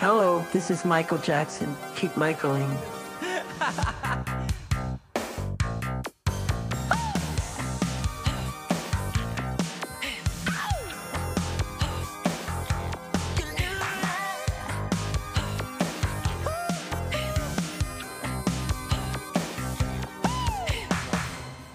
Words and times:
Hello, 0.00 0.42
this 0.50 0.70
is 0.70 0.82
Michael 0.86 1.18
Jackson. 1.22 1.76
Keep 1.94 2.16
Michaeling. 2.16 2.66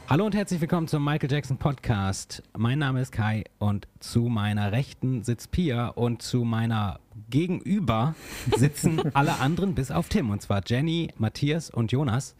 Hallo 0.10 0.26
und 0.26 0.34
herzlich 0.34 0.60
willkommen 0.62 0.88
zum 0.88 1.04
Michael 1.04 1.32
Jackson 1.32 1.57
Podcast. 1.57 2.42
Mein 2.57 2.80
Name 2.80 3.02
ist 3.02 3.12
Kai 3.12 3.44
und 3.60 3.88
zu 4.00 4.21
meiner 4.21 4.71
Rechten 4.71 5.23
sitzt 5.23 5.52
Pia 5.52 5.89
und 5.89 6.23
zu 6.23 6.44
meiner 6.44 7.00
Gegenüber 7.36 8.15
sitzen 8.55 9.02
alle 9.13 9.39
anderen 9.41 9.76
bis 9.76 9.91
auf 9.91 10.07
Tim 10.07 10.30
und 10.30 10.41
zwar 10.41 10.62
Jenny, 10.66 11.09
Matthias 11.17 11.70
und 11.70 11.91
Jonas. 11.91 12.34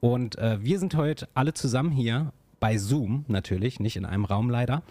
Und 0.00 0.36
äh, 0.36 0.58
wir 0.60 0.80
sind 0.80 0.96
heute 0.96 1.28
alle 1.34 1.54
zusammen 1.54 1.92
hier 1.92 2.32
bei 2.58 2.76
Zoom 2.76 3.24
natürlich, 3.28 3.78
nicht 3.78 3.94
in 3.94 4.04
einem 4.04 4.24
Raum 4.24 4.50
leider. 4.50 4.82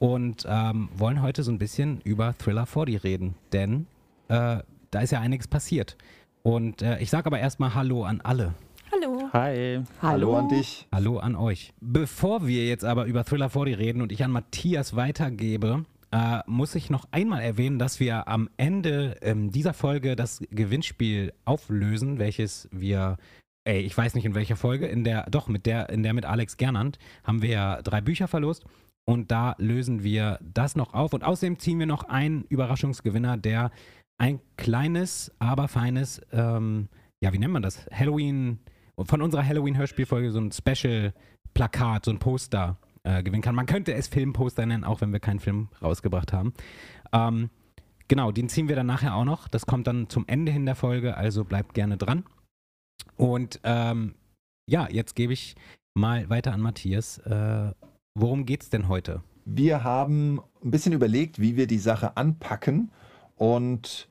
Und 0.00 0.44
ähm, 0.48 0.88
wollen 0.96 1.22
heute 1.22 1.44
so 1.44 1.52
ein 1.52 1.58
bisschen 1.58 2.00
über 2.00 2.36
Thriller 2.38 2.66
40 2.66 3.04
reden, 3.04 3.36
denn 3.52 3.86
äh, 4.26 4.58
da 4.90 5.00
ist 5.00 5.12
ja 5.12 5.20
einiges 5.20 5.46
passiert. 5.46 5.96
Und 6.42 6.82
äh, 6.82 6.98
ich 6.98 7.08
sage 7.08 7.26
aber 7.26 7.38
erstmal 7.38 7.76
Hallo 7.76 8.02
an 8.02 8.20
alle. 8.20 8.54
Hallo. 8.90 9.30
Hi. 9.32 9.80
Hallo 10.02 10.36
an 10.38 10.48
dich. 10.48 10.88
Hallo 10.90 11.18
an 11.18 11.36
euch. 11.36 11.72
Bevor 11.80 12.48
wir 12.48 12.66
jetzt 12.66 12.84
aber 12.84 13.04
über 13.04 13.24
Thriller 13.24 13.48
40 13.48 13.78
reden 13.78 14.02
und 14.02 14.10
ich 14.10 14.24
an 14.24 14.32
Matthias 14.32 14.96
weitergebe, 14.96 15.84
äh, 16.10 16.40
muss 16.46 16.74
ich 16.74 16.90
noch 16.90 17.06
einmal 17.10 17.42
erwähnen, 17.42 17.78
dass 17.78 18.00
wir 18.00 18.28
am 18.28 18.48
Ende 18.56 19.16
ähm, 19.20 19.50
dieser 19.50 19.74
Folge 19.74 20.16
das 20.16 20.40
Gewinnspiel 20.50 21.32
auflösen, 21.44 22.18
welches 22.18 22.68
wir, 22.72 23.18
ey, 23.64 23.80
ich 23.80 23.96
weiß 23.96 24.14
nicht 24.14 24.24
in 24.24 24.34
welcher 24.34 24.56
Folge, 24.56 24.86
in 24.86 25.04
der, 25.04 25.28
doch, 25.30 25.48
mit 25.48 25.66
der, 25.66 25.90
in 25.90 26.02
der 26.02 26.14
mit 26.14 26.24
Alex 26.24 26.56
Gernand 26.56 26.98
haben 27.24 27.42
wir 27.42 27.50
ja 27.50 27.82
drei 27.82 28.00
Bücher 28.00 28.28
verlost 28.28 28.64
und 29.06 29.30
da 29.30 29.54
lösen 29.58 30.02
wir 30.02 30.38
das 30.42 30.76
noch 30.76 30.94
auf 30.94 31.12
und 31.12 31.24
außerdem 31.24 31.58
ziehen 31.58 31.78
wir 31.78 31.86
noch 31.86 32.04
einen 32.04 32.44
Überraschungsgewinner, 32.44 33.36
der 33.36 33.70
ein 34.18 34.40
kleines, 34.56 35.32
aber 35.38 35.68
feines, 35.68 36.20
ähm, 36.32 36.88
ja, 37.20 37.32
wie 37.32 37.38
nennt 37.38 37.52
man 37.52 37.62
das? 37.62 37.86
Halloween, 37.92 38.58
von 38.98 39.22
unserer 39.22 39.46
Halloween-Hörspielfolge 39.46 40.30
so 40.30 40.40
ein 40.40 40.52
Special-Plakat, 40.52 42.04
so 42.04 42.10
ein 42.10 42.18
Poster 42.18 42.78
äh, 43.08 43.22
gewinnen 43.22 43.42
kann. 43.42 43.54
Man 43.54 43.66
könnte 43.66 43.94
es 43.94 44.08
Filmposter 44.08 44.66
nennen, 44.66 44.84
auch 44.84 45.00
wenn 45.00 45.12
wir 45.12 45.20
keinen 45.20 45.40
Film 45.40 45.68
rausgebracht 45.80 46.32
haben. 46.32 46.52
Ähm, 47.12 47.48
genau, 48.06 48.32
den 48.32 48.48
ziehen 48.48 48.68
wir 48.68 48.76
dann 48.76 48.86
nachher 48.86 49.14
auch 49.14 49.24
noch. 49.24 49.48
Das 49.48 49.64
kommt 49.64 49.86
dann 49.86 50.10
zum 50.10 50.26
Ende 50.26 50.52
hin 50.52 50.66
der 50.66 50.74
Folge, 50.74 51.16
also 51.16 51.44
bleibt 51.44 51.72
gerne 51.74 51.96
dran. 51.96 52.24
Und 53.16 53.60
ähm, 53.64 54.14
ja, 54.68 54.88
jetzt 54.90 55.16
gebe 55.16 55.32
ich 55.32 55.56
mal 55.94 56.28
weiter 56.28 56.52
an 56.52 56.60
Matthias. 56.60 57.18
Äh, 57.18 57.72
worum 58.14 58.44
geht's 58.44 58.68
denn 58.68 58.88
heute? 58.88 59.22
Wir 59.46 59.82
haben 59.84 60.42
ein 60.62 60.70
bisschen 60.70 60.92
überlegt, 60.92 61.40
wie 61.40 61.56
wir 61.56 61.66
die 61.66 61.78
Sache 61.78 62.18
anpacken 62.18 62.90
und 63.36 64.08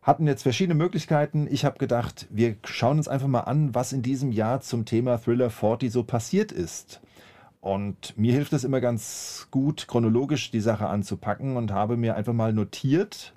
hatten 0.00 0.28
jetzt 0.28 0.44
verschiedene 0.44 0.76
Möglichkeiten. 0.76 1.48
Ich 1.50 1.64
habe 1.64 1.78
gedacht, 1.78 2.28
wir 2.30 2.56
schauen 2.64 2.98
uns 2.98 3.08
einfach 3.08 3.26
mal 3.26 3.40
an, 3.40 3.74
was 3.74 3.92
in 3.92 4.02
diesem 4.02 4.30
Jahr 4.30 4.60
zum 4.60 4.84
Thema 4.84 5.18
Thriller 5.18 5.50
40 5.50 5.90
so 5.90 6.04
passiert 6.04 6.52
ist. 6.52 7.00
Und 7.60 8.16
mir 8.16 8.32
hilft 8.32 8.52
es 8.52 8.64
immer 8.64 8.80
ganz 8.80 9.48
gut, 9.50 9.88
chronologisch 9.88 10.50
die 10.50 10.60
Sache 10.60 10.86
anzupacken 10.86 11.56
und 11.56 11.72
habe 11.72 11.96
mir 11.96 12.14
einfach 12.14 12.32
mal 12.32 12.52
notiert, 12.52 13.34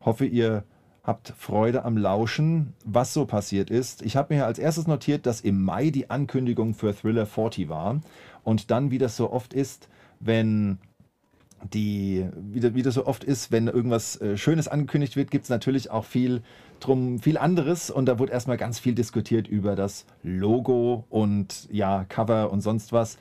hoffe 0.00 0.26
ihr 0.26 0.64
habt 1.02 1.32
Freude 1.38 1.84
am 1.84 1.96
Lauschen, 1.96 2.74
was 2.84 3.14
so 3.14 3.26
passiert 3.26 3.70
ist. 3.70 4.02
Ich 4.02 4.16
habe 4.16 4.34
mir 4.34 4.44
als 4.44 4.58
erstes 4.58 4.88
notiert, 4.88 5.24
dass 5.24 5.40
im 5.40 5.62
Mai 5.62 5.90
die 5.90 6.10
Ankündigung 6.10 6.74
für 6.74 6.94
Thriller 6.94 7.26
40 7.26 7.68
war. 7.68 8.00
Und 8.42 8.70
dann, 8.70 8.90
wie 8.90 8.98
das 8.98 9.16
so 9.16 9.30
oft 9.30 9.54
ist, 9.54 9.88
wenn 10.18 10.78
die, 11.70 12.26
wie, 12.36 12.74
wie 12.74 12.82
das 12.82 12.94
so 12.94 13.06
oft 13.06 13.24
ist, 13.24 13.52
wenn 13.52 13.68
irgendwas 13.68 14.20
äh, 14.20 14.36
Schönes 14.36 14.68
angekündigt 14.68 15.16
wird, 15.16 15.30
gibt 15.30 15.44
es 15.44 15.50
natürlich 15.50 15.90
auch 15.90 16.04
viel 16.04 16.42
drum, 16.80 17.18
viel 17.18 17.38
anderes. 17.38 17.90
Und 17.90 18.06
da 18.06 18.18
wurde 18.18 18.32
erstmal 18.32 18.56
ganz 18.56 18.78
viel 18.78 18.94
diskutiert 18.94 19.48
über 19.48 19.76
das 19.76 20.06
Logo 20.22 21.04
und 21.10 21.68
ja, 21.70 22.04
Cover 22.08 22.50
und 22.50 22.60
sonst 22.60 22.92
was. 22.92 23.18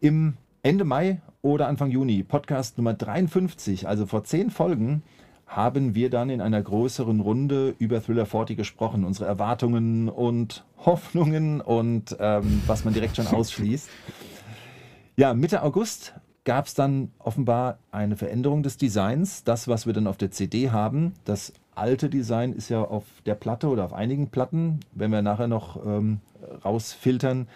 Im 0.00 0.34
Ende 0.62 0.84
Mai 0.84 1.20
oder 1.42 1.68
Anfang 1.68 1.90
Juni, 1.90 2.22
Podcast 2.22 2.76
Nummer 2.76 2.94
53, 2.94 3.86
also 3.86 4.06
vor 4.06 4.24
zehn 4.24 4.50
Folgen, 4.50 5.02
haben 5.46 5.94
wir 5.94 6.10
dann 6.10 6.28
in 6.28 6.40
einer 6.40 6.60
größeren 6.60 7.20
Runde 7.20 7.74
über 7.78 8.02
Thriller 8.02 8.26
40 8.26 8.56
gesprochen, 8.56 9.04
unsere 9.04 9.26
Erwartungen 9.26 10.08
und 10.08 10.64
Hoffnungen 10.84 11.60
und 11.60 12.16
ähm, 12.18 12.62
was 12.66 12.84
man 12.84 12.94
direkt 12.94 13.16
schon 13.16 13.26
ausschließt. 13.32 13.88
Ja, 15.16 15.34
Mitte 15.34 15.62
August 15.62 16.14
gab 16.46 16.66
es 16.66 16.74
dann 16.74 17.10
offenbar 17.18 17.78
eine 17.90 18.16
Veränderung 18.16 18.62
des 18.62 18.78
Designs. 18.78 19.44
Das, 19.44 19.68
was 19.68 19.84
wir 19.84 19.92
dann 19.92 20.06
auf 20.06 20.16
der 20.16 20.30
CD 20.30 20.70
haben, 20.70 21.12
das 21.26 21.52
alte 21.74 22.08
Design 22.08 22.54
ist 22.54 22.70
ja 22.70 22.80
auf 22.80 23.04
der 23.26 23.34
Platte 23.34 23.68
oder 23.68 23.84
auf 23.84 23.92
einigen 23.92 24.28
Platten, 24.28 24.80
wenn 24.92 25.10
wir 25.10 25.20
nachher 25.20 25.48
noch 25.48 25.84
ähm, 25.84 26.20
rausfiltern. 26.64 27.48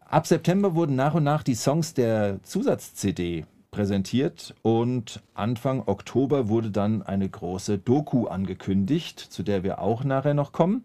Ab 0.00 0.26
September 0.26 0.74
wurden 0.74 0.96
nach 0.96 1.14
und 1.14 1.24
nach 1.24 1.42
die 1.42 1.54
Songs 1.54 1.94
der 1.94 2.42
Zusatz-CD 2.42 3.46
präsentiert 3.70 4.54
und 4.62 5.22
Anfang 5.34 5.84
Oktober 5.86 6.48
wurde 6.48 6.70
dann 6.70 7.02
eine 7.02 7.28
große 7.28 7.78
Doku 7.78 8.26
angekündigt, 8.26 9.18
zu 9.18 9.42
der 9.42 9.62
wir 9.62 9.80
auch 9.80 10.04
nachher 10.04 10.34
noch 10.34 10.52
kommen. 10.52 10.84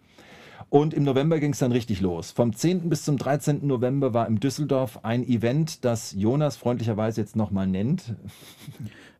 Und 0.69 0.94
im 0.94 1.03
November 1.03 1.40
ging 1.40 1.53
es 1.53 1.59
dann 1.59 1.72
richtig 1.72 2.00
los. 2.00 2.31
Vom 2.31 2.53
10. 2.53 2.90
bis 2.90 3.03
zum 3.03 3.18
13. 3.18 3.66
November 3.66 4.13
war 4.13 4.28
im 4.28 4.40
Düsseldorf 4.40 5.00
ein 5.03 5.28
Event, 5.28 5.84
das 5.84 6.13
Jonas 6.16 6.57
freundlicherweise 6.57 7.22
jetzt 7.22 7.35
nochmal 7.35 7.66
nennt. 7.66 8.16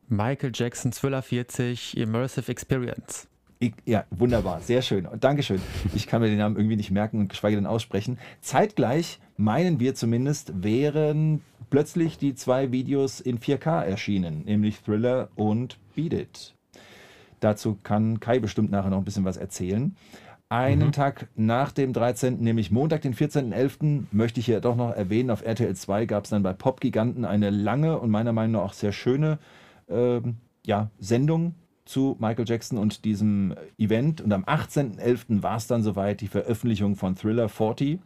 Michael 0.08 0.52
Jackson 0.54 0.92
Thriller 0.92 1.24
40 1.24 1.98
Immersive 1.98 2.52
Experience. 2.52 3.28
Ich, 3.58 3.74
ja, 3.86 4.06
wunderbar, 4.12 4.62
sehr 4.62 4.82
schön. 4.82 5.08
Dankeschön. 5.20 5.62
Ich 5.94 6.08
kann 6.08 6.22
mir 6.22 6.30
den 6.30 6.38
Namen 6.38 6.56
irgendwie 6.56 6.78
nicht 6.78 6.92
merken 6.92 7.20
und 7.20 7.30
geschweige 7.30 7.58
denn 7.58 7.66
aussprechen. 7.66 8.18
Zeitgleich, 8.42 9.20
meinen 9.36 9.80
wir 9.80 9.96
zumindest, 9.96 10.64
wären 10.64 11.42
plötzlich 11.70 12.18
die 12.18 12.36
zwei 12.36 12.72
Videos 12.72 13.20
in 13.20 13.40
4K 13.40 13.84
erschienen, 13.84 14.46
nämlich 14.46 14.80
Thriller 14.80 15.30
und 15.36 15.78
Beat 15.96 16.14
It. 16.14 16.56
Dazu 17.40 17.78
kann 17.84 18.20
Kai 18.20 18.40
bestimmt 18.40 18.72
nachher 18.72 18.90
noch 18.92 18.98
ein 18.98 19.06
bisschen 19.06 19.26
was 19.26 19.38
erzählen. 19.38 19.96
Einen 20.52 20.88
mhm. 20.88 20.92
Tag 20.94 21.28
nach 21.36 21.72
dem 21.72 21.94
13., 21.94 22.40
nämlich 22.40 22.72
Montag, 22.72 23.04
den 23.04 23.14
14.11., 23.14 24.06
möchte 24.12 24.40
ich 24.40 24.48
hier 24.48 24.62
doch 24.62 24.76
noch 24.76 24.92
erwähnen, 24.92 25.30
auf 25.30 25.46
RTL 25.46 25.76
2 25.76 26.08
gab 26.08 26.24
es 26.24 26.32
dann 26.32 26.42
bei 26.42 26.54
Pop 26.54 26.82
Giganten 26.82 27.24
eine 27.24 27.52
lange 27.52 28.00
und 28.00 28.10
meiner 28.10 28.34
Meinung 28.34 28.54
nach 28.54 28.70
auch 28.70 28.74
sehr 28.74 28.92
schöne 28.92 29.38
äh, 29.88 30.22
ja, 30.66 30.90
Sendung 30.98 31.54
zu 31.86 32.18
Michael 32.20 32.46
Jackson 32.48 32.80
und 32.80 33.06
diesem 33.06 33.54
Event. 33.78 34.22
Und 34.22 34.34
am 34.34 34.44
18.11. 34.44 35.44
war 35.44 35.58
es 35.58 35.68
dann 35.68 35.84
soweit, 35.84 36.20
die 36.22 36.28
Veröffentlichung 36.28 36.96
von 36.96 37.16
Thriller 37.16 37.48
40. 37.48 38.00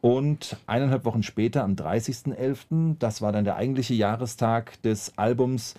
Und 0.00 0.56
eineinhalb 0.66 1.04
Wochen 1.04 1.22
später, 1.22 1.62
am 1.62 1.74
30.11., 1.74 2.96
das 2.98 3.22
war 3.22 3.30
dann 3.30 3.44
der 3.44 3.56
eigentliche 3.56 3.94
Jahrestag 3.94 4.82
des 4.82 5.16
Albums, 5.16 5.74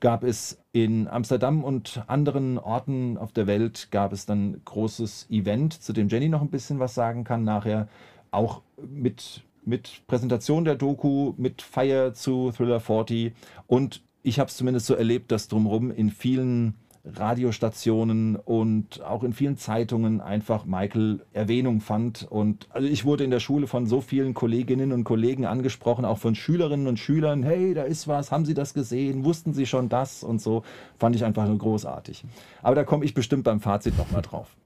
gab 0.00 0.24
es 0.24 0.62
in 0.72 1.08
Amsterdam 1.08 1.64
und 1.64 2.02
anderen 2.06 2.58
Orten 2.58 3.18
auf 3.18 3.32
der 3.32 3.46
Welt 3.46 3.88
gab 3.90 4.12
es 4.12 4.26
dann 4.26 4.60
großes 4.64 5.28
Event, 5.30 5.72
zu 5.72 5.92
dem 5.92 6.08
Jenny 6.08 6.28
noch 6.28 6.42
ein 6.42 6.50
bisschen 6.50 6.78
was 6.78 6.94
sagen 6.94 7.24
kann 7.24 7.44
nachher, 7.44 7.88
auch 8.30 8.62
mit 8.86 9.42
mit 9.68 10.02
Präsentation 10.06 10.64
der 10.64 10.76
Doku, 10.76 11.34
mit 11.38 11.60
Feier 11.60 12.14
zu 12.14 12.52
Thriller 12.52 12.78
40 12.78 13.32
und 13.66 14.02
ich 14.22 14.38
habe 14.38 14.48
es 14.48 14.56
zumindest 14.56 14.86
so 14.86 14.94
erlebt, 14.94 15.30
dass 15.30 15.48
drumherum 15.48 15.90
in 15.90 16.10
vielen 16.10 16.74
Radiostationen 17.14 18.36
und 18.36 19.02
auch 19.04 19.22
in 19.22 19.32
vielen 19.32 19.56
Zeitungen 19.56 20.20
einfach 20.20 20.64
Michael 20.64 21.20
Erwähnung 21.32 21.80
fand. 21.80 22.26
Und 22.28 22.66
also 22.70 22.88
ich 22.88 23.04
wurde 23.04 23.24
in 23.24 23.30
der 23.30 23.40
Schule 23.40 23.66
von 23.66 23.86
so 23.86 24.00
vielen 24.00 24.34
Kolleginnen 24.34 24.92
und 24.92 25.04
Kollegen 25.04 25.46
angesprochen, 25.46 26.04
auch 26.04 26.18
von 26.18 26.34
Schülerinnen 26.34 26.86
und 26.86 26.98
Schülern, 26.98 27.42
hey, 27.42 27.74
da 27.74 27.82
ist 27.84 28.08
was, 28.08 28.32
haben 28.32 28.44
Sie 28.44 28.54
das 28.54 28.74
gesehen, 28.74 29.24
wussten 29.24 29.52
Sie 29.52 29.66
schon 29.66 29.88
das 29.88 30.24
und 30.24 30.40
so, 30.40 30.62
fand 30.98 31.14
ich 31.14 31.24
einfach 31.24 31.46
nur 31.46 31.58
großartig. 31.58 32.24
Aber 32.62 32.74
da 32.74 32.84
komme 32.84 33.04
ich 33.04 33.14
bestimmt 33.14 33.44
beim 33.44 33.60
Fazit 33.60 33.96
nochmal 33.96 34.22
drauf. 34.22 34.56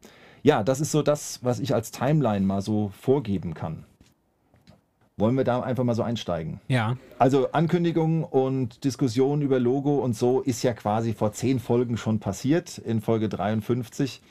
Ja, 0.43 0.63
das 0.63 0.81
ist 0.81 0.93
so 0.93 1.03
das, 1.03 1.41
was 1.43 1.61
ich 1.61 1.75
als 1.75 1.91
Timeline 1.91 2.47
mal 2.47 2.63
so 2.63 2.91
vorgeben 2.99 3.53
kann. 3.53 3.85
Wollen 5.21 5.37
wir 5.37 5.45
da 5.45 5.61
einfach 5.61 5.85
mal 5.85 5.95
so 5.95 6.03
einsteigen? 6.03 6.61
Ja. 6.67 6.97
Also 7.19 7.53
Ankündigung 7.53 8.25
und 8.25 8.85
Diskussion 8.85 9.43
über 9.43 9.61
Logo 9.61 9.99
und 9.99 10.17
so 10.17 10.41
ist 10.41 10.63
ja 10.63 10.73
quasi 10.73 11.13
vor 11.13 11.33
zehn 11.33 11.61
Folgen 11.61 11.99
schon 11.99 12.21
passiert, 12.21 12.79
in 12.79 13.03
Folge 13.03 13.29
53. 13.29 14.23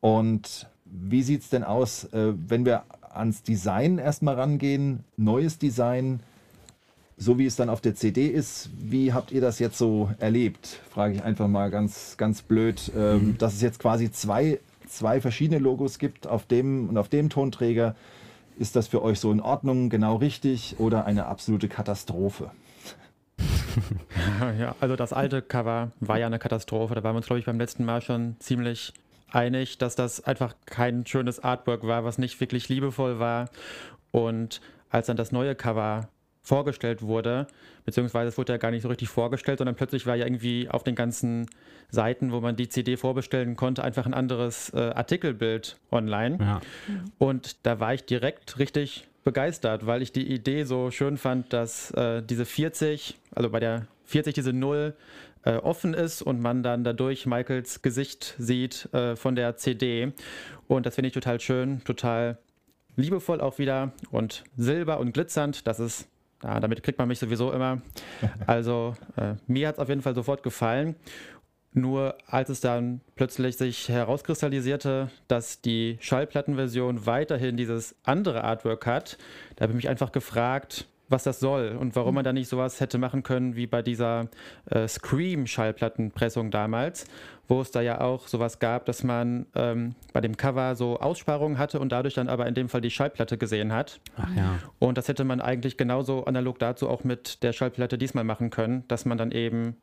Und 0.00 0.68
wie 0.84 1.22
sieht 1.22 1.40
es 1.40 1.48
denn 1.48 1.64
aus, 1.64 2.04
äh, 2.12 2.34
wenn 2.46 2.66
wir 2.66 2.82
ans 3.14 3.42
Design 3.42 3.98
erstmal 3.98 4.34
rangehen? 4.34 5.04
Neues 5.16 5.58
Design. 5.58 6.20
so 7.16 7.38
wie 7.38 7.46
es 7.46 7.54
dann 7.54 7.70
auf 7.70 7.80
der 7.80 7.94
CD 7.94 8.26
ist, 8.26 8.70
wie 8.76 9.12
habt 9.12 9.30
ihr 9.30 9.40
das 9.40 9.60
jetzt 9.60 9.78
so 9.78 10.10
erlebt? 10.18 10.80
Frage 10.90 11.14
ich 11.14 11.22
einfach 11.22 11.46
mal 11.46 11.70
ganz, 11.70 12.16
ganz 12.16 12.42
blöd, 12.42 12.90
ähm, 12.96 13.28
mhm. 13.28 13.38
dass 13.38 13.54
es 13.54 13.62
jetzt 13.62 13.78
quasi 13.78 14.10
zwei, 14.10 14.58
zwei 14.88 15.20
verschiedene 15.20 15.60
Logos 15.60 15.98
gibt 15.98 16.26
auf 16.26 16.44
dem 16.44 16.88
und 16.88 16.98
auf 16.98 17.08
dem 17.08 17.30
Tonträger. 17.30 17.94
Ist 18.58 18.76
das 18.76 18.88
für 18.88 19.02
euch 19.02 19.18
so 19.18 19.32
in 19.32 19.40
Ordnung, 19.40 19.90
genau 19.90 20.16
richtig 20.16 20.76
oder 20.78 21.04
eine 21.06 21.26
absolute 21.26 21.68
Katastrophe? 21.68 22.50
ja, 24.58 24.76
also 24.80 24.94
das 24.94 25.12
alte 25.12 25.42
Cover 25.42 25.90
war 26.00 26.18
ja 26.18 26.26
eine 26.26 26.38
Katastrophe. 26.38 26.94
Da 26.94 27.02
waren 27.02 27.14
wir 27.14 27.18
uns, 27.18 27.26
glaube 27.26 27.40
ich, 27.40 27.46
beim 27.46 27.58
letzten 27.58 27.84
Mal 27.84 28.00
schon 28.00 28.36
ziemlich 28.38 28.92
einig, 29.30 29.78
dass 29.78 29.96
das 29.96 30.24
einfach 30.24 30.54
kein 30.66 31.04
schönes 31.06 31.42
Artwork 31.42 31.84
war, 31.84 32.04
was 32.04 32.18
nicht 32.18 32.38
wirklich 32.40 32.68
liebevoll 32.68 33.18
war. 33.18 33.50
Und 34.12 34.60
als 34.90 35.06
dann 35.06 35.16
das 35.16 35.32
neue 35.32 35.56
Cover 35.56 36.08
vorgestellt 36.44 37.02
wurde, 37.02 37.48
beziehungsweise 37.84 38.28
es 38.28 38.38
wurde 38.38 38.52
ja 38.52 38.58
gar 38.58 38.70
nicht 38.70 38.82
so 38.82 38.88
richtig 38.88 39.08
vorgestellt, 39.08 39.58
sondern 39.58 39.74
plötzlich 39.74 40.06
war 40.06 40.14
ja 40.14 40.26
irgendwie 40.26 40.68
auf 40.68 40.84
den 40.84 40.94
ganzen 40.94 41.46
Seiten, 41.90 42.30
wo 42.32 42.40
man 42.40 42.54
die 42.54 42.68
CD 42.68 42.96
vorbestellen 42.96 43.56
konnte, 43.56 43.82
einfach 43.82 44.06
ein 44.06 44.14
anderes 44.14 44.70
äh, 44.74 44.78
Artikelbild 44.78 45.76
online. 45.90 46.38
Ja. 46.38 46.60
Und 47.18 47.66
da 47.66 47.80
war 47.80 47.94
ich 47.94 48.04
direkt 48.04 48.58
richtig 48.58 49.08
begeistert, 49.24 49.86
weil 49.86 50.02
ich 50.02 50.12
die 50.12 50.30
Idee 50.30 50.64
so 50.64 50.90
schön 50.90 51.16
fand, 51.16 51.52
dass 51.52 51.90
äh, 51.92 52.22
diese 52.22 52.44
40, 52.44 53.18
also 53.34 53.48
bei 53.48 53.58
der 53.58 53.86
40 54.04 54.34
diese 54.34 54.52
0 54.52 54.94
äh, 55.44 55.56
offen 55.56 55.94
ist 55.94 56.20
und 56.20 56.40
man 56.40 56.62
dann 56.62 56.84
dadurch 56.84 57.24
Michaels 57.24 57.80
Gesicht 57.80 58.34
sieht 58.38 58.92
äh, 58.92 59.16
von 59.16 59.34
der 59.34 59.56
CD. 59.56 60.12
Und 60.68 60.84
das 60.84 60.94
finde 60.94 61.08
ich 61.08 61.14
total 61.14 61.40
schön, 61.40 61.82
total 61.84 62.38
liebevoll 62.96 63.40
auch 63.40 63.58
wieder 63.58 63.92
und 64.10 64.44
silber 64.56 64.98
und 65.00 65.12
glitzernd. 65.12 65.66
Das 65.66 65.80
ist, 65.80 66.06
ja, 66.44 66.60
damit 66.60 66.82
kriegt 66.82 66.98
man 66.98 67.08
mich 67.08 67.18
sowieso 67.18 67.52
immer. 67.52 67.80
Also 68.46 68.94
äh, 69.16 69.34
mir 69.46 69.68
hat 69.68 69.76
es 69.76 69.78
auf 69.80 69.88
jeden 69.88 70.02
Fall 70.02 70.14
sofort 70.14 70.42
gefallen. 70.42 70.96
Nur 71.72 72.16
als 72.28 72.50
es 72.50 72.60
dann 72.60 73.00
plötzlich 73.16 73.56
sich 73.56 73.88
herauskristallisierte, 73.88 75.10
dass 75.26 75.60
die 75.60 75.96
Schallplattenversion 76.00 77.06
weiterhin 77.06 77.56
dieses 77.56 77.96
andere 78.04 78.44
Artwork 78.44 78.86
hat, 78.86 79.18
da 79.56 79.64
habe 79.64 79.72
ich 79.72 79.76
mich 79.76 79.88
einfach 79.88 80.12
gefragt, 80.12 80.86
was 81.08 81.24
das 81.24 81.40
soll 81.40 81.76
und 81.78 81.96
warum 81.96 82.14
man 82.14 82.24
da 82.24 82.32
nicht 82.32 82.48
sowas 82.48 82.80
hätte 82.80 82.98
machen 82.98 83.22
können 83.22 83.56
wie 83.56 83.66
bei 83.66 83.82
dieser 83.82 84.28
äh, 84.70 84.88
Scream-Schallplattenpressung 84.88 86.50
damals, 86.50 87.06
wo 87.46 87.60
es 87.60 87.70
da 87.70 87.82
ja 87.82 88.00
auch 88.00 88.26
sowas 88.26 88.58
gab, 88.58 88.86
dass 88.86 89.04
man 89.04 89.46
ähm, 89.54 89.94
bei 90.12 90.20
dem 90.20 90.36
Cover 90.36 90.74
so 90.76 90.98
Aussparungen 90.98 91.58
hatte 91.58 91.78
und 91.78 91.92
dadurch 91.92 92.14
dann 92.14 92.28
aber 92.28 92.46
in 92.46 92.54
dem 92.54 92.68
Fall 92.68 92.80
die 92.80 92.90
Schallplatte 92.90 93.36
gesehen 93.36 93.72
hat. 93.72 94.00
Ach 94.16 94.34
ja. 94.34 94.58
Und 94.78 94.96
das 94.96 95.08
hätte 95.08 95.24
man 95.24 95.40
eigentlich 95.40 95.76
genauso 95.76 96.24
analog 96.24 96.58
dazu 96.58 96.88
auch 96.88 97.04
mit 97.04 97.42
der 97.42 97.52
Schallplatte 97.52 97.98
diesmal 97.98 98.24
machen 98.24 98.50
können, 98.50 98.84
dass 98.88 99.04
man 99.04 99.18
dann 99.18 99.30
eben 99.30 99.76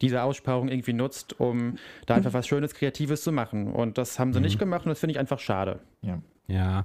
diese 0.00 0.22
Aussparung 0.22 0.68
irgendwie 0.68 0.92
nutzt, 0.92 1.38
um 1.38 1.76
da 2.06 2.14
einfach 2.14 2.32
was 2.32 2.46
Schönes, 2.48 2.74
Kreatives 2.74 3.22
zu 3.22 3.32
machen. 3.32 3.72
Und 3.72 3.98
das 3.98 4.18
haben 4.18 4.32
sie 4.32 4.40
mhm. 4.40 4.44
nicht 4.44 4.58
gemacht 4.58 4.84
und 4.84 4.90
das 4.90 4.98
finde 4.98 5.12
ich 5.12 5.18
einfach 5.18 5.38
schade. 5.38 5.80
Ja. 6.02 6.18
Ja. 6.46 6.84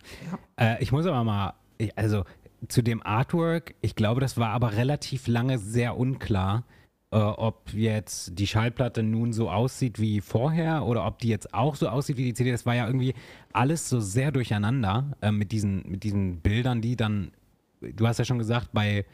ja. 0.57 0.75
Äh, 0.75 0.83
ich 0.83 0.91
muss 0.91 1.05
aber 1.05 1.23
mal, 1.23 1.53
also 1.95 2.23
zu 2.67 2.81
dem 2.81 3.01
Artwork, 3.05 3.75
ich 3.81 3.95
glaube, 3.95 4.21
das 4.21 4.37
war 4.37 4.49
aber 4.49 4.73
relativ 4.73 5.27
lange 5.27 5.57
sehr 5.57 5.97
unklar, 5.97 6.63
äh, 7.11 7.17
ob 7.17 7.73
jetzt 7.73 8.37
die 8.37 8.47
Schallplatte 8.47 9.03
nun 9.03 9.33
so 9.33 9.49
aussieht 9.49 9.99
wie 9.99 10.21
vorher 10.21 10.85
oder 10.85 11.05
ob 11.05 11.19
die 11.19 11.29
jetzt 11.29 11.53
auch 11.53 11.75
so 11.75 11.87
aussieht 11.87 12.17
wie 12.17 12.25
die 12.25 12.33
CD. 12.33 12.51
Das 12.51 12.65
war 12.65 12.75
ja 12.75 12.85
irgendwie 12.85 13.15
alles 13.53 13.89
so 13.89 13.99
sehr 13.99 14.31
durcheinander 14.31 15.17
äh, 15.21 15.31
mit, 15.31 15.51
diesen, 15.51 15.89
mit 15.89 16.03
diesen 16.03 16.41
Bildern, 16.41 16.81
die 16.81 16.95
dann, 16.95 17.31
du 17.81 18.07
hast 18.07 18.19
ja 18.19 18.25
schon 18.25 18.37
gesagt, 18.37 18.69
bei 18.73 19.05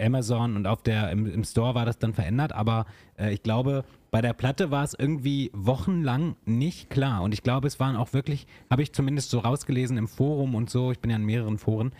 Amazon 0.00 0.56
und 0.56 0.66
auf 0.66 0.82
der 0.82 1.10
im, 1.10 1.26
im 1.26 1.44
Store 1.44 1.74
war 1.74 1.86
das 1.86 1.98
dann 1.98 2.14
verändert, 2.14 2.52
aber 2.52 2.86
äh, 3.16 3.32
ich 3.32 3.42
glaube, 3.42 3.84
bei 4.10 4.20
der 4.20 4.32
Platte 4.32 4.70
war 4.70 4.84
es 4.84 4.94
irgendwie 4.94 5.50
wochenlang 5.52 6.36
nicht 6.44 6.90
klar. 6.90 7.22
Und 7.22 7.32
ich 7.32 7.42
glaube, 7.42 7.66
es 7.66 7.80
waren 7.80 7.96
auch 7.96 8.12
wirklich, 8.12 8.46
habe 8.70 8.82
ich 8.82 8.92
zumindest 8.92 9.30
so 9.30 9.38
rausgelesen 9.38 9.96
im 9.96 10.08
Forum 10.08 10.54
und 10.54 10.70
so, 10.70 10.92
ich 10.92 11.00
bin 11.00 11.10
ja 11.10 11.16
in 11.16 11.24
mehreren 11.24 11.58
Foren, 11.58 11.92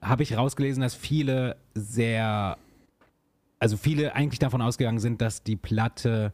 habe 0.00 0.22
ich 0.22 0.36
rausgelesen, 0.36 0.82
dass 0.82 0.94
viele 0.94 1.56
sehr, 1.74 2.56
also 3.58 3.76
viele 3.76 4.14
eigentlich 4.14 4.38
davon 4.38 4.62
ausgegangen 4.62 5.00
sind, 5.00 5.20
dass 5.20 5.42
die 5.42 5.56
Platte 5.56 6.32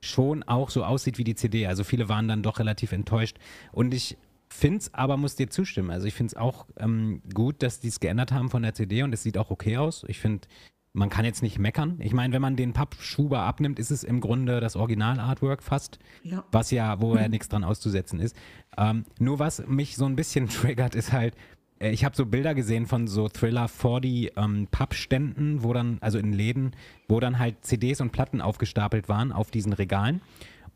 schon 0.00 0.42
auch 0.42 0.70
so 0.70 0.84
aussieht 0.84 1.18
wie 1.18 1.24
die 1.24 1.34
CD. 1.34 1.66
Also 1.66 1.84
viele 1.84 2.08
waren 2.08 2.28
dann 2.28 2.42
doch 2.42 2.58
relativ 2.58 2.92
enttäuscht. 2.92 3.38
Und 3.72 3.94
ich 3.94 4.16
finde 4.48 4.78
es 4.78 4.94
aber, 4.94 5.16
muss 5.16 5.36
dir 5.36 5.50
zustimmen. 5.50 5.90
Also 5.90 6.06
ich 6.06 6.14
finde 6.14 6.32
es 6.32 6.36
auch 6.36 6.66
ähm, 6.78 7.22
gut, 7.32 7.62
dass 7.62 7.80
die 7.80 7.88
es 7.88 8.00
geändert 8.00 8.32
haben 8.32 8.50
von 8.50 8.62
der 8.62 8.74
CD 8.74 9.02
und 9.02 9.12
es 9.12 9.22
sieht 9.22 9.38
auch 9.38 9.50
okay 9.50 9.78
aus. 9.78 10.04
Ich 10.08 10.18
finde, 10.18 10.46
man 10.92 11.10
kann 11.10 11.24
jetzt 11.24 11.42
nicht 11.42 11.58
meckern. 11.58 11.96
Ich 11.98 12.12
meine, 12.12 12.32
wenn 12.32 12.42
man 12.42 12.54
den 12.54 12.72
Pappschuber 12.72 13.40
abnimmt, 13.40 13.80
ist 13.80 13.90
es 13.90 14.04
im 14.04 14.20
Grunde 14.20 14.60
das 14.60 14.76
Original-Artwork 14.76 15.62
fast, 15.62 15.98
ja. 16.22 16.44
was 16.52 16.70
ja, 16.70 17.00
wo 17.00 17.16
ja 17.16 17.28
nichts 17.28 17.48
dran 17.48 17.64
auszusetzen 17.64 18.20
ist. 18.20 18.36
Ähm, 18.78 19.04
nur 19.18 19.40
was 19.40 19.66
mich 19.66 19.96
so 19.96 20.04
ein 20.04 20.16
bisschen 20.16 20.48
triggert, 20.48 20.94
ist 20.94 21.12
halt, 21.12 21.34
ich 21.92 22.04
habe 22.04 22.16
so 22.16 22.26
Bilder 22.26 22.54
gesehen 22.54 22.86
von 22.86 23.06
so 23.06 23.28
Thriller 23.28 23.68
40 23.68 24.32
ähm, 24.36 24.68
Pappständen, 24.70 25.62
wo 25.62 25.72
dann, 25.72 25.98
also 26.00 26.18
in 26.18 26.32
Läden, 26.32 26.72
wo 27.08 27.20
dann 27.20 27.38
halt 27.38 27.64
CDs 27.64 28.00
und 28.00 28.12
Platten 28.12 28.40
aufgestapelt 28.40 29.08
waren 29.08 29.32
auf 29.32 29.50
diesen 29.50 29.72
Regalen. 29.72 30.20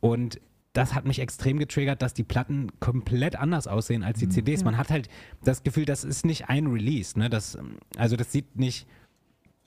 Und 0.01 0.41
das 0.73 0.95
hat 0.95 1.07
mich 1.07 1.19
extrem 1.19 1.59
getriggert, 1.59 2.03
dass 2.03 2.15
die 2.15 2.25
Platten 2.25 2.69
komplett 2.79 3.37
anders 3.37 3.67
aussehen 3.67 4.03
als 4.03 4.19
die 4.19 4.27
mhm. 4.27 4.31
CDs. 4.31 4.65
Man 4.65 4.77
hat 4.77 4.91
halt 4.91 5.09
das 5.43 5.63
Gefühl, 5.63 5.85
das 5.85 6.05
ist 6.05 6.25
nicht 6.25 6.49
ein 6.49 6.67
Release. 6.67 7.19
Ne? 7.19 7.29
Das, 7.29 7.59
also 7.97 8.17
das 8.17 8.31
sieht 8.31 8.57
nicht, 8.57 8.87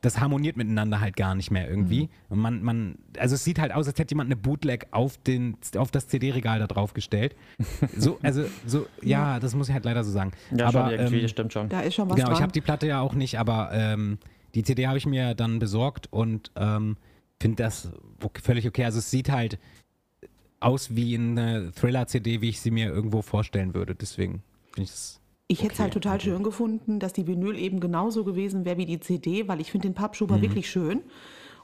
das 0.01 0.19
harmoniert 0.19 0.57
miteinander 0.57 0.99
halt 0.99 1.15
gar 1.15 1.35
nicht 1.35 1.51
mehr 1.51 1.69
irgendwie. 1.69 2.03
Mhm. 2.03 2.09
Und 2.29 2.39
man, 2.39 2.63
man, 2.63 2.95
also 3.17 3.35
es 3.35 3.43
sieht 3.43 3.59
halt 3.59 3.71
aus, 3.71 3.87
als 3.87 3.99
hätte 3.99 4.13
jemand 4.13 4.27
eine 4.27 4.35
Bootleg 4.35 4.87
auf, 4.91 5.17
den, 5.17 5.57
auf 5.77 5.91
das 5.91 6.07
CD-Regal 6.07 6.59
da 6.59 6.67
drauf 6.67 6.93
gestellt. 6.93 7.35
So, 7.95 8.17
also, 8.23 8.45
so, 8.65 8.87
ja, 9.01 9.39
das 9.39 9.53
muss 9.55 9.69
ich 9.69 9.73
halt 9.73 9.85
leider 9.85 10.03
so 10.03 10.11
sagen. 10.11 10.31
Ja, 10.51 10.67
aber, 10.67 10.89
schon 10.89 10.99
irgendwie, 10.99 11.21
ähm, 11.21 11.27
stimmt 11.27 11.53
schon. 11.53 11.69
Da 11.69 11.81
ist 11.81 11.95
schon 11.95 12.09
was 12.09 12.15
Genau, 12.15 12.29
dran. 12.29 12.37
ich 12.37 12.41
habe 12.41 12.51
die 12.51 12.61
Platte 12.61 12.87
ja 12.87 12.99
auch 12.99 13.13
nicht, 13.13 13.37
aber 13.37 13.69
ähm, 13.73 14.17
die 14.55 14.63
CD 14.63 14.87
habe 14.87 14.97
ich 14.97 15.05
mir 15.05 15.35
dann 15.35 15.59
besorgt 15.59 16.11
und 16.11 16.51
ähm, 16.55 16.97
finde 17.39 17.63
das 17.63 17.91
völlig 18.43 18.67
okay. 18.67 18.85
Also 18.85 18.99
es 18.99 19.11
sieht 19.11 19.29
halt, 19.29 19.59
aus 20.61 20.95
wie 20.95 21.15
eine 21.17 21.71
Thriller-CD, 21.73 22.39
wie 22.41 22.49
ich 22.49 22.61
sie 22.61 22.71
mir 22.71 22.87
irgendwo 22.87 23.21
vorstellen 23.21 23.73
würde. 23.73 23.95
Deswegen 23.95 24.43
finde 24.73 24.83
ich 24.83 24.91
es. 24.91 25.20
Ich 25.51 25.59
okay. 25.59 25.65
hätte 25.65 25.73
es 25.73 25.79
halt 25.81 25.93
total 25.93 26.21
schön 26.21 26.43
gefunden, 26.43 26.99
dass 26.99 27.11
die 27.11 27.27
Vinyl 27.27 27.57
eben 27.57 27.81
genauso 27.81 28.23
gewesen 28.23 28.63
wäre 28.63 28.77
wie 28.77 28.85
die 28.85 29.01
CD, 29.01 29.49
weil 29.49 29.59
ich 29.59 29.69
finde 29.69 29.89
den 29.89 29.93
Pappschuber 29.93 30.37
mhm. 30.37 30.43
wirklich 30.43 30.69
schön. 30.69 31.01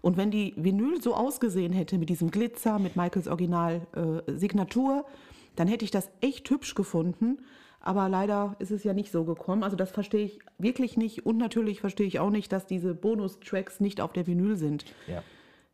Und 0.02 0.18
wenn 0.18 0.30
die 0.30 0.54
Vinyl 0.58 1.02
so 1.02 1.16
ausgesehen 1.16 1.72
hätte 1.72 1.98
mit 1.98 2.10
diesem 2.10 2.30
Glitzer, 2.30 2.80
mit 2.80 2.98
Michaels 2.98 3.30
Original-Signatur, 3.30 5.06
äh, 5.06 5.12
dann 5.56 5.70
hätte 5.70 5.86
ich 5.86 5.92
das 5.92 6.10
echt 6.20 6.50
hübsch 6.50 6.76
gefunden. 6.76 7.40
Aber 7.80 8.10
leider 8.10 8.58
ist 8.60 8.72
es 8.72 8.84
ja 8.84 8.92
nicht 8.92 9.10
so 9.10 9.24
gekommen. 9.24 9.64
Also 9.64 9.78
das 9.78 9.92
verstehe 9.92 10.26
ich 10.26 10.40
wirklich 10.58 10.98
nicht. 10.98 11.26
Und 11.26 11.38
natürlich 11.38 11.80
verstehe 11.80 12.08
ich 12.08 12.20
auch 12.20 12.30
nicht, 12.30 12.52
dass 12.52 12.66
diese 12.66 12.94
Bonustracks 12.94 13.80
nicht 13.80 14.02
auf 14.02 14.12
der 14.12 14.28
Vinyl 14.28 14.58
sind. 14.58 14.84
Ja. 15.08 15.24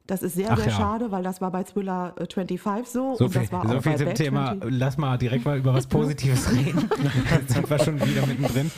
Das 0.06 0.22
ist 0.22 0.36
sehr, 0.36 0.52
Ach 0.52 0.58
sehr 0.58 0.68
ja. 0.68 0.72
schade, 0.74 1.12
weil 1.12 1.24
das 1.24 1.40
war 1.40 1.50
bei 1.52 1.64
Thriller 1.64 2.14
25 2.18 2.66
äh, 2.66 2.90
so. 2.90 3.16
So 3.16 3.30
viel, 3.30 3.48
so 3.48 3.82
viel 3.82 3.96
zum 3.96 4.14
Thema. 4.14 4.48
20. 4.48 4.72
Lass 4.72 4.98
mal 4.98 5.18
direkt 5.18 5.46
mal 5.46 5.58
über 5.58 5.74
was 5.74 5.88
Positives 5.88 6.52
reden. 6.52 6.90
Jetzt 7.32 7.54
sind 7.54 7.70
wir 7.70 7.80
schon 7.80 8.06
wieder 8.06 8.26
mittendrin. 8.26 8.70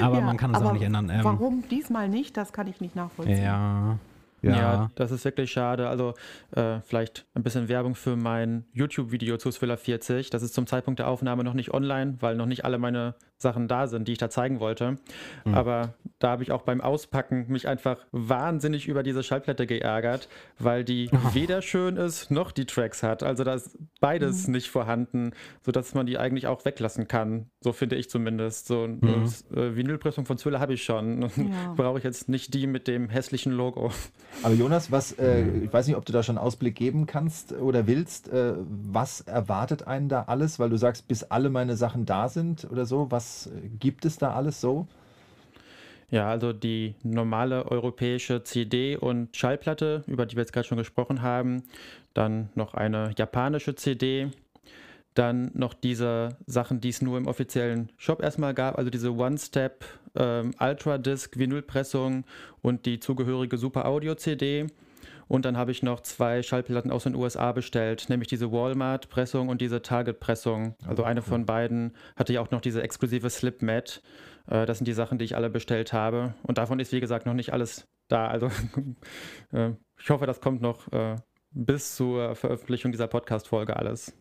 Aber 0.00 0.18
ja, 0.18 0.24
man 0.24 0.36
kann 0.36 0.54
es 0.54 0.62
auch 0.62 0.72
nicht 0.72 0.82
ändern. 0.82 1.10
Ähm, 1.10 1.24
warum 1.24 1.64
diesmal 1.68 2.08
nicht, 2.08 2.36
das 2.36 2.52
kann 2.52 2.68
ich 2.68 2.80
nicht 2.80 2.94
nachvollziehen. 2.94 3.42
Ja, 3.42 3.98
ja. 4.42 4.56
ja, 4.56 4.90
das 4.94 5.10
ist 5.10 5.24
wirklich 5.24 5.50
schade. 5.50 5.88
Also 5.88 6.14
äh, 6.52 6.80
vielleicht 6.80 7.26
ein 7.34 7.42
bisschen 7.42 7.68
Werbung 7.68 7.94
für 7.94 8.16
mein 8.16 8.64
YouTube-Video 8.72 9.38
zu 9.38 9.50
Thriller 9.50 9.76
40. 9.76 10.30
Das 10.30 10.42
ist 10.42 10.54
zum 10.54 10.66
Zeitpunkt 10.66 11.00
der 11.00 11.08
Aufnahme 11.08 11.44
noch 11.44 11.54
nicht 11.54 11.72
online, 11.72 12.16
weil 12.20 12.36
noch 12.36 12.46
nicht 12.46 12.64
alle 12.64 12.78
meine 12.78 13.14
Sachen 13.42 13.68
da 13.68 13.86
sind, 13.86 14.08
die 14.08 14.12
ich 14.12 14.18
da 14.18 14.30
zeigen 14.30 14.60
wollte. 14.60 14.96
Mhm. 15.44 15.54
Aber 15.54 15.94
da 16.18 16.30
habe 16.30 16.42
ich 16.42 16.52
auch 16.52 16.62
beim 16.62 16.80
Auspacken 16.80 17.46
mich 17.48 17.68
einfach 17.68 17.98
wahnsinnig 18.12 18.88
über 18.88 19.02
diese 19.02 19.22
Schallplatte 19.22 19.66
geärgert, 19.66 20.28
weil 20.58 20.84
die 20.84 21.10
oh. 21.12 21.18
weder 21.34 21.62
schön 21.62 21.96
ist 21.96 22.30
noch 22.30 22.52
die 22.52 22.64
Tracks 22.64 23.02
hat. 23.02 23.22
Also 23.22 23.44
da 23.44 23.54
ist 23.54 23.76
beides 24.00 24.46
mhm. 24.46 24.54
nicht 24.54 24.70
vorhanden, 24.70 25.32
sodass 25.62 25.94
man 25.94 26.06
die 26.06 26.18
eigentlich 26.18 26.46
auch 26.46 26.64
weglassen 26.64 27.08
kann. 27.08 27.46
So 27.60 27.72
finde 27.72 27.96
ich 27.96 28.08
zumindest. 28.08 28.66
So 28.66 28.84
eine 28.84 28.96
mhm. 28.98 29.24
äh, 29.54 29.76
Vinylpressung 29.76 30.24
von 30.24 30.36
Thriller 30.36 30.60
habe 30.60 30.74
ich 30.74 30.84
schon. 30.84 31.30
Ja. 31.42 31.74
Brauche 31.76 31.98
ich 31.98 32.04
jetzt 32.04 32.28
nicht 32.28 32.54
die 32.54 32.66
mit 32.66 32.86
dem 32.86 33.08
hässlichen 33.08 33.52
Logo. 33.52 33.90
Aber 34.42 34.54
Jonas, 34.54 34.92
was, 34.92 35.12
äh, 35.18 35.44
ich 35.64 35.72
weiß 35.72 35.86
nicht, 35.86 35.96
ob 35.96 36.04
du 36.04 36.12
da 36.12 36.22
schon 36.22 36.38
Ausblick 36.38 36.76
geben 36.76 37.06
kannst 37.06 37.52
oder 37.52 37.86
willst. 37.86 38.28
Äh, 38.28 38.54
was 38.68 39.22
erwartet 39.22 39.86
einen 39.86 40.08
da 40.08 40.22
alles? 40.24 40.58
Weil 40.58 40.70
du 40.70 40.76
sagst, 40.76 41.08
bis 41.08 41.24
alle 41.24 41.50
meine 41.50 41.76
Sachen 41.76 42.06
da 42.06 42.28
sind 42.28 42.68
oder 42.70 42.86
so. 42.86 43.10
Was 43.10 43.31
gibt 43.78 44.04
es 44.04 44.18
da 44.18 44.32
alles 44.32 44.60
so? 44.60 44.86
Ja, 46.10 46.28
also 46.28 46.52
die 46.52 46.94
normale 47.02 47.64
europäische 47.70 48.44
CD 48.44 48.96
und 48.96 49.34
Schallplatte, 49.34 50.04
über 50.06 50.26
die 50.26 50.36
wir 50.36 50.42
jetzt 50.42 50.52
gerade 50.52 50.68
schon 50.68 50.76
gesprochen 50.76 51.22
haben. 51.22 51.62
Dann 52.12 52.50
noch 52.54 52.74
eine 52.74 53.12
japanische 53.16 53.74
CD. 53.74 54.30
Dann 55.14 55.50
noch 55.54 55.72
diese 55.72 56.36
Sachen, 56.46 56.80
die 56.82 56.90
es 56.90 57.00
nur 57.00 57.16
im 57.16 57.26
offiziellen 57.26 57.90
Shop 57.96 58.22
erstmal 58.22 58.52
gab, 58.52 58.76
also 58.76 58.90
diese 58.90 59.14
One-Step 59.14 59.84
ähm, 60.14 60.52
Ultra 60.60 60.98
Disc 60.98 61.38
Vinylpressung 61.38 62.24
und 62.60 62.84
die 62.84 63.00
zugehörige 63.00 63.56
Super 63.56 63.86
Audio 63.86 64.14
CD. 64.14 64.66
Und 65.32 65.46
dann 65.46 65.56
habe 65.56 65.70
ich 65.70 65.82
noch 65.82 66.00
zwei 66.00 66.42
Schallplatten 66.42 66.90
aus 66.90 67.04
den 67.04 67.14
USA 67.14 67.52
bestellt, 67.52 68.10
nämlich 68.10 68.28
diese 68.28 68.52
Walmart-Pressung 68.52 69.48
und 69.48 69.62
diese 69.62 69.80
Target-Pressung. 69.80 70.74
Also 70.86 71.04
eine 71.04 71.22
von 71.22 71.46
beiden 71.46 71.94
hatte 72.16 72.34
ja 72.34 72.42
auch 72.42 72.50
noch 72.50 72.60
diese 72.60 72.82
exklusive 72.82 73.30
Slip-Mat. 73.30 74.02
Äh, 74.46 74.66
das 74.66 74.76
sind 74.76 74.86
die 74.86 74.92
Sachen, 74.92 75.16
die 75.16 75.24
ich 75.24 75.34
alle 75.34 75.48
bestellt 75.48 75.94
habe. 75.94 76.34
Und 76.42 76.58
davon 76.58 76.78
ist, 76.80 76.92
wie 76.92 77.00
gesagt, 77.00 77.24
noch 77.24 77.32
nicht 77.32 77.50
alles 77.54 77.88
da. 78.08 78.26
Also 78.28 78.50
äh, 79.52 79.70
ich 79.98 80.10
hoffe, 80.10 80.26
das 80.26 80.42
kommt 80.42 80.60
noch 80.60 80.92
äh, 80.92 81.16
bis 81.50 81.96
zur 81.96 82.34
Veröffentlichung 82.34 82.92
dieser 82.92 83.06
Podcast-Folge 83.08 83.74
alles. 83.76 84.14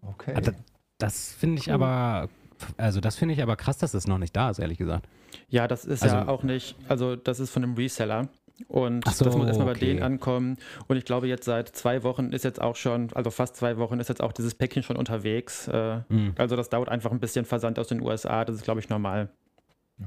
Okay. 0.00 0.32
Ah, 0.34 0.40
da- 0.40 0.52
Das 0.96 1.34
finde 1.34 1.60
ich 1.60 1.70
aber, 1.70 2.30
also 2.78 3.00
das 3.00 3.16
finde 3.16 3.34
ich 3.34 3.42
aber 3.42 3.56
krass, 3.56 3.76
dass 3.76 3.92
es 3.92 4.06
noch 4.06 4.16
nicht 4.18 4.34
da 4.34 4.48
ist, 4.48 4.60
ehrlich 4.60 4.78
gesagt. 4.78 5.06
Ja, 5.50 5.68
das 5.68 5.84
ist 5.84 6.04
ja 6.04 6.20
Also- 6.20 6.30
auch 6.32 6.42
nicht, 6.42 6.74
also 6.88 7.16
das 7.16 7.38
ist 7.38 7.50
von 7.50 7.62
einem 7.64 7.74
Reseller. 7.74 8.28
Und 8.66 9.08
so, 9.08 9.24
das 9.24 9.36
muss 9.36 9.46
erstmal 9.46 9.66
bei 9.66 9.76
okay. 9.76 9.86
denen 9.86 10.02
ankommen. 10.02 10.56
Und 10.88 10.96
ich 10.96 11.04
glaube, 11.04 11.28
jetzt 11.28 11.44
seit 11.44 11.68
zwei 11.68 12.02
Wochen 12.02 12.32
ist 12.32 12.44
jetzt 12.44 12.60
auch 12.60 12.76
schon, 12.76 13.10
also 13.14 13.30
fast 13.30 13.56
zwei 13.56 13.76
Wochen 13.78 14.00
ist 14.00 14.08
jetzt 14.08 14.22
auch 14.22 14.32
dieses 14.32 14.54
Päckchen 14.54 14.82
schon 14.82 14.96
unterwegs. 14.96 15.68
Äh, 15.68 16.00
Hm. 16.08 16.34
Also 16.36 16.56
das 16.56 16.68
dauert 16.68 16.88
einfach 16.88 17.12
ein 17.12 17.20
bisschen 17.20 17.44
Versand 17.44 17.78
aus 17.78 17.88
den 17.88 18.00
USA. 18.02 18.44
Das 18.44 18.56
ist, 18.56 18.62
glaube 18.62 18.80
ich, 18.80 18.88
normal. 18.88 19.28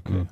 okay. 0.05 0.25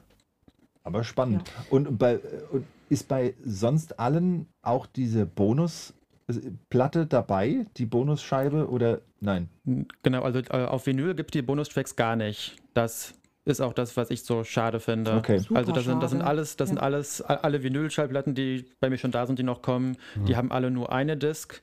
Aber 0.83 1.03
spannend. 1.03 1.49
Und, 1.69 1.97
bei, 1.97 2.19
und 2.51 2.65
ist 2.89 3.07
bei 3.07 3.35
sonst 3.45 3.99
allen 3.99 4.47
auch 4.61 4.85
diese 4.85 5.25
Bonusplatte 5.25 7.05
dabei, 7.05 7.65
die 7.77 7.85
Bonusscheibe 7.85 8.69
oder 8.69 9.01
nein? 9.19 9.49
Genau, 10.03 10.23
also 10.23 10.39
äh, 10.39 10.65
auf 10.65 10.85
Vinyl 10.88 11.13
gibt 11.13 11.33
die 11.33 11.41
Bonustracks 11.41 11.95
gar 11.95 12.15
nicht. 12.15 12.55
Das 12.73 13.13
ist 13.46 13.62
auch 13.62 13.74
das, 13.74 13.98
was 13.98 14.12
ich 14.12 14.24
so 14.24 14.43
schade 14.43 14.79
finde. 14.79 15.13
Okay. 15.15 15.39
Super 15.39 15.60
also 15.60 15.72
das 15.72 15.86
sind, 15.86 16.03
das 16.03 16.12
sind 16.12 16.22
alles, 16.22 16.55
das 16.58 16.69
sind 16.69 16.77
Ja. 16.77 16.84
alles, 16.84 17.22
a- 17.24 17.36
alle 17.36 17.63
Vinyl-Schallplatten, 17.63 18.36
die 18.36 18.65
bei 18.79 18.89
mir 18.89 18.98
schon 18.98 19.12
da 19.12 19.25
sind, 19.25 19.39
die 19.39 19.43
noch 19.43 19.62
kommen, 19.62 19.98
die 20.27 20.36
haben 20.36 20.51
alle 20.51 20.69
nur 20.72 20.91
eine 20.91 21.17
Disc. 21.17 21.62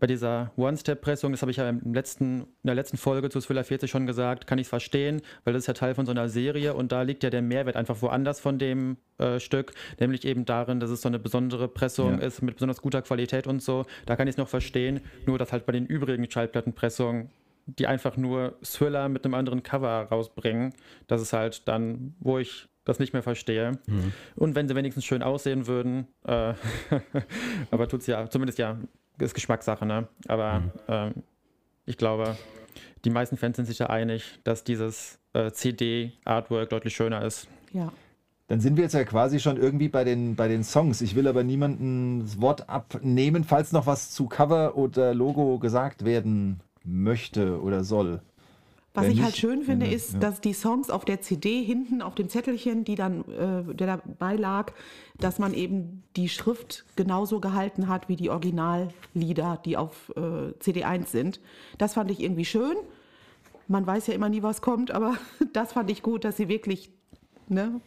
Bei 0.00 0.08
dieser 0.08 0.50
One-Step-Pressung, 0.56 1.30
das 1.32 1.40
habe 1.40 1.50
ich 1.52 1.56
ja 1.56 1.68
im 1.68 1.94
letzten, 1.94 2.40
in 2.42 2.46
der 2.64 2.74
letzten 2.74 2.96
Folge 2.98 3.30
zu 3.30 3.40
Thriller 3.40 3.64
40 3.64 3.90
schon 3.90 4.06
gesagt, 4.06 4.46
kann 4.46 4.58
ich 4.58 4.64
es 4.66 4.68
verstehen, 4.68 5.22
weil 5.44 5.54
das 5.54 5.62
ist 5.62 5.66
ja 5.68 5.72
Teil 5.72 5.94
von 5.94 6.04
so 6.04 6.10
einer 6.10 6.28
Serie 6.28 6.74
und 6.74 6.92
da 6.92 7.02
liegt 7.02 7.22
ja 7.22 7.30
der 7.30 7.42
Mehrwert 7.42 7.76
einfach 7.76 8.02
woanders 8.02 8.38
von 8.40 8.58
dem 8.58 8.96
äh, 9.18 9.38
Stück, 9.40 9.72
nämlich 10.00 10.24
eben 10.26 10.44
darin, 10.44 10.80
dass 10.80 10.90
es 10.90 11.00
so 11.00 11.08
eine 11.08 11.20
besondere 11.20 11.68
Pressung 11.68 12.20
Ja. 12.20 12.26
ist 12.26 12.42
mit 12.42 12.54
besonders 12.56 12.82
guter 12.82 13.02
Qualität 13.02 13.46
und 13.46 13.62
so. 13.62 13.86
Da 14.04 14.16
kann 14.16 14.26
ich 14.26 14.32
es 14.32 14.36
noch 14.36 14.48
verstehen, 14.48 15.00
nur 15.26 15.38
dass 15.38 15.52
halt 15.52 15.64
bei 15.64 15.72
den 15.72 15.86
übrigen 15.86 16.28
Schallplattenpressungen 16.30 17.30
die 17.66 17.86
einfach 17.86 18.16
nur 18.16 18.56
Thriller 18.62 19.08
mit 19.08 19.24
einem 19.24 19.34
anderen 19.34 19.62
Cover 19.62 20.08
rausbringen. 20.10 20.74
Das 21.06 21.20
ist 21.20 21.32
halt 21.32 21.66
dann, 21.68 22.14
wo 22.20 22.38
ich 22.38 22.68
das 22.84 22.98
nicht 22.98 23.12
mehr 23.12 23.22
verstehe. 23.22 23.78
Und 24.36 24.54
wenn 24.54 24.68
sie 24.68 24.74
wenigstens 24.74 25.04
schön 25.04 25.22
aussehen 25.22 25.66
würden, 25.66 26.06
äh, 26.24 26.54
aber 27.70 27.88
tut's 27.88 28.06
ja, 28.06 28.28
zumindest 28.28 28.58
ja, 28.58 28.78
ist 29.18 29.34
Geschmackssache, 29.34 29.86
ne? 29.86 30.08
Aber 30.28 30.62
ähm, 30.88 31.14
ich 31.86 31.96
glaube, 31.96 32.36
die 33.04 33.10
meisten 33.10 33.36
Fans 33.36 33.56
sind 33.56 33.66
sich 33.66 33.78
da 33.78 33.86
einig, 33.86 34.40
dass 34.44 34.64
dieses 34.64 35.18
äh, 35.32 35.50
CD-Artwork 35.50 36.70
deutlich 36.70 36.94
schöner 36.94 37.24
ist. 37.24 37.48
Ja. 37.72 37.92
Dann 38.48 38.60
sind 38.60 38.76
wir 38.76 38.84
jetzt 38.84 38.92
ja 38.92 39.04
quasi 39.04 39.40
schon 39.40 39.56
irgendwie 39.56 39.88
bei 39.88 40.04
den, 40.04 40.36
bei 40.36 40.48
den 40.48 40.64
Songs. 40.64 41.00
Ich 41.00 41.14
will 41.14 41.26
aber 41.26 41.42
niemandem 41.42 42.20
das 42.20 42.40
Wort 42.40 42.68
abnehmen, 42.68 43.44
falls 43.44 43.72
noch 43.72 43.86
was 43.86 44.10
zu 44.10 44.26
Cover 44.26 44.76
oder 44.76 45.14
Logo 45.14 45.58
gesagt 45.58 46.04
werden 46.04 46.60
möchte 46.84 47.60
oder 47.60 47.84
soll. 47.84 48.20
Was 48.94 49.06
Wenn 49.06 49.10
ich 49.10 49.22
halt 49.22 49.36
schön 49.36 49.62
finde, 49.62 49.86
ist, 49.86 50.12
ja. 50.12 50.18
dass 50.20 50.40
die 50.40 50.52
Songs 50.52 50.88
auf 50.88 51.04
der 51.04 51.20
CD 51.20 51.64
hinten 51.64 52.00
auf 52.00 52.14
dem 52.14 52.28
Zettelchen, 52.28 52.84
die 52.84 52.94
dann, 52.94 53.24
äh, 53.28 53.74
der 53.74 53.98
dabei 53.98 54.36
lag, 54.36 54.72
dass 55.18 55.40
man 55.40 55.52
eben 55.52 56.04
die 56.14 56.28
Schrift 56.28 56.84
genauso 56.94 57.40
gehalten 57.40 57.88
hat 57.88 58.08
wie 58.08 58.14
die 58.14 58.30
Originallieder, 58.30 59.60
die 59.64 59.76
auf 59.76 60.12
äh, 60.14 60.20
CD1 60.60 61.06
sind. 61.06 61.40
Das 61.76 61.94
fand 61.94 62.12
ich 62.12 62.20
irgendwie 62.20 62.44
schön. 62.44 62.76
Man 63.66 63.84
weiß 63.84 64.06
ja 64.06 64.14
immer 64.14 64.28
nie, 64.28 64.44
was 64.44 64.62
kommt, 64.62 64.92
aber 64.92 65.16
das 65.52 65.72
fand 65.72 65.90
ich 65.90 66.00
gut, 66.00 66.24
dass 66.24 66.36
sie 66.36 66.46
wirklich, 66.48 66.92
ne? 67.48 67.80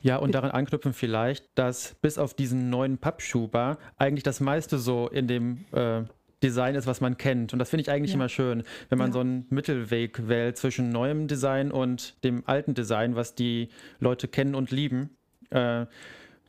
Ja, 0.00 0.16
und 0.16 0.34
daran 0.34 0.50
anknüpfen 0.50 0.94
vielleicht, 0.94 1.46
dass 1.54 1.96
bis 2.00 2.16
auf 2.16 2.32
diesen 2.32 2.70
neuen 2.70 2.96
Pappschuber 2.96 3.76
eigentlich 3.98 4.22
das 4.22 4.40
meiste 4.40 4.78
so 4.78 5.06
in 5.08 5.26
dem 5.28 5.66
äh, 5.72 6.04
Design 6.42 6.74
ist, 6.74 6.86
was 6.86 7.00
man 7.00 7.16
kennt. 7.16 7.52
Und 7.52 7.58
das 7.58 7.70
finde 7.70 7.82
ich 7.82 7.90
eigentlich 7.90 8.12
Ja. 8.12 8.16
immer 8.16 8.28
schön, 8.28 8.62
wenn 8.88 8.98
man 8.98 9.08
Ja. 9.08 9.12
so 9.14 9.20
einen 9.20 9.46
Mittelweg 9.50 10.28
wählt 10.28 10.56
zwischen 10.56 10.90
neuem 10.90 11.26
Design 11.26 11.70
und 11.72 12.22
dem 12.24 12.42
alten 12.46 12.74
Design, 12.74 13.16
was 13.16 13.34
die 13.34 13.68
Leute 14.00 14.28
kennen 14.28 14.54
und 14.54 14.70
lieben. 14.70 15.10
Äh, 15.50 15.86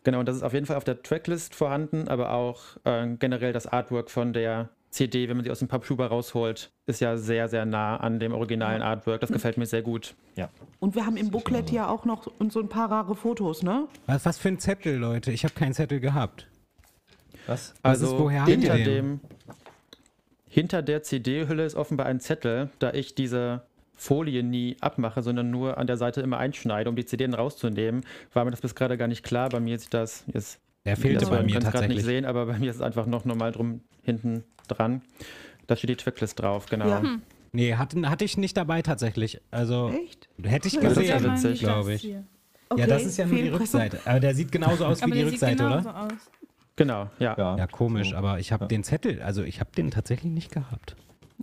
genau, 0.03 0.19
und 0.19 0.27
das 0.27 0.36
ist 0.36 0.43
auf 0.43 0.53
jeden 0.53 0.65
Fall 0.65 0.77
auf 0.77 0.84
der 0.84 1.01
Tracklist 1.01 1.55
vorhanden, 1.55 2.08
aber 2.08 2.31
auch 2.34 2.62
äh, 2.84 3.08
generell 3.17 3.53
das 3.53 3.65
Artwork 3.67 4.12
von 4.12 4.34
der 4.34 4.69
CD, 4.91 5.29
wenn 5.29 5.38
man 5.38 5.43
sie 5.43 5.51
aus 5.51 5.60
dem 5.60 5.67
Pappschuber 5.67 6.08
rausholt, 6.08 6.72
ist 6.88 7.00
ja 7.00 7.15
sehr, 7.15 7.48
sehr 7.48 7.63
nah 7.65 7.98
an 7.98 8.19
dem 8.19 8.34
originalen 8.34 8.81
Artwork. 8.81 9.22
Das 9.22 9.31
gefällt 9.31 9.58
mir 9.58 9.67
sehr 9.67 9.84
gut. 9.84 10.15
Ja. 10.36 10.50
Und 10.79 10.96
wir 10.96 11.05
haben 11.05 11.15
im 11.15 11.29
Booklet 11.29 11.69
ja 11.72 11.88
auch 11.88 12.05
noch 12.05 12.27
so 12.50 12.60
ein 12.60 12.69
paar 12.69 12.89
rare 12.91 13.15
Fotos, 13.15 13.62
ne? 13.62 13.88
Was, 14.08 14.25
was 14.25 14.38
für 14.39 14.48
ein 14.50 14.58
Zettel, 14.58 14.96
Leute? 14.98 15.31
Ich 15.31 15.43
habe 15.43 15.53
keinen 15.53 15.74
Zettel 15.74 16.00
gehabt. 16.00 16.48
Was? 17.46 17.74
Was 17.84 18.01
Also 18.01 18.15
ist- 18.15 18.19
woher 18.19 18.46
hinter 18.46 18.75
den? 18.77 18.86
dem 18.86 19.19
hinter 20.50 20.82
der 20.82 21.03
CD-Hülle 21.03 21.63
ist 21.65 21.75
offenbar 21.75 22.08
ein 22.08 22.20
Zettel, 22.20 22.70
da 22.79 22.91
ich 22.94 23.15
diese 23.15 23.62
Folie 23.96 24.44
nie 24.44 24.77
abmache, 24.82 25.22
sondern 25.22 25.50
nur 25.51 25.77
an 25.77 25.86
der 25.88 25.98
Seite 25.98 26.22
immer 26.22 26.38
einschneide, 26.38 26.89
um 26.89 26.96
die 26.96 27.06
CD 27.06 27.25
dann 27.25 27.34
rauszunehmen, 27.34 28.03
war 28.34 28.46
mir 28.46 28.51
das 28.51 28.62
bis 28.62 28.74
gerade 28.75 28.98
gar 28.98 29.08
nicht 29.08 29.24
klar. 29.24 29.50
Bei 29.50 29.60
mir 29.60 29.75
ist 29.75 29.94
das 29.94 30.24
jetzt 30.34 30.60
Der 30.86 30.96
fehlte 30.98 31.20
das 31.22 31.29
bei 31.29 31.38
man 31.38 31.46
mir 31.46 31.53
kann 31.53 31.63
es 31.63 31.72
gerade 31.72 31.88
nicht 31.88 31.98
tatsächlich. 31.98 32.06
sehen, 32.06 32.25
aber 32.25 32.46
bei 32.46 32.58
mir 32.58 32.70
ist 32.70 32.77
es 32.77 32.82
einfach 32.82 33.06
noch 33.06 33.25
normal 33.25 33.51
drum 33.51 33.82
hinten 34.03 34.44
dran. 34.68 35.01
Da 35.68 35.75
steht 35.75 35.89
die 35.89 35.96
Tracklist 35.98 36.39
drauf, 36.39 36.65
genau. 36.68 36.88
Ja. 36.88 37.03
Nee, 37.51 37.75
hatte, 37.75 38.10
hatte 38.10 38.25
ich 38.25 38.38
nicht 38.38 38.56
dabei 38.58 38.82
tatsächlich. 38.82 39.41
Also 39.51 39.89
Echt? 40.06 40.29
hätte 40.44 40.68
ich 40.68 40.79
Das 40.79 40.98
ist 40.98 41.08
ja 41.08 41.18
gesehen, 41.18 41.34
witzig. 41.34 41.60
glaube 41.60 41.94
ich. 41.94 42.01
hier. 42.01 42.24
Ja, 42.77 42.86
das 42.88 43.03
ist 43.03 43.18
ja 43.18 43.25
nur 43.25 43.38
die. 43.41 43.50
Rückseite. 43.50 44.00
Aber 44.06 44.20
der 44.20 44.34
sieht 44.36 44.51
genauso 44.51 44.86
aus 44.86 45.01
wie 45.06 45.12
die 45.12 45.18
der 45.18 45.25
sieht 45.25 45.34
Rückseite, 45.34 45.56
genauso 45.58 45.89
oder? 45.89 46.03
aus. 46.03 46.12
Genau, 46.79 47.09
ja. 47.19 47.36
Ja. 47.38 47.57
Ja, 47.57 47.67
komisch, 47.67 48.13
aber 48.13 48.39
ich 48.39 48.51
habe 48.51 48.65
den 48.67 48.83
Zettel, 48.83 49.21
also 49.21 49.43
ich 49.43 49.59
habe 49.59 49.69
den 49.75 49.91
tatsächlich 49.91 50.31
nicht 50.31 50.51
gehabt. 50.51 50.95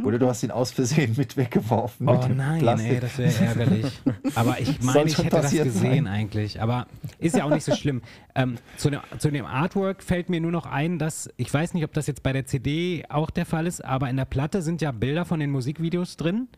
Oder 0.04 0.18
du 0.18 0.26
hast 0.28 0.42
ihn 0.42 0.50
aus 0.50 0.72
Versehen 0.72 1.14
mit 1.16 1.36
weggeworfen. 1.38 2.06
Oh 2.08 2.12
mit 2.26 2.36
nein, 2.36 2.58
Plastik. 2.60 2.90
ey, 2.92 3.00
das 3.00 3.16
wäre 3.16 3.32
ärgerlich. 3.46 3.86
Aber 4.34 4.60
ich 4.60 4.80
meine, 4.82 5.04
ich 5.08 5.16
hätte 5.16 5.30
das 5.30 5.50
gesehen 5.52 5.70
sein. 5.72 6.06
eigentlich. 6.06 6.60
Aber 6.60 6.86
ist 7.18 7.34
ja 7.36 7.44
auch 7.44 7.50
nicht 7.50 7.64
so 7.64 7.74
schlimm. 7.74 8.02
Ähm, 8.34 8.56
zu, 8.76 8.90
dem, 8.90 9.00
zu 9.18 9.30
dem 9.30 9.46
Artwork 9.46 10.02
fällt 10.02 10.28
mir 10.28 10.40
nur 10.40 10.52
noch 10.52 10.66
ein, 10.66 10.98
dass, 10.98 11.30
ich 11.38 11.52
weiß 11.52 11.72
nicht, 11.72 11.84
ob 11.84 11.94
das 11.94 12.06
jetzt 12.08 12.22
bei 12.22 12.34
der 12.34 12.44
CD 12.44 13.04
auch 13.08 13.30
der 13.30 13.46
Fall 13.46 13.66
ist, 13.66 13.82
aber 13.82 14.10
in 14.10 14.16
der 14.18 14.26
Platte 14.26 14.60
sind 14.60 14.82
ja 14.82 14.92
Bilder 14.92 15.24
von 15.24 15.40
den 15.40 15.50
Musikvideos 15.50 16.18
drin. 16.18 16.48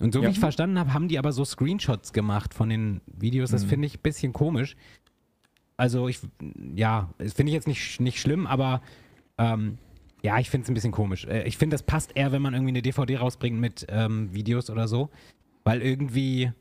Und 0.00 0.12
so 0.12 0.20
wie 0.20 0.24
Ja. 0.24 0.30
ich 0.30 0.40
verstanden 0.40 0.78
habe, 0.78 0.92
haben 0.94 1.06
die 1.06 1.18
aber 1.18 1.30
so 1.30 1.44
Screenshots 1.44 2.12
gemacht 2.12 2.54
von 2.54 2.70
den 2.70 3.02
Videos. 3.06 3.50
Mhm. 3.50 3.54
Das 3.54 3.64
finde 3.64 3.86
ich 3.86 3.98
ein 3.98 4.02
bisschen 4.02 4.32
komisch. 4.32 4.74
Also 5.80 6.08
ich, 6.08 6.20
ja, 6.76 7.08
das 7.18 7.32
finde 7.32 7.50
ich 7.50 7.54
jetzt 7.54 7.66
nicht, 7.66 8.00
nicht 8.00 8.20
schlimm, 8.20 8.46
aber 8.46 8.82
ähm, 9.38 9.78
ja, 10.22 10.38
ich 10.38 10.50
finde 10.50 10.64
es 10.64 10.70
ein 10.70 10.74
bisschen 10.74 10.92
komisch. 10.92 11.24
Äh, 11.24 11.48
Ich 11.48 11.56
finde, 11.56 11.74
das 11.74 11.82
passt 11.82 12.12
eher, 12.14 12.32
wenn 12.32 12.42
man 12.42 12.52
irgendwie 12.52 12.72
eine 12.72 12.82
DVD 12.82 13.16
rausbringt 13.16 13.58
mit 13.58 13.86
ähm, 13.88 14.32
Videos 14.34 14.68
oder 14.68 14.86
so. 14.88 15.08
Weil 15.64 15.80
irgendwie 15.80 16.52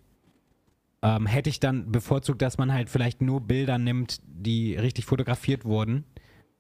ähm, 1.02 1.26
hätte 1.26 1.50
ich 1.50 1.60
dann 1.60 1.92
bevorzugt, 1.92 2.42
dass 2.42 2.58
man 2.58 2.72
halt 2.74 2.90
vielleicht 2.90 3.22
nur 3.22 3.42
Bilder 3.42 3.78
nimmt, 3.78 4.22
die 4.26 4.76
richtig 4.76 5.06
fotografiert 5.06 5.66
wurden. 5.66 6.06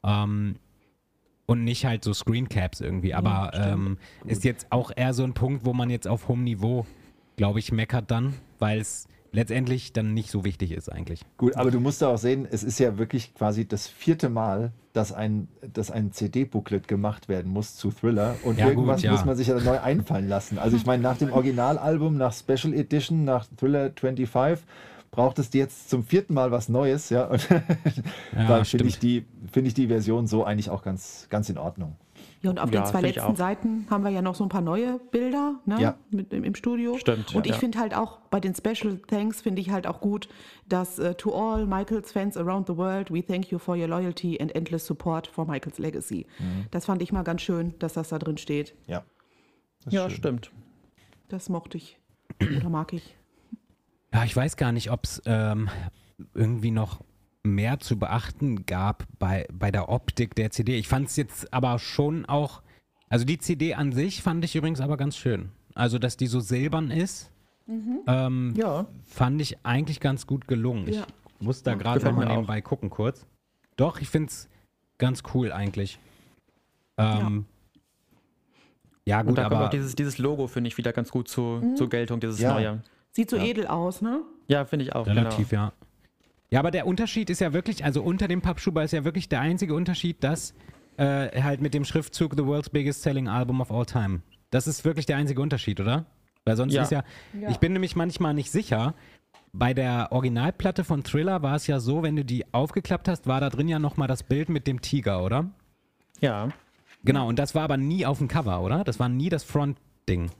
Ähm, 0.03 0.55
und 1.45 1.63
nicht 1.63 1.85
halt 1.85 2.03
so 2.03 2.13
Screencaps 2.13 2.81
irgendwie. 2.81 3.13
Aber 3.13 3.51
stimmt. 3.53 3.67
ähm, 3.67 3.97
ist 4.25 4.43
jetzt 4.43 4.67
auch 4.69 4.91
eher 4.95 5.13
so 5.13 5.23
ein 5.23 5.33
Punkt, 5.33 5.65
wo 5.65 5.73
man 5.73 5.89
jetzt 5.89 6.07
auf 6.07 6.27
hohem 6.27 6.43
Niveau, 6.43 6.85
glaube 7.37 7.59
ich, 7.59 7.71
meckert 7.71 8.11
dann, 8.11 8.33
weil 8.59 8.79
es 8.79 9.07
letztendlich 9.31 9.93
dann 9.93 10.13
nicht 10.13 10.31
so 10.31 10.43
wichtig 10.45 10.71
ist 10.71 10.91
eigentlich. 10.91 11.21
Gut, 11.37 11.55
aber 11.55 11.71
du 11.71 11.79
musst 11.79 12.01
da 12.01 12.09
auch 12.09 12.17
sehen, 12.17 12.47
es 12.49 12.63
ist 12.63 12.79
ja 12.79 12.97
wirklich 12.97 13.33
quasi 13.35 13.67
das 13.67 13.87
vierte 13.87 14.29
Mal, 14.29 14.71
dass 14.93 15.11
ein, 15.13 15.47
dass 15.73 15.91
ein 15.91 16.11
CD-Booklet 16.11 16.87
gemacht 16.87 17.29
werden 17.29 17.51
muss 17.51 17.75
zu 17.75 17.91
Thriller 17.91 18.35
und 18.43 18.57
Ja, 18.57 18.65
gut, 18.65 18.73
irgendwas 18.73 19.01
ja. 19.03 19.11
muss 19.11 19.25
man 19.25 19.35
sich 19.35 19.47
ja 19.47 19.59
neu 19.59 19.79
einfallen 19.79 20.27
lassen. 20.27 20.57
Also 20.57 20.75
ich 20.77 20.85
meine, 20.85 21.03
nach 21.03 21.17
dem 21.17 21.31
Originalalbum, 21.31 22.17
nach 22.17 22.33
Special 22.33 22.73
Edition, 22.73 23.23
nach 23.23 23.45
Thriller 23.57 23.91
25 23.95 24.65
braucht 25.11 25.39
es 25.39 25.53
jetzt 25.53 25.89
zum 25.89 26.03
vierten 26.03 26.33
Mal 26.33 26.51
was 26.51 26.69
Neues, 26.69 27.09
ja. 27.09 27.25
Und 27.25 27.47
Ja, 28.35 28.47
da 28.47 28.63
finde 28.63 28.85
ich, 28.87 28.99
die- 28.99 29.25
finde 29.51 29.67
ich 29.69 29.73
die 29.73 29.87
Version 29.87 30.27
so 30.27 30.43
eigentlich 30.43 30.69
auch 30.69 30.81
ganz, 30.83 31.27
ganz 31.29 31.49
in 31.49 31.57
Ordnung. 31.57 31.95
Ja, 32.41 32.51
und 32.51 32.59
auf 32.59 32.71
Ja, 32.71 32.81
den 32.81 32.87
zwei 32.89 33.01
letzten. 33.01 33.35
Seiten 33.35 33.85
haben 33.89 34.03
wir 34.03 34.11
ja 34.11 34.21
noch 34.21 34.35
so 34.35 34.45
ein 34.45 34.49
paar 34.49 34.61
neue 34.61 34.99
Bilder 35.11 35.59
ne? 35.65 35.81
Ja. 35.81 35.97
Mit, 36.09 36.31
im, 36.31 36.45
im 36.45 36.55
Studio. 36.55 36.97
Stimmt, 36.97 37.35
Und 37.35 37.45
ja. 37.45 37.53
ich 37.53 37.59
finde 37.59 37.79
halt 37.79 37.93
auch 37.93 38.19
bei 38.29 38.39
den 38.39 38.55
Special 38.55 38.97
Thanks 39.07 39.41
finde 39.41 39.61
ich 39.61 39.71
halt 39.71 39.87
auch 39.87 39.99
gut, 39.99 40.29
dass 40.67 40.99
äh, 40.99 41.15
to 41.15 41.33
all 41.33 41.65
Michaels 41.65 42.11
fans 42.13 42.37
around 42.37 42.67
the 42.67 42.77
world, 42.77 43.11
we 43.11 43.21
thank 43.25 43.51
you 43.51 43.59
for 43.59 43.75
your 43.75 43.87
loyalty 43.87 44.39
and 44.39 44.55
endless 44.55 44.85
support 44.85 45.27
for 45.27 45.45
Michaels 45.45 45.79
legacy. 45.79 46.25
Mhm. 46.39 46.65
Das 46.71 46.85
fand 46.85 47.01
ich 47.01 47.11
mal 47.11 47.23
ganz 47.23 47.41
schön, 47.41 47.73
dass 47.79 47.93
das 47.93 48.09
da 48.09 48.19
drin 48.19 48.37
steht. 48.37 48.73
Ja. 48.87 49.03
Ja, 49.89 50.09
schön. 50.09 50.17
stimmt. 50.17 50.51
Das 51.27 51.49
mochte 51.49 51.77
ich. 51.77 51.99
Oder 52.41 52.69
mag 52.69 52.93
ich. 52.93 53.17
Ja, 54.13 54.23
ich 54.23 54.35
weiß 54.35 54.55
gar 54.55 54.71
nicht, 54.71 54.91
ob 54.91 55.03
es 55.03 55.21
ähm, 55.25 55.69
irgendwie 56.33 56.71
noch 56.71 57.01
mehr 57.43 57.79
zu 57.79 57.97
beachten 57.97 58.65
gab 58.65 59.05
bei, 59.17 59.47
bei 59.51 59.71
der 59.71 59.89
Optik 59.89 60.35
der 60.35 60.51
CD. 60.51 60.77
Ich 60.77 60.87
fand 60.87 61.07
es 61.07 61.15
jetzt 61.15 61.53
aber 61.53 61.79
schon 61.79 62.25
auch, 62.25 62.61
also 63.09 63.25
die 63.25 63.37
CD 63.37 63.73
an 63.75 63.91
sich 63.91 64.21
fand 64.21 64.43
ich 64.43 64.55
übrigens 64.55 64.81
aber 64.81 64.97
ganz 64.97 65.15
schön. 65.17 65.49
Also, 65.75 65.99
dass 65.99 66.17
die 66.17 66.27
so 66.27 66.39
silbern 66.41 66.91
ist, 66.91 67.31
ähm, 68.07 68.53
Ja. 68.57 68.87
fand 69.05 69.41
ich 69.41 69.57
eigentlich 69.63 69.99
ganz 69.99 70.27
gut 70.27 70.47
gelungen. 70.47 70.91
Ja. 70.91 71.05
Ich 71.39 71.45
muss 71.45 71.63
da 71.63 71.75
gerade 71.75 71.99
gefällt 71.99 72.15
nochmal 72.15 72.33
nebenbei 72.35 72.61
gucken 72.61 72.89
kurz. 72.89 73.25
Doch, 73.77 74.01
ich 74.01 74.09
finde 74.09 74.27
es 74.29 74.49
ganz 74.97 75.23
cool 75.33 75.51
eigentlich. 75.53 75.99
Ähm, 76.97 77.45
ja. 79.05 79.21
Und 79.21 79.27
gut, 79.27 79.37
da 79.37 79.43
kommt 79.43 79.53
aber 79.55 79.65
auch 79.67 79.69
dieses, 79.69 79.95
dieses 79.95 80.17
Logo, 80.17 80.47
finde 80.47 80.67
ich, 80.67 80.77
wieder 80.77 80.91
ganz 80.91 81.11
gut 81.11 81.29
zu, 81.29 81.75
zur 81.75 81.89
Geltung, 81.89 82.19
dieses 82.19 82.39
Ja. 82.39 82.53
neue. 82.53 82.81
Sieht 83.11 83.29
so 83.29 83.37
Ja. 83.37 83.43
edel 83.45 83.67
aus, 83.67 84.01
ne? 84.01 84.21
Ja, 84.47 84.65
finde 84.65 84.83
ich 84.85 84.93
auch. 84.93 85.07
Relativ, 85.07 85.49
genau. 85.49 85.63
ja. 85.63 85.73
Ja, 86.51 86.59
aber 86.59 86.71
der 86.71 86.87
Unterschied 86.87 87.29
ist 87.29 87.41
ja 87.41 87.53
wirklich, 87.53 87.83
also 87.85 88.01
unter 88.01 88.27
dem 88.27 88.41
Pappschuber 88.41 88.83
ist 88.83 88.91
ja 88.91 89.03
wirklich 89.05 89.29
der 89.29 89.41
einzige 89.41 89.75
Unterschied, 89.75 90.23
dass 90.23 90.53
äh, 90.97 91.41
halt 91.41 91.61
mit 91.61 91.73
dem 91.73 91.85
Schriftzug 91.85 92.33
The 92.35 92.45
World's 92.45 92.69
Biggest 92.69 93.03
Selling 93.03 93.27
Album 93.27 93.61
of 93.61 93.71
All 93.71 93.85
Time. 93.85 94.21
Das 94.49 94.67
ist 94.67 94.83
wirklich 94.83 95.05
der 95.05 95.17
einzige 95.17 95.41
Unterschied, 95.41 95.79
oder? 95.79 96.05
Weil 96.45 96.57
sonst 96.57 96.73
Ja. 96.73 96.81
ist 96.81 96.91
ja, 96.91 97.03
ich 97.49 97.57
bin 97.57 97.73
nämlich 97.73 97.95
manchmal 97.95 98.33
nicht 98.33 98.49
sicher. 98.49 98.95
Bei 99.53 99.73
der 99.73 100.11
Originalplatte 100.11 100.83
von 100.83 101.03
Thriller 101.03 101.41
war 101.43 101.55
es 101.55 101.67
ja 101.67 101.79
so, 101.79 102.01
wenn 102.03 102.15
du 102.15 102.25
die 102.25 102.51
aufgeklappt 102.53 103.07
hast, 103.07 103.27
war 103.27 103.39
da 103.41 103.49
drin 103.49 103.67
ja 103.67 103.77
nochmal 103.79 104.07
das 104.07 104.23
Bild 104.23 104.49
mit 104.49 104.65
dem 104.67 104.81
Tiger, 104.81 105.23
oder? 105.23 105.49
Ja. 106.19 106.49
Genau, 107.03 107.27
und 107.27 107.39
das 107.39 107.55
war 107.55 107.63
aber 107.63 107.77
nie 107.77 108.05
auf 108.05 108.17
dem 108.17 108.27
Cover, 108.27 108.61
oder? 108.61 108.83
Das 108.83 108.99
war 108.99 109.07
nie 109.09 109.29
das 109.29 109.43
Front-Ding. 109.43 110.31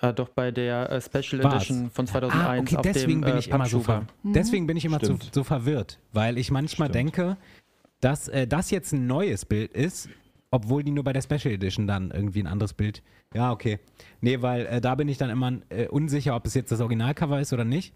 Äh, 0.00 0.14
doch 0.14 0.28
bei 0.30 0.50
der 0.50 0.90
äh, 0.90 1.00
Special 1.00 1.42
War's. 1.42 1.54
Edition 1.54 1.90
von 1.90 2.06
2001 2.06 2.44
Ah, 2.44 2.58
okay, 2.58 2.76
auf 2.76 2.82
deswegen 2.82 3.20
dem 3.20 3.20
bin 3.22 3.34
äh, 3.34 3.38
ich 3.38 3.48
immer 3.50 3.66
so 3.66 3.80
ver 3.80 4.06
deswegen 4.22 4.66
bin 4.66 4.76
ich 4.76 4.84
immer 4.84 4.98
so, 5.02 5.18
so 5.32 5.44
verwirrt, 5.44 5.98
weil 6.12 6.38
ich 6.38 6.50
manchmal 6.50 6.88
Stimmt. 6.88 7.16
denke, 7.16 7.36
dass 8.00 8.28
äh, 8.28 8.46
das 8.46 8.70
jetzt 8.70 8.92
ein 8.92 9.06
neues 9.06 9.44
Bild 9.44 9.72
ist, 9.72 10.08
obwohl 10.50 10.82
die 10.82 10.90
nur 10.90 11.04
bei 11.04 11.12
der 11.12 11.22
Special 11.22 11.52
Edition 11.54 11.86
dann 11.86 12.10
irgendwie 12.10 12.42
ein 12.42 12.46
anderes 12.46 12.72
Bild. 12.72 13.02
Ja, 13.34 13.52
okay. 13.52 13.78
Nee, 14.20 14.42
weil 14.42 14.66
äh, 14.66 14.80
da 14.80 14.94
bin 14.94 15.08
ich 15.08 15.18
dann 15.18 15.30
immer 15.30 15.52
äh, 15.68 15.86
unsicher, 15.86 16.34
ob 16.34 16.46
es 16.46 16.54
jetzt 16.54 16.72
das 16.72 16.80
Originalcover 16.80 17.40
ist 17.40 17.52
oder 17.52 17.64
nicht. 17.64 17.94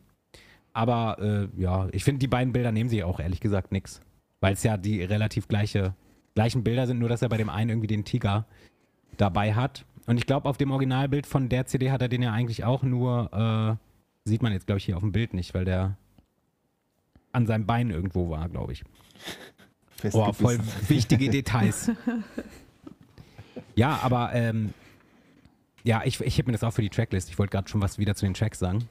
Aber 0.73 1.19
äh, 1.21 1.61
ja, 1.61 1.89
ich 1.93 2.05
finde, 2.05 2.19
die 2.19 2.29
beiden 2.29 2.53
Bilder 2.53 2.73
nehmen 2.73 2.91
sich 2.91 3.03
auch 3.05 3.21
ehrlich 3.21 3.41
gesagt 3.41 3.73
nix. 3.73 4.01
Weil 4.41 4.55
es 4.55 4.63
ja 4.63 4.77
die 4.77 5.03
relativ 5.03 5.49
gleiche, 5.49 5.95
gleichen 6.35 6.65
Bilder 6.65 6.87
sind, 6.87 6.99
nur 6.99 7.09
dass 7.09 7.23
er 7.23 7.29
bei 7.29 7.37
dem 7.39 7.49
einen 7.49 7.71
irgendwie 7.71 7.87
den 7.87 8.05
Tiger 8.05 8.47
dabei 9.17 9.55
hat. 9.55 9.87
Und 10.07 10.19
ich 10.19 10.27
glaube, 10.27 10.49
auf 10.49 10.57
dem 10.59 10.71
Originalbild 10.71 11.27
von 11.27 11.49
der 11.49 11.67
CD 11.67 11.91
hat 11.91 12.03
er 12.03 12.09
den 12.09 12.23
ja 12.23 12.33
eigentlich 12.33 12.65
auch 12.65 12.83
nur, 12.83 13.79
äh, 14.25 14.29
sieht 14.29 14.43
man 14.43 14.53
jetzt, 14.53 14.67
glaube 14.67 14.79
ich, 14.79 14.85
hier 14.85 14.97
auf 14.97 15.03
dem 15.03 15.13
Bild 15.13 15.33
nicht, 15.35 15.55
weil 15.55 15.65
der 15.65 15.97
an 17.33 17.47
seinem 17.47 17.67
Bein 17.67 17.91
irgendwo 17.91 18.29
war, 18.31 18.49
glaube 18.49 18.73
ich. 18.73 18.85
Oh, 20.13 20.33
voll 20.33 20.59
wichtige 20.89 21.31
Details. 21.31 21.91
Ja, 23.75 23.99
aber 24.03 24.33
ähm, 24.35 24.75
ja, 25.83 26.03
ich, 26.05 26.21
ich 26.21 26.39
heb 26.39 26.47
mir 26.47 26.53
das 26.53 26.63
auch 26.63 26.73
für 26.73 26.83
die 26.83 26.91
Tracklist. 26.91 27.29
Ich 27.31 27.39
wollte 27.39 27.53
gerade 27.53 27.69
schon 27.69 27.81
was 27.81 27.99
wieder 27.99 28.15
zu 28.15 28.25
den 28.27 28.35
Tracks 28.35 28.59
sagen. 28.59 28.89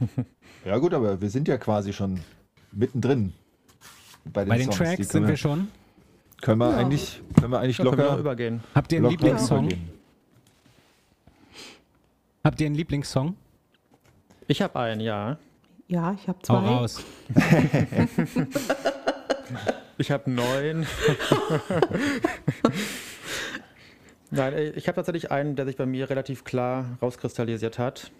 Ja 0.64 0.78
gut, 0.78 0.94
aber 0.94 1.20
wir 1.20 1.28
sind 1.28 1.46
ja 1.46 1.58
quasi 1.58 1.92
schon 1.92 2.20
mittendrin. 2.72 3.34
Bei 4.24 4.44
den, 4.44 4.48
Bei 4.48 4.56
den 4.56 4.72
Songs. 4.72 4.78
Tracks 4.78 5.08
sind 5.10 5.24
wir 5.24 5.28
wir, 5.28 5.36
schon. 5.36 5.68
können 6.40 6.58
wir 6.58 6.70
Ja. 6.70 6.76
eigentlich, 6.78 7.20
können 7.38 7.52
wir 7.52 7.58
eigentlich 7.60 7.76
wir 7.80 7.84
locker, 7.84 8.14
auch 8.14 8.18
übergehen. 8.18 8.60
Habt 8.74 8.90
ihr 8.92 8.96
einen 8.96 9.04
locker 9.04 9.12
Lieblingssong? 9.26 9.66
übergehen. 9.66 9.90
Habt 12.44 12.60
ihr 12.60 12.66
einen 12.66 12.74
Lieblingssong? 12.74 13.36
Ich 14.46 14.60
habe 14.60 14.78
einen, 14.78 15.00
ja. 15.00 15.38
Ja, 15.88 16.12
ich 16.12 16.28
habe 16.28 16.38
Hau 16.48 16.60
zwei. 16.60 16.68
raus. 16.68 17.02
Ich 19.96 20.10
habe 20.10 20.28
neun. 20.28 20.88
Nein, 24.32 24.52
äh, 24.54 24.70
ich 24.70 24.88
habe 24.88 24.96
tatsächlich 24.96 25.30
einen, 25.30 25.54
der 25.54 25.66
sich 25.66 25.76
bei 25.76 25.86
mir 25.86 26.10
relativ 26.10 26.42
klar 26.42 26.98
rauskristallisiert 27.00 27.78
hat. 27.78 28.10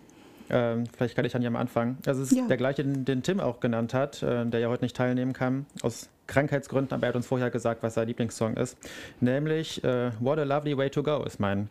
Ähm, 0.51 0.85
vielleicht 0.97 1.17
kann 1.17 1.25
ich 1.25 1.33
dann 1.33 1.43
ja 1.43 1.51
mal 1.51 1.59
anfangen. 1.59 1.99
Also 2.07 2.23
es 2.23 2.31
ist 2.31 2.39
Ja. 2.39 2.47
der 2.47 2.59
gleiche, 2.59 2.85
den, 2.85 3.05
den 3.05 3.25
Tim 3.25 3.41
auch 3.41 3.59
genannt 3.59 3.93
hat, 3.93 4.23
äh, 4.23 4.47
der 4.47 4.61
ja 4.61 4.69
heute 4.69 4.85
nicht 4.85 4.95
teilnehmen 4.95 5.33
kann, 5.33 5.67
aus 5.83 6.09
Krankheitsgründen, 6.29 6.95
aber 6.95 7.07
er 7.07 7.09
hat 7.09 7.17
uns 7.17 7.27
vorher 7.27 7.51
gesagt, 7.51 7.83
was 7.83 7.95
sein 7.95 8.07
Lieblingssong 8.07 8.57
ist. 8.57 8.79
Nämlich 9.21 9.83
äh, 9.83 10.13
What 10.21 10.39
a 10.39 10.45
Lovely 10.45 10.79
Way 10.79 10.91
to 10.91 11.03
Go 11.03 11.25
ist 11.25 11.41
mein 11.41 11.71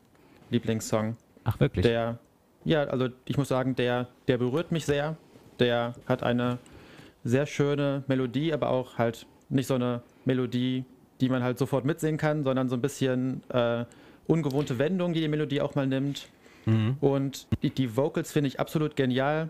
Lieblingssong. 0.49 1.15
Ach, 1.45 1.57
wirklich? 1.61 1.83
Der, 1.83 2.17
ja, 2.65 2.83
also 2.83 3.09
ich 3.25 3.37
muss 3.37 3.47
sagen, 3.47 3.75
der, 3.75 4.07
der 4.27 4.37
berührt 4.37 4.71
mich 4.71 4.85
sehr. 4.85 5.17
Der 5.59 5.93
hat 6.07 6.23
eine 6.23 6.57
sehr 7.23 7.45
schöne 7.45 8.03
Melodie, 8.07 8.53
aber 8.53 8.69
auch 8.69 8.97
halt 8.97 9.25
nicht 9.49 9.67
so 9.67 9.75
eine 9.75 10.01
Melodie, 10.25 10.85
die 11.21 11.29
man 11.29 11.43
halt 11.43 11.57
sofort 11.57 11.85
mitsingen 11.85 12.17
kann, 12.17 12.43
sondern 12.43 12.69
so 12.69 12.75
ein 12.75 12.81
bisschen 12.81 13.43
äh, 13.49 13.85
ungewohnte 14.27 14.79
Wendung, 14.79 15.13
die 15.13 15.21
die 15.21 15.27
Melodie 15.27 15.61
auch 15.61 15.75
mal 15.75 15.87
nimmt. 15.87 16.27
Mhm. 16.65 16.97
Und 17.01 17.47
die, 17.61 17.69
die 17.69 17.95
Vocals 17.95 18.31
finde 18.31 18.47
ich 18.47 18.59
absolut 18.59 18.95
genial. 18.95 19.49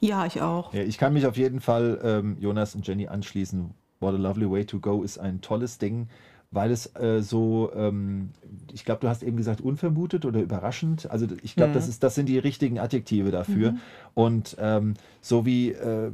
Ja, 0.00 0.26
ich 0.26 0.40
auch. 0.40 0.74
Ja, 0.74 0.82
ich 0.82 0.98
kann 0.98 1.12
mich 1.12 1.26
auf 1.26 1.36
jeden 1.36 1.60
Fall 1.60 2.00
ähm, 2.02 2.36
Jonas 2.40 2.74
und 2.74 2.86
Jenny 2.86 3.08
anschließen. 3.08 3.74
What 4.00 4.14
a 4.14 4.18
Lovely 4.18 4.50
Way 4.50 4.66
to 4.66 4.80
Go 4.80 5.02
ist 5.02 5.18
ein 5.18 5.40
tolles 5.40 5.78
Ding, 5.78 6.08
weil 6.52 6.70
es 6.70 6.94
äh, 6.94 7.22
so, 7.22 7.72
ähm, 7.74 8.28
ich 8.72 8.84
glaube, 8.84 9.00
du 9.00 9.08
hast 9.08 9.22
eben 9.22 9.36
gesagt, 9.36 9.60
unvermutet 9.60 10.24
oder 10.26 10.40
überraschend. 10.40 11.10
Also 11.10 11.26
ich 11.42 11.56
glaube, 11.56 11.72
das, 11.72 11.88
ist, 11.88 12.02
das 12.02 12.14
sind 12.14 12.28
die 12.28 12.38
richtigen 12.38 12.78
Adjektive 12.78 13.30
dafür. 13.30 13.74
Und 14.14 14.56
ähm, 14.60 14.94
so 15.22 15.46
wie, 15.46 15.70
äh, 15.72 16.12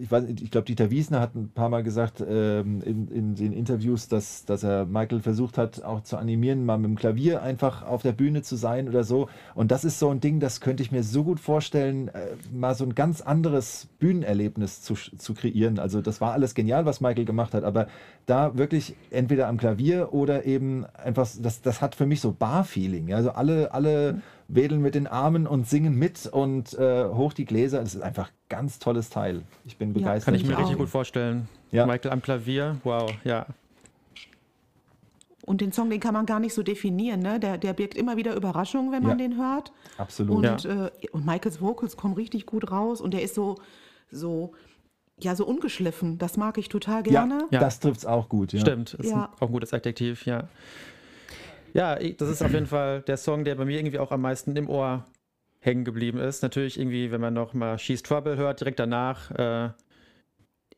ich, 0.00 0.42
ich 0.42 0.50
glaube, 0.50 0.66
Dieter 0.66 0.90
Wiesner 0.90 1.20
hat 1.20 1.34
ein 1.34 1.50
paar 1.50 1.68
Mal 1.68 1.82
gesagt 1.82 2.24
ähm, 2.26 2.80
in, 2.82 3.08
in 3.08 3.34
den 3.34 3.52
Interviews, 3.52 4.08
dass, 4.08 4.44
dass 4.44 4.62
er 4.62 4.86
Michael 4.86 5.20
versucht 5.20 5.58
hat, 5.58 5.82
auch 5.84 6.02
zu 6.02 6.16
animieren, 6.16 6.64
mal 6.64 6.78
mit 6.78 6.90
dem 6.90 6.96
Klavier 6.96 7.42
einfach 7.42 7.82
auf 7.82 8.02
der 8.02 8.12
Bühne 8.12 8.42
zu 8.42 8.56
sein 8.56 8.88
oder 8.88 9.04
so. 9.04 9.28
Und 9.54 9.70
das 9.70 9.84
ist 9.84 9.98
so 9.98 10.08
ein 10.10 10.20
Ding, 10.20 10.40
das 10.40 10.60
könnte 10.60 10.82
ich 10.82 10.92
mir 10.92 11.02
so 11.02 11.24
gut 11.24 11.40
vorstellen, 11.40 12.08
äh, 12.08 12.28
mal 12.52 12.74
so 12.74 12.84
ein 12.84 12.94
ganz 12.94 13.20
anderes 13.20 13.88
Bühnenerlebnis 13.98 14.82
zu, 14.82 14.94
zu 14.94 15.34
kreieren. 15.34 15.78
Also 15.78 16.00
das 16.00 16.20
war 16.20 16.32
alles 16.32 16.54
genial, 16.54 16.86
was 16.86 17.00
Michael 17.00 17.24
gemacht 17.24 17.54
hat, 17.54 17.64
aber 17.64 17.86
da 18.26 18.56
wirklich 18.56 18.94
entweder 19.10 19.48
am 19.48 19.58
Klavier 19.58 20.12
oder 20.12 20.46
eben 20.46 20.86
einfach, 20.94 21.28
das, 21.40 21.62
das 21.62 21.80
hat 21.80 21.94
für 21.94 22.06
mich 22.06 22.20
so 22.20 22.32
Bar-Feeling. 22.32 23.12
Also 23.12 23.30
alle, 23.30 23.72
alle 23.74 24.22
wedeln 24.52 24.80
mit 24.82 24.94
den 24.94 25.06
Armen 25.06 25.46
und 25.46 25.68
singen 25.68 25.94
mit 25.94 26.26
und 26.26 26.74
äh, 26.74 27.04
hoch 27.08 27.32
die 27.32 27.44
Gläser. 27.44 27.80
Das 27.80 27.94
ist 27.94 28.02
einfach 28.02 28.28
ein 28.28 28.34
ganz 28.48 28.78
tolles 28.78 29.10
Teil. 29.10 29.42
Ich 29.64 29.76
bin 29.76 29.92
begeistert. 29.92 30.24
Kann 30.26 30.34
ich 30.34 30.44
mir 30.44 30.52
Ich 30.54 30.58
richtig 30.58 30.78
gut 30.78 30.88
vorstellen. 30.88 31.48
Ja. 31.70 31.86
Michael 31.86 32.10
am 32.12 32.20
Klavier, 32.22 32.76
wow, 32.84 33.10
ja. 33.24 33.46
Und 35.46 35.60
den 35.60 35.72
Song, 35.72 35.88
den 35.90 36.00
kann 36.00 36.14
man 36.14 36.26
gar 36.26 36.38
nicht 36.38 36.54
so 36.54 36.62
definieren. 36.62 37.20
Ne? 37.20 37.40
Der, 37.40 37.58
der 37.58 37.72
birgt 37.72 37.94
immer 37.96 38.16
wieder 38.16 38.34
Überraschungen, 38.36 38.92
wenn 38.92 39.02
man 39.02 39.18
Ja. 39.18 39.28
den 39.28 39.36
hört. 39.38 39.72
Absolut. 39.96 40.36
Und, 40.46 40.64
äh, 40.64 40.90
und 41.12 41.24
Michaels 41.26 41.60
Vocals 41.60 41.96
kommen 41.96 42.14
richtig 42.14 42.46
gut 42.46 42.70
raus. 42.70 43.00
Und 43.00 43.14
der 43.14 43.22
ist 43.22 43.34
so, 43.34 43.56
so, 44.10 44.52
ja, 45.18 45.34
so 45.34 45.46
ungeschliffen. 45.46 46.18
Das 46.18 46.36
mag 46.36 46.58
ich 46.58 46.68
total 46.68 47.02
gerne. 47.02 47.46
Ja. 47.50 47.58
das 47.60 47.80
trifft 47.80 47.98
es 48.00 48.06
auch 48.06 48.28
gut. 48.28 48.52
Ja. 48.52 48.60
Stimmt, 48.60 48.94
ist 48.94 49.10
Ja. 49.10 49.24
ein, 49.24 49.34
auch 49.40 49.46
ein 49.48 49.52
gutes 49.52 49.72
Adjektiv, 49.72 50.26
ja. 50.26 50.48
Ja, 51.74 51.96
das 51.96 52.28
ist 52.28 52.42
auf 52.42 52.52
jeden 52.52 52.66
Fall 52.66 53.02
der 53.02 53.16
Song, 53.16 53.44
der 53.44 53.54
bei 53.54 53.64
mir 53.64 53.78
irgendwie 53.78 53.98
auch 53.98 54.10
am 54.10 54.20
meisten 54.22 54.56
im 54.56 54.68
Ohr 54.68 55.04
hängen 55.60 55.84
geblieben 55.84 56.18
ist. 56.18 56.42
Natürlich 56.42 56.78
irgendwie, 56.78 57.10
wenn 57.10 57.20
man 57.20 57.34
noch 57.34 57.54
mal 57.54 57.78
She's 57.78 58.02
Trouble 58.02 58.36
hört, 58.36 58.60
direkt 58.60 58.78
danach. 58.78 59.30
Äh, 59.32 59.66
Ist 59.66 59.74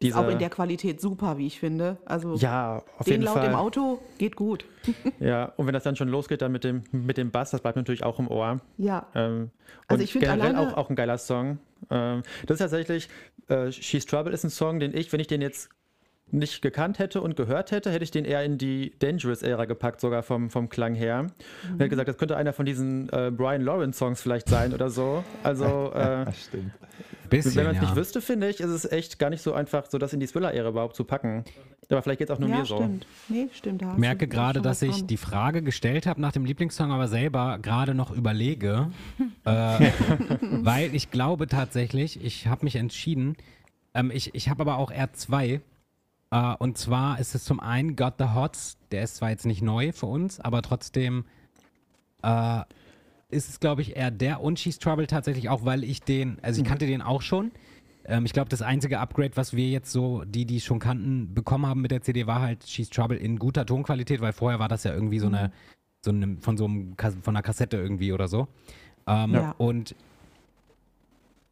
diese, 0.03 0.19
auch 0.19 0.29
in 0.29 0.39
der 0.39 0.51
Qualität 0.51 1.01
super, 1.01 1.39
wie 1.39 1.47
ich 1.47 1.61
finde. 1.61 1.99
Also 2.05 2.35
ja, 2.35 2.83
auf 2.99 3.05
den 3.05 3.13
jeden 3.13 3.25
laut 3.25 3.39
Fall. 3.39 3.47
im 3.49 3.55
Auto 3.55 4.01
geht 4.19 4.37
gut. 4.37 4.65
Ja, 5.21 5.53
und 5.57 5.67
wenn 5.67 5.75
das 5.75 5.85
dann 5.85 5.95
schon 5.95 6.09
losgeht, 6.09 6.43
dann 6.43 6.51
mit 6.51 6.65
dem, 6.65 6.83
mit 6.91 7.17
dem 7.17 7.31
Bass, 7.31 7.53
das 7.53 7.61
bleibt 7.61 7.77
natürlich 7.77 8.03
auch 8.03 8.19
im 8.19 8.27
Ohr. 8.29 8.61
Ja. 8.79 9.07
Ähm, 9.15 9.51
Also 9.87 10.03
ich 10.03 10.11
find 10.13 10.25
generell 10.25 10.57
auch, 10.57 10.77
auch 10.77 10.91
ein 10.91 10.97
geiler 10.97 11.19
Song. 11.19 11.59
Ähm, 11.91 12.23
das 12.47 12.57
ist 12.57 12.59
tatsächlich, 12.59 13.09
äh, 13.49 13.71
She's 13.71 14.05
Trouble 14.05 14.33
ist 14.33 14.43
ein 14.43 14.51
Song, 14.51 14.81
den 14.81 14.97
ich, 14.97 15.13
wenn 15.13 15.21
ich 15.21 15.29
den 15.29 15.41
jetzt 15.41 15.69
nicht 16.33 16.63
gekannt 16.63 16.99
hätte 16.99 17.21
und 17.21 17.37
gehört 17.37 17.71
hätte, 17.71 17.91
hätte 17.91 18.05
ich 18.05 18.11
den 18.11 18.25
eher 18.25 18.43
in 18.43 18.59
die 18.59 18.93
Dangerous-Ära 18.99 19.67
gepackt, 19.67 20.01
sogar 20.01 20.23
vom, 20.23 20.51
vom 20.51 20.69
Klang 20.69 20.95
her. 20.95 21.27
Und 21.71 21.79
hätte 21.79 21.91
gesagt, 21.91 22.09
das 22.09 22.19
könnte 22.19 22.37
einer 22.37 22.53
von 22.53 22.67
diesen 22.67 23.09
äh, 23.11 23.31
Brian 23.31 23.63
Lawrence-Songs 23.63 24.21
vielleicht 24.21 24.49
sein 24.49 24.73
oder 24.73 24.91
so. 24.91 25.23
Also, 25.43 25.93
äh, 25.95 26.25
Das 26.25 26.45
stimmt. 26.45 26.73
Bisschen, 27.29 27.55
wenn 27.57 27.65
man 27.65 27.75
es 27.77 27.81
ja. 27.83 27.89
nicht 27.89 27.97
wüsste, 27.97 28.21
finde 28.21 28.49
ich, 28.49 28.61
ist 28.61 28.71
es 28.71 28.91
echt 28.91 29.19
gar 29.19 29.31
nicht 29.31 29.43
so 29.43 29.55
einfach, 29.55 29.87
so 29.89 29.97
das 29.97 30.13
in 30.13 30.21
die 30.21 30.27
Thriller-Ära 30.27 30.69
überhaupt 30.69 30.97
zu 30.97 31.05
packen. 31.05 31.45
Aber 31.91 32.03
vielleicht 32.03 32.21
geht 32.21 32.31
es 32.31 32.35
auch 32.35 32.39
nur 32.39 32.49
ja, 32.49 32.59
mir 32.59 32.65
so. 32.65 32.77
stimmt. 32.77 33.07
Nee, 33.29 33.49
stimmt. 33.53 33.83
Da 33.83 33.93
Ich 33.93 33.99
merke 33.99 34.29
gerade, 34.29 34.61
dass 34.63 34.83
ich 34.83 34.99
dran. 34.99 35.07
die 35.07 35.17
Frage 35.17 35.63
gestellt 35.63 36.07
habe 36.07 36.21
nach 36.21 36.33
dem 36.33 36.45
Lieblingssong, 36.45 36.91
aber 36.91 37.09
selber 37.09 37.59
gerade 37.61 37.95
noch 37.95 38.11
überlege, 38.11 38.91
äh, 39.45 39.51
weil 40.41 40.95
ich 40.95 41.11
glaube 41.11 41.47
tatsächlich, 41.47 42.23
ich 42.25 42.47
habe 42.47 42.65
mich 42.65 42.77
entschieden, 42.77 43.37
ähm, 43.95 44.11
ich, 44.13 44.35
ich 44.35 44.49
habe 44.49 44.63
aber 44.63 44.77
auch 44.77 44.91
R2 44.91 45.61
äh, 46.33 46.55
und 46.59 46.79
zwar 46.79 47.21
ist 47.21 47.35
es 47.35 47.45
zum 47.45 47.61
einen 47.61 47.95
Got 47.95 48.15
the 48.19 48.31
Hots, 48.35 48.79
der 48.91 49.05
ist 49.05 49.17
zwar 49.17 49.31
jetzt 49.31 49.45
nicht 49.45 49.63
neu 49.63 49.93
für 49.93 50.07
uns, 50.07 50.41
aber 50.41 50.63
trotzdem 50.63 51.27
äh, 52.23 52.63
ist 53.29 53.51
es, 53.51 53.61
glaube 53.61 53.83
ich, 53.83 53.97
eher 53.97 54.11
der 54.11 54.43
und 54.43 54.59
She's 54.59 54.79
Trouble 54.79 55.07
tatsächlich 55.07 55.51
auch, 55.51 55.65
weil 55.65 55.85
ich 55.85 56.01
den, 56.01 56.39
also 56.43 56.63
ich 56.63 56.67
kannte 56.67 56.87
den 56.87 57.03
auch 57.03 57.21
schon. 57.23 57.53
Ähm, 58.07 58.25
ich 58.25 58.33
glaube, 58.33 58.49
das 58.49 58.63
einzige 58.63 58.99
Upgrade, 58.99 59.37
was 59.37 59.55
wir 59.55 59.69
jetzt 59.69 59.93
so, 59.93 60.25
die, 60.25 60.47
die 60.47 60.57
es 60.57 60.65
schon 60.65 60.79
kannten, 60.79 61.35
bekommen 61.35 61.67
haben 61.67 61.83
mit 61.83 61.91
der 61.91 62.01
CD, 62.01 62.27
war 62.27 62.41
halt 62.41 62.67
She's 62.67 62.89
Trouble 62.89 63.17
in 63.17 63.39
guter 63.39 63.67
Tonqualität, 63.67 64.23
weil 64.23 64.33
vorher 64.33 64.59
war 64.59 64.69
das 64.69 64.85
ja 64.85 64.95
irgendwie 64.95 65.19
so 65.19 65.27
eine, 65.27 65.53
so 66.03 66.11
eine 66.11 66.39
von 66.41 66.57
so 66.57 66.65
einem, 66.65 66.97
von 66.97 67.37
einer 67.37 67.43
Kassette 67.43 67.77
irgendwie 67.77 68.13
oder 68.13 68.27
so. 68.27 68.49
Ähm, 69.07 69.35
Ja. 69.35 69.55
Und 69.59 69.95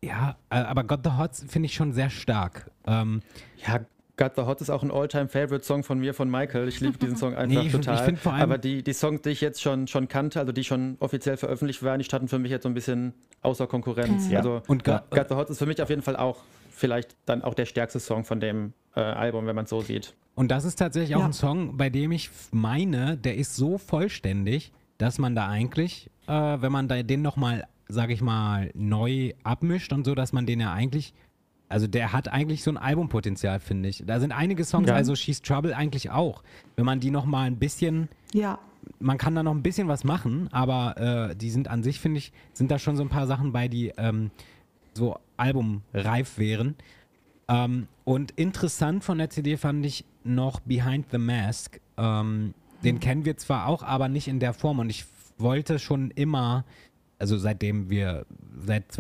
ja, 0.03 0.37
äh, 0.49 0.57
aber 0.57 0.85
Got 0.85 1.01
the 1.05 1.11
Hots 1.19 1.45
finde 1.47 1.67
ich 1.67 1.75
schon 1.75 1.93
sehr 1.93 2.09
stark. 2.09 2.71
Ähm, 2.87 3.21
Ja, 3.67 3.81
Got 4.21 4.33
the 4.37 4.43
Hot 4.43 4.61
ist 4.61 4.69
auch 4.69 4.83
ein 4.83 4.91
All-Time-Favorite-Song 4.91 5.83
von 5.83 5.99
mir, 5.99 6.13
von 6.13 6.31
Michael. 6.31 6.69
Ich 6.69 6.81
liebe 6.81 6.99
diesen 6.99 7.17
Song 7.17 7.35
einfach 7.35 7.57
Nee, 7.63 7.67
ich 7.67 7.73
find- 7.73 7.85
total. 7.87 8.13
ich 8.15 8.27
allem- 8.27 8.43
Aber 8.43 8.59
die, 8.59 8.83
die 8.83 8.93
Songs, 8.93 9.23
die 9.23 9.31
ich 9.31 9.41
jetzt 9.41 9.63
schon, 9.63 9.87
schon 9.87 10.09
kannte, 10.09 10.39
also 10.41 10.53
die 10.53 10.63
schon 10.65 10.97
offiziell 11.01 11.39
veröffentlicht 11.39 11.83
waren, 11.83 11.99
die 11.99 12.05
standen 12.05 12.29
für 12.29 12.39
mich 12.39 12.51
jetzt 12.51 12.65
so 12.65 12.69
ein 12.69 12.75
bisschen 12.75 13.15
außer 13.41 13.67
Konkurrenz. 13.67 14.29
Ja. 14.31 14.39
Also 14.41 14.61
Und 14.69 14.85
Got, 14.85 15.11
Ga- 15.11 15.17
Got 15.23 15.29
the 15.31 15.35
Hot 15.37 15.49
ist 15.51 15.59
für 15.59 15.65
mich 15.67 15.81
auf 15.81 15.89
jeden 15.89 16.03
Fall 16.03 16.17
auch 16.17 16.43
vielleicht 16.71 17.17
dann 17.25 17.43
auch 17.43 17.55
der 17.55 17.65
stärkste 17.65 17.99
Song 17.99 18.25
von 18.25 18.41
dem 18.41 18.75
äh, 18.95 19.01
Album, 19.01 19.47
wenn 19.47 19.57
man 19.57 19.65
es 19.65 19.71
so 19.71 19.81
sieht. 19.81 20.15
Und 20.35 20.51
das 20.51 20.65
ist 20.65 20.77
tatsächlich 20.77 21.17
auch 21.17 21.21
Ja. 21.21 21.27
ein 21.27 21.33
Song, 21.33 21.77
bei 21.79 21.89
dem 21.89 22.13
ich 22.13 22.29
meine, 22.51 23.17
der 23.17 23.37
ist 23.37 23.57
so 23.57 23.79
vollständig, 23.79 24.73
dass 24.99 25.19
man 25.19 25.35
da 25.35 25.49
eigentlich, 25.49 26.11
äh, 26.27 26.33
wenn 26.33 26.73
man 26.73 26.89
da 26.89 27.03
den 27.03 27.23
nochmal, 27.23 27.65
sag 27.89 28.11
ich 28.11 28.21
mal, 28.21 28.71
neu 28.75 29.33
abmischt 29.45 29.93
und 29.95 30.05
so, 30.05 30.15
dass 30.15 30.33
man 30.35 30.45
den 30.47 30.61
ja 30.61 30.73
eigentlich, 30.73 31.15
also 31.71 31.87
der 31.87 32.13
hat 32.13 32.29
eigentlich 32.29 32.63
so 32.63 32.71
ein 32.71 32.77
Albumpotenzial, 32.77 33.61
finde 33.61 33.89
ich. 33.89 34.03
Da 34.07 34.21
sind 34.21 34.33
einige 34.33 34.65
Songs, 34.65 34.89
Ja. 34.89 34.95
also 34.95 35.15
She's 35.15 35.41
Trouble 35.41 35.75
eigentlich 35.75 36.11
auch. 36.11 36.43
Wenn 36.77 36.85
man 36.85 37.01
die 37.01 37.11
nochmal 37.11 37.47
ein 37.47 37.57
bisschen, 37.59 38.09
Ja, 38.35 38.59
man 38.99 39.17
kann 39.19 39.35
da 39.35 39.43
noch 39.43 39.55
ein 39.55 39.63
bisschen 39.63 39.89
was 39.89 40.05
machen, 40.05 40.49
aber 40.53 41.31
äh, 41.31 41.37
die 41.37 41.51
sind 41.51 41.69
an 41.69 41.83
sich, 41.83 42.01
finde 42.01 42.19
ich, 42.19 42.33
sind 42.53 42.71
da 42.71 42.79
schon 42.79 42.97
so 42.97 43.03
ein 43.03 43.09
paar 43.09 43.27
Sachen 43.27 43.53
bei, 43.53 43.69
die 43.69 43.93
ähm, 43.97 44.31
so 44.95 45.17
albumreif 45.37 46.39
wären. 46.39 46.75
Ähm, 47.49 47.89
und 48.05 48.33
interessant 48.33 49.05
von 49.05 49.19
der 49.19 49.31
CD 49.31 49.57
fand 49.57 49.85
ich 49.87 50.05
noch 50.25 50.61
Behind 50.61 51.07
the 51.11 51.19
Mask. 51.19 51.81
Ähm, 51.97 52.55
den 52.83 52.99
kennen 53.01 53.25
wir 53.25 53.37
zwar 53.37 53.67
auch, 53.67 53.83
aber 53.83 54.09
nicht 54.09 54.27
in 54.29 54.41
der 54.41 54.55
Form. 54.55 54.79
Und 54.79 54.91
ich 54.91 55.05
wollte 55.39 55.79
schon 55.79 56.11
immer, 56.13 56.65
also 57.19 57.37
seitdem 57.39 57.91
wir, 57.91 58.27
seit 58.59 58.93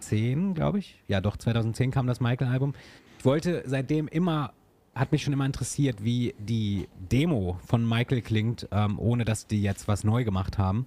2010, 0.00 0.54
glaube 0.54 0.78
ich, 0.78 1.02
ja 1.08 1.20
doch, 1.20 1.36
2010 1.36 1.90
kam 1.90 2.06
das 2.06 2.20
Michael-Album. 2.20 2.74
Ich 3.18 3.24
wollte 3.24 3.62
seitdem 3.66 4.08
immer, 4.08 4.52
hat 4.94 5.12
mich 5.12 5.22
schon 5.22 5.32
immer 5.32 5.46
interessiert, 5.46 6.04
wie 6.04 6.34
die 6.38 6.88
Demo 7.10 7.58
von 7.66 7.86
Michael 7.88 8.22
klingt, 8.22 8.68
ähm, 8.70 8.98
ohne 8.98 9.24
dass 9.24 9.46
die 9.46 9.62
jetzt 9.62 9.88
was 9.88 10.04
neu 10.04 10.24
gemacht 10.24 10.58
haben. 10.58 10.86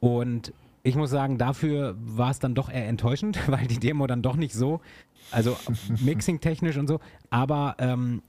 Und 0.00 0.52
ich 0.82 0.96
muss 0.96 1.10
sagen, 1.10 1.38
dafür 1.38 1.94
war 1.98 2.30
es 2.30 2.38
dann 2.38 2.54
doch 2.54 2.68
eher 2.68 2.88
enttäuschend, 2.88 3.38
weil 3.48 3.66
die 3.66 3.78
Demo 3.78 4.06
dann 4.06 4.22
doch 4.22 4.36
nicht 4.36 4.54
so, 4.54 4.80
also 5.30 5.56
mixing-technisch 6.00 6.76
und 6.76 6.88
so, 6.88 7.00
aber 7.30 7.76
ähm, 7.78 8.22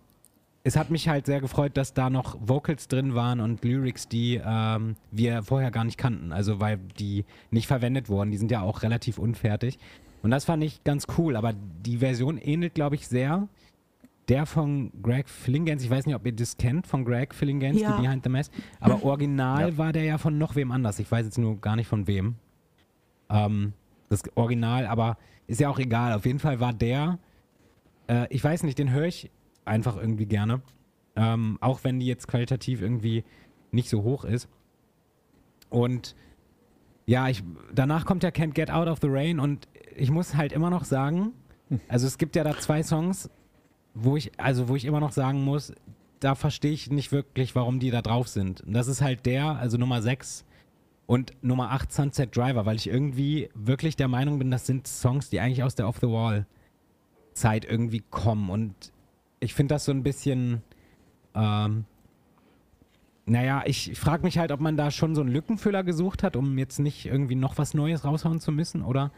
es 0.63 0.77
hat 0.77 0.89
mich 0.89 1.09
halt 1.09 1.25
sehr 1.25 1.41
gefreut, 1.41 1.75
dass 1.75 1.93
da 1.93 2.09
noch 2.09 2.37
Vocals 2.39 2.87
drin 2.87 3.15
waren 3.15 3.41
und 3.41 3.63
Lyrics, 3.65 4.07
die 4.07 4.41
ähm, 4.43 4.95
wir 5.11 5.43
vorher 5.43 5.71
gar 5.71 5.83
nicht 5.83 5.97
kannten, 5.97 6.31
also 6.31 6.61
weil 6.61 6.77
die 6.99 7.25
nicht 7.51 7.67
verwendet 7.67 8.07
wurden, 8.07 8.31
die 8.31 8.37
sind 8.37 8.49
ja 8.49 8.61
auch 8.61 8.81
relativ 8.81 9.17
unfertig. 9.17 9.77
Und 10.23 10.31
das 10.31 10.45
fand 10.45 10.63
ich 10.63 10.83
ganz 10.83 11.05
cool, 11.17 11.35
aber 11.35 11.53
die 11.53 11.97
Version 11.97 12.37
ähnelt, 12.39 12.73
glaube 12.73 12.95
ich, 12.95 13.07
sehr 13.07 13.47
der 14.29 14.45
von 14.45 14.89
Greg 15.03 15.27
Fillingens, 15.27 15.83
ich 15.83 15.89
weiß 15.89 16.05
nicht, 16.05 16.15
ob 16.15 16.25
ihr 16.25 16.31
das 16.31 16.55
kennt, 16.55 16.87
von 16.87 17.03
Greg 17.03 17.35
Fillingens, 17.35 17.81
Ja. 17.81 17.91
die 17.97 18.01
Behind 18.03 18.23
the 18.23 18.29
Mask, 18.29 18.51
aber 18.79 19.03
original 19.03 19.71
Ja. 19.71 19.77
war 19.77 19.91
der 19.91 20.03
ja 20.05 20.17
von 20.17 20.37
noch 20.37 20.55
wem 20.55 20.71
anders. 20.71 20.97
Ich 20.99 21.11
weiß 21.11 21.25
jetzt 21.25 21.37
nur 21.37 21.59
gar 21.59 21.75
nicht 21.75 21.87
von 21.87 22.07
wem. 22.07 22.35
Ähm, 23.29 23.73
das 24.07 24.23
Original, 24.35 24.87
aber 24.87 25.17
ist 25.47 25.59
ja 25.59 25.67
auch 25.69 25.77
egal. 25.77 26.13
Auf 26.13 26.25
jeden 26.25 26.39
Fall 26.39 26.61
war 26.61 26.71
der, 26.71 27.19
äh, 28.07 28.27
ich 28.29 28.41
weiß 28.41 28.63
nicht, 28.63 28.79
den 28.79 28.91
höre 28.91 29.07
ich 29.07 29.29
einfach 29.65 29.97
irgendwie 29.97 30.25
gerne. 30.25 30.61
Ähm, 31.17 31.57
auch 31.59 31.83
wenn 31.83 31.99
die 31.99 32.05
jetzt 32.05 32.27
qualitativ 32.29 32.81
irgendwie 32.81 33.25
nicht 33.71 33.89
so 33.89 34.03
hoch 34.03 34.23
ist. 34.23 34.47
Und 35.69 36.15
ja, 37.05 37.27
ich, 37.27 37.43
danach 37.73 38.05
kommt 38.05 38.23
ja 38.23 38.29
Can't 38.29 38.53
Get 38.53 38.71
Out 38.71 38.87
of 38.87 38.99
the 39.01 39.07
Rain 39.09 39.39
und 39.39 39.67
ich 39.95 40.11
muss 40.11 40.35
halt 40.35 40.51
immer 40.51 40.69
noch 40.69 40.85
sagen, 40.85 41.33
also 41.87 42.07
es 42.07 42.17
gibt 42.17 42.35
ja 42.35 42.43
da 42.43 42.57
zwei 42.57 42.83
Songs, 42.83 43.29
wo 43.93 44.17
ich, 44.17 44.31
also 44.39 44.69
wo 44.69 44.75
ich 44.75 44.85
immer 44.85 44.99
noch 44.99 45.11
sagen 45.11 45.43
muss, 45.43 45.73
da 46.19 46.35
verstehe 46.35 46.71
ich 46.71 46.89
nicht 46.89 47.11
wirklich, 47.11 47.55
warum 47.55 47.79
die 47.79 47.91
da 47.91 48.01
drauf 48.01 48.27
sind. 48.27 48.61
Und 48.61 48.73
das 48.73 48.87
ist 48.87 49.01
halt 49.01 49.25
der, 49.25 49.57
also 49.57 49.77
Nummer 49.77 50.01
6 50.01 50.45
und 51.05 51.33
Nummer 51.41 51.71
8 51.71 51.91
Sunset 51.91 52.35
Driver, 52.35 52.65
weil 52.65 52.77
ich 52.77 52.87
irgendwie 52.87 53.49
wirklich 53.53 53.95
der 53.95 54.07
Meinung 54.07 54.39
bin, 54.39 54.49
das 54.49 54.65
sind 54.65 54.87
Songs, 54.87 55.29
die 55.29 55.39
eigentlich 55.39 55.63
aus 55.63 55.75
der 55.75 55.87
Off 55.87 55.97
the 55.99 56.07
Wall 56.07 56.45
Zeit 57.33 57.65
irgendwie 57.65 58.03
kommen. 58.09 58.49
Und 58.49 58.73
ich 59.39 59.53
finde 59.53 59.75
das 59.75 59.85
so 59.85 59.91
ein 59.91 60.03
bisschen, 60.03 60.61
ähm, 61.35 61.85
naja, 63.25 63.63
ich 63.65 63.97
frage 63.99 64.23
mich 64.23 64.37
halt, 64.37 64.51
ob 64.51 64.59
man 64.59 64.77
da 64.77 64.91
schon 64.91 65.15
so 65.15 65.21
einen 65.21 65.31
Lückenfüller 65.31 65.83
gesucht 65.83 66.23
hat, 66.23 66.35
um 66.35 66.57
jetzt 66.57 66.79
nicht 66.79 67.05
irgendwie 67.05 67.35
noch 67.35 67.57
was 67.57 67.73
Neues 67.73 68.05
raushauen 68.05 68.39
zu 68.39 68.51
müssen, 68.51 68.81
oder? 68.83 69.11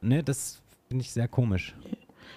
Ne, 0.00 0.22
das 0.22 0.60
finde 0.88 1.02
ich 1.02 1.12
sehr 1.12 1.28
komisch. 1.28 1.74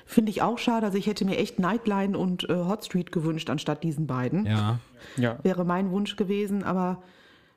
finde 0.05 0.29
ich 0.31 0.41
auch 0.41 0.57
schade. 0.57 0.85
Also 0.85 0.97
ich 0.97 1.07
hätte 1.07 1.25
mir 1.25 1.37
echt 1.37 1.59
Nightline 1.59 2.17
und 2.17 2.49
äh, 2.49 2.53
Hot 2.55 2.85
Street 2.85 3.11
gewünscht 3.11 3.49
anstatt 3.49 3.83
diesen 3.83 4.07
beiden. 4.07 4.45
Ja. 4.45 4.79
Ja. 5.17 5.37
Wäre 5.43 5.63
mein 5.65 5.91
Wunsch 5.91 6.15
gewesen, 6.15 6.63
aber 6.63 7.01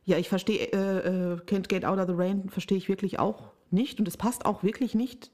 ja, 0.05 0.19
ich 0.19 0.29
verstehe, 0.29 0.59
äh, 0.73 0.77
äh, 0.77 1.37
Can't 1.47 1.69
Get 1.69 1.85
Out 1.85 1.99
of 1.99 2.07
the 2.07 2.15
Rain 2.15 2.49
verstehe 2.51 2.77
ich 2.79 2.89
wirklich 2.89 3.19
auch 3.19 3.53
nicht 3.71 3.99
und 3.99 4.07
es 4.09 4.17
passt 4.17 4.45
auch 4.47 4.63
wirklich 4.63 4.95
nicht 4.95 5.31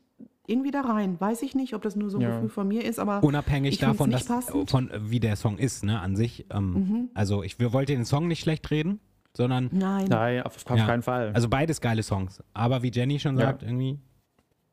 irgendwie 0.46 0.70
da 0.70 0.80
rein. 0.82 1.20
Weiß 1.20 1.42
ich 1.42 1.54
nicht, 1.54 1.74
ob 1.74 1.82
das 1.82 1.94
nur 1.96 2.10
so 2.10 2.18
ein 2.18 2.22
Ja. 2.22 2.34
Gefühl 2.36 2.48
von 2.48 2.68
mir 2.68 2.84
ist, 2.84 2.98
aber 2.98 3.22
Unabhängig 3.22 3.78
davon, 3.78 4.10
nicht 4.10 4.28
dass, 4.28 4.46
passend. 4.46 4.70
von, 4.70 4.90
äh, 4.90 5.10
wie 5.10 5.20
der 5.20 5.36
Song 5.36 5.58
ist, 5.58 5.84
ne, 5.84 6.00
an 6.00 6.16
sich. 6.16 6.46
Ähm, 6.50 6.72
Mhm. 6.72 7.10
Also 7.14 7.42
ich 7.42 7.58
wir 7.58 7.72
wollte 7.72 7.92
den 7.94 8.04
Song 8.04 8.28
nicht 8.28 8.40
schlecht 8.40 8.70
reden, 8.70 9.00
sondern 9.36 9.68
Nein. 9.72 10.06
Nein, 10.08 10.42
auf, 10.42 10.56
auf 10.68 10.78
Ja. 10.78 10.86
keinen 10.86 11.02
Fall. 11.02 11.32
Also 11.34 11.48
beides 11.48 11.80
geile 11.80 12.02
Songs. 12.02 12.42
Aber 12.54 12.82
wie 12.82 12.90
Jenny 12.92 13.18
schon 13.20 13.36
Ja. 13.38 13.46
sagt, 13.46 13.62
irgendwie 13.62 13.98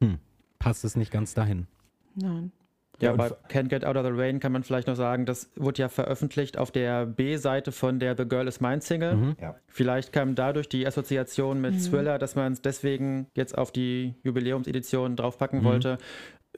hm, 0.02 0.18
passt 0.60 0.84
es 0.86 0.96
nicht 0.96 1.12
ganz 1.12 1.34
dahin. 1.34 1.68
Nein. 2.16 2.52
Ja, 3.00 3.14
bei 3.14 3.28
Can't 3.50 3.68
Get 3.70 3.86
Out 3.86 3.96
of 3.96 4.04
the 4.08 4.12
Rain 4.12 4.40
kann 4.40 4.52
man 4.52 4.64
vielleicht 4.64 4.88
noch 4.88 4.96
sagen, 4.96 5.28
das 5.28 5.52
wurde 5.56 5.84
ja 5.84 5.88
veröffentlicht 5.88 6.58
auf 6.58 6.72
der 6.72 7.06
B-Seite 7.06 7.72
von 7.72 8.00
der 8.00 8.18
The 8.18 8.26
Girl 8.28 8.48
Is 8.48 8.60
Mine 8.60 8.82
Single. 8.82 9.16
Mhm. 9.16 9.36
Ja. 9.40 9.56
Vielleicht 9.68 10.12
kam 10.12 10.34
dadurch 10.34 10.68
die 10.68 10.88
Assoziation 10.88 11.62
mit 11.62 11.76
Mhm. 11.76 11.80
Thriller, 11.80 12.18
dass 12.18 12.36
man 12.36 12.54
es 12.54 12.62
deswegen 12.64 13.28
jetzt 13.36 13.56
auf 13.56 13.72
die 13.72 14.16
Jubiläumsedition 14.24 15.16
draufpacken 15.16 15.60
Mhm. 15.60 15.64
wollte. 15.66 15.98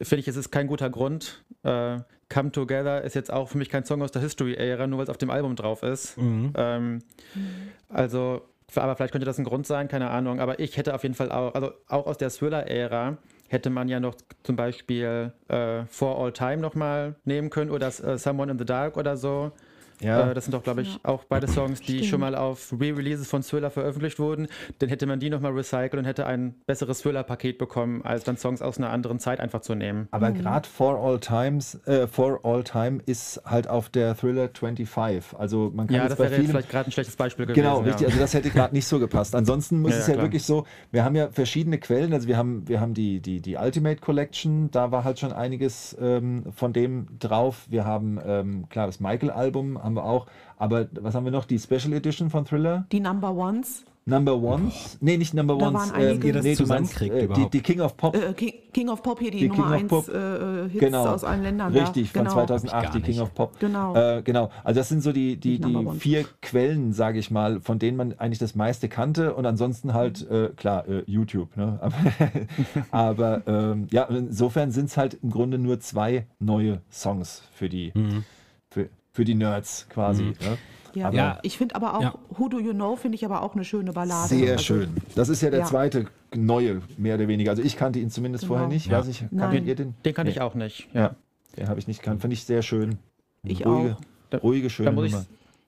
Finde 0.02 0.21
ich, 0.21 0.30
es 0.30 0.38
ist 0.38 0.49
kein 0.49 0.67
guter 0.67 0.89
Grund. 0.89 1.43
Äh, 1.63 1.99
Come 2.30 2.54
Together 2.54 3.02
ist 3.04 3.15
jetzt 3.15 3.34
auch 3.34 3.49
für 3.49 3.58
mich 3.58 3.67
kein 3.69 3.84
Song 3.84 4.02
aus 4.02 4.12
der 4.12 4.21
History-Ära, 4.21 4.88
nur 4.88 4.99
weil 4.99 5.04
es 5.04 5.10
auf 5.10 5.17
dem 5.17 5.32
Album 5.32 5.58
drauf 5.58 5.84
ist. 5.84 6.17
Mhm. 6.17 6.54
Ähm, 6.56 6.99
also, 7.89 8.47
aber 8.75 8.95
vielleicht 8.95 9.12
könnte 9.12 9.25
das 9.25 9.38
ein 9.38 9.45
Grund 9.45 9.65
sein, 9.67 9.88
keine 9.88 10.10
Ahnung. 10.10 10.39
Aber 10.39 10.60
ich 10.60 10.77
hätte 10.77 10.93
auf 10.93 11.03
jeden 11.03 11.15
Fall 11.15 11.32
auch, 11.32 11.53
also 11.53 11.71
auch 11.88 12.05
aus 12.05 12.17
der 12.17 12.29
Thriller-Ära 12.29 13.17
hätte 13.49 13.69
man 13.69 13.88
ja 13.89 13.99
noch 13.99 14.15
zum 14.43 14.55
Beispiel 14.55 15.34
äh, 15.47 15.84
For 15.88 16.19
All 16.19 16.32
Time 16.32 16.58
nochmal 16.58 17.15
nehmen 17.25 17.49
können 17.49 17.71
oder 17.71 17.88
äh, 17.88 18.17
Someone 18.17 18.51
in 18.51 18.60
the 18.60 18.65
Dark 18.65 18.95
oder 18.95 19.17
so. 19.17 19.51
Ja. 20.01 20.31
Äh, 20.31 20.33
das 20.33 20.45
sind 20.45 20.53
doch, 20.53 20.63
glaube 20.63 20.81
ich, 20.81 20.99
auch 21.03 21.23
beide 21.25 21.47
Songs, 21.47 21.81
die 21.81 21.97
Stimmt. 21.97 22.05
schon 22.05 22.19
mal 22.21 22.35
auf 22.35 22.71
Re-Releases 22.79 23.27
von 23.29 23.41
Thriller 23.43 23.69
veröffentlicht 23.69 24.19
wurden. 24.19 24.47
Dann 24.79 24.89
hätte 24.89 25.05
man 25.05 25.19
die 25.19 25.29
nochmal 25.29 25.51
recycelt 25.51 25.95
und 25.95 26.05
hätte 26.05 26.25
ein 26.25 26.55
besseres 26.65 27.01
Thriller-Paket 27.01 27.57
bekommen, 27.57 28.01
als 28.03 28.23
dann 28.23 28.38
Songs 28.38 28.62
aus 28.62 28.77
einer 28.77 28.89
anderen 28.91 29.19
Zeit 29.19 29.39
einfach 29.39 29.62
zu 29.62 29.75
nehmen. 29.75 30.07
Aber 30.12 30.29
Mhm. 30.29 30.35
gerade 30.35 30.67
For 30.69 30.97
All 30.97 31.19
Times, 31.19 31.75
äh, 31.85 32.07
For 32.07 32.39
All 32.43 32.63
Time 32.63 33.01
ist 33.05 33.41
halt 33.45 33.67
auf 33.67 33.89
der 33.89 34.15
Thriller 34.15 34.49
25. 34.53 35.38
Also 35.38 35.71
man 35.73 35.88
kann 35.88 35.95
Ja, 35.95 36.01
jetzt 36.03 36.12
das 36.12 36.17
bei 36.17 36.23
wäre 36.25 36.31
jetzt 36.33 36.39
vielen 36.41 36.51
vielleicht 36.51 36.69
gerade 36.69 36.89
ein 36.89 36.91
schlechtes 36.91 37.15
Beispiel 37.15 37.45
gewesen. 37.45 37.62
Genau, 37.63 37.79
richtig. 37.79 38.01
Ja. 38.01 38.07
Also 38.07 38.19
das 38.19 38.33
hätte 38.33 38.49
gerade 38.49 38.73
nicht 38.73 38.88
so 38.88 38.99
gepasst. 38.99 39.35
Ansonsten 39.35 39.81
muss 39.81 39.91
Ja, 39.91 39.97
es 39.97 40.07
ja, 40.07 40.12
ja 40.12 40.13
klar. 40.15 40.25
wirklich 40.27 40.43
so, 40.43 40.65
wir 40.91 41.03
haben 41.03 41.15
ja 41.15 41.29
verschiedene 41.29 41.77
Quellen. 41.77 42.13
Also 42.13 42.27
wir 42.27 42.38
haben, 42.38 42.67
wir 42.67 42.79
haben 42.79 42.93
die, 42.93 43.19
die, 43.19 43.41
die 43.41 43.55
Ultimate 43.57 43.99
Collection, 43.99 44.71
da 44.71 44.91
war 44.91 45.03
halt 45.03 45.19
schon 45.19 45.33
einiges 45.33 45.95
ähm, 45.99 46.43
von 46.55 46.73
dem 46.73 47.07
drauf. 47.19 47.65
Wir 47.69 47.85
haben, 47.85 48.19
ähm, 48.25 48.69
klar, 48.69 48.85
das 48.88 48.99
Michael-Album 48.99 49.77
haben 49.89 49.95
wir 49.95 50.06
auch. 50.06 50.28
Aber 50.58 50.88
was 50.99 51.15
haben 51.15 51.25
wir 51.25 51.32
noch? 51.32 51.45
Die 51.45 51.60
Special 51.60 51.93
Edition 51.93 52.30
von 52.30 52.45
Thriller? 52.45 52.86
Die 52.91 52.99
Number 52.99 53.34
Ones, 53.34 53.86
Number 54.06 54.36
Ones? 54.36 54.97
Nee, 55.02 55.17
nicht 55.17 55.34
Number 55.36 55.56
Da 55.58 55.67
Ones. 55.67 55.91
waren 55.91 56.21
Ihr 56.23 56.34
das 56.34 56.43
nee, 56.43 56.56
du 56.56 56.65
meinst, 56.65 56.93
zusammenkriegt 56.93 57.15
äh, 57.15 57.28
die, 57.28 57.49
die 57.52 57.62
King 57.62 57.82
of 57.82 57.95
Pop. 57.95 58.15
äh, 58.15 58.34
King, 58.34 58.54
King 58.73 58.89
of 58.89 59.04
Pop 59.04 59.19
hier, 59.19 59.30
die, 59.30 59.39
Die 59.41 59.49
Nummer 59.49 59.78
King 59.78 59.89
of 59.91 60.08
1 60.08 60.08
Pop. 60.08 60.15
äh, 60.15 60.69
Hits 60.69 60.80
genau. 60.80 61.06
aus 61.06 61.23
allen 61.23 61.43
Ländern. 61.43 61.71
Richtig, 61.73 62.12
da. 62.12 62.19
von 62.19 62.23
genau. 62.23 62.34
2008, 62.45 62.73
Hab 62.73 62.84
ich 62.95 63.02
die 63.04 63.12
King 63.12 63.21
of 63.21 63.34
Pop. 63.36 63.60
Genau. 63.60 63.95
Äh, 63.95 64.21
genau, 64.23 64.49
also 64.63 64.80
das 64.80 64.89
sind 64.89 65.02
so 65.04 65.12
die, 65.12 65.38
die, 65.38 65.60
die 65.60 65.88
vier 65.99 66.25
Quellen, 66.41 66.91
sage 66.91 67.19
ich 67.19 67.30
mal, 67.30 67.62
von 67.62 67.78
denen 67.78 67.97
man 67.97 68.17
eigentlich 68.17 68.39
das 68.39 68.56
meiste 68.56 68.89
kannte 68.89 69.34
und 69.36 69.45
ansonsten 69.45 69.93
halt, 69.93 70.28
äh, 70.30 70.49
klar, 70.58 70.88
äh, 70.88 71.04
YouTube. 71.06 71.56
Ne? 71.56 71.78
Aber, 71.80 71.95
aber 72.91 73.41
ähm, 73.47 73.88
ja, 73.91 74.06
und 74.08 74.15
insofern 74.15 74.71
sind 74.71 74.86
es 74.86 74.97
halt 74.97 75.17
im 75.21 75.30
Grunde 75.30 75.58
nur 75.60 75.80
zwei 75.80 76.25
neue 76.39 76.82
Songs 76.91 77.43
für 77.54 77.69
die, 77.69 77.91
Mhm. 77.95 78.23
Für, 79.19 79.25
die 79.25 79.36
Nerds 79.36 79.88
quasi. 79.89 80.23
Mhm. 80.23 80.29
Ne? 80.41 80.58
Ja, 80.95 81.08
Aber 81.08 81.15
Ja. 81.17 81.39
ich 81.43 81.58
finde 81.58 81.75
aber 81.75 81.95
auch, 81.95 82.01
Ja. 82.01 82.15
Who 82.29 82.47
Do 82.49 82.60
You 82.60 82.73
Know, 82.73 82.95
finde 82.95 83.15
ich 83.15 83.25
aber 83.25 83.43
auch 83.43 83.53
eine 83.53 83.63
schöne 83.63 83.93
Ballade. 83.93 84.29
Sehr 84.29 84.53
Also, 84.53 84.63
schön. 84.63 84.89
Das 85.15 85.29
ist 85.29 85.41
ja 85.41 85.49
der 85.51 85.60
Ja. 85.62 85.65
zweite 85.65 86.05
neue, 86.36 86.82
mehr 86.97 87.15
oder 87.15 87.27
weniger. 87.27 87.51
Also 87.51 87.62
ich 87.63 87.77
kannte 87.77 87.99
ihn 87.99 88.10
zumindest 88.10 88.43
Genau. 88.43 88.53
vorher 88.55 88.67
nicht. 88.67 88.88
Ja. 88.88 88.99
Weiß 88.99 89.08
ich, 89.08 89.23
kanntet 89.38 89.65
ihr 89.65 89.75
den? 89.75 89.93
Den 90.03 90.13
kann 90.13 90.25
Nee. 90.25 90.32
ich 90.32 90.41
auch 90.41 90.55
nicht. 90.55 90.88
Ja, 90.93 91.15
den 91.58 91.67
habe 91.67 91.79
ich 91.79 91.88
nicht 91.88 92.01
gekannt. 92.01 92.21
Finde 92.21 92.34
ich 92.34 92.43
sehr 92.43 92.62
schön. 92.63 92.97
Ich 93.43 93.65
ruhige, 93.65 93.97
auch. 94.34 94.43
ruhige, 94.43 94.69
schöne 94.69 94.89
Da 94.89 94.91
muss, 94.95 95.05
ich, 95.05 95.12
Nummer. 95.13 95.25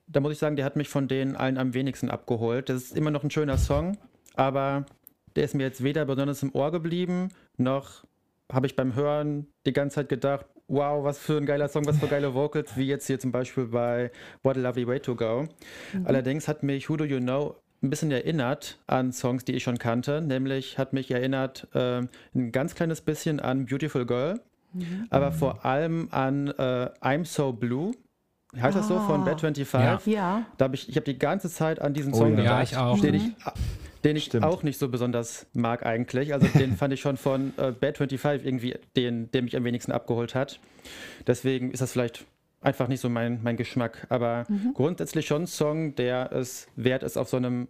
da 0.08 0.20
muss 0.20 0.32
ich 0.32 0.38
sagen, 0.38 0.56
der 0.56 0.64
hat 0.64 0.76
mich 0.76 0.88
von 0.88 1.08
denen 1.08 1.36
allen 1.36 1.56
am 1.58 1.72
wenigsten 1.74 2.10
abgeholt. 2.10 2.68
Das 2.68 2.82
ist 2.82 2.96
immer 2.96 3.10
noch 3.10 3.22
ein 3.24 3.30
schöner 3.30 3.58
Song, 3.58 3.96
aber 4.34 4.84
der 5.36 5.44
ist 5.44 5.54
mir 5.54 5.62
jetzt 5.62 5.82
weder 5.84 6.04
besonders 6.04 6.42
im 6.42 6.54
Ohr 6.54 6.70
geblieben, 6.72 7.28
noch 7.56 8.04
habe 8.52 8.66
ich 8.66 8.76
beim 8.76 8.94
Hören 8.94 9.46
die 9.66 9.72
ganze 9.72 9.94
Zeit 9.96 10.08
gedacht, 10.10 10.46
wow, 10.72 11.04
was 11.04 11.18
für 11.18 11.36
ein 11.36 11.44
geiler 11.46 11.68
Song, 11.68 11.84
was 11.86 11.98
für 11.98 12.06
geile 12.06 12.32
Vocals, 12.34 12.76
wie 12.76 12.86
jetzt 12.86 13.06
hier 13.06 13.20
zum 13.20 13.30
Beispiel 13.30 13.66
bei 13.66 14.10
What 14.42 14.56
a 14.56 14.60
Lovely 14.60 14.86
Way 14.86 15.00
to 15.00 15.14
Go. 15.14 15.46
Allerdings 16.04 16.48
hat 16.48 16.62
mich 16.62 16.88
Who 16.88 16.96
Do 16.96 17.04
You 17.04 17.18
Know 17.20 17.56
ein 17.82 17.90
bisschen 17.90 18.10
erinnert 18.10 18.78
an 18.86 19.12
Songs, 19.12 19.44
die 19.44 19.52
ich 19.52 19.62
schon 19.64 19.78
kannte, 19.78 20.20
nämlich 20.22 20.78
hat 20.78 20.92
mich 20.92 21.10
erinnert 21.10 21.68
äh, 21.74 22.00
ein 22.34 22.52
ganz 22.52 22.74
kleines 22.74 23.00
bisschen 23.02 23.38
an 23.40 23.66
Beautiful 23.66 24.06
Girl, 24.06 24.40
aber 25.10 25.30
vor 25.32 25.64
allem 25.66 26.08
an 26.10 26.48
äh, 26.48 26.88
I'm 27.02 27.24
So 27.26 27.52
Blue. 27.52 27.92
Heißt 28.58 28.76
das 28.76 28.88
so 28.88 28.98
von 29.00 29.22
Ah. 29.22 29.24
Bad 29.24 29.40
25? 29.40 30.06
Ja. 30.12 30.38
Ja, 30.38 30.46
Da 30.58 30.66
hab 30.66 30.74
ich, 30.74 30.86
ich 30.88 30.96
habe 30.96 31.04
die 31.04 31.18
ganze 31.18 31.48
Zeit 31.50 31.80
an 31.80 31.94
diesen 31.94 32.12
Oh 32.12 32.18
Song 32.18 32.30
ja. 32.30 32.36
gedacht, 32.36 32.56
Ja, 32.56 32.62
ich 32.62 32.76
auch. 32.76 33.00
den 33.00 33.14
ich, 33.14 33.22
den 34.04 34.16
ich 34.16 34.24
Stimmt. 34.24 34.44
auch 34.44 34.62
nicht 34.62 34.78
so 34.78 34.88
besonders 34.88 35.46
mag 35.52 35.86
eigentlich. 35.86 36.32
Also 36.34 36.46
den 36.46 36.76
fand 36.76 36.92
ich 36.92 37.00
schon 37.00 37.16
von 37.16 37.52
äh, 37.56 37.72
Bad 37.72 37.98
25 37.98 38.46
irgendwie 38.46 38.74
den, 38.96 39.30
der 39.32 39.42
mich 39.42 39.56
am 39.56 39.64
wenigsten 39.64 39.92
abgeholt 39.92 40.34
hat. 40.34 40.60
Deswegen 41.26 41.70
ist 41.70 41.80
das 41.80 41.92
vielleicht 41.92 42.24
einfach 42.60 42.88
nicht 42.88 43.00
so 43.00 43.08
mein, 43.08 43.40
mein 43.42 43.56
Geschmack. 43.56 44.06
Aber 44.08 44.46
grundsätzlich 44.74 45.26
schon 45.26 45.42
ein 45.42 45.46
Song, 45.46 45.94
der 45.94 46.32
es 46.32 46.68
wert 46.76 47.02
ist, 47.02 47.16
auf 47.16 47.28
so 47.28 47.36
einem 47.36 47.68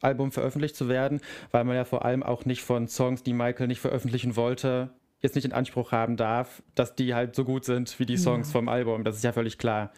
Album 0.00 0.32
veröffentlicht 0.32 0.76
zu 0.76 0.88
werden, 0.88 1.20
weil 1.50 1.64
man 1.64 1.76
ja 1.76 1.84
vor 1.84 2.04
allem 2.04 2.22
auch 2.22 2.44
nicht 2.44 2.62
von 2.62 2.88
Songs, 2.88 3.22
die 3.22 3.32
Michael 3.32 3.68
nicht 3.68 3.80
veröffentlichen 3.80 4.36
wollte, 4.36 4.90
jetzt 5.24 5.34
nicht 5.34 5.44
in 5.44 5.52
Anspruch 5.52 5.90
haben 5.90 6.16
darf, 6.16 6.62
dass 6.76 6.94
die 6.94 7.14
halt 7.14 7.34
so 7.34 7.44
gut 7.44 7.64
sind 7.64 7.98
wie 7.98 8.06
die 8.06 8.16
Songs 8.16 8.52
vom 8.52 8.68
Album. 8.68 9.02
Das 9.02 9.16
ist 9.16 9.24
ja 9.24 9.32
völlig 9.32 9.58
klar. 9.58 9.90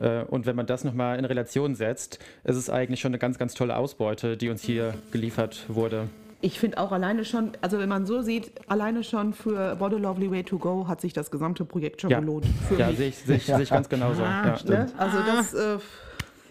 Äh, 0.00 0.22
Und 0.24 0.46
wenn 0.46 0.56
man 0.56 0.66
das 0.66 0.84
nochmal 0.84 1.18
in 1.18 1.24
Relation 1.26 1.74
setzt, 1.74 2.18
ist 2.44 2.56
es 2.56 2.70
eigentlich 2.70 3.00
schon 3.00 3.10
eine 3.10 3.18
ganz, 3.18 3.36
ganz 3.38 3.52
tolle 3.54 3.76
Ausbeute, 3.76 4.36
die 4.38 4.48
uns 4.48 4.62
hier 4.62 4.94
geliefert 5.10 5.66
wurde. 5.68 6.08
ich 6.40 6.60
finde 6.60 6.78
auch 6.78 6.92
alleine 6.92 7.24
schon, 7.24 7.50
also 7.60 7.78
wenn 7.80 7.88
man 7.88 8.06
so 8.06 8.22
sieht, 8.22 8.52
alleine 8.68 9.02
schon 9.02 9.34
für 9.34 9.78
What 9.80 9.92
a 9.92 9.96
Lovely 9.96 10.30
Way 10.30 10.44
to 10.44 10.58
Go 10.58 10.86
hat 10.86 11.00
sich 11.00 11.12
das 11.12 11.30
gesamte 11.32 11.64
Projekt 11.64 12.00
schon 12.00 12.10
Ja, 12.10 12.20
gelohnt. 12.20 12.46
Für 12.68 12.76
ja 12.78 12.92
sehe 12.92 13.08
ich, 13.08 13.16
sehe 13.18 13.36
ich, 13.36 13.44
sehe 13.46 13.60
ich 13.62 13.70
ganz 13.70 13.88
genauso. 13.94 14.22
Ja. 14.22 14.56
ne? 14.64 14.86
Also 14.96 15.18
das 15.26 15.52
äh, 15.54 15.78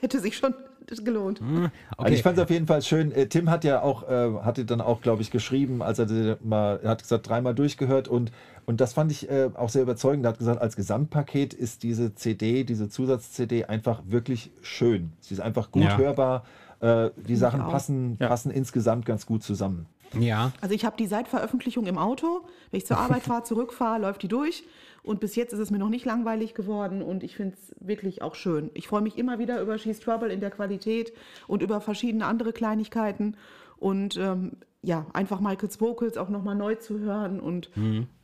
hätte 0.01 0.19
sich 0.19 0.35
schon 0.37 0.53
gelohnt. 0.89 1.41
Okay. 1.51 1.69
Also 1.97 2.13
ich 2.13 2.23
fand 2.23 2.37
es 2.37 2.43
auf 2.43 2.49
jeden 2.49 2.67
Fall 2.67 2.81
schön. 2.81 3.11
Äh, 3.11 3.27
Tim 3.27 3.49
hat 3.49 3.63
ja 3.63 3.81
auch, 3.81 4.07
äh, 4.07 4.33
hatte 4.43 4.65
dann 4.65 4.81
auch, 4.81 5.01
glaube 5.01 5.21
ich, 5.21 5.31
geschrieben, 5.31 5.81
als 5.81 5.99
er 5.99 6.37
mal, 6.43 6.79
er 6.83 6.91
hat 6.91 7.01
gesagt, 7.01 7.27
dreimal 7.27 7.55
durchgehört 7.55 8.07
und, 8.07 8.31
und 8.65 8.79
das 8.81 8.93
fand 8.93 9.11
ich 9.11 9.29
äh, 9.29 9.49
auch 9.55 9.69
sehr 9.69 9.81
überzeugend. 9.81 10.25
Er 10.25 10.29
hat 10.29 10.37
gesagt, 10.37 10.61
als 10.61 10.75
Gesamtpaket 10.75 11.53
ist 11.53 11.83
diese 11.83 12.13
CD, 12.15 12.63
diese 12.63 12.87
Zusatz-CD 12.89 13.65
einfach 13.65 14.01
wirklich 14.05 14.51
schön. 14.61 15.11
Sie 15.19 15.33
ist 15.33 15.39
einfach 15.39 15.71
gut 15.71 15.83
Ja. 15.83 15.97
hörbar. 15.97 16.43
Äh, 16.79 17.09
die 17.17 17.35
Sachen 17.35 17.61
auch. 17.61 17.71
passen, 17.71 18.17
Ja. 18.19 18.27
passen 18.27 18.51
insgesamt 18.51 19.05
ganz 19.05 19.25
gut 19.25 19.41
zusammen. 19.43 19.87
ja, 20.19 20.51
Also 20.61 20.75
ich 20.75 20.85
habe 20.85 20.95
die 20.97 21.07
seit 21.07 21.27
Veröffentlichung 21.27 21.85
im 21.87 21.97
Auto. 21.97 22.41
Wenn 22.71 22.77
ich 22.77 22.85
zur 22.85 22.97
Arbeit 22.99 23.23
fahre, 23.23 23.43
zurückfahre, 23.43 23.99
läuft 23.99 24.21
die 24.21 24.27
durch. 24.27 24.63
Und 25.07 25.21
bis 25.21 25.35
jetzt 25.37 25.53
ist 25.53 25.59
es 25.59 25.71
mir 25.71 25.79
noch 25.79 25.89
nicht 25.89 26.05
langweilig 26.05 26.53
geworden 26.53 27.01
und 27.01 27.23
ich 27.23 27.37
finde 27.37 27.55
es 27.55 27.73
wirklich 27.79 28.21
auch 28.21 28.35
schön. 28.35 28.69
Ich 28.73 28.89
freue 28.89 29.01
mich 29.01 29.17
immer 29.17 29.39
wieder 29.39 29.61
über 29.61 29.77
She's 29.77 30.01
Trouble 30.01 30.29
in 30.29 30.41
der 30.41 30.51
Qualität 30.51 31.13
und 31.47 31.61
über 31.61 31.79
verschiedene 31.79 32.25
andere 32.25 32.51
Kleinigkeiten. 32.51 33.37
Und 33.77 34.17
ähm, 34.17 34.57
ja, 34.81 35.07
einfach 35.13 35.39
Michaels 35.39 35.79
Vocals 35.79 36.17
auch 36.17 36.27
nochmal 36.27 36.55
neu 36.55 36.75
zu 36.75 36.99
hören. 36.99 37.39
Und 37.39 37.69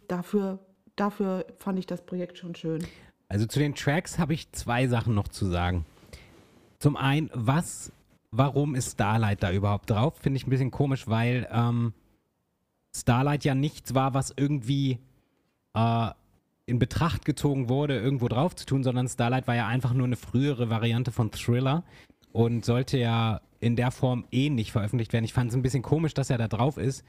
dafür, 0.10 0.60
dafür 0.98 1.46
fand 1.58 1.80
ich 1.80 1.88
das 1.88 2.06
Projekt 2.06 2.38
schon 2.38 2.54
schön. 2.54 2.84
Also 3.30 3.46
zu 3.46 3.60
den 3.60 3.76
Tracks 3.76 4.20
habe 4.20 4.34
ich 4.34 4.52
zwei 4.52 4.88
Sachen 4.88 5.16
noch 5.16 5.30
zu 5.30 5.46
sagen. 5.46 5.86
Zum 6.80 6.98
einen, 6.98 7.30
was, 7.34 7.94
warum 8.32 8.76
ist 8.76 8.92
Starlight 8.92 9.42
da 9.42 9.54
überhaupt 9.54 9.90
drauf? 9.90 10.18
Finde 10.18 10.36
ich 10.36 10.46
ein 10.46 10.50
bisschen 10.50 10.72
komisch, 10.72 11.08
weil 11.08 11.48
ähm, 11.50 11.94
Starlight 12.94 13.46
ja 13.46 13.56
nichts 13.56 13.96
war, 13.96 14.14
was 14.14 14.34
irgendwie 14.36 15.00
äh, 15.74 16.10
in 16.66 16.80
Betracht 16.80 17.26
gezogen 17.26 17.70
wurde, 17.70 18.00
irgendwo 18.00 18.28
drauf 18.28 18.56
zu 18.56 18.66
tun, 18.66 18.84
sondern 18.84 19.08
Starlight 19.08 19.48
war 19.48 19.56
ja 19.56 19.68
einfach 19.68 19.94
nur 19.94 20.08
eine 20.08 20.16
frühere 20.16 20.70
Variante 20.70 21.12
von 21.12 21.32
Thriller 21.32 21.84
und 22.32 22.64
sollte 22.64 22.98
ja 22.98 23.42
in 23.60 23.76
der 23.76 23.92
Form 23.92 24.26
eh 24.32 24.50
nicht 24.50 24.72
veröffentlicht 24.72 25.14
werden. 25.14 25.26
Ich 25.26 25.34
fand 25.34 25.50
es 25.50 25.56
ein 25.56 25.62
bisschen 25.62 25.84
komisch, 25.84 26.14
dass 26.14 26.30
er 26.30 26.38
da 26.38 26.48
drauf 26.48 26.78
ist. 26.78 27.04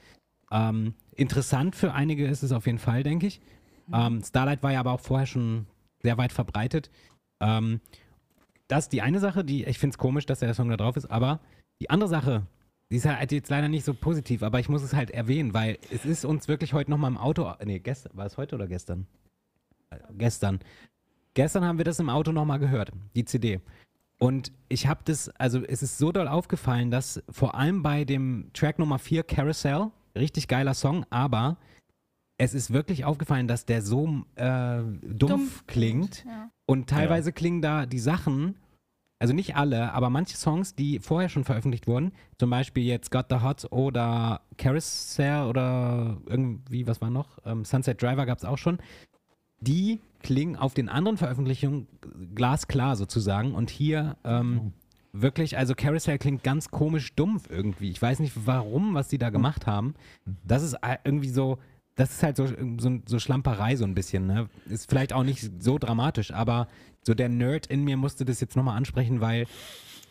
Ähm, 0.51 0.95
interessant 1.17 1.77
für 1.77 1.93
einige 1.93 2.27
ist 2.27 2.43
es 2.43 2.53
auf 2.53 2.67
jeden 2.67 2.79
Fall, 2.79 3.03
denke 3.03 3.27
ich. 3.27 3.41
Ähm, 3.93 4.23
Starlight 4.23 4.63
war 4.63 4.73
ja 4.73 4.81
aber 4.81 4.93
auch 4.93 5.01
vorher 5.01 5.27
schon 5.27 5.67
sehr 6.03 6.19
weit 6.19 6.33
verbreitet. 6.33 6.91
Ähm, 7.41 7.81
das 8.69 8.85
ist 8.85 8.93
die 8.93 9.03
eine 9.03 9.21
Sache, 9.21 9.45
die 9.45 9.65
ich 9.65 9.79
finde 9.79 9.95
es 9.95 9.99
komisch, 9.99 10.27
dass 10.27 10.41
der 10.41 10.55
Song 10.55 10.69
da 10.69 10.77
drauf 10.77 10.97
ist, 10.97 11.11
aber 11.11 11.41
die 11.81 11.91
andere 11.91 12.09
Sache, 12.09 12.47
die 12.91 12.97
ist 12.97 13.07
halt 13.07 13.33
jetzt 13.33 13.51
leider 13.51 13.69
nicht 13.69 13.85
so 13.85 13.95
positiv, 13.95 14.43
aber 14.43 14.61
ich 14.61 14.69
muss 14.69 14.83
es 14.83 14.95
halt 14.95 15.11
erwähnen, 15.11 15.55
weil 15.55 15.79
es 15.91 16.05
ist 16.05 16.25
uns 16.25 16.49
wirklich 16.49 16.73
heute 16.73 16.91
nochmal 16.91 17.11
im 17.11 17.19
Auto, 17.19 17.53
nee, 17.65 17.79
gestern, 17.79 18.17
war 18.17 18.27
es 18.27 18.37
heute 18.37 18.55
oder 18.55 18.67
gestern? 18.67 19.07
Äh, 19.95 20.13
Gestern. 20.17 20.61
Gestern 21.35 21.65
haben 21.65 21.79
wir 21.79 21.85
das 21.85 21.99
im 21.99 22.09
Auto 22.11 22.31
nochmal 22.33 22.59
gehört, 22.61 22.93
die 23.17 23.25
CD. 23.25 23.61
Und 24.19 24.53
ich 24.69 24.87
habe 24.87 25.01
das, 25.05 25.29
also 25.31 25.63
es 25.65 25.83
ist 25.83 25.99
so 25.99 26.13
doll 26.13 26.29
aufgefallen, 26.29 26.91
dass 26.91 27.23
vor 27.29 27.57
allem 27.57 27.83
bei 27.83 28.05
dem 28.05 28.51
Track 28.55 28.79
Nummer 28.79 28.99
4, 28.99 29.25
Carousel, 29.25 29.91
richtig 30.17 30.47
geiler 30.47 30.75
Song, 30.75 31.05
aber 31.11 31.57
es 32.39 32.55
ist 32.55 32.73
wirklich 32.73 33.05
aufgefallen, 33.05 33.49
dass 33.49 33.67
der 33.67 33.83
so 33.83 34.25
äh, 34.37 34.79
dumpf, 34.79 35.19
Dumpf 35.19 35.67
klingt. 35.67 36.25
ja. 36.25 36.51
Und 36.67 36.89
teilweise 36.89 37.33
klingen 37.33 37.63
da 37.63 37.85
die 37.87 37.99
Sachen, 37.99 38.57
also 39.19 39.35
nicht 39.35 39.57
alle, 39.57 39.93
aber 39.93 40.11
manche 40.11 40.37
Songs, 40.37 40.75
die 40.75 40.99
vorher 40.99 41.29
schon 41.29 41.45
veröffentlicht 41.45 41.87
wurden, 41.87 42.13
zum 42.39 42.51
Beispiel 42.51 42.85
jetzt 42.85 43.11
Got 43.11 43.27
the 43.31 43.41
Hot 43.43 43.71
oder 43.71 44.43
Carousel 44.57 45.47
oder 45.49 46.19
irgendwie, 46.27 46.87
was 46.87 47.01
war 47.01 47.11
noch? 47.11 47.39
Ähm, 47.45 47.65
Sunset 47.65 48.01
Driver 48.01 48.27
gab 48.27 48.39
es 48.39 48.45
auch 48.45 48.59
schon. 48.59 48.79
Die 49.67 50.01
klingen 50.23 50.57
auf 50.57 50.75
den 50.75 50.89
anderen 50.89 51.17
Veröffentlichungen 51.17 51.87
glasklar 52.35 52.97
sozusagen. 52.97 53.55
Und 53.55 53.71
hier 53.71 54.17
ähm, 54.25 54.73
wirklich, 55.13 55.57
also 55.57 55.75
Carousel 55.75 56.19
klingt 56.19 56.43
ganz 56.43 56.71
komisch 56.71 57.15
dumpf 57.15 57.49
irgendwie. 57.51 57.91
Ich 57.91 58.03
weiß 58.03 58.19
nicht 58.21 58.33
warum, 58.47 58.95
was 58.95 59.09
die 59.09 59.19
da 59.19 59.31
gemacht 59.31 59.67
haben. 59.67 59.95
Das 60.45 60.63
ist 60.63 60.75
äh, 60.75 60.97
irgendwie 61.05 61.29
so, 61.29 61.59
das 61.95 62.11
ist 62.11 62.23
halt 62.23 62.37
so, 62.37 62.47
so, 62.79 62.99
so 63.07 63.19
Schlamperei 63.19 63.77
so 63.77 63.85
ein 63.85 63.95
bisschen. 63.95 64.27
Ne? 64.27 64.49
Ist 64.67 64.91
vielleicht 64.91 65.13
auch 65.13 65.23
nicht 65.23 65.51
so 65.63 65.79
dramatisch, 65.79 66.33
aber 66.33 66.69
so 67.03 67.15
der 67.15 67.29
Nerd 67.29 67.67
in 67.67 67.85
mir 67.85 67.97
musste 67.97 68.25
das 68.25 68.41
jetzt 68.41 68.57
nochmal 68.57 68.77
ansprechen, 68.77 69.21
weil 69.21 69.47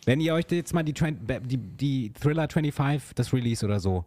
wenn 0.05 0.19
ihr 0.19 0.33
euch 0.33 0.45
jetzt 0.49 0.73
mal 0.73 0.83
die, 0.83 0.93
die, 0.93 1.57
die 1.57 2.13
Thriller 2.13 2.47
25, 2.49 3.15
das 3.15 3.33
Release 3.33 3.65
oder 3.65 3.79
so, 3.79 4.05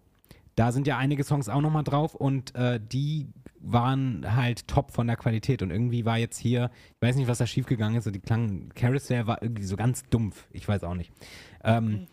da 0.56 0.72
sind 0.72 0.86
ja 0.86 0.96
einige 0.98 1.22
Songs 1.22 1.48
auch 1.48 1.60
nochmal 1.60 1.84
drauf 1.84 2.14
und 2.14 2.54
äh, 2.54 2.80
die 2.80 3.28
waren 3.60 4.34
halt 4.36 4.66
top 4.68 4.90
von 4.92 5.06
der 5.06 5.16
Qualität 5.16 5.62
und 5.62 5.70
irgendwie 5.70 6.04
war 6.04 6.18
jetzt 6.18 6.38
hier, 6.38 6.70
ich 6.94 7.02
weiß 7.06 7.16
nicht, 7.16 7.28
was 7.28 7.38
da 7.38 7.46
schiefgegangen 7.46 7.96
ist, 7.98 8.04
so 8.04 8.10
die 8.10 8.20
klangen, 8.20 8.70
Carousel 8.74 9.26
war 9.26 9.42
irgendwie 9.42 9.64
so 9.64 9.76
ganz 9.76 10.02
dumpf, 10.10 10.46
ich 10.52 10.66
weiß 10.66 10.82
auch 10.84 10.94
nicht. 10.94 11.12
Ähm, 11.64 12.06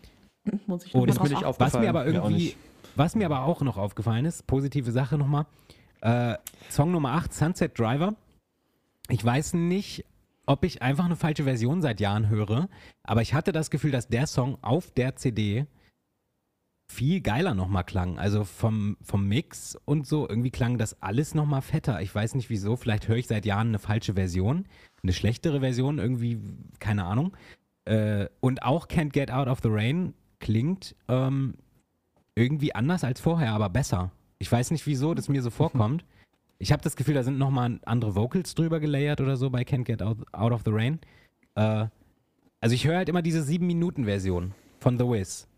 Muss 0.66 0.84
ich 0.84 0.94
Oh, 0.94 1.00
noch 1.00 1.06
das 1.06 1.18
achten. 1.18 1.44
aufgefallen. 1.44 1.72
was 1.72 1.80
mir 1.80 1.88
aber 1.88 2.06
irgendwie, 2.06 2.34
nicht. 2.34 2.56
was 2.96 3.14
mir 3.16 3.24
aber 3.26 3.44
auch 3.44 3.62
noch 3.62 3.78
aufgefallen 3.78 4.24
ist, 4.26 4.46
positive 4.46 4.92
Sache 4.92 5.16
nochmal, 5.16 5.46
äh, 6.02 6.34
Song 6.70 6.90
Nummer 6.92 7.12
8, 7.12 7.32
Sunset 7.32 7.78
Driver. 7.78 8.14
Ich 9.08 9.24
weiß 9.24 9.54
nicht, 9.54 10.04
ob 10.46 10.64
ich 10.64 10.82
einfach 10.82 11.06
eine 11.06 11.16
falsche 11.16 11.44
Version 11.44 11.80
seit 11.80 12.00
Jahren 12.00 12.28
höre, 12.28 12.68
aber 13.04 13.22
ich 13.22 13.32
hatte 13.32 13.52
das 13.52 13.70
Gefühl, 13.70 13.90
dass 13.90 14.08
der 14.08 14.26
Song 14.26 14.58
auf 14.60 14.90
der 14.90 15.16
CD 15.16 15.64
viel 16.94 17.20
geiler 17.20 17.54
nochmal 17.54 17.84
klang. 17.84 18.18
Also 18.18 18.44
vom, 18.44 18.96
vom 19.02 19.26
Mix 19.28 19.76
und 19.84 20.06
so, 20.06 20.28
irgendwie 20.28 20.50
klang 20.50 20.78
das 20.78 21.02
alles 21.02 21.34
nochmal 21.34 21.62
fetter. 21.62 22.00
Ich 22.00 22.14
weiß 22.14 22.34
nicht 22.34 22.50
wieso, 22.50 22.76
vielleicht 22.76 23.08
höre 23.08 23.16
ich 23.16 23.26
seit 23.26 23.44
Jahren 23.44 23.68
eine 23.68 23.78
falsche 23.78 24.14
Version, 24.14 24.66
eine 25.02 25.12
schlechtere 25.12 25.60
Version, 25.60 25.98
irgendwie, 25.98 26.40
keine 26.78 27.04
Ahnung. 27.04 27.36
Äh, 27.84 28.28
und 28.40 28.62
auch 28.62 28.88
Can't 28.88 29.10
Get 29.10 29.30
Out 29.30 29.48
of 29.48 29.60
the 29.62 29.68
Rain 29.70 30.14
klingt 30.38 30.94
ähm, 31.08 31.54
irgendwie 32.34 32.74
anders 32.74 33.04
als 33.04 33.20
vorher, 33.20 33.52
aber 33.52 33.68
besser. 33.68 34.10
Ich 34.38 34.50
weiß 34.50 34.70
nicht, 34.70 34.86
wieso 34.86 35.14
das 35.14 35.28
mir 35.28 35.42
so 35.42 35.50
vorkommt. 35.50 36.04
Ich 36.58 36.72
habe 36.72 36.82
das 36.82 36.96
Gefühl, 36.96 37.14
da 37.14 37.22
sind 37.22 37.38
nochmal 37.38 37.80
andere 37.84 38.14
Vocals 38.14 38.54
drüber 38.54 38.80
gelayert 38.80 39.20
oder 39.20 39.36
so 39.36 39.50
bei 39.50 39.62
Can't 39.62 39.84
Get 39.84 40.02
Out, 40.02 40.18
Out 40.32 40.52
of 40.52 40.62
the 40.64 40.70
Rain. 40.70 41.00
Äh, 41.56 41.86
also 42.60 42.74
ich 42.74 42.86
höre 42.86 42.96
halt 42.96 43.08
immer 43.08 43.22
diese 43.22 43.42
7-Minuten-Version 43.42 44.54
von 44.80 44.98
The 44.98 45.04
Wiz. 45.04 45.48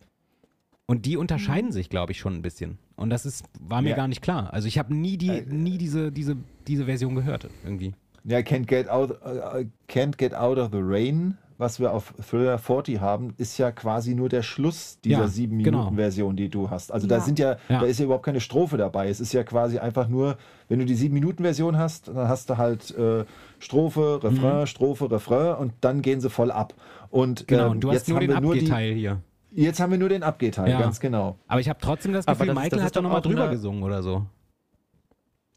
Und 0.89 1.05
die 1.05 1.17
unterscheiden 1.17 1.73
sich, 1.73 1.91
glaube 1.91 2.13
ich, 2.13 2.19
schon 2.21 2.35
ein 2.35 2.43
bisschen. 2.43 2.79
Und 2.95 3.11
das 3.11 3.27
ist, 3.27 3.45
war 3.61 3.83
mir 3.83 3.91
Ja. 3.91 3.97
gar 3.97 4.07
nicht 4.09 4.23
klar. 4.23 4.53
Also 4.53 4.69
ich 4.69 4.79
habe 4.79 4.95
nie, 4.95 5.17
die, 5.19 5.29
Äh, 5.31 5.45
nie 5.49 5.79
diese, 5.79 6.13
diese, 6.13 6.37
diese 6.69 6.85
Version 6.85 7.15
gehört, 7.17 7.49
irgendwie. 7.65 7.93
Ja, 8.25 8.39
Can't 8.39 8.67
Get 8.67 8.89
Out, 8.89 9.19
äh, 9.25 9.67
Can't 9.89 10.17
Get 10.17 10.35
Out 10.35 10.59
of 10.59 10.71
the 10.73 10.81
Rain 10.81 11.37
was 11.59 11.81
wir 11.81 11.91
auf 11.95 12.13
Thriller 12.29 12.59
40 12.59 13.01
haben, 13.01 13.33
ist 13.39 13.57
ja 13.57 13.73
quasi 13.73 14.15
nur 14.15 14.29
der 14.29 14.43
Schluss 14.43 14.99
dieser 15.03 15.21
Ja, 15.21 15.27
sieben 15.27 15.63
genau. 15.63 15.79
Minuten 15.79 15.97
Version, 15.97 16.37
die 16.37 16.51
du 16.51 16.69
hast. 16.69 16.93
Also 16.93 17.07
da 17.07 17.15
Ja. 17.17 17.21
sind 17.23 17.39
ja, 17.39 17.57
Ja. 17.71 17.81
da 17.81 17.87
ist 17.87 17.99
ja 17.99 18.05
überhaupt 18.05 18.27
keine 18.27 18.41
Strophe 18.41 18.77
dabei. 18.77 19.09
Es 19.09 19.21
ist 19.21 19.33
ja 19.33 19.43
quasi 19.43 19.79
einfach 19.79 20.07
nur, 20.07 20.37
wenn 20.69 20.81
du 20.81 20.85
die 20.85 20.95
sieben 20.95 21.15
Minuten 21.15 21.43
Version 21.45 21.79
hast, 21.79 22.09
dann 22.09 22.29
hast 22.29 22.51
du 22.51 22.59
halt 22.59 22.91
äh, 22.99 23.25
Strophe, 23.59 24.21
Refrain, 24.23 24.67
Strophe, 24.67 25.11
Refrain 25.11 25.57
und 25.57 25.73
dann 25.81 26.03
gehen 26.03 26.21
sie 26.21 26.29
voll 26.29 26.51
ab. 26.51 26.75
Und 27.09 27.41
Mhm. 27.41 27.47
Genau, 27.47 27.65
ähm, 27.65 27.71
und 27.71 27.81
du 27.81 27.89
hast 27.89 27.95
jetzt 27.95 28.09
nur 28.11 28.17
haben 28.19 28.27
den 28.27 28.37
wir 28.37 28.41
nur 28.43 28.53
die, 28.53 28.59
Abgeteil 28.61 28.93
hier. 28.93 29.23
Jetzt 29.57 29.81
haben 29.81 29.91
wir 29.91 29.99
nur 29.99 30.09
den 30.11 30.23
Abgeteil, 30.23 30.71
Ja. 30.71 30.79
ganz 30.79 31.01
genau. 31.01 31.37
Aber 31.49 31.61
ich 31.61 31.69
habe 31.69 31.79
trotzdem 31.81 32.13
das 32.13 32.27
Aber 32.29 32.35
Gefühl, 32.37 32.47
das 32.49 32.57
ist- 32.57 32.65
Michael 32.65 32.79
das 32.79 32.87
hat 32.87 32.97
da 32.97 33.01
doch 33.01 33.05
nochmal 33.05 33.23
drüber 33.23 33.43
eine- 33.45 33.51
gesungen 33.53 33.83
oder 33.83 34.03
so. 34.03 34.27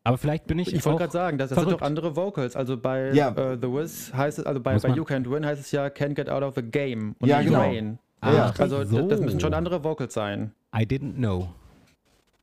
Aber 0.05 0.17
vielleicht 0.17 0.47
bin 0.47 0.57
ich. 0.57 0.73
Ich 0.73 0.85
wollte 0.85 0.99
gerade 0.99 1.11
sagen, 1.11 1.37
das, 1.37 1.49
das 1.49 1.59
sind 1.59 1.71
doch 1.71 1.81
andere 1.81 2.15
Vocals. 2.15 2.55
Also 2.55 2.77
bei 2.77 3.11
Ja. 3.13 3.29
äh, 3.29 3.57
The 3.61 3.67
Wiz 3.67 4.13
heißt 4.13 4.39
es, 4.39 4.45
also 4.45 4.59
bei, 4.61 4.77
bei 4.79 4.89
You 4.89 5.03
Can't 5.03 5.29
Win 5.29 5.45
heißt 5.45 5.59
es 5.61 5.71
ja 5.71 5.87
Can't 5.87 6.15
Get 6.15 6.29
Out 6.29 6.41
of 6.43 6.55
the 6.55 6.61
Game 6.61 7.15
und 7.19 7.27
Ja, 7.27 7.41
genau. 7.41 7.59
Rain. 7.59 7.99
Ja, 8.23 8.33
ja. 8.33 8.53
Also 8.57 8.83
so. 8.85 9.07
das 9.07 9.19
müssen 9.19 9.39
schon 9.39 9.53
andere 9.53 9.83
Vocals 9.83 10.13
sein. 10.13 10.53
I 10.73 10.83
didn't 10.83 11.15
know. 11.15 11.49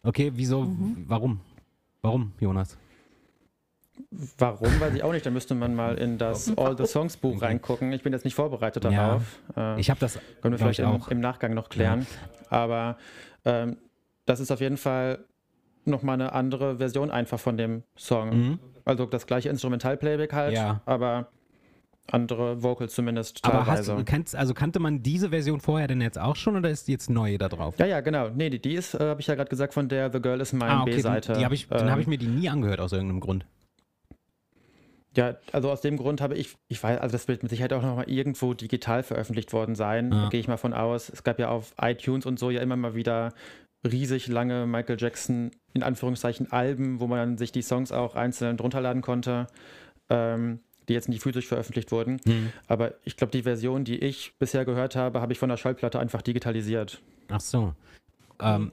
Okay, 0.03 0.31
wieso? 0.35 0.62
Mhm. 0.62 1.05
Warum? 1.09 1.40
Warum, 2.03 2.33
Jonas? 2.38 2.77
Warum, 4.38 4.80
weiß 4.80 4.94
ich 4.94 5.02
auch 5.02 5.12
nicht. 5.12 5.26
Da 5.26 5.30
müsste 5.30 5.54
man 5.54 5.74
mal 5.74 5.96
in 5.98 6.18
das 6.18 6.56
All 6.56 6.76
the 6.76 6.87
Songs 6.87 7.16
Buch 7.16 7.42
reingucken. 7.42 7.92
Ich 7.92 8.02
bin 8.02 8.12
jetzt 8.12 8.24
nicht 8.24 8.35
vorbereitet 8.35 8.85
Ja. 8.85 8.90
darauf. 8.90 9.22
Äh, 9.56 9.80
Ich 9.80 9.90
habe 9.90 10.00
das 10.00 10.18
können 10.40 10.52
wir 10.54 10.59
vielleicht 10.59 10.78
ich, 10.78 10.85
im, 10.85 10.90
auch. 10.90 11.09
im 11.09 11.20
Nachgang 11.20 11.54
noch 11.54 11.68
klären. 11.68 12.06
Aber 12.48 12.96
ähm, 13.44 13.76
das 14.24 14.40
ist 14.40 14.50
auf 14.50 14.61
jeden 14.61 14.76
Fall 14.76 15.24
nochmal 15.85 16.14
eine 16.14 16.32
andere 16.32 16.78
Version 16.78 17.11
einfach 17.11 17.38
von 17.38 17.56
dem 17.56 17.82
Song. 17.96 18.30
Mhm. 18.30 18.59
Also 18.85 19.06
das 19.06 19.26
gleiche 19.26 19.48
Instrumental-Playback 19.48 20.32
halt, 20.32 20.54
Ja. 20.54 20.80
aber 20.87 21.28
andere 22.11 22.62
Vocals 22.62 22.94
zumindest 22.94 23.44
Aber 23.44 23.66
hast, 23.66 23.87
teilweise. 23.88 24.38
also 24.38 24.54
kannte 24.54 24.78
man 24.78 25.02
diese 25.02 25.30
Version 25.30 25.61
vorher 25.61 25.88
denn 25.88 26.00
jetzt 26.00 26.18
auch 26.20 26.37
schon 26.37 26.56
oder 26.56 26.70
ist 26.70 26.87
die 26.87 26.92
jetzt 26.92 27.11
neu 27.11 27.37
da 27.37 27.48
drauf? 27.48 27.74
Ja, 27.78 27.87
ja, 27.87 28.00
genau. 28.00 28.28
Nee, 28.28 28.48
die, 28.50 28.61
die 28.61 28.74
ist, 28.74 28.94
äh, 28.94 29.00
habe 29.00 29.20
ich 29.20 29.26
ja 29.26 29.35
gerade 29.35 29.50
gesagt, 29.50 29.74
von 29.74 29.88
der 29.88 30.12
The 30.12 30.20
Girl 30.20 30.40
is 30.40 30.52
Mine 30.52 30.66
ah, 30.70 30.82
okay, 30.82 30.94
B-Seite. 30.96 31.32
die, 31.32 31.38
die 31.40 31.44
hab 31.44 31.52
ich, 31.52 31.66
dann 31.68 31.87
Ähm, 31.87 31.90
habe 31.90 32.00
ich 32.00 32.06
mir 32.06 32.18
die 32.18 32.28
nie 32.28 32.48
angehört 32.48 32.78
aus 32.80 32.92
irgendeinem 32.92 33.18
Grund. 33.20 33.44
Ja, 35.16 35.37
also 35.52 35.70
aus 35.70 35.81
dem 35.81 35.96
Grund 35.96 36.20
habe 36.20 36.35
ich, 36.35 36.57
ich 36.68 36.83
weiß, 36.83 37.00
also 37.00 37.12
das 37.12 37.26
wird 37.26 37.42
mit 37.42 37.50
Sicherheit 37.50 37.72
auch 37.72 37.83
nochmal 37.83 38.09
irgendwo 38.11 38.52
digital 38.52 39.02
veröffentlicht 39.02 39.52
worden 39.52 39.74
sein, 39.74 40.12
Ja. 40.12 40.29
gehe 40.29 40.40
ich 40.40 40.46
mal 40.48 40.59
von 40.59 40.74
aus. 40.74 41.09
Es 41.09 41.24
gab 41.24 41.38
ja 41.38 41.48
auf 41.48 41.74
iTunes 41.81 42.26
und 42.26 42.38
so 42.38 42.50
ja 42.50 42.61
immer 42.61 42.76
mal 42.76 42.94
wieder 42.94 43.33
riesig 43.87 44.26
lange 44.29 44.66
Michael 44.66 44.96
Jackson, 44.98 45.52
in 45.72 45.83
Anführungszeichen, 45.83 46.52
Alben, 46.52 47.00
wo 47.00 47.07
man 47.07 47.38
sich 47.38 47.50
die 47.52 47.62
Songs 47.62 47.92
auch 47.92 48.14
einzeln 48.14 48.57
drunter 48.57 48.81
laden 48.81 49.00
konnte, 49.00 49.46
ähm, 50.11 50.61
die 50.88 50.92
jetzt 50.92 51.09
nicht 51.09 51.22
physisch 51.22 51.46
veröffentlicht 51.46 51.92
wurden. 51.92 52.20
Hm. 52.26 52.52
Aber 52.68 52.94
ich 53.05 53.16
glaube, 53.16 53.31
die 53.31 53.42
Version, 53.42 53.85
die 53.85 53.98
ich 53.98 54.35
bisher 54.38 54.64
gehört 54.64 54.96
habe, 54.96 55.20
habe 55.20 55.33
ich 55.33 55.38
von 55.38 55.48
der 55.48 55.57
Schallplatte 55.57 55.98
einfach 55.98 56.22
digitalisiert. 56.22 57.00
Ach 57.29 57.40
so. 57.40 57.74
Ähm, 58.40 58.70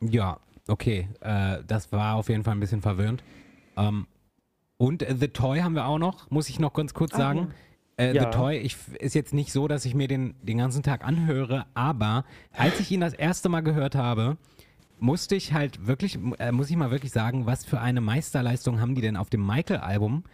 ja, 0.00 0.38
okay. 0.66 1.08
Äh, 1.20 1.58
das 1.66 1.92
war 1.92 2.16
auf 2.16 2.28
jeden 2.28 2.42
Fall 2.42 2.54
ein 2.54 2.60
bisschen 2.60 2.82
verwirrend. 2.82 3.22
Ähm, 3.76 4.06
und 4.84 5.02
äh, 5.02 5.14
The 5.18 5.28
Toy 5.28 5.60
haben 5.60 5.74
wir 5.74 5.86
auch 5.86 5.98
noch, 5.98 6.30
muss 6.30 6.48
ich 6.48 6.58
noch 6.58 6.72
ganz 6.72 6.94
kurz 6.94 7.14
Ah, 7.14 7.18
sagen. 7.18 7.48
Äh, 7.96 8.14
Ja. 8.14 8.24
The 8.24 8.36
Toy 8.36 8.56
ich, 8.58 8.76
ist 8.98 9.14
jetzt 9.14 9.32
nicht 9.34 9.52
so, 9.52 9.68
dass 9.68 9.84
ich 9.84 9.94
mir 9.94 10.08
den 10.08 10.34
den 10.42 10.58
ganzen 10.58 10.82
Tag 10.82 11.04
anhöre, 11.04 11.66
aber 11.74 12.24
als 12.52 12.80
ich 12.80 12.90
ihn 12.90 13.00
das 13.00 13.14
erste 13.14 13.48
Mal 13.48 13.62
gehört 13.62 13.94
habe, 13.94 14.36
musste 15.00 15.34
ich 15.36 15.52
halt 15.52 15.86
wirklich, 15.86 16.18
äh, 16.38 16.52
muss 16.52 16.70
ich 16.70 16.76
mal 16.76 16.90
wirklich 16.90 17.12
sagen, 17.12 17.46
was 17.46 17.64
für 17.64 17.80
eine 17.80 18.00
Meisterleistung 18.00 18.80
haben 18.80 18.94
die 18.94 19.00
denn 19.00 19.16
auf 19.16 19.30
dem 19.30 19.46
Michael-Album 19.46 20.24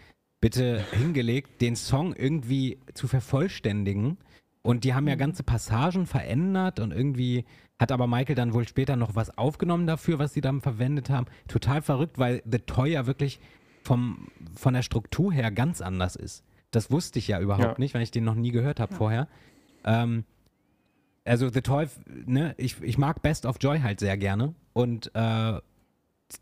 bitte 0.40 0.84
hingelegt, 0.92 1.60
den 1.60 1.76
Song 1.76 2.14
irgendwie 2.14 2.78
zu 2.94 3.08
vervollständigen. 3.08 4.16
Und 4.62 4.84
die 4.84 4.94
haben 4.94 5.08
ja 5.08 5.14
ganze 5.14 5.42
Passagen 5.42 6.06
verändert 6.06 6.80
und 6.80 6.92
irgendwie 6.92 7.44
hat 7.78 7.92
aber 7.92 8.06
Michael 8.06 8.36
dann 8.36 8.52
wohl 8.52 8.68
später 8.68 8.96
noch 8.96 9.14
was 9.14 9.36
aufgenommen 9.38 9.86
dafür, 9.86 10.18
was 10.18 10.34
sie 10.34 10.42
dann 10.42 10.60
verwendet 10.60 11.08
haben. 11.08 11.26
Total 11.48 11.80
verrückt, 11.82 12.18
weil 12.18 12.42
The 12.50 12.58
Toy 12.58 12.92
ja 12.92 13.06
wirklich 13.06 13.40
vom, 13.82 14.28
von 14.54 14.74
der 14.74 14.82
Struktur 14.82 15.32
her 15.32 15.50
ganz 15.50 15.80
anders 15.80 16.16
ist. 16.16 16.44
Das 16.70 16.90
wusste 16.90 17.18
ich 17.18 17.28
ja 17.28 17.40
überhaupt 17.40 17.64
Ja. 17.64 17.74
nicht, 17.78 17.94
weil 17.94 18.02
ich 18.02 18.10
den 18.10 18.24
noch 18.24 18.34
nie 18.34 18.50
gehört 18.52 18.78
habe 18.80 18.94
vorher. 18.94 19.28
Ähm, 19.84 20.24
also 21.24 21.48
The 21.48 21.60
Toy, 21.62 21.86
ne, 22.26 22.54
ich, 22.58 22.80
ich 22.82 22.98
mag 22.98 23.22
Best 23.22 23.46
of 23.46 23.56
Joy 23.60 23.80
halt 23.80 24.00
sehr 24.00 24.16
gerne 24.16 24.54
und 24.72 25.10
äh, 25.14 25.60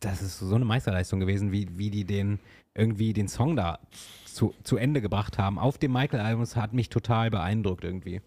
das 0.00 0.22
ist 0.22 0.38
so 0.38 0.54
eine 0.54 0.64
Meisterleistung 0.64 1.18
gewesen, 1.20 1.50
wie, 1.50 1.66
wie 1.78 1.90
die 1.90 2.04
den 2.04 2.38
irgendwie 2.74 3.12
den 3.12 3.26
Song 3.28 3.56
da 3.56 3.78
zu, 4.26 4.54
zu 4.62 4.76
Ende 4.76 5.00
gebracht 5.00 5.38
haben. 5.38 5.58
Auf 5.58 5.78
dem 5.78 5.92
Michael-Album, 5.92 6.44
hat 6.46 6.72
mich 6.74 6.90
total 6.90 7.30
beeindruckt 7.30 7.82
irgendwie. 7.84 8.20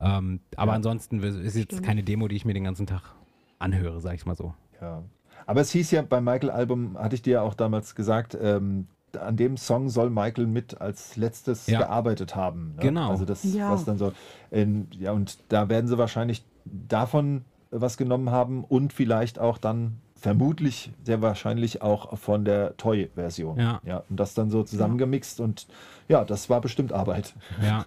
Ähm, 0.00 0.40
aber 0.56 0.72
Ja. 0.72 0.76
ansonsten 0.76 1.22
ist 1.22 1.54
jetzt 1.56 1.66
Stimmt. 1.72 1.84
keine 1.84 2.02
Demo, 2.02 2.26
die 2.28 2.36
ich 2.36 2.44
mir 2.44 2.54
den 2.54 2.64
ganzen 2.64 2.86
Tag 2.86 3.14
anhöre, 3.60 4.00
sag 4.00 4.14
ich 4.16 4.26
mal 4.26 4.34
so. 4.36 4.52
Ja. 4.80 5.04
Aber 5.46 5.60
es 5.60 5.70
hieß 5.72 5.90
ja 5.92 6.02
beim 6.02 6.24
Michael-Album, 6.24 6.98
hatte 6.98 7.14
ich 7.14 7.22
dir 7.22 7.34
ja 7.34 7.42
auch 7.42 7.54
damals 7.54 7.94
gesagt, 7.94 8.36
ähm, 8.40 8.86
an 9.20 9.36
dem 9.36 9.56
Song 9.58 9.88
soll 9.90 10.08
Michael 10.10 10.46
mit 10.46 10.80
als 10.80 11.16
letztes 11.16 11.66
Ja. 11.66 11.80
gearbeitet 11.80 12.34
haben. 12.34 12.74
Ne? 12.76 12.82
Genau. 12.82 13.10
Also 13.10 13.24
das, 13.26 13.44
Ja. 13.44 13.70
was 13.70 13.84
dann 13.84 13.98
so. 13.98 14.12
In, 14.50 14.88
ja, 14.98 15.12
und 15.12 15.38
da 15.48 15.68
werden 15.68 15.86
sie 15.86 15.98
wahrscheinlich 15.98 16.44
davon 16.64 17.44
was 17.70 17.96
genommen 17.96 18.30
haben 18.30 18.64
und 18.64 18.92
vielleicht 18.92 19.38
auch 19.38 19.58
dann 19.58 19.98
vermutlich 20.14 20.92
sehr 21.04 21.20
wahrscheinlich 21.20 21.82
auch 21.82 22.16
von 22.16 22.44
der 22.44 22.76
Toy-Version. 22.76 23.58
Ja. 23.58 23.80
ja. 23.84 24.02
Und 24.08 24.20
das 24.20 24.34
dann 24.34 24.50
so 24.50 24.62
zusammengemixt 24.62 25.40
und 25.40 25.66
ja, 26.08 26.24
das 26.24 26.48
war 26.48 26.60
bestimmt 26.60 26.92
Arbeit. 26.92 27.34
Ja, 27.62 27.84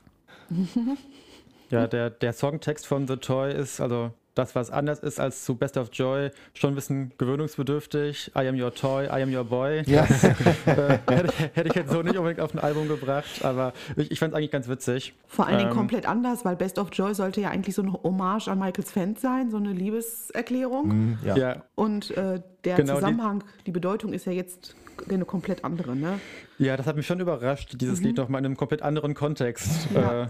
Ja, 1.72 1.88
der, 1.88 2.10
der 2.12 2.34
Songtext 2.34 2.86
von 2.86 3.08
The 3.08 3.16
Toy 3.18 3.52
ist, 3.52 3.82
also 3.82 4.12
das, 4.36 4.54
was 4.56 4.70
anders 4.70 5.00
ist 5.00 5.20
als 5.20 5.44
zu 5.46 5.56
Best 5.56 5.78
of 5.78 5.90
Joy, 5.94 6.30
schon 6.54 6.74
ein 6.74 6.76
bisschen 6.76 7.12
gewöhnungsbedürftig. 7.18 8.32
I 8.38 8.48
am 8.48 8.60
your 8.62 8.74
toy, 8.74 9.06
I 9.06 9.22
am 9.24 9.34
your 9.34 9.44
boy. 9.46 9.82
Ja. 9.88 10.04
äh, 10.66 11.00
hätte, 11.10 11.28
ich- 11.28 11.56
hätte 11.56 11.70
ich 11.70 11.76
jetzt 11.76 11.92
so 11.92 12.02
nicht 12.02 12.18
unbedingt 12.18 12.42
auf 12.42 12.54
ein 12.54 12.60
Album 12.60 12.88
gebracht, 12.88 13.44
aber 13.44 13.74
ich, 13.96 14.12
ich 14.12 14.20
fand 14.20 14.34
es 14.34 14.38
eigentlich 14.38 14.52
ganz 14.52 14.68
witzig. 14.68 15.14
Vor 15.28 15.48
allen 15.48 15.58
Dingen 15.58 15.72
Ähm, 15.72 15.78
komplett 15.78 16.06
anders, 16.06 16.46
weil 16.46 16.56
Best 16.56 16.78
of 16.80 16.90
Joy 16.92 17.14
sollte 17.16 17.42
ja 17.42 17.50
eigentlich 17.50 17.76
so 17.76 17.82
eine 17.82 17.94
Hommage 17.94 18.48
an 18.50 18.60
Michaels 18.60 18.92
Fans 18.92 19.22
sein, 19.22 19.50
so 19.50 19.58
eine 19.58 19.72
Liebeserklärung. 19.72 21.18
ja. 21.24 21.36
Ja, 21.38 21.64
Und 21.76 22.12
äh, 22.12 22.42
der 22.64 22.76
Genau, 22.78 22.94
die- 22.96 23.00
Zusammenhang, 23.00 23.44
die, 23.66 23.72
Bedeutung 23.72 24.14
ist 24.14 24.26
ja 24.26 24.32
jetzt 24.32 24.76
eine 25.10 25.26
komplett 25.26 25.64
andere, 25.66 25.96
ne? 25.96 26.20
ja, 26.58 26.78
das 26.78 26.86
hat 26.88 26.96
mich 26.96 27.06
schon 27.06 27.20
überrascht, 27.20 27.76
dieses 27.82 28.00
Lied 28.02 28.16
nochmal 28.18 28.40
in 28.40 28.46
einem 28.46 28.56
komplett 28.58 28.82
anderen 28.82 29.14
Kontext 29.14 29.90
Ja. 29.94 30.24
äh, 30.24 30.28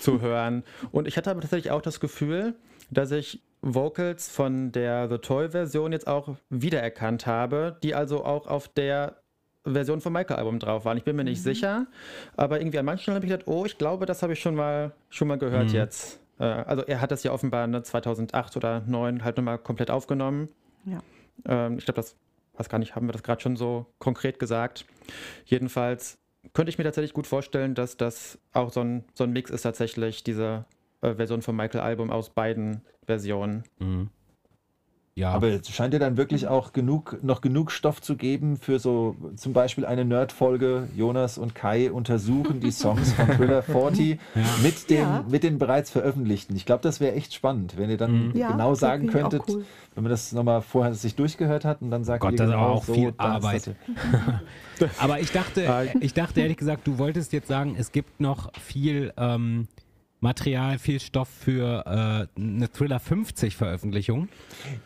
zu 0.00 0.20
hören. 0.20 0.62
Und 0.92 1.08
ich 1.08 1.16
hatte 1.16 1.30
aber 1.30 1.40
tatsächlich 1.40 1.72
auch 1.72 1.82
das 1.82 1.98
Gefühl, 1.98 2.54
dass 2.90 3.10
ich 3.10 3.42
Vocals 3.60 4.28
von 4.28 4.72
der 4.72 5.08
The 5.08 5.18
Toy-Version 5.18 5.92
jetzt 5.92 6.06
auch 6.06 6.36
wiedererkannt 6.48 7.26
habe, 7.26 7.76
die 7.82 7.94
also 7.94 8.24
auch 8.24 8.46
auf 8.46 8.68
der 8.68 9.16
Version 9.64 10.00
vom 10.00 10.12
Michael-Album 10.12 10.60
drauf 10.60 10.84
waren. 10.84 10.96
Ich 10.96 11.04
bin 11.04 11.16
mir 11.16 11.24
nicht 11.24 11.42
sicher, 11.42 11.86
aber 12.36 12.60
irgendwie 12.60 12.78
an 12.78 12.84
manchen 12.84 13.02
Stellen 13.02 13.16
habe 13.16 13.26
ich 13.26 13.32
gedacht, 13.32 13.48
oh, 13.48 13.64
ich 13.66 13.76
glaube, 13.78 14.06
das 14.06 14.22
habe 14.22 14.32
ich 14.32 14.40
schon 14.40 14.54
mal, 14.54 14.92
schon 15.10 15.28
mal 15.28 15.38
gehört 15.38 15.72
jetzt. 15.72 16.20
Äh, 16.38 16.44
also 16.44 16.82
er 16.84 17.00
hat 17.00 17.10
das 17.10 17.22
ja 17.22 17.32
offenbar 17.32 17.66
ne, 17.66 17.82
2008 17.82 18.56
oder 18.56 18.78
2009 18.78 19.24
halt 19.24 19.36
nochmal 19.36 19.58
komplett 19.58 19.90
aufgenommen. 19.90 20.48
Ja. 20.84 21.02
Ähm, 21.44 21.78
ich 21.78 21.84
glaube, 21.84 21.96
das, 21.96 22.16
weiß 22.56 22.68
gar 22.68 22.78
nicht, 22.78 22.94
haben 22.94 23.06
wir 23.06 23.12
das 23.12 23.22
gerade 23.22 23.40
schon 23.40 23.56
so 23.56 23.86
konkret 23.98 24.38
gesagt. 24.38 24.86
Jedenfalls 25.44 26.18
könnte 26.54 26.70
ich 26.70 26.78
mir 26.78 26.84
tatsächlich 26.84 27.12
gut 27.12 27.26
vorstellen, 27.26 27.74
dass 27.74 27.96
das 27.96 28.38
auch 28.52 28.72
so 28.72 28.80
ein, 28.80 29.04
so 29.14 29.24
ein 29.24 29.32
Mix 29.32 29.50
ist 29.50 29.62
tatsächlich, 29.62 30.24
diese 30.24 30.64
äh, 31.02 31.14
Version 31.14 31.42
vom 31.42 31.56
Michael-Album 31.56 32.10
aus 32.10 32.30
beiden 32.30 32.82
Versionen. 33.06 33.64
mhm. 33.78 34.08
ja. 35.14 35.30
Aber 35.30 35.48
es 35.48 35.68
scheint 35.70 35.92
ja 35.94 35.98
dann 35.98 36.16
wirklich 36.16 36.46
auch 36.46 36.72
genug, 36.72 37.18
noch 37.22 37.40
genug 37.40 37.70
Stoff 37.72 38.00
zu 38.00 38.16
geben 38.16 38.56
für 38.56 38.78
so 38.78 39.16
zum 39.36 39.52
Beispiel 39.52 39.84
eine 39.86 40.04
Nerd-Folge. 40.04 40.88
Jonas 40.96 41.38
und 41.38 41.54
Kai 41.54 41.90
untersuchen 41.90 42.60
die 42.60 42.70
Songs 42.70 43.12
von 43.14 43.26
Thriller 43.28 43.62
40 43.62 44.20
mit, 44.62 44.90
den, 44.90 44.98
Ja. 45.00 45.24
mit 45.28 45.42
den 45.42 45.58
bereits 45.58 45.90
veröffentlichten. 45.90 46.54
Ich 46.54 46.66
glaube, 46.66 46.82
das 46.82 47.00
wäre 47.00 47.14
echt 47.14 47.34
spannend, 47.34 47.76
wenn 47.76 47.90
ihr 47.90 47.96
dann 47.96 48.32
Ja, 48.36 48.52
genau 48.52 48.74
sagen 48.74 49.08
könntet, 49.08 49.42
cool. 49.48 49.64
wenn 49.94 50.04
man 50.04 50.10
das 50.10 50.30
nochmal 50.32 50.62
vorher 50.62 50.94
sich 50.94 51.16
durchgehört 51.16 51.64
hat 51.64 51.82
und 51.82 51.90
dann 51.90 52.04
sagt 52.04 52.20
Gott, 52.20 52.32
ihr 52.32 52.36
das 52.38 52.46
ist 52.48 52.52
genau 52.52 52.64
aber 52.66 52.74
auch 52.74 52.84
so, 52.84 52.94
viel 52.94 53.14
Arbeit. 53.16 53.74
Aber 55.00 55.18
ich 55.18 55.32
dachte, 55.32 55.88
ich 56.00 56.14
dachte 56.14 56.40
ehrlich 56.40 56.56
gesagt, 56.56 56.86
du 56.86 56.98
wolltest 56.98 57.32
jetzt 57.32 57.48
sagen, 57.48 57.74
es 57.76 57.90
gibt 57.90 58.20
noch 58.20 58.52
viel 58.54 59.12
ähm, 59.16 59.66
Material, 60.20 60.78
viel 60.78 60.98
Stoff 60.98 61.28
für 61.28 61.84
äh, 62.36 62.40
eine 62.40 62.70
Thriller 62.72 62.98
50 62.98 63.56
Veröffentlichung. 63.56 64.28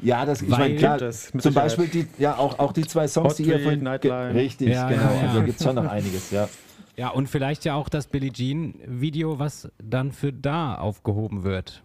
Ja, 0.01 0.27
das, 0.27 0.43
ich 0.43 0.49
meine, 0.49 0.77
klar, 0.77 0.99
Gibt 0.99 1.11
es, 1.11 1.33
mit 1.33 1.43
zum. 1.43 1.55
Beispiel 1.55 1.89
die, 1.89 2.07
ja, 2.19 2.37
auch, 2.37 2.59
auch 2.59 2.73
die 2.73 2.87
zwei 2.87 3.09
Songs, 3.09 3.31
Hot 3.31 3.39
die 3.39 3.45
ihr 3.45 3.59
Street, 3.59 3.79
von 3.79 3.83
Nightline. 3.83 4.35
Richtig, 4.35 4.69
Ja, 4.69 4.89
genau. 4.89 5.03
ja, 5.03 5.15
ja. 5.15 5.29
Also 5.29 5.43
gibt 5.43 5.59
es 5.59 5.65
schon 5.65 5.77
noch 5.77 5.89
einiges, 5.89 6.31
ja. 6.31 6.49
Ja, 6.97 7.09
und 7.09 7.29
vielleicht 7.31 7.65
ja 7.65 7.75
auch 7.75 7.89
das 7.89 8.07
Billie 8.07 8.31
Jean 8.31 8.75
Video, 8.87 9.39
was 9.39 9.71
dann 9.83 10.13
für 10.13 10.33
da 10.33 10.75
aufgehoben 10.75 11.43
wird. 11.43 11.83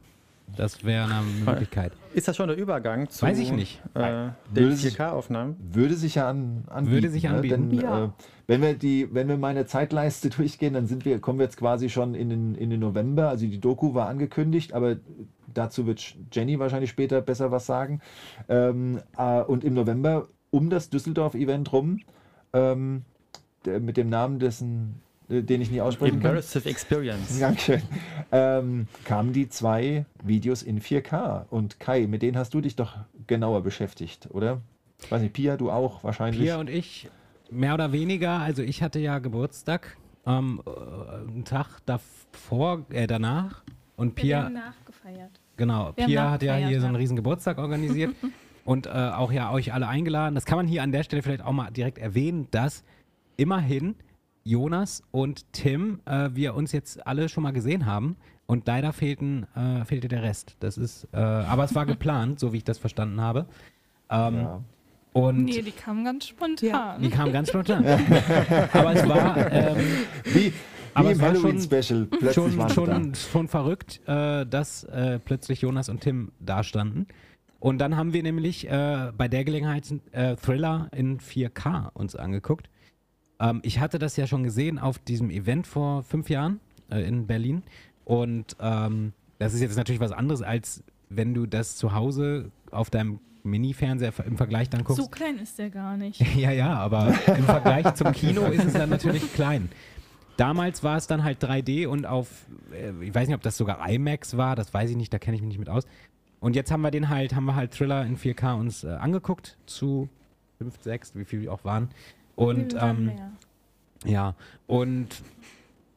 Das 0.56 0.84
wäre 0.84 1.04
eine 1.06 1.22
Möglichkeit. 1.46 1.92
Ist 2.14 2.28
das 2.28 2.36
schon 2.36 2.48
der 2.48 2.58
Übergang 2.58 3.10
zu 3.10 3.26
Weiß 3.26 3.38
ich 3.38 3.52
nicht. 3.52 3.82
Äh, 3.94 4.00
Würde 4.00 4.34
den 4.54 4.76
sich- 4.76 4.96
4K-Aufnahmen? 4.96 5.56
Würde 5.72 5.96
sich 5.96 6.16
ja 6.16 6.30
an, 6.30 6.64
anbieten. 6.68 6.94
Würde 6.96 7.10
sich 7.10 7.30
anbieten. 7.30 7.68
Ne? 7.68 7.76
Denn, 7.76 7.82
Ja. 7.82 8.06
äh, 8.06 8.10
wenn, 8.48 8.62
wir 8.62 8.74
die, 8.74 9.14
wenn 9.14 9.28
wir 9.28 9.38
meine 9.38 9.66
Zeitleiste 9.66 10.30
durchgehen, 10.32 10.74
dann 10.74 10.88
sind 10.88 11.06
wir, 11.06 11.20
kommen 11.20 11.38
wir 11.40 11.46
jetzt 11.46 11.58
quasi 11.58 11.90
schon 11.90 12.16
in 12.16 12.30
den, 12.30 12.56
in 12.56 12.70
den 12.70 12.80
November. 12.80 13.30
Also 13.30 13.46
die 13.46 13.60
Doku 13.60 13.94
war 13.94 14.08
angekündigt, 14.08 14.74
aber 14.74 14.96
dazu 15.54 15.86
wird 15.86 16.16
Jenny 16.32 16.58
wahrscheinlich 16.60 16.90
später 16.90 17.22
besser 17.22 17.52
was 17.52 17.66
sagen. 17.66 18.02
Ähm, 18.50 19.00
äh, 19.18 19.42
und 19.42 19.64
im 19.64 19.74
November 19.74 20.28
um 20.50 20.70
das 20.70 20.90
Düsseldorf-Event 20.90 21.72
rum, 21.74 22.00
ähm, 22.54 23.04
mit 23.66 23.98
dem 23.98 24.10
Namen 24.10 24.40
dessen, 24.40 25.02
den 25.30 25.62
ich 25.62 25.72
nie 25.72 25.82
aussprechen 25.82 26.20
kann. 26.22 26.32
Immersive 26.32 26.70
Experience. 26.70 27.40
Dankeschön. 27.40 27.82
Ähm, 28.32 28.88
kamen 29.04 29.34
die 29.34 29.50
zwei 29.50 30.06
Videos 30.24 30.64
in 30.64 30.82
4K. 30.82 31.46
Und 31.50 31.80
Kai, 31.80 32.08
mit 32.08 32.22
denen 32.22 32.38
hast 32.38 32.54
du 32.54 32.62
dich 32.62 32.76
doch 32.76 32.96
genauer 33.28 33.62
beschäftigt, 33.62 34.30
oder? 34.32 34.62
Ich 35.04 35.12
weiß 35.12 35.22
nicht, 35.22 35.34
Pia, 35.34 35.58
du 35.58 35.70
auch 35.70 36.04
wahrscheinlich. 36.04 36.42
Pia 36.42 36.58
und 36.58 36.70
ich, 36.70 37.10
mehr 37.52 37.74
oder 37.74 37.92
weniger, 37.92 38.40
also 38.40 38.64
ich 38.64 38.82
hatte 38.82 39.00
ja 39.00 39.20
Geburtstag, 39.20 39.98
ähm, 40.26 40.62
äh, 40.66 41.30
einen 41.30 41.46
Tag 41.46 41.80
davor, 41.86 42.86
äh, 42.90 43.06
danach. 43.06 43.64
Und 43.96 44.16
Wir 44.18 44.24
Pia, 44.24 44.44
haben 44.44 44.54
nachgefeiert. 44.54 45.40
genau, 45.56 45.94
Wir 45.96 46.06
Pia 46.06 46.32
hat 46.32 46.44
ja 46.44 46.56
hier 46.56 46.80
so 46.80 46.86
einen 46.86 46.96
ja. 46.96 47.00
riesen 47.00 47.16
Geburtstag 47.16 47.58
organisiert 47.58 48.16
und 48.66 48.88
äh, 48.88 48.90
auch 48.90 49.32
ja 49.32 49.52
euch 49.52 49.74
alle 49.74 49.88
eingeladen. 49.88 50.36
Das 50.36 50.46
kann 50.46 50.58
man 50.58 50.68
hier 50.68 50.84
an 50.84 50.92
der 50.92 51.04
Stelle 51.04 51.22
vielleicht 51.22 51.44
auch 51.44 51.52
mal 51.52 51.72
direkt 51.72 51.98
erwähnen, 51.98 52.48
dass 52.52 52.84
immerhin 53.38 53.96
Jonas 54.48 55.04
und 55.12 55.52
Tim 55.54 56.00
äh, 56.06 56.30
wir 56.34 56.56
uns 56.56 56.72
jetzt 56.72 57.06
alle 57.06 57.30
schon 57.30 57.44
mal 57.44 57.52
gesehen 57.54 57.86
haben. 57.86 58.16
Und 58.46 58.66
leider 58.66 58.94
fehlten, 58.94 59.46
äh, 59.56 59.84
fehlte 59.84 60.08
der 60.08 60.24
Rest. 60.24 60.56
Das 60.62 60.78
ist, 60.78 61.06
äh, 61.12 61.18
aber 61.18 61.66
es 61.66 61.76
war 61.76 61.86
geplant, 61.94 62.40
so 62.40 62.54
wie 62.54 62.58
ich 62.58 62.64
das 62.64 62.78
verstanden 62.78 63.20
habe. 63.20 63.46
Ähm, 64.10 64.36
Ja. 64.36 64.62
Und 65.14 65.46
Nee, 65.46 65.64
die 65.64 65.72
kamen 65.72 66.06
ganz 66.06 66.28
spontan. 66.28 67.02
die 67.02 67.10
kam 67.10 67.32
ganz 67.34 67.50
spontan. 67.50 67.84
Aber 68.72 68.94
es 68.94 69.08
war 69.08 69.52
ähm, 69.52 69.78
Wie, 70.26 70.34
wie 70.46 70.54
Aber 70.94 71.12
im 71.12 71.16
es 71.18 71.22
war 71.22 71.34
schon- 71.36 71.44
Halloween-Special. 71.44 72.06
Plötzlich 72.06 72.34
schon, 72.54 72.70
schon, 72.70 73.16
schon 73.16 73.48
verrückt, 73.48 74.00
äh, 74.08 74.46
dass 74.46 74.84
äh, 74.86 75.18
plötzlich 75.20 75.62
Jonas 75.62 75.90
und 75.90 76.02
Tim 76.02 76.32
dastanden. 76.40 77.08
Und 77.60 77.80
dann 77.80 77.98
haben 77.98 78.14
wir 78.14 78.22
nämlich 78.22 78.70
äh, 78.70 79.12
bei 79.18 79.28
der 79.28 79.44
Gelegenheit 79.44 79.92
äh, 80.12 80.36
Thriller 80.36 80.88
in 80.96 81.18
4K 81.20 81.90
uns 81.96 82.16
angeguckt. 82.16 82.70
Ähm, 83.40 83.60
ich 83.64 83.80
hatte 83.80 84.00
das 84.00 84.18
ja 84.18 84.28
schon 84.28 84.44
gesehen 84.44 84.80
auf 84.80 85.00
diesem 85.00 85.30
Event 85.30 85.68
vor 85.68 86.04
fünf 86.04 86.30
Jahren 86.30 86.60
äh, 86.90 87.02
in 87.02 87.28
Berlin. 87.28 87.64
Und 88.06 88.56
ähm, 88.60 89.14
das 89.40 89.54
ist 89.54 89.62
jetzt 89.62 89.78
natürlich 89.78 90.02
was 90.02 90.12
anderes, 90.12 90.42
als 90.42 90.84
wenn 91.10 91.34
du 91.34 91.46
das 91.46 91.76
zu 91.76 91.94
Hause 91.94 92.52
auf 92.72 92.90
deinem 92.90 93.20
Mini-Fernseher 93.44 94.14
im 94.26 94.38
Vergleich 94.38 94.70
dann 94.70 94.84
guckst. 94.84 95.02
so 95.02 95.10
klein 95.10 95.38
ist 95.38 95.58
der 95.58 95.70
gar 95.70 95.98
nicht. 95.98 96.22
Ja, 96.36 96.52
ja, 96.52 96.74
aber 96.76 97.14
im 97.28 97.44
Vergleich 97.44 97.94
zum 97.96 98.12
Kino 98.12 98.46
ist 98.46 98.66
es 98.66 98.74
dann 98.74 98.90
natürlich 98.90 99.34
klein. 99.34 99.70
Damals 100.36 100.84
war 100.84 100.98
es 100.98 101.08
dann 101.08 101.24
halt 101.24 101.44
3D 101.44 101.88
und 101.88 102.06
auf, 102.06 102.46
äh, 102.72 102.92
ich 103.04 103.16
weiß 103.16 103.28
nicht, 103.28 103.36
ob 103.36 103.42
das 103.42 103.58
sogar 103.58 103.90
IMAX 103.90 104.38
war, 104.38 104.56
das 104.56 104.74
weiß 104.74 104.92
ich 104.92 104.98
nicht, 104.98 105.12
da 105.12 105.18
kenne 105.18 105.36
ich 105.36 105.42
mich 105.42 105.50
nicht 105.50 105.60
mit 105.60 105.70
aus. 105.70 105.86
Und 106.40 106.56
jetzt 106.56 106.72
haben 106.72 106.82
wir 106.82 106.92
den 106.92 107.10
halt, 107.10 107.34
haben 107.34 107.46
wir 107.46 107.56
halt 107.56 107.72
Thriller 107.72 108.06
in 108.06 108.18
4K 108.18 108.60
uns 108.60 108.84
äh, 108.84 108.90
angeguckt 108.90 109.58
zu 109.66 110.10
5, 110.60 110.76
6, 110.82 111.16
wie 111.16 111.26
viel 111.26 111.42
die 111.42 111.50
auch 111.50 111.64
waren. 111.64 111.90
Und 112.38 112.76
ähm, 112.80 113.12
ja, 114.06 114.36
und 114.68 115.10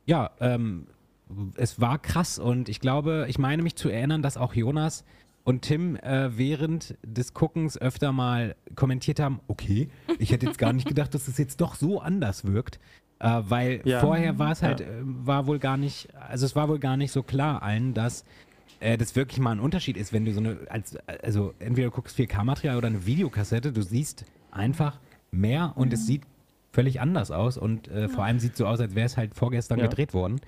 ja, 0.06 0.30
ähm, 0.40 0.86
es 1.54 1.80
war 1.80 1.98
krass 1.98 2.38
und 2.38 2.68
ich 2.68 2.80
glaube, 2.80 3.26
ich 3.28 3.38
meine 3.38 3.62
mich 3.62 3.76
zu 3.76 3.88
erinnern, 3.88 4.22
dass 4.22 4.36
auch 4.36 4.54
Jonas 4.54 5.04
und 5.44 5.62
Tim 5.62 5.96
äh, 5.96 6.36
während 6.36 6.96
des 7.04 7.34
Guckens 7.34 7.78
öfter 7.78 8.10
mal 8.12 8.56
kommentiert 8.74 9.20
haben, 9.20 9.40
okay, 9.48 9.88
ich 10.18 10.32
hätte 10.32 10.46
jetzt 10.46 10.58
gar 10.58 10.72
nicht 10.72 10.88
gedacht, 10.88 11.14
dass 11.14 11.28
es 11.28 11.38
jetzt 11.38 11.60
doch 11.60 11.74
so 11.76 12.00
anders 12.00 12.44
wirkt. 12.46 12.80
Äh, 13.20 13.42
weil 13.44 13.82
Ja. 13.84 14.00
vorher 14.00 14.38
war 14.38 14.52
es 14.52 14.62
halt, 14.62 14.80
Ja. 14.80 14.86
äh, 14.86 14.90
war 15.02 15.46
wohl 15.46 15.58
gar 15.58 15.76
nicht, 15.76 16.08
also 16.16 16.46
es 16.46 16.56
war 16.56 16.68
wohl 16.70 16.78
gar 16.78 16.96
nicht 16.96 17.12
so 17.12 17.22
klar 17.22 17.62
allen, 17.62 17.92
dass 17.94 18.24
äh, 18.80 18.96
das 18.96 19.14
wirklich 19.14 19.38
mal 19.40 19.52
ein 19.52 19.60
Unterschied 19.60 19.98
ist, 19.98 20.12
wenn 20.14 20.24
du 20.24 20.32
so 20.32 20.40
eine, 20.40 20.58
als, 20.70 20.96
also 21.22 21.52
entweder 21.58 21.88
du 21.88 21.94
guckst 21.94 22.18
4K-Material 22.18 22.78
oder 22.78 22.86
eine 22.88 23.04
Videokassette, 23.04 23.72
du 23.72 23.82
siehst 23.82 24.24
einfach 24.50 24.98
mehr 25.30 25.74
und 25.76 25.92
es 25.92 26.06
sieht 26.06 26.22
völlig 26.72 27.00
anders 27.00 27.30
aus 27.30 27.56
und 27.58 27.88
äh, 27.88 28.08
vor 28.08 28.24
allem 28.24 28.38
sieht 28.38 28.56
so 28.56 28.66
aus, 28.66 28.80
als 28.80 28.94
wäre 28.94 29.06
es 29.06 29.16
halt 29.16 29.34
vorgestern 29.34 29.78
Ja. 29.78 29.86
gedreht 29.86 30.14
worden. 30.14 30.40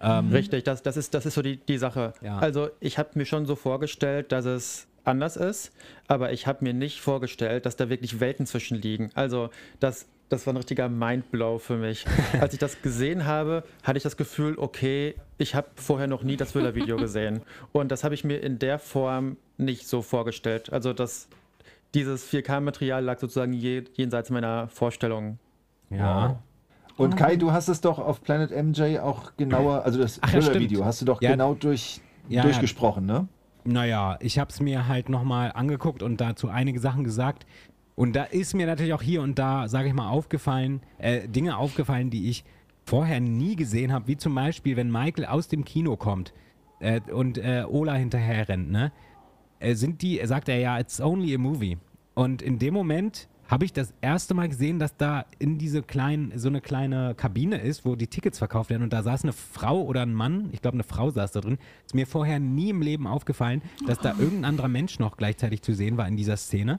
Ähm, 0.00 0.30
Richtig, 0.30 0.64
das, 0.64 0.82
das, 0.82 0.96
ist, 0.96 1.14
das 1.14 1.26
ist 1.26 1.34
so 1.34 1.42
die, 1.42 1.56
die 1.56 1.78
Sache. 1.78 2.12
Ja. 2.22 2.38
Also 2.38 2.68
ich 2.80 2.98
habe 2.98 3.10
mir 3.14 3.24
schon 3.26 3.46
so 3.46 3.56
vorgestellt, 3.56 4.30
dass 4.30 4.44
es 4.44 4.86
anders 5.04 5.36
ist, 5.36 5.72
aber 6.06 6.32
ich 6.32 6.46
habe 6.46 6.64
mir 6.64 6.74
nicht 6.74 7.00
vorgestellt, 7.00 7.66
dass 7.66 7.76
da 7.76 7.88
wirklich 7.88 8.20
Welten 8.20 8.46
zwischen 8.46 8.80
liegen. 8.80 9.10
Also 9.14 9.50
das, 9.80 10.06
das 10.28 10.46
war 10.46 10.52
ein 10.52 10.58
richtiger 10.58 10.88
Mindblow 10.88 11.58
für 11.58 11.76
mich. 11.76 12.04
Als 12.40 12.52
ich 12.52 12.60
das 12.60 12.80
gesehen 12.82 13.24
habe, 13.24 13.64
hatte 13.82 13.96
ich 13.96 14.02
das 14.04 14.16
Gefühl, 14.16 14.54
okay, 14.58 15.16
ich 15.38 15.54
habe 15.56 15.68
vorher 15.74 16.06
noch 16.06 16.22
nie 16.22 16.36
das 16.36 16.52
Thriller-Video 16.52 16.96
gesehen. 16.98 17.40
Und 17.72 17.90
das 17.90 18.04
habe 18.04 18.14
ich 18.14 18.22
mir 18.22 18.40
in 18.42 18.58
der 18.60 18.78
Form 18.78 19.36
nicht 19.56 19.88
so 19.88 20.02
vorgestellt. 20.02 20.72
Also 20.72 20.92
das, 20.92 21.28
dieses 21.94 22.30
4K-Material 22.30 23.02
lag 23.02 23.18
sozusagen 23.18 23.52
je, 23.54 23.82
jenseits 23.94 24.30
meiner 24.30 24.68
Vorstellungen. 24.68 25.40
Ja. 25.90 26.38
Und 26.96 27.16
Kai, 27.16 27.36
du 27.36 27.52
hast 27.52 27.68
es 27.68 27.80
doch 27.80 28.00
auf 28.00 28.22
Planet 28.22 28.50
MJ 28.50 28.98
auch 28.98 29.36
genauer, 29.36 29.84
also 29.84 30.00
das 30.00 30.18
Ach 30.20 30.32
ja, 30.32 30.42
stimmt. 30.42 30.84
hast 30.84 31.00
du 31.00 31.04
doch 31.04 31.22
Ja. 31.22 31.30
genau 31.30 31.54
durch, 31.54 32.00
Ja, 32.28 32.38
ja. 32.38 32.42
durchgesprochen, 32.42 33.06
ne? 33.06 33.28
Naja, 33.64 34.16
ich 34.20 34.38
habe 34.38 34.50
es 34.50 34.60
mir 34.60 34.88
halt 34.88 35.08
nochmal 35.08 35.52
angeguckt 35.52 36.02
und 36.02 36.20
dazu 36.20 36.48
einige 36.48 36.80
Sachen 36.80 37.04
gesagt. 37.04 37.46
Und 37.94 38.16
da 38.16 38.24
ist 38.24 38.54
mir 38.54 38.66
natürlich 38.66 38.94
auch 38.94 39.02
hier 39.02 39.22
und 39.22 39.38
da, 39.38 39.68
sage 39.68 39.88
ich 39.88 39.94
mal, 39.94 40.08
aufgefallen, 40.08 40.80
äh, 40.98 41.28
Dinge 41.28 41.56
aufgefallen, 41.56 42.10
die 42.10 42.30
ich 42.30 42.44
vorher 42.84 43.20
nie 43.20 43.54
gesehen 43.56 43.92
habe, 43.92 44.06
wie 44.08 44.16
zum 44.16 44.34
Beispiel, 44.34 44.76
wenn 44.76 44.90
Michael 44.90 45.26
aus 45.26 45.48
dem 45.48 45.64
Kino 45.64 45.96
kommt 45.96 46.32
äh, 46.80 47.00
und 47.12 47.38
äh, 47.38 47.64
Ola 47.68 47.94
hinterher 47.94 48.48
rennt, 48.48 48.70
ne? 48.70 48.90
Äh, 49.60 49.74
sind 49.74 50.02
die, 50.02 50.20
sagt 50.24 50.48
er 50.48 50.58
ja, 50.58 50.78
it's 50.78 51.00
only 51.00 51.34
a 51.34 51.38
movie. 51.38 51.76
Und 52.14 52.40
in 52.42 52.58
dem 52.58 52.74
Moment 52.74 53.28
habe 53.48 53.64
ich 53.64 53.72
das 53.72 53.94
erste 54.02 54.34
Mal 54.34 54.48
gesehen, 54.48 54.78
dass 54.78 54.96
da 54.96 55.24
in 55.38 55.56
diese 55.56 55.82
kleinen, 55.82 56.38
so 56.38 56.48
eine 56.48 56.60
kleine 56.60 57.14
Kabine 57.14 57.58
ist, 57.58 57.86
wo 57.86 57.96
die 57.96 58.06
Tickets 58.06 58.38
verkauft 58.38 58.68
werden 58.68 58.82
und 58.82 58.92
da 58.92 59.02
saß 59.02 59.24
eine 59.24 59.32
Frau 59.32 59.82
oder 59.82 60.02
ein 60.02 60.12
Mann, 60.12 60.50
ich 60.52 60.60
glaube 60.60 60.74
eine 60.74 60.84
Frau 60.84 61.10
saß 61.10 61.32
da 61.32 61.40
drin. 61.40 61.58
Ist 61.86 61.94
mir 61.94 62.06
vorher 62.06 62.38
nie 62.38 62.68
im 62.68 62.82
Leben 62.82 63.06
aufgefallen, 63.06 63.62
dass 63.86 63.98
da 63.98 64.10
irgendein 64.10 64.44
anderer 64.44 64.68
Mensch 64.68 64.98
noch 64.98 65.16
gleichzeitig 65.16 65.62
zu 65.62 65.72
sehen 65.74 65.96
war 65.96 66.06
in 66.06 66.16
dieser 66.16 66.36
Szene. 66.36 66.78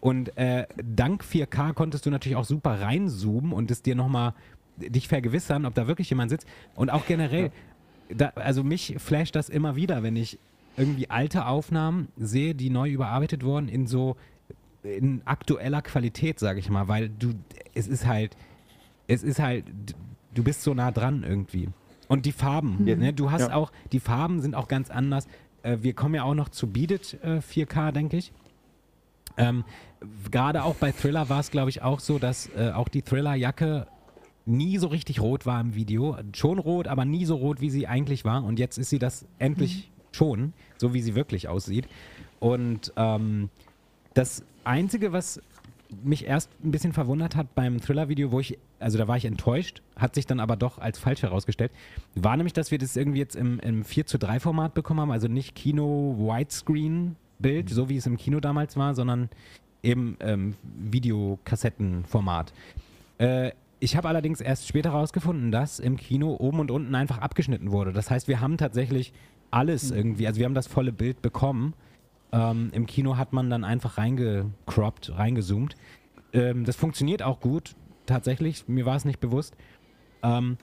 Und 0.00 0.36
äh, 0.36 0.66
dank 0.76 1.24
4K 1.24 1.72
konntest 1.72 2.04
du 2.04 2.10
natürlich 2.10 2.36
auch 2.36 2.44
super 2.44 2.80
reinzoomen 2.80 3.52
und 3.52 3.70
es 3.70 3.82
dir 3.82 3.94
nochmal 3.94 4.34
dich 4.76 5.08
vergewissern, 5.08 5.64
ob 5.64 5.74
da 5.74 5.86
wirklich 5.86 6.10
jemand 6.10 6.30
sitzt. 6.30 6.46
Und 6.74 6.90
auch 6.90 7.06
generell, 7.06 7.50
da, 8.08 8.32
also 8.34 8.62
mich 8.62 8.96
flasht 8.98 9.36
das 9.36 9.48
immer 9.48 9.74
wieder, 9.76 10.02
wenn 10.02 10.16
ich 10.16 10.38
irgendwie 10.76 11.10
alte 11.10 11.46
Aufnahmen 11.46 12.08
sehe, 12.16 12.54
die 12.54 12.70
neu 12.70 12.90
überarbeitet 12.90 13.42
wurden 13.42 13.68
in 13.68 13.86
so 13.86 14.16
in 14.82 15.22
aktueller 15.24 15.82
Qualität, 15.82 16.38
sage 16.38 16.58
ich 16.58 16.70
mal, 16.70 16.88
weil 16.88 17.08
du 17.08 17.34
es 17.74 17.86
ist 17.86 18.06
halt 18.06 18.36
es 19.06 19.22
ist 19.22 19.38
halt 19.38 19.64
du 20.34 20.42
bist 20.42 20.62
so 20.62 20.74
nah 20.74 20.90
dran 20.90 21.24
irgendwie. 21.26 21.68
Und 22.08 22.26
die 22.26 22.32
Farben, 22.32 22.86
Ja. 22.86 22.96
ne, 22.96 23.12
du 23.12 23.30
hast 23.30 23.48
Ja. 23.48 23.54
auch 23.54 23.72
die 23.92 24.00
Farben 24.00 24.40
sind 24.40 24.54
auch 24.54 24.68
ganz 24.68 24.90
anders. 24.90 25.26
Äh, 25.62 25.78
wir 25.82 25.92
kommen 25.94 26.14
ja 26.14 26.22
auch 26.24 26.34
noch 26.34 26.48
zu 26.48 26.66
Beat 26.66 26.90
It 26.90 27.18
äh, 27.22 27.40
4K, 27.40 27.92
denke 27.92 28.16
ich. 28.16 28.32
Ähm, 29.36 29.64
Gerade 30.30 30.64
auch 30.64 30.74
bei 30.76 30.92
Thriller 30.92 31.28
war 31.28 31.40
es, 31.40 31.50
glaube 31.50 31.68
ich, 31.70 31.82
auch 31.82 32.00
so, 32.00 32.18
dass 32.18 32.48
äh, 32.56 32.70
auch 32.72 32.88
die 32.88 33.02
Thriller-Jacke 33.02 33.86
nie 34.46 34.78
so 34.78 34.88
richtig 34.88 35.20
rot 35.20 35.44
war 35.46 35.60
im 35.60 35.74
Video. 35.74 36.16
Schon 36.34 36.58
rot, 36.58 36.88
aber 36.88 37.04
nie 37.04 37.26
so 37.26 37.36
rot, 37.36 37.60
wie 37.60 37.68
sie 37.70 37.86
eigentlich 37.86 38.24
war. 38.24 38.42
Und 38.42 38.58
jetzt 38.58 38.78
ist 38.78 38.88
sie 38.90 38.98
das 38.98 39.26
endlich 39.38 39.90
schon, 40.12 40.54
so 40.78 40.94
wie 40.94 41.02
sie 41.02 41.14
wirklich 41.14 41.48
aussieht. 41.48 41.86
Und 42.40 42.92
ähm, 42.96 43.50
das 44.14 44.42
Einzige, 44.64 45.12
was 45.12 45.40
mich 46.04 46.26
erst 46.26 46.50
ein 46.64 46.70
bisschen 46.70 46.92
verwundert 46.92 47.34
hat 47.36 47.54
beim 47.54 47.80
Thriller-Video, 47.80 48.32
wo 48.32 48.40
ich, 48.40 48.58
also 48.78 48.98
da 48.98 49.08
war 49.08 49.16
ich 49.16 49.24
enttäuscht, 49.24 49.80
hat 49.96 50.14
sich 50.14 50.26
dann 50.26 50.40
aber 50.40 50.56
doch 50.56 50.78
als 50.78 50.98
falsch 50.98 51.22
herausgestellt, 51.22 51.72
war 52.14 52.36
nämlich, 52.36 52.52
dass 52.52 52.70
wir 52.70 52.78
das 52.78 52.96
irgendwie 52.96 53.18
jetzt 53.18 53.36
im, 53.36 53.58
im 53.60 53.84
4 53.84 54.06
zu 54.06 54.18
3 54.18 54.40
Format 54.40 54.74
bekommen 54.74 55.00
haben, 55.00 55.10
also 55.10 55.28
nicht 55.28 55.54
Kino-Widescreen-Bild, 55.54 57.70
so 57.70 57.88
wie 57.88 57.96
es 57.96 58.06
im 58.06 58.16
Kino 58.16 58.40
damals 58.40 58.76
war, 58.76 58.94
sondern 58.94 59.28
eben 59.82 60.16
ähm, 60.20 60.54
Videokassettenformat. 60.62 62.52
Äh, 63.18 63.52
ich 63.80 63.96
habe 63.96 64.08
allerdings 64.08 64.40
erst 64.40 64.68
später 64.68 64.92
herausgefunden, 64.92 65.50
dass 65.50 65.80
im 65.80 65.96
Kino 65.96 66.36
oben 66.38 66.60
und 66.60 66.70
unten 66.70 66.94
einfach 66.94 67.18
abgeschnitten 67.18 67.72
wurde. 67.72 67.92
Das 67.92 68.10
heißt, 68.10 68.28
wir 68.28 68.40
haben 68.40 68.58
tatsächlich 68.58 69.12
alles 69.50 69.90
irgendwie, 69.90 70.26
also 70.26 70.38
wir 70.38 70.44
haben 70.44 70.54
das 70.54 70.66
volle 70.66 70.92
Bild 70.92 71.22
bekommen. 71.22 71.72
Ähm, 72.32 72.70
Im 72.72 72.86
Kino 72.86 73.16
hat 73.16 73.32
man 73.32 73.50
dann 73.50 73.64
einfach 73.64 73.98
reingecroppt, 73.98 75.16
reingezoomt. 75.16 75.74
Ähm, 76.32 76.64
das 76.64 76.76
funktioniert 76.76 77.22
auch 77.22 77.40
gut, 77.40 77.74
tatsächlich. 78.06 78.68
Mir 78.68 78.86
war 78.86 78.96
es 78.96 79.04
nicht 79.04 79.20
bewusst. 79.20 79.56
Ähm, 80.22 80.56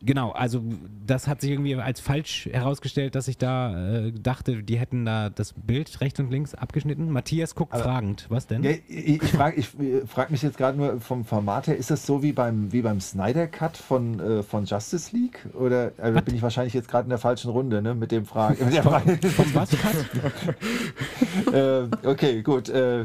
Genau, 0.00 0.30
also 0.30 0.62
das 1.06 1.26
hat 1.26 1.40
sich 1.40 1.50
irgendwie 1.50 1.74
als 1.74 1.98
falsch 1.98 2.46
herausgestellt, 2.52 3.16
dass 3.16 3.26
ich 3.26 3.36
da 3.36 3.96
äh, 3.96 4.12
dachte, 4.12 4.62
die 4.62 4.78
hätten 4.78 5.04
da 5.04 5.28
das 5.28 5.54
Bild 5.54 6.00
rechts 6.00 6.20
und 6.20 6.30
links 6.30 6.54
abgeschnitten. 6.54 7.10
Matthias 7.10 7.56
guckt 7.56 7.74
Aber- 7.74 7.82
fragend. 7.82 8.26
Was 8.28 8.46
denn? 8.46 8.62
Ja, 8.62 8.70
ich 8.86 9.22
ich 9.22 9.32
frage 9.32 9.56
ich, 9.56 9.68
frag 10.06 10.30
mich 10.30 10.42
jetzt 10.42 10.56
gerade 10.56 10.78
nur 10.78 11.00
vom 11.00 11.24
Format 11.24 11.66
her, 11.66 11.76
ist 11.76 11.90
das 11.90 12.06
so 12.06 12.22
wie 12.22 12.32
beim, 12.32 12.72
wie 12.72 12.82
beim 12.82 13.00
Snyder 13.00 13.48
Cut 13.48 13.76
von, 13.76 14.20
äh, 14.20 14.42
von 14.44 14.66
Justice 14.66 15.16
League? 15.16 15.40
Oder 15.54 15.86
äh, 15.98 16.12
da 16.12 16.20
bin 16.20 16.34
ich 16.36 16.42
wahrscheinlich 16.42 16.74
jetzt 16.74 16.88
gerade 16.88 17.04
in 17.04 17.10
der 17.10 17.18
falschen 17.18 17.50
Runde, 17.50 17.82
ne? 17.82 17.94
Mit 17.94 18.12
dem 18.12 18.24
Frage. 18.24 18.64
Mit 18.64 18.74
der 18.74 18.82
Frage. 18.84 19.18
Vom 19.28 19.54
was? 19.54 19.72
äh, 21.52 21.88
okay, 22.06 22.42
gut. 22.42 22.68
Äh, 22.68 23.04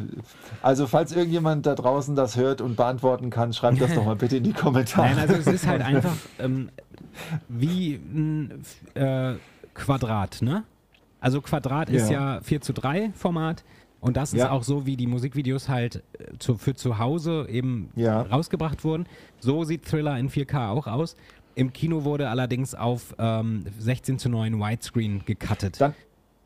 also 0.61 0.85
falls 0.85 1.11
irgendjemand 1.11 1.65
da 1.65 1.73
draußen 1.73 2.15
das 2.15 2.37
hört 2.37 2.61
und 2.61 2.75
beantworten 2.75 3.29
kann, 3.31 3.51
schreibt 3.53 3.81
das 3.81 3.95
doch 3.95 4.05
mal 4.05 4.15
bitte 4.15 4.37
in 4.37 4.43
die 4.43 4.53
Kommentare. 4.53 5.09
Nein, 5.09 5.19
also 5.19 5.33
es 5.33 5.47
ist 5.47 5.67
halt 5.67 5.81
einfach 5.85 6.13
ähm, 6.39 6.69
wie 7.47 7.95
ein 7.95 8.63
äh, 8.95 9.33
Quadrat, 9.73 10.41
ne? 10.41 10.63
Also 11.19 11.41
Quadrat 11.41 11.89
ist 11.89 12.09
Ja. 12.09 12.35
ja 12.35 12.41
4 12.41 12.61
zu 12.61 12.73
3 12.73 13.11
Format 13.13 13.63
und 14.01 14.17
das 14.17 14.33
ist 14.33 14.39
Ja. 14.41 14.51
auch 14.51 14.63
so, 14.63 14.85
wie 14.85 14.97
die 14.97 15.07
Musikvideos 15.07 15.69
halt 15.69 16.03
äh, 16.19 16.37
zu, 16.39 16.57
für 16.57 16.73
zu 16.75 16.97
Hause 16.99 17.47
eben 17.49 17.89
Ja. 17.95 18.21
rausgebracht 18.23 18.83
wurden. 18.83 19.05
So 19.39 19.63
sieht 19.63 19.85
Thriller 19.85 20.17
in 20.19 20.29
4K 20.29 20.69
auch 20.69 20.87
aus. 20.87 21.15
Im 21.55 21.71
Kino 21.71 22.03
wurde 22.03 22.29
allerdings 22.29 22.73
auf 22.75 23.15
ähm, 23.19 23.63
16 23.77 24.19
zu 24.19 24.27
9 24.29 24.59
Widescreen 24.59 25.23
gecuttet. 25.25 25.79
Dann, 25.79 25.93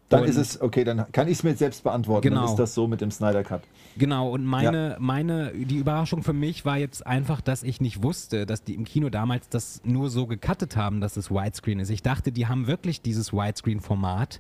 dann 0.10 0.22
Und- 0.22 0.30
ist 0.30 0.38
es, 0.38 0.62
okay, 0.62 0.84
dann 0.84 1.12
kann 1.12 1.28
ich 1.28 1.34
es 1.40 1.44
mir 1.44 1.56
selbst 1.56 1.84
beantworten. 1.84 2.30
Genau. 2.30 2.42
Dann 2.42 2.50
ist 2.52 2.56
das 2.56 2.74
so 2.74 2.88
mit 2.88 3.02
dem 3.02 3.12
Snyder 3.12 3.44
Cut. 3.44 3.62
Genau, 3.98 4.30
und 4.30 4.46
meine, 4.46 4.96
meine, 5.00 5.52
die 5.54 5.78
Überraschung 5.78 6.24
für 6.24 6.34
mich 6.34 6.64
war 6.66 6.78
jetzt 6.78 7.06
einfach, 7.06 7.42
dass 7.42 7.64
ich 7.64 7.82
nicht 7.82 8.04
wusste, 8.04 8.46
dass 8.46 8.64
die 8.64 8.76
im 8.76 8.86
Kino 8.86 9.10
damals 9.10 9.50
das 9.50 9.82
nur 9.84 10.10
so 10.10 10.28
gecuttet 10.28 10.78
haben, 10.78 11.02
dass 11.02 11.18
es 11.18 11.30
Widescreen 11.30 11.80
ist. 11.80 11.90
Ich 11.90 12.04
dachte, 12.04 12.32
die 12.32 12.48
haben 12.48 12.68
wirklich 12.68 13.02
dieses 13.02 13.34
Widescreen-Format. 13.34 14.40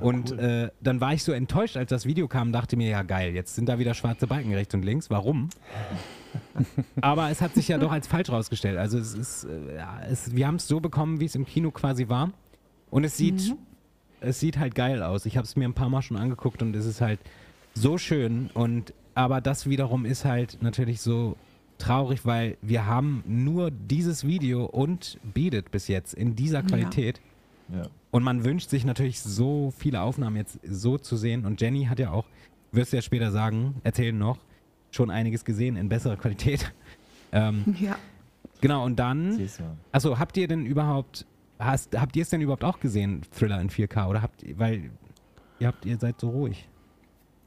Und 0.00 0.32
äh, 0.32 0.70
dann 0.80 1.00
war 1.00 1.12
ich 1.12 1.22
so 1.22 1.32
enttäuscht, 1.32 1.76
als 1.76 1.90
das 1.90 2.06
Video 2.06 2.26
kam, 2.26 2.50
dachte 2.52 2.76
mir, 2.76 2.88
ja 2.88 3.02
geil, 3.02 3.34
jetzt 3.34 3.54
sind 3.56 3.68
da 3.68 3.78
wieder 3.78 3.92
schwarze 3.92 4.26
Balken 4.26 4.54
rechts 4.54 4.72
und 4.74 4.84
links. 4.84 5.10
Warum? 5.10 5.50
Aber 7.02 7.30
es 7.30 7.42
hat 7.42 7.54
sich 7.54 7.68
ja 7.68 7.76
doch 7.76 7.92
als 7.92 8.06
falsch 8.06 8.30
rausgestellt. 8.30 8.78
Also 8.78 8.98
es 8.98 9.14
ist, 9.14 9.44
äh, 9.44 9.76
ja, 9.76 10.00
es, 10.08 10.34
wir 10.34 10.46
haben 10.46 10.56
es 10.56 10.66
so 10.66 10.80
bekommen, 10.80 11.20
wie 11.20 11.26
es 11.26 11.34
im 11.34 11.44
Kino 11.44 11.70
quasi 11.72 12.08
war. 12.08 12.30
Und 12.90 13.04
es 13.04 13.16
sieht, 13.16 13.54
es 14.22 14.40
sieht 14.40 14.58
halt 14.58 14.74
geil 14.74 15.02
aus. 15.02 15.26
Ich 15.26 15.36
habe 15.36 15.46
es 15.46 15.56
mir 15.56 15.64
ein 15.68 15.74
paar 15.74 15.88
Mal 15.88 16.02
schon 16.02 16.16
angeguckt 16.16 16.62
und 16.62 16.74
es 16.76 16.86
ist 16.86 17.00
halt 17.00 17.20
so 17.74 17.98
schön. 17.98 18.50
Und 18.54 18.92
aber 19.14 19.40
das 19.40 19.68
wiederum 19.68 20.04
ist 20.04 20.24
halt 20.24 20.58
natürlich 20.62 21.00
so 21.00 21.36
traurig, 21.78 22.24
weil 22.24 22.56
wir 22.62 22.86
haben 22.86 23.22
nur 23.26 23.70
dieses 23.70 24.26
Video 24.26 24.64
und 24.64 25.18
Beat 25.34 25.54
It 25.54 25.70
bis 25.70 25.88
jetzt 25.88 26.14
in 26.14 26.36
dieser 26.36 26.62
Qualität. 26.62 27.20
Ja. 27.72 27.82
Und 28.10 28.22
man 28.22 28.44
wünscht 28.44 28.70
sich 28.70 28.84
natürlich 28.84 29.20
so 29.20 29.72
viele 29.76 30.02
Aufnahmen 30.02 30.36
jetzt 30.36 30.58
so 30.62 30.98
zu 30.98 31.16
sehen. 31.16 31.44
Und 31.46 31.60
Jenny 31.60 31.84
hat 31.86 31.98
ja 31.98 32.10
auch, 32.10 32.26
wirst 32.70 32.92
du 32.92 32.96
ja 32.96 33.02
später 33.02 33.30
sagen, 33.32 33.76
erzählen 33.84 34.16
noch, 34.16 34.38
schon 34.90 35.10
einiges 35.10 35.44
gesehen 35.44 35.76
in 35.76 35.88
besserer 35.88 36.16
Qualität. 36.16 36.72
Ähm, 37.34 37.64
Ja. 37.80 37.96
genau, 38.60 38.84
und 38.84 38.96
dann, 38.98 39.40
achso, 39.90 40.18
habt 40.18 40.36
ihr 40.36 40.46
denn 40.46 40.66
überhaupt, 40.66 41.24
hast, 41.64 41.98
habt 41.98 42.16
ihr 42.16 42.22
es 42.22 42.30
denn 42.30 42.40
überhaupt 42.40 42.64
auch 42.64 42.80
gesehen, 42.80 43.22
Thriller 43.36 43.60
in 43.60 43.70
4K? 43.70 44.08
Oder 44.08 44.22
habt 44.22 44.42
ihr, 44.42 44.58
weil 44.58 44.90
ihr 45.58 45.66
habt, 45.68 45.84
ihr 45.86 45.98
seid 45.98 46.20
so 46.20 46.30
ruhig. 46.30 46.68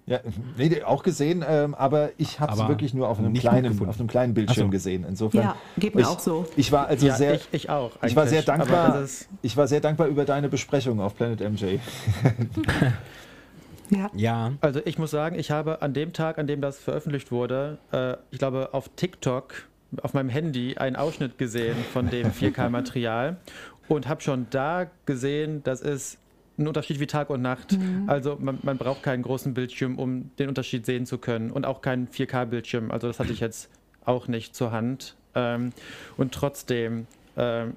Ja, 0.07 0.19
nee, 0.55 0.83
auch 0.83 1.01
gesehen, 1.01 1.43
ähm, 1.47 1.73
aber 1.73 2.11
ich 2.17 2.39
habe 2.39 2.53
es 2.53 2.67
wirklich 2.67 2.93
nur 2.93 3.09
auf 3.09 3.17
einem 3.17 3.33
kleinen, 3.33 3.89
auf 3.89 3.99
einem 3.99 4.07
kleinen 4.07 4.35
Bildschirm 4.35 4.67
so. 4.67 4.71
gesehen. 4.71 5.03
Insofern. 5.03 5.41
Ja, 5.41 5.55
geht 5.79 5.95
mir 5.95 6.01
ich, 6.01 6.07
auch 6.07 6.19
so. 6.19 6.45
Ich 6.55 6.71
war 6.71 6.85
also 6.85 7.07
ja, 7.07 7.15
sehr, 7.15 7.33
ich, 7.33 7.47
ich 7.51 7.69
auch. 7.71 7.91
ich 8.03 8.15
war 8.15 8.27
sehr 8.27 8.43
dankbar. 8.43 9.03
Ich 9.41 9.57
war 9.57 9.67
sehr 9.67 9.79
dankbar 9.79 10.05
über 10.07 10.23
deine 10.25 10.47
Besprechung 10.47 10.99
auf 11.01 11.15
Planet 11.15 11.39
MJ. 11.41 11.79
Ja. 13.91 14.09
Ja, 14.15 14.53
Also 14.61 14.81
ich 14.83 14.97
muss 14.97 15.11
sagen, 15.11 15.37
ich 15.37 15.51
habe 15.51 15.83
an 15.83 15.93
dem 15.93 16.11
Tag, 16.11 16.39
an 16.39 16.47
dem 16.47 16.59
das 16.59 16.79
veröffentlicht 16.79 17.31
wurde, 17.31 17.77
äh, 17.91 18.15
ich 18.31 18.39
glaube 18.39 18.73
auf 18.73 18.89
TikTok 18.95 19.53
auf 20.01 20.13
meinem 20.13 20.29
Handy 20.29 20.75
einen 20.77 20.95
Ausschnitt 20.95 21.37
gesehen 21.37 21.75
von 21.93 22.09
dem 22.09 22.31
4K-Material 22.31 23.37
und 23.87 24.07
habe 24.07 24.21
schon 24.21 24.47
da 24.49 24.87
gesehen, 25.05 25.61
das 25.63 25.81
ist 25.81 26.17
ein 26.57 26.67
Unterschied 26.67 26.99
wie 26.99 27.07
Tag 27.07 27.29
und 27.29 27.41
Nacht. 27.41 27.77
Also 28.07 28.37
man, 28.39 28.59
man 28.63 28.77
braucht 28.77 29.03
keinen 29.03 29.23
großen 29.23 29.53
Bildschirm, 29.53 29.97
um 29.99 30.31
den 30.37 30.47
Unterschied 30.49 30.85
sehen 30.85 31.05
zu 31.05 31.17
können 31.17 31.51
und 31.51 31.65
auch 31.65 31.81
keinen 31.81 32.07
4K-Bildschirm. 32.07 32.91
Also 32.91 33.07
das 33.07 33.19
hatte 33.19 33.33
ich 33.33 33.39
jetzt 33.39 33.69
auch 34.05 34.27
nicht 34.27 34.55
zur 34.55 34.71
Hand. 34.71 35.15
Ähm, 35.33 35.71
und 36.17 36.33
trotzdem 36.33 37.07
ähm, 37.35 37.75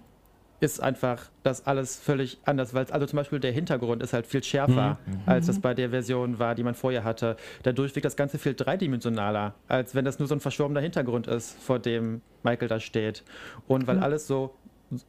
ist 0.61 0.83
einfach 0.83 1.31
das 1.45 1.67
alles 1.67 1.97
völlig 1.97 2.39
anders, 2.45 2.75
weil 2.75 2.87
also 2.91 3.07
zum 3.07 3.17
Beispiel 3.17 3.39
der 3.39 3.53
Hintergrund 3.53 4.03
ist 4.03 4.13
halt 4.13 4.27
viel 4.27 4.43
schärfer, 4.43 4.99
als 5.25 5.47
das 5.47 5.61
bei 5.61 5.73
der 5.73 5.91
Version 5.91 6.41
war, 6.41 6.57
die 6.57 6.65
man 6.65 6.75
vorher 6.75 7.05
hatte. 7.05 7.37
Dadurch 7.63 7.95
wirkt 7.95 8.05
das 8.05 8.17
Ganze 8.17 8.39
viel 8.39 8.55
dreidimensionaler, 8.55 9.55
als 9.69 9.95
wenn 9.95 10.05
das 10.05 10.19
nur 10.19 10.27
so 10.27 10.35
ein 10.35 10.41
verschwommener 10.41 10.81
Hintergrund 10.81 11.29
ist, 11.29 11.57
vor 11.63 11.79
dem 11.79 12.23
Michael 12.43 12.69
da 12.69 12.81
steht. 12.81 13.23
Und 13.69 13.87
weil 13.87 14.01
alles 14.01 14.27
so 14.27 14.55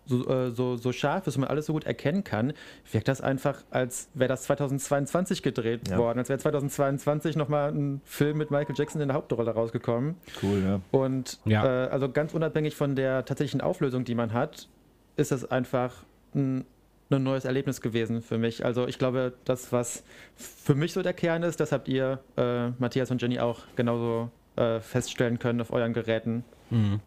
so, 0.06 0.28
äh, 0.28 0.52
so, 0.52 0.76
so 0.76 0.92
scharf 0.92 1.26
ist 1.28 1.36
und 1.38 1.42
man 1.42 1.50
alles 1.50 1.66
so 1.68 1.74
gut 1.74 1.86
erkennen 1.86 2.24
kann, 2.24 2.54
wirkt 2.92 3.08
das 3.08 3.22
einfach, 3.22 3.64
als 3.72 4.10
wäre 4.14 4.28
das 4.28 4.44
2022 4.44 5.42
gedreht 5.44 5.88
Ja. 5.90 5.98
worden, 5.98 6.20
als 6.20 6.30
wäre 6.30 6.40
2022 6.40 7.36
nochmal 7.36 7.72
ein 7.72 8.02
Film 8.06 8.38
mit 8.38 8.52
Michael 8.52 8.76
Jackson 8.78 9.02
in 9.02 9.08
der 9.08 9.16
Hauptrolle 9.16 9.52
rausgekommen. 9.52 10.16
Cool, 10.44 10.62
ja. 10.64 10.82
Und 10.92 11.40
Ja. 11.46 11.86
äh, 11.86 11.90
also 11.90 12.10
ganz 12.10 12.34
unabhängig 12.34 12.76
von 12.76 12.96
der 12.96 13.26
tatsächlichen 13.26 13.62
Auflösung, 13.62 14.04
die 14.04 14.16
man 14.16 14.34
hat, 14.34 14.68
ist 15.16 15.32
es 15.32 15.50
einfach 15.50 16.04
ein, 16.36 16.66
ein 17.12 17.24
neues 17.24 17.46
Erlebnis 17.46 17.82
gewesen 17.82 18.22
für 18.22 18.38
mich. 18.38 18.66
Also 18.66 18.88
ich 18.88 19.00
glaube, 19.00 19.34
das, 19.46 19.72
was 19.72 20.04
für 20.36 20.76
mich 20.76 20.94
so 20.94 21.02
der 21.02 21.14
Kern 21.14 21.44
ist, 21.44 21.60
das 21.60 21.72
habt 21.72 21.88
ihr, 21.88 22.20
äh, 22.38 22.70
Matthias 22.80 23.10
und 23.12 23.22
Jenny, 23.22 23.40
auch 23.40 23.62
genauso 23.76 24.30
äh, 24.58 24.80
feststellen 24.80 25.40
können 25.40 25.62
auf 25.62 25.72
euren 25.72 25.94
Geräten. 25.94 26.44
mhm. 26.70 27.00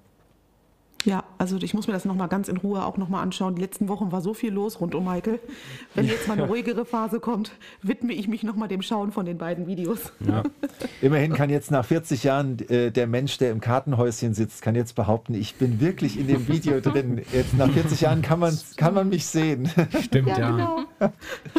Ja, 1.05 1.25
also 1.39 1.57
ich 1.57 1.75
muss 1.75 1.87
mir 1.87 1.93
das 1.93 2.05
nochmal 2.05 2.29
ganz 2.29 2.49
in 2.49 2.57
Ruhe 2.57 2.85
auch 2.85 2.97
nochmal 2.97 3.23
anschauen. 3.23 3.57
Die 3.57 3.61
letzten 3.61 3.89
Wochen 3.89 4.13
war 4.13 4.21
so 4.21 4.35
viel 4.35 4.53
los 4.53 4.81
rund 4.81 4.95
um 4.95 5.05
Michael. 5.05 5.41
Wenn 5.95 6.07
jetzt 6.07 6.29
mal 6.29 6.35
eine 6.35 6.47
ruhigere 6.47 6.85
Phase 6.85 7.19
kommt, 7.19 7.53
widme 7.83 8.13
ich 8.13 8.29
mich 8.29 8.43
nochmal 8.43 8.69
dem 8.69 8.83
Schauen 8.83 9.11
von 9.11 9.27
den 9.27 9.39
beiden 9.39 9.67
Videos. 9.67 10.13
ja. 10.27 10.43
Immerhin 11.01 11.33
kann 11.33 11.51
jetzt 11.51 11.71
nach 11.71 11.85
40 11.85 12.23
Jahren 12.23 12.59
äh, 12.69 12.91
der 12.91 13.07
Mensch, 13.07 13.39
der 13.39 13.51
im 13.51 13.61
Kartenhäuschen 13.61 14.35
sitzt, 14.35 14.63
kann 14.63 14.75
jetzt 14.75 14.95
behaupten, 14.95 15.35
ich 15.35 15.57
bin 15.57 15.81
wirklich 15.81 16.19
in 16.19 16.29
dem 16.29 16.47
Video 16.49 16.81
drin. 16.81 17.23
Jetzt 17.33 17.55
nach 17.55 17.71
40 17.71 18.01
Jahren 18.01 18.23
kann 18.23 18.39
man, 18.39 18.57
kann 18.77 18.95
man 18.95 19.09
mich 19.09 19.27
sehen. 19.27 19.69
stimmt, 20.03 20.29
ja. 20.29 20.51
genau. 20.51 20.81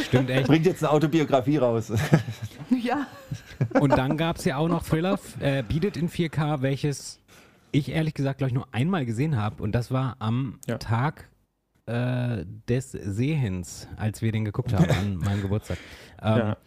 Stimmt 0.02 0.30
echt. 0.30 0.48
Bringt 0.48 0.66
jetzt 0.66 0.84
eine 0.84 0.92
Autobiografie 0.92 1.58
raus. 1.58 1.92
Ja, 2.82 3.08
Und 3.80 3.92
dann 3.92 4.18
gab 4.18 4.38
es 4.38 4.46
ja 4.46 4.58
auch 4.58 4.68
noch 4.68 4.84
Thriller, 4.84 5.20
äh, 5.40 5.64
Beat 5.64 5.84
It 5.84 5.98
in 5.98 6.10
4K, 6.10 6.62
welches 6.62 7.20
ich 7.74 7.90
ehrlich 7.92 8.14
gesagt, 8.14 8.38
glaube 8.38 8.50
ich, 8.50 8.54
nur 8.54 8.68
einmal 8.72 9.06
gesehen 9.06 9.36
habe. 9.36 9.62
Und 9.62 9.74
das 9.74 9.92
war 9.92 10.16
am 10.20 10.60
Ja. 10.68 10.78
Tag 10.78 11.30
äh, 11.86 12.46
des 12.70 12.92
Sehens, 12.92 13.90
als 13.98 14.22
wir 14.22 14.32
den 14.32 14.46
geguckt 14.46 14.72
haben 14.74 14.90
an 14.90 15.18
meinem 15.18 15.42
Geburtstag. 15.42 15.78
Ähm, 16.22 16.38
Ja. 16.38 16.58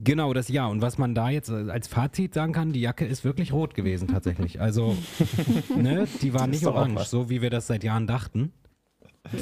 Genau, 0.00 0.32
das 0.34 0.48
ja. 0.48 0.66
Und 0.66 0.82
was 0.82 0.98
man 0.98 1.14
da 1.14 1.30
jetzt 1.30 1.48
äh, 1.50 1.70
als 1.70 1.86
Fazit 1.86 2.34
sagen 2.34 2.52
kann, 2.52 2.72
die 2.72 2.80
Jacke 2.80 3.06
ist 3.06 3.24
wirklich 3.24 3.52
rot 3.52 3.74
gewesen 3.74 4.08
tatsächlich. 4.08 4.60
Also, 4.60 4.96
ne, 5.76 6.08
die 6.20 6.34
war 6.34 6.48
nicht 6.48 6.66
orange, 6.66 7.04
so 7.04 7.30
wie 7.30 7.40
wir 7.40 7.50
das 7.50 7.68
seit 7.68 7.84
Jahren 7.84 8.08
dachten. 8.08 8.52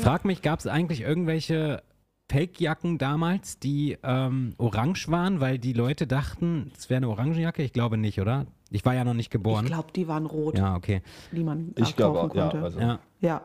Frag 0.03 0.27
mich, 0.27 0.43
gab 0.43 0.61
es 0.61 0.67
eigentlich 0.67 1.01
irgendwelche 1.01 1.83
Fake-Jacken 2.31 2.99
damals, 2.99 3.59
die 3.59 3.97
ähm, 4.03 4.55
orange 4.59 5.09
waren, 5.09 5.41
weil 5.41 5.59
die 5.59 5.73
Leute 5.73 6.07
dachten, 6.07 6.71
es 6.77 6.91
wäre 6.91 6.99
eine 6.99 7.09
Orangenjacke? 7.09 7.63
Ich 7.63 7.73
glaube 7.73 7.97
nicht, 7.97 8.21
oder? 8.21 8.47
Ich 8.73 8.85
war 8.85 8.95
ja 8.95 9.05
noch 9.05 9.15
nicht 9.15 9.31
geboren. 9.31 9.65
ich 9.65 9.71
glaube, 9.71 9.93
die 9.95 10.09
waren 10.09 10.27
rot, 10.27 10.59
ja, 10.59 10.75
okay. 10.77 11.03
die 11.31 11.45
man 11.45 11.73
Ich 11.77 11.95
glaube 11.95 12.21
auch, 12.21 12.35
ja. 12.35 12.49
konnte. 12.49 12.65
Also, 12.65 12.81
Ja. 12.81 12.99
ja. 13.21 13.43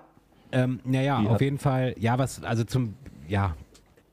Ähm, 0.51 0.79
naja, 0.85 1.19
Die 1.21 1.27
auf 1.27 1.41
jeden 1.41 1.57
Fall, 1.57 1.93
ja, 1.99 2.17
was, 2.17 2.41
also 2.43 2.63
zum, 2.63 2.93
ja, 3.27 3.55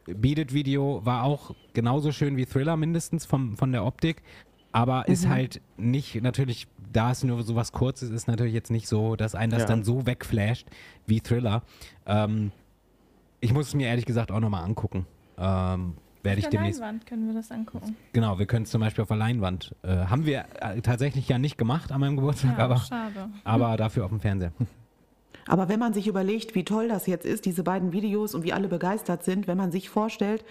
Beat 0.06 0.38
It 0.38 0.52
Video 0.52 1.00
war 1.04 1.22
auch 1.22 1.54
genauso 1.72 2.10
schön 2.12 2.36
wie 2.36 2.44
Thriller 2.44 2.76
mindestens 2.76 3.24
vom, 3.24 3.56
von 3.56 3.70
der 3.72 3.84
Optik, 3.84 4.22
aber 4.72 5.06
ist 5.08 5.28
halt 5.28 5.60
nicht, 5.76 6.20
natürlich, 6.20 6.66
da 6.92 7.12
es 7.12 7.22
nur 7.22 7.42
so 7.44 7.54
was 7.54 7.70
Kurzes 7.70 8.10
ist, 8.10 8.26
natürlich 8.26 8.52
jetzt 8.52 8.72
nicht 8.72 8.88
so, 8.88 9.14
dass 9.14 9.36
einen 9.36 9.52
das 9.52 9.62
Ja. 9.62 9.68
dann 9.68 9.84
so 9.84 10.04
wegflasht 10.06 10.66
wie 11.06 11.20
Thriller. 11.20 11.62
Ähm, 12.06 12.50
ich 13.40 13.52
muss 13.54 13.68
es 13.68 13.74
mir 13.74 13.86
ehrlich 13.86 14.04
gesagt 14.04 14.32
auch 14.32 14.40
nochmal 14.40 14.64
angucken. 14.64 15.06
Ähm, 15.38 15.94
werde 16.24 16.40
ich 16.40 16.46
Auf 16.46 16.50
der 16.50 16.60
demnächst. 16.60 16.80
Leinwand 16.80 17.06
können 17.06 17.26
wir 17.28 17.34
das 17.34 17.50
angucken. 17.50 17.96
Genau, 18.12 18.38
wir 18.38 18.46
können 18.46 18.64
es 18.64 18.70
zum 18.70 18.80
Beispiel 18.80 19.02
auf 19.02 19.08
der 19.08 19.16
Leinwand. 19.18 19.74
Äh, 19.82 19.88
haben 20.06 20.26
wir 20.26 20.44
äh, 20.60 20.80
tatsächlich 20.80 21.28
ja 21.28 21.38
nicht 21.38 21.58
gemacht 21.58 21.92
an 21.92 22.00
meinem 22.00 22.16
Geburtstag, 22.16 22.58
Ja, 22.58 22.64
aber, 22.64 22.76
schade. 22.78 23.28
aber 23.44 23.76
dafür 23.76 24.04
auf 24.04 24.10
dem 24.10 24.20
Fernseher. 24.20 24.52
Aber 25.46 25.68
wenn 25.68 25.78
man 25.78 25.92
sich 25.92 26.06
überlegt, 26.06 26.54
wie 26.54 26.64
toll 26.64 26.88
das 26.88 27.06
jetzt 27.06 27.26
ist, 27.26 27.44
diese 27.44 27.62
beiden 27.64 27.92
Videos 27.92 28.34
und 28.34 28.44
wie 28.44 28.54
alle 28.54 28.66
begeistert 28.66 29.24
sind, 29.24 29.46
wenn 29.46 29.58
man 29.58 29.72
sich 29.72 29.90
vorstellt, 29.90 30.42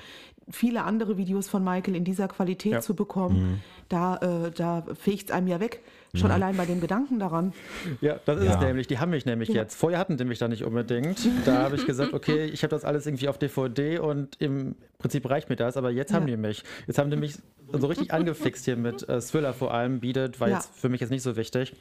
viele 0.51 0.83
andere 0.83 1.17
Videos 1.17 1.49
von 1.49 1.63
Michael 1.63 1.95
in 1.95 2.03
dieser 2.03 2.27
Qualität 2.27 2.73
Ja. 2.73 2.79
zu 2.81 2.93
bekommen, 2.95 3.53
Mhm. 3.53 3.59
da, 3.89 4.17
äh, 4.17 4.51
da 4.51 4.83
fegt 4.93 5.29
es 5.29 5.35
einem 5.35 5.47
ja 5.47 5.59
weg. 5.59 5.81
Schon 6.15 6.29
allein 6.29 6.55
bei 6.55 6.67
dem 6.67 6.79
Gedanken 6.79 7.17
daran. 7.17 7.53
Ja, 7.99 8.19
das 8.25 8.37
ist 8.39 8.45
Ja. 8.45 8.53
es 8.53 8.59
nämlich. 8.59 8.85
Die 8.85 8.99
haben 8.99 9.09
mich 9.09 9.25
nämlich 9.25 9.49
Ja. 9.49 9.63
jetzt. 9.63 9.73
Vorher 9.75 9.97
hatten 9.97 10.15
die 10.15 10.25
mich 10.25 10.37
da 10.37 10.47
nicht 10.47 10.63
unbedingt. 10.63 11.17
Da 11.43 11.63
habe 11.63 11.75
ich 11.75 11.87
gesagt, 11.87 12.13
okay, 12.13 12.45
ich 12.45 12.61
habe 12.61 12.69
das 12.69 12.85
alles 12.85 13.07
irgendwie 13.07 13.27
auf 13.29 13.39
DVD 13.39 13.97
und 13.97 14.39
im 14.39 14.75
Prinzip 14.99 15.27
reicht 15.27 15.49
mir 15.49 15.55
das. 15.55 15.75
Aber 15.75 15.89
jetzt 15.89 16.13
haben 16.13 16.27
Ja. 16.27 16.35
die 16.35 16.41
mich. 16.41 16.63
Jetzt 16.85 16.99
haben 16.99 17.09
die 17.09 17.17
mich 17.17 17.39
so 17.71 17.87
richtig 17.87 18.13
angefixt 18.13 18.63
hier 18.65 18.75
mit 18.77 19.09
äh, 19.09 19.19
Thriller 19.21 19.53
vor 19.53 19.73
allem. 19.73 20.01
Bietet, 20.01 20.39
war 20.39 20.49
Ja. 20.49 20.57
jetzt 20.57 20.69
für 20.79 20.87
mich 20.87 21.01
jetzt 21.01 21.09
nicht 21.09 21.23
so 21.23 21.35
wichtig. 21.35 21.73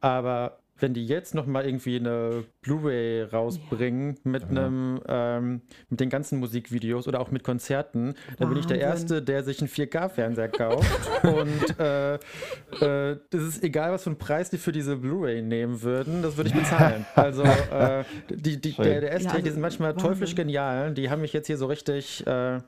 Aber 0.00 0.58
wenn 0.82 0.94
die 0.94 1.06
jetzt 1.06 1.34
nochmal 1.34 1.66
irgendwie 1.66 1.96
eine 1.96 2.44
Blu-ray 2.62 3.22
rausbringen 3.24 4.18
mit 4.24 4.44
einem, 4.44 5.00
ähm, 5.08 5.60
mit 5.88 6.00
den 6.00 6.10
ganzen 6.10 6.38
Musikvideos 6.40 7.06
oder 7.08 7.20
auch 7.20 7.30
mit 7.30 7.44
Konzerten, 7.44 8.14
dann 8.38 8.48
bin 8.48 8.58
ich 8.58 8.66
der 8.66 8.76
Wahnsinn. 8.78 8.90
Erste, 8.90 9.22
der 9.22 9.42
sich 9.44 9.60
einen 9.60 9.68
4K-Fernseher 9.68 10.48
kauft. 10.48 10.88
und 11.24 11.78
äh, 11.80 12.14
äh, 12.14 13.18
das 13.30 13.42
ist 13.42 13.62
egal, 13.62 13.92
was 13.92 14.04
für 14.04 14.10
einen 14.10 14.18
Preis 14.18 14.50
die 14.50 14.58
für 14.58 14.72
diese 14.72 14.96
Blu-ray 14.96 15.42
nehmen 15.42 15.82
würden, 15.82 16.22
das 16.22 16.36
würde 16.36 16.50
ich 16.50 16.56
bezahlen. 16.56 17.06
Also 17.14 17.42
äh, 17.42 18.04
die, 18.30 18.60
die, 18.60 18.72
der, 18.72 19.00
der 19.00 19.12
ST, 19.18 19.24
Ja, 19.24 19.30
also 19.32 19.42
die 19.44 19.50
sind 19.50 19.60
manchmal 19.60 19.90
Wahnsinn. 19.94 20.08
teuflisch 20.08 20.34
genial. 20.34 20.92
Die 20.94 21.10
haben 21.10 21.20
mich 21.20 21.32
jetzt 21.32 21.46
hier 21.46 21.56
so 21.56 21.66
richtig, 21.66 22.26
äh, 22.26 22.60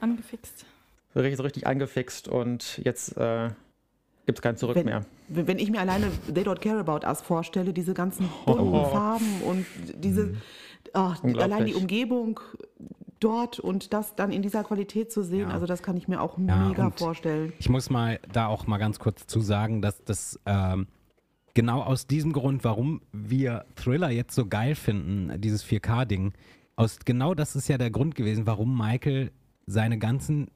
Angefixt. 0.00 0.66
richtig, 1.16 1.36
so 1.36 1.42
richtig 1.42 1.66
angefixt 1.66 2.28
und 2.28 2.78
jetzt 2.84 3.16
äh, 3.16 3.50
gibt 4.28 4.38
es 4.38 4.42
kein 4.42 4.58
Zurück 4.58 4.76
Wenn, 4.76 4.84
mehr. 4.84 5.06
wenn 5.28 5.58
ich 5.58 5.70
mir 5.70 5.80
alleine 5.80 6.10
They 6.32 6.44
Don't 6.44 6.60
Care 6.60 6.78
About 6.78 7.06
Us 7.06 7.22
vorstelle, 7.22 7.72
diese 7.72 7.94
ganzen 7.94 8.28
bunten 8.46 8.62
Oh. 8.74 8.84
Farben 8.84 9.40
und 9.46 9.64
diese, 10.04 10.26
die, 10.28 10.34
Unglaublich. 10.94 11.42
allein 11.42 11.64
die 11.64 11.74
Umgebung 11.74 12.38
dort 13.20 13.58
und 13.58 13.94
das 13.94 14.14
dann 14.16 14.30
in 14.30 14.42
dieser 14.42 14.64
Qualität 14.64 15.10
zu 15.10 15.22
sehen, 15.22 15.48
Ja. 15.48 15.54
also 15.54 15.64
das 15.64 15.82
kann 15.82 15.96
ich 15.96 16.08
mir 16.08 16.20
auch 16.20 16.36
Ja, 16.38 16.68
mega 16.68 16.90
vorstellen. 16.90 17.54
Ich 17.58 17.70
muss 17.70 17.88
mal 17.88 18.20
da 18.30 18.46
auch 18.48 18.66
mal 18.66 18.76
ganz 18.76 18.98
kurz 18.98 19.26
zu 19.26 19.40
sagen, 19.40 19.80
dass 19.80 20.04
das 20.04 20.38
ähm, 20.44 20.88
genau 21.54 21.80
aus 21.82 22.06
diesem 22.06 22.34
Grund, 22.34 22.64
warum 22.64 23.00
wir 23.12 23.64
Thriller 23.76 24.10
jetzt 24.10 24.34
so 24.34 24.44
geil 24.46 24.74
finden, 24.74 25.40
dieses 25.40 25.64
4K-Ding, 25.64 26.32
aus 26.76 26.98
genau 27.04 27.34
das 27.34 27.56
ist 27.56 27.66
ja 27.68 27.78
der 27.78 27.90
Grund 27.90 28.14
gewesen, 28.14 28.46
warum 28.46 28.76
Michael 28.76 29.32
seine 29.66 29.98
ganzen 29.98 30.48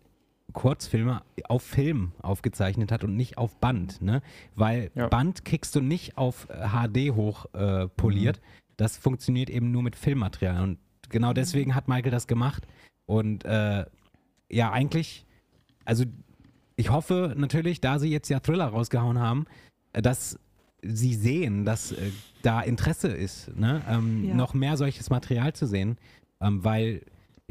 Kurzfilme 0.53 1.23
auf 1.45 1.63
Film 1.63 2.13
aufgezeichnet 2.23 2.93
hat 2.93 3.05
und 3.05 3.17
nicht 3.17 3.39
auf 3.39 3.57
Band, 3.59 4.01
ne? 4.03 4.23
Weil 4.55 4.91
Ja. 4.95 5.09
Band 5.09 5.45
kriegst 5.45 5.75
du 5.75 5.81
nicht 5.81 6.17
auf 6.19 6.49
äh, 6.51 6.69
HD 6.69 7.15
hoch 7.15 7.47
äh, 7.55 7.89
poliert. 7.89 8.41
Das 8.77 8.97
funktioniert 8.97 9.51
eben 9.51 9.71
nur 9.71 9.83
mit 9.83 9.97
Filmmaterial. 9.97 10.63
Und 10.63 10.79
genau 11.09 11.33
deswegen 11.33 11.75
hat 11.75 11.89
Michael 11.89 12.11
das 12.11 12.27
gemacht. 12.27 12.67
Und 13.07 13.45
äh, 13.45 13.85
ja, 14.51 14.71
eigentlich, 14.73 15.27
also 15.85 16.05
ich 16.77 16.91
hoffe 16.91 17.35
natürlich, 17.37 17.81
da 17.81 17.99
sie 17.99 18.11
jetzt 18.11 18.29
ja 18.29 18.41
Thriller 18.41 18.67
rausgehauen 18.67 19.19
haben, 19.19 19.47
äh, 19.93 20.03
dass 20.03 20.39
sie 20.83 21.15
sehen, 21.15 21.65
dass 21.65 21.93
äh, 21.93 22.11
da 22.43 22.61
Interesse 22.61 23.09
ist, 23.09 23.55
ne? 23.57 23.83
ähm, 23.89 24.25
Ja. 24.25 24.35
noch 24.35 24.53
mehr 24.55 24.77
solches 24.77 25.11
Material 25.11 25.53
zu 25.53 25.67
sehen, 25.67 25.97
ähm, 26.41 26.65
weil 26.65 27.03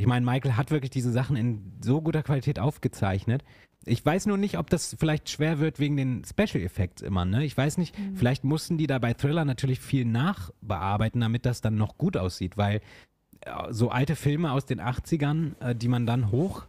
ich 0.01 0.07
meine, 0.07 0.25
Michael 0.25 0.57
hat 0.57 0.71
wirklich 0.71 0.89
diese 0.89 1.11
Sachen 1.11 1.35
in 1.35 1.73
so 1.79 2.01
guter 2.01 2.23
Qualität 2.23 2.57
aufgezeichnet. 2.57 3.43
Ich 3.85 4.03
weiß 4.03 4.25
nur 4.25 4.37
nicht, 4.37 4.57
ob 4.57 4.67
das 4.71 4.95
vielleicht 4.99 5.29
schwer 5.29 5.59
wird 5.59 5.77
wegen 5.77 5.95
den 5.95 6.23
Special 6.25 6.63
Effects 6.63 7.03
immer. 7.03 7.23
Ne? 7.23 7.45
Ich 7.45 7.55
weiß 7.55 7.77
nicht, 7.77 7.95
vielleicht 8.15 8.43
mussten 8.43 8.79
die 8.79 8.87
da 8.87 8.97
bei 8.97 9.13
Thriller 9.13 9.45
natürlich 9.45 9.79
viel 9.79 10.05
nachbearbeiten, 10.05 11.21
damit 11.21 11.45
das 11.45 11.61
dann 11.61 11.75
noch 11.75 11.99
gut 11.99 12.17
aussieht, 12.17 12.57
weil 12.57 12.81
äh, 13.41 13.51
so 13.69 13.91
alte 13.91 14.15
Filme 14.15 14.51
aus 14.53 14.65
den 14.65 14.81
80ern, 14.81 15.51
äh, 15.59 15.75
die 15.75 15.87
man 15.87 16.07
dann 16.07 16.31
hoch 16.31 16.63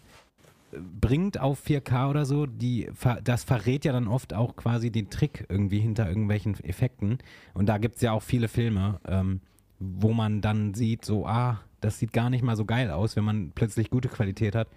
äh, 0.72 0.76
bringt 1.01 1.41
auf 1.41 1.64
4K 1.64 2.11
oder 2.11 2.26
so, 2.26 2.45
die, 2.45 2.91
das 3.24 3.45
verrät 3.45 3.87
ja 3.87 3.93
dann 3.93 4.09
oft 4.09 4.35
auch 4.35 4.57
quasi 4.57 4.91
den 4.91 5.09
Trick 5.09 5.47
irgendwie 5.49 5.80
hinter 5.80 6.07
irgendwelchen 6.07 6.62
Effekten. 6.64 7.16
Und 7.55 7.70
da 7.70 7.78
gibt 7.78 7.97
es 7.97 8.03
ja 8.03 8.12
auch 8.12 8.22
viele 8.22 8.49
Filme, 8.49 9.01
ähm, 9.07 9.41
wo 9.78 10.12
man 10.12 10.43
dann 10.43 10.74
sieht, 10.74 11.07
so, 11.07 11.26
ah, 11.26 11.62
das 11.85 11.99
sieht 11.99 12.12
gar 12.12 12.30
nicht 12.30 12.43
mal 12.43 12.57
so 12.57 12.64
geil 12.64 12.91
aus, 12.91 13.16
wenn 13.16 13.24
man 13.24 13.53
plötzlich 13.55 13.91
gute 13.91 14.09
Qualität 14.09 14.55
hat. 14.55 14.68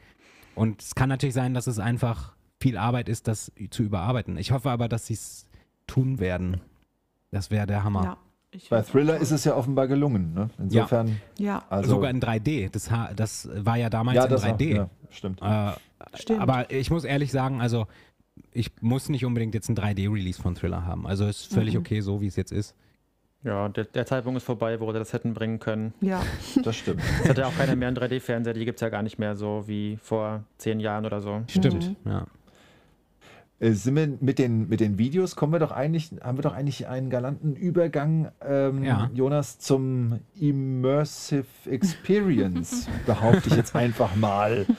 Und 0.56 0.82
es 0.82 0.96
kann 0.96 1.10
natürlich 1.10 1.36
sein, 1.36 1.54
dass 1.54 1.68
es 1.68 1.80
einfach 1.80 2.34
viel 2.60 2.78
Arbeit 2.78 3.10
ist, 3.10 3.28
das 3.28 3.52
zu 3.70 3.84
überarbeiten. 3.84 4.38
Ich 4.38 4.52
hoffe 4.52 4.70
aber, 4.70 4.88
dass 4.88 5.08
sie 5.08 5.14
es 5.14 5.46
tun 5.88 6.18
Das 7.32 7.52
wäre 7.52 7.68
der 7.68 7.84
Hammer. 7.84 8.04
Ja, 8.04 8.18
ich 8.52 8.70
Bei 8.70 8.82
Thriller 8.82 9.18
ist 9.18 9.32
es 9.32 9.44
ja 9.44 9.56
offenbar 9.56 9.88
gelungen. 9.88 10.34
Ne? 10.34 10.50
Insofern, 10.58 11.20
Ja, 11.38 11.64
also 11.70 11.92
Sogar 11.96 12.10
in 12.10 12.22
3D. 12.22 12.70
Das, 12.72 12.90
das 13.16 13.50
war 13.54 13.76
ja 13.76 13.90
damals 13.90 14.16
ja, 14.16 14.24
in 14.26 14.30
das 14.32 14.44
auch, 14.44 14.58
3D. 14.58 14.76
ja, 14.76 14.90
stimmt. 15.10 15.42
Äh, 15.42 15.72
Stimmt. 16.14 16.42
Aber 16.42 16.72
ich 16.72 16.92
muss 16.92 17.04
ehrlich 17.04 17.32
sagen, 17.32 17.62
also 17.62 17.88
ich 18.52 18.72
muss 18.82 19.10
nicht 19.10 19.26
unbedingt 19.26 19.54
jetzt 19.54 19.70
ein 19.70 19.76
3D-Release 19.76 20.42
von 20.42 20.56
Thriller 20.56 20.86
haben. 20.86 21.08
Also 21.08 21.26
ist 21.26 21.54
völlig 21.54 21.74
Mhm. 21.74 21.80
okay, 21.82 22.02
so 22.02 22.22
wie 22.22 22.28
es 22.28 22.36
jetzt 22.36 22.52
ist. 22.52 22.76
Ja, 23.46 23.70
der, 23.70 23.86
der 23.86 24.06
Zeitpunkt 24.06 24.38
ist 24.38 24.44
vorbei, 24.44 24.80
wo 24.80 24.92
sie 24.92 24.98
das 25.00 25.14
hätten 25.14 25.34
bringen 25.34 25.60
können. 25.60 25.94
ja. 26.02 26.22
Das 26.64 26.76
stimmt. 26.76 27.02
Es 27.24 27.30
hat 27.30 27.38
ja 27.38 27.46
auch 27.48 27.56
keiner 27.56 27.76
mehr 27.76 27.88
einen 27.90 27.98
3D-Fernseher, 27.98 28.54
die 28.54 28.66
gibt 28.66 28.78
es 28.78 28.82
ja 28.82 28.90
gar 28.90 29.04
nicht 29.04 29.20
mehr 29.20 29.36
so 29.36 29.64
wie 29.68 29.98
vor 30.02 30.44
zehn 30.58 30.80
Jahren 30.80 31.06
oder 31.06 31.22
so. 31.22 31.44
Stimmt, 31.48 31.96
ja. 32.06 32.26
Äh, 33.60 33.72
Sind 33.72 33.96
wir 33.96 34.08
mit 34.20 34.40
den, 34.40 34.68
mit 34.68 34.80
den 34.80 34.98
Videos, 34.98 35.36
kommen 35.36 35.54
wir 35.54 35.60
doch 35.60 35.72
eigentlich, 35.72 36.12
haben 36.24 36.38
wir 36.38 36.42
doch 36.42 36.54
eigentlich 36.56 36.88
einen 36.88 37.10
galanten 37.12 37.56
Übergang, 37.56 38.32
ähm, 38.46 38.84
Ja. 38.84 39.10
Jonas, 39.14 39.60
zum 39.60 40.20
Immersive 40.40 41.46
Experience, 41.70 42.88
behaupte 43.06 43.48
ich 43.50 43.56
jetzt 43.56 43.76
einfach 43.76 44.16
mal. 44.16 44.66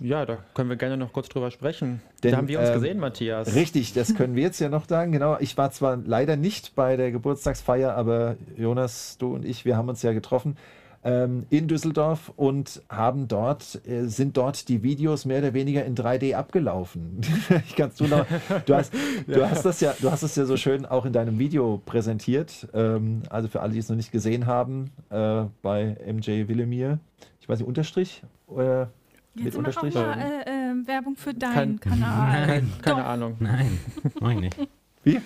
Ja, 0.00 0.26
da 0.26 0.38
können 0.54 0.70
wir 0.70 0.76
gerne 0.76 0.96
noch 0.96 1.12
kurz 1.12 1.28
drüber 1.28 1.50
sprechen. 1.50 2.00
Denn, 2.22 2.32
da 2.32 2.38
haben 2.38 2.48
wir 2.48 2.58
uns 2.58 2.68
ähm, 2.68 2.74
gesehen, 2.74 2.98
Matthias. 2.98 3.54
Richtig, 3.54 3.92
das 3.92 4.14
können 4.16 4.34
wir 4.34 4.42
jetzt 4.42 4.58
ja 4.60 4.68
noch 4.68 4.88
sagen. 4.88 5.12
Genau, 5.12 5.36
ich 5.38 5.56
war 5.56 5.70
zwar 5.70 5.96
leider 5.96 6.36
nicht 6.36 6.74
bei 6.74 6.96
der 6.96 7.12
Geburtstagsfeier, 7.12 7.94
aber 7.94 8.36
Jonas, 8.56 9.18
du 9.18 9.34
und 9.34 9.44
ich, 9.44 9.64
wir 9.64 9.76
haben 9.76 9.88
uns 9.88 10.02
ja 10.02 10.12
getroffen 10.12 10.56
ähm, 11.02 11.46
in 11.48 11.66
Düsseldorf 11.66 12.32
und 12.36 12.82
haben 12.88 13.26
dort, 13.28 13.80
äh, 13.86 14.04
sind 14.04 14.36
dort 14.36 14.68
die 14.68 14.82
Videos 14.82 15.24
mehr 15.24 15.38
oder 15.38 15.54
weniger 15.54 15.84
in 15.84 15.94
3D 15.94 16.34
abgelaufen. 16.34 17.20
ich 17.66 17.74
kannst 17.74 18.00
du 18.00 18.06
noch, 18.06 18.26
du 18.66 18.74
hast, 18.74 18.92
du 19.26 19.48
hast 19.48 19.64
das 19.64 19.80
ja, 19.80 19.94
du 20.00 20.10
hast 20.10 20.22
es 20.22 20.36
ja 20.36 20.44
so 20.44 20.56
schön 20.56 20.84
auch 20.84 21.06
in 21.06 21.12
deinem 21.12 21.38
Video 21.38 21.80
präsentiert. 21.84 22.68
Ähm, 22.74 23.22
also 23.30 23.48
für 23.48 23.60
alle, 23.60 23.72
die 23.72 23.78
es 23.78 23.88
noch 23.88 23.96
nicht 23.96 24.12
gesehen 24.12 24.46
haben, 24.46 24.90
äh, 25.10 25.44
bei 25.62 25.96
MJ 26.06 26.48
Willemir, 26.48 26.98
ich 27.40 27.48
weiß 27.48 27.60
nicht, 27.60 27.68
Unterstrich 27.68 28.22
oder 28.46 28.90
Jetzt 29.34 29.54
auch 29.54 29.58
Unterstrich? 29.58 29.94
mal 29.94 30.18
äh, 30.18 30.50
äh, 30.50 30.86
Werbung 30.86 31.16
für 31.16 31.32
deinen 31.34 31.78
Kein- 31.80 31.92
Kanal. 32.00 32.46
Nein, 32.46 32.72
Keine 32.82 33.00
Doch. 33.00 33.06
Ahnung. 33.08 33.36
nein, 33.40 33.78
mach 34.20 34.30
ich 34.32 34.40
nicht. 34.40 34.56
Wie? 35.04 35.20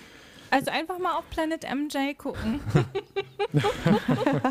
Also 0.51 0.71
einfach 0.71 0.99
mal 0.99 1.17
auf 1.17 1.29
Planet 1.31 1.63
MJ 1.63 2.13
gucken. 2.17 2.59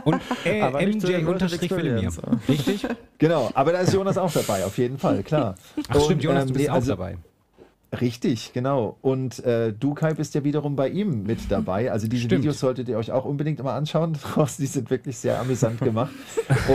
Und 0.05 0.21
äh, 0.45 0.61
Aber 0.61 0.81
MJ 0.83 1.25
unterstrich. 1.25 1.71
Experience. 1.71 2.21
Richtig? 2.49 2.87
Genau, 3.19 3.51
aber 3.55 3.73
da 3.73 3.79
ist 3.79 3.93
Jonas 3.95 4.19
auch 4.19 4.33
dabei, 4.33 4.65
auf 4.65 4.77
jeden 4.77 4.99
Fall, 4.99 5.23
klar. 5.23 5.55
Ach 5.89 5.95
stimmt, 6.01 6.11
Und, 6.11 6.23
Jonas, 6.25 6.43
ähm, 6.43 6.49
du 6.49 6.53
bist 6.55 6.65
nee, 6.65 6.71
auch 6.71 6.75
also- 6.75 6.93
dabei. 6.93 7.17
Richtig, 8.01 8.53
genau. 8.53 8.99
Und 9.03 9.39
äh, 9.45 9.73
du, 9.73 9.95
Kai, 9.95 10.15
bist 10.15 10.35
ja 10.35 10.43
wiederum 10.43 10.75
bei 10.75 10.89
ihm 10.89 11.23
mit 11.23 11.49
dabei. 11.49 11.93
Also 11.93 12.09
diese 12.09 12.25
Stimmt. 12.25 12.43
Videos 12.43 12.59
solltet 12.59 12.89
ihr 12.89 12.99
euch 12.99 13.13
auch 13.13 13.25
unbedingt 13.25 13.63
mal 13.63 13.77
anschauen. 13.77 14.19
Die 14.59 14.67
sind 14.67 14.91
wirklich 14.91 15.17
sehr 15.17 15.39
amüsant 15.41 15.81
gemacht. 15.81 16.11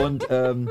Und 0.02 0.26
ähm, 0.30 0.70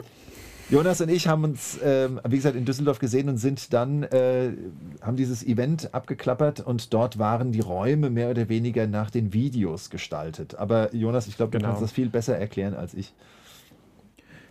Jonas 0.71 1.01
und 1.01 1.09
ich 1.09 1.27
haben 1.29 1.45
uns, 1.45 1.79
ähm, 1.83 2.21
wie 2.29 2.37
gesagt, 2.37 2.55
in 2.55 2.67
Düsseldorf 2.67 2.99
gesehen 2.99 3.31
und 3.31 3.39
sind 3.39 3.73
dann, 3.73 4.03
äh, 4.03 4.53
haben 5.01 5.17
dieses 5.17 5.43
Event 5.43 5.95
abgeklappert 5.95 6.61
und 6.61 6.93
dort 6.93 7.19
waren 7.19 7.53
die 7.53 7.61
Räume 7.61 8.11
mehr 8.11 8.29
oder 8.31 8.51
weniger 8.51 8.87
nach 8.87 9.11
den 9.11 9.33
Videos 9.33 9.89
gestaltet. 9.89 10.57
Aber 10.57 10.95
Jonas, 10.95 11.27
ich 11.27 11.37
glaube, 11.37 11.53
du 11.53 11.59
Genau. 11.59 11.69
kannst 11.71 11.83
das 11.83 11.93
viel 11.93 12.11
besser 12.11 12.37
erklären 12.37 12.75
als 12.75 12.93
ich. 12.93 13.15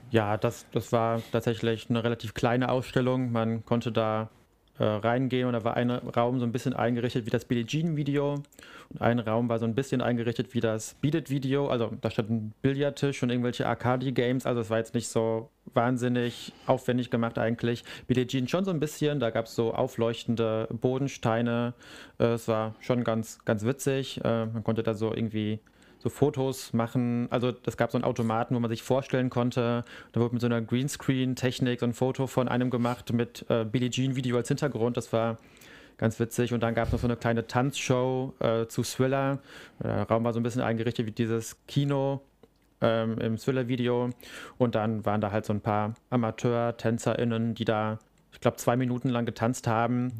Ja, 0.09 0.37
das, 0.37 0.65
das 0.71 0.91
war 0.91 1.21
tatsächlich 1.31 1.87
eine 1.89 2.03
relativ 2.03 2.33
kleine 2.33 2.69
Ausstellung. 2.69 3.31
Man 3.31 3.63
konnte 3.65 3.91
da 3.91 4.29
äh, 4.79 4.83
reingehen 4.83 5.47
und 5.47 5.53
da 5.53 5.63
war 5.63 5.75
ein 5.75 5.91
Raum 5.91 6.39
so 6.39 6.45
ein 6.45 6.51
bisschen 6.51 6.73
eingerichtet 6.73 7.25
wie 7.25 7.29
das 7.29 7.45
Billie 7.45 7.65
Jean 7.65 7.95
Video 7.95 8.43
und 8.89 9.01
ein 9.01 9.19
Raum 9.19 9.49
war 9.49 9.59
so 9.59 9.65
ein 9.65 9.75
bisschen 9.75 10.01
eingerichtet 10.01 10.53
wie 10.53 10.59
das 10.59 10.95
Beat 10.95 11.15
It 11.15 11.29
Video. 11.29 11.67
Also 11.67 11.91
da 12.01 12.09
stand 12.09 12.29
ein 12.29 12.53
Billardtisch 12.61 13.21
und 13.21 13.29
irgendwelche 13.29 13.67
Arcade 13.67 14.11
Games. 14.11 14.45
Also 14.45 14.61
es 14.61 14.69
war 14.69 14.77
jetzt 14.77 14.93
nicht 14.93 15.07
so 15.07 15.49
wahnsinnig 15.73 16.53
aufwendig 16.65 17.09
gemacht 17.09 17.37
eigentlich. 17.37 17.83
Billie 18.07 18.27
Jean 18.27 18.47
schon 18.47 18.63
so 18.65 18.71
ein 18.71 18.79
bisschen. 18.79 19.19
Da 19.19 19.29
gab 19.29 19.45
es 19.45 19.55
so 19.55 19.73
aufleuchtende 19.73 20.67
Bodensteine. 20.71 21.73
Äh, 22.19 22.25
es 22.33 22.47
war 22.47 22.75
schon 22.79 23.03
ganz, 23.03 23.39
ganz 23.45 23.65
witzig. 23.65 24.21
Äh, 24.23 24.45
man 24.45 24.63
konnte 24.63 24.83
da 24.83 24.93
so 24.93 25.13
irgendwie 25.13 25.59
so 25.99 26.09
Fotos 26.09 26.73
machen. 26.73 27.27
Also 27.31 27.53
es 27.65 27.77
gab 27.77 27.91
so 27.91 27.97
einen 27.97 28.05
Automaten, 28.05 28.55
wo 28.55 28.59
man 28.59 28.69
sich 28.69 28.83
vorstellen 28.83 29.29
konnte. 29.29 29.83
Da 30.11 30.19
wurde 30.19 30.33
mit 30.33 30.41
so 30.41 30.47
einer 30.47 30.61
Greenscreen-Technik 30.61 31.79
so 31.79 31.85
ein 31.85 31.93
Foto 31.93 32.27
von 32.27 32.47
einem 32.47 32.69
gemacht 32.69 33.13
mit 33.13 33.45
äh, 33.49 33.65
Billie 33.65 33.89
Jean-Video 33.89 34.37
als 34.37 34.47
Hintergrund. 34.47 34.97
Das 34.97 35.11
war 35.13 35.37
ganz 35.97 36.19
witzig. 36.19 36.53
Und 36.53 36.61
dann 36.61 36.75
gab 36.75 36.87
es 36.87 36.93
noch 36.93 36.99
so 36.99 37.07
eine 37.07 37.17
kleine 37.17 37.47
Tanzshow 37.47 38.33
äh, 38.39 38.67
zu 38.67 38.83
Thriller. 38.83 39.39
Der 39.83 40.03
Raum 40.03 40.23
war 40.23 40.33
so 40.33 40.39
ein 40.39 40.43
bisschen 40.43 40.61
eingerichtet 40.61 41.05
wie 41.05 41.11
dieses 41.11 41.57
Kino 41.67 42.21
ähm, 42.81 43.17
im 43.19 43.37
Thriller-Video. 43.37 44.11
Und 44.57 44.75
dann 44.75 45.05
waren 45.05 45.21
da 45.21 45.31
halt 45.31 45.45
so 45.45 45.53
ein 45.53 45.61
paar 45.61 45.95
Amateur-TänzerInnen, 46.09 47.55
die 47.55 47.65
da, 47.65 47.99
ich 48.37 48.41
glaube, 48.41 48.57
zwei 48.57 48.75
Minuten 48.77 49.09
lang 49.09 49.25
getanzt 49.25 49.65
haben. 49.65 50.11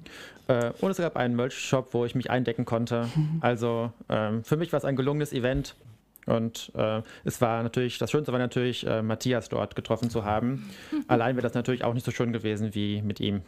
Äh, 0.47 0.71
und 0.81 0.89
es 0.89 0.97
gab 0.97 1.15
einen 1.17 1.35
Merch-Shop, 1.35 1.89
wo 1.93 2.03
ich 2.03 2.15
mich 2.15 2.31
eindecken 2.31 2.65
konnte. 2.65 3.07
Also 3.41 3.91
ähm, 4.09 4.43
für 4.43 4.57
mich 4.57 4.73
war 4.73 4.79
es 4.79 4.85
ein 4.85 4.95
gelungenes 4.95 5.33
Event. 5.33 5.75
Und 6.25 6.71
äh, 6.75 7.01
es 7.25 7.39
war 7.41 7.61
natürlich, 7.61 7.99
das 7.99 8.09
Schönste 8.09 8.31
war 8.31 8.39
natürlich, 8.39 8.85
äh, 8.87 9.03
Matthias 9.03 9.49
dort 9.49 9.75
getroffen 9.75 10.09
zu 10.09 10.25
haben. 10.25 10.67
Allein 11.07 11.35
wäre 11.35 11.43
das 11.43 11.53
natürlich 11.53 11.83
auch 11.83 11.93
nicht 11.93 12.05
so 12.05 12.11
schön 12.11 12.33
gewesen 12.33 12.73
wie 12.73 13.03
mit 13.03 13.19
ihm. 13.19 13.41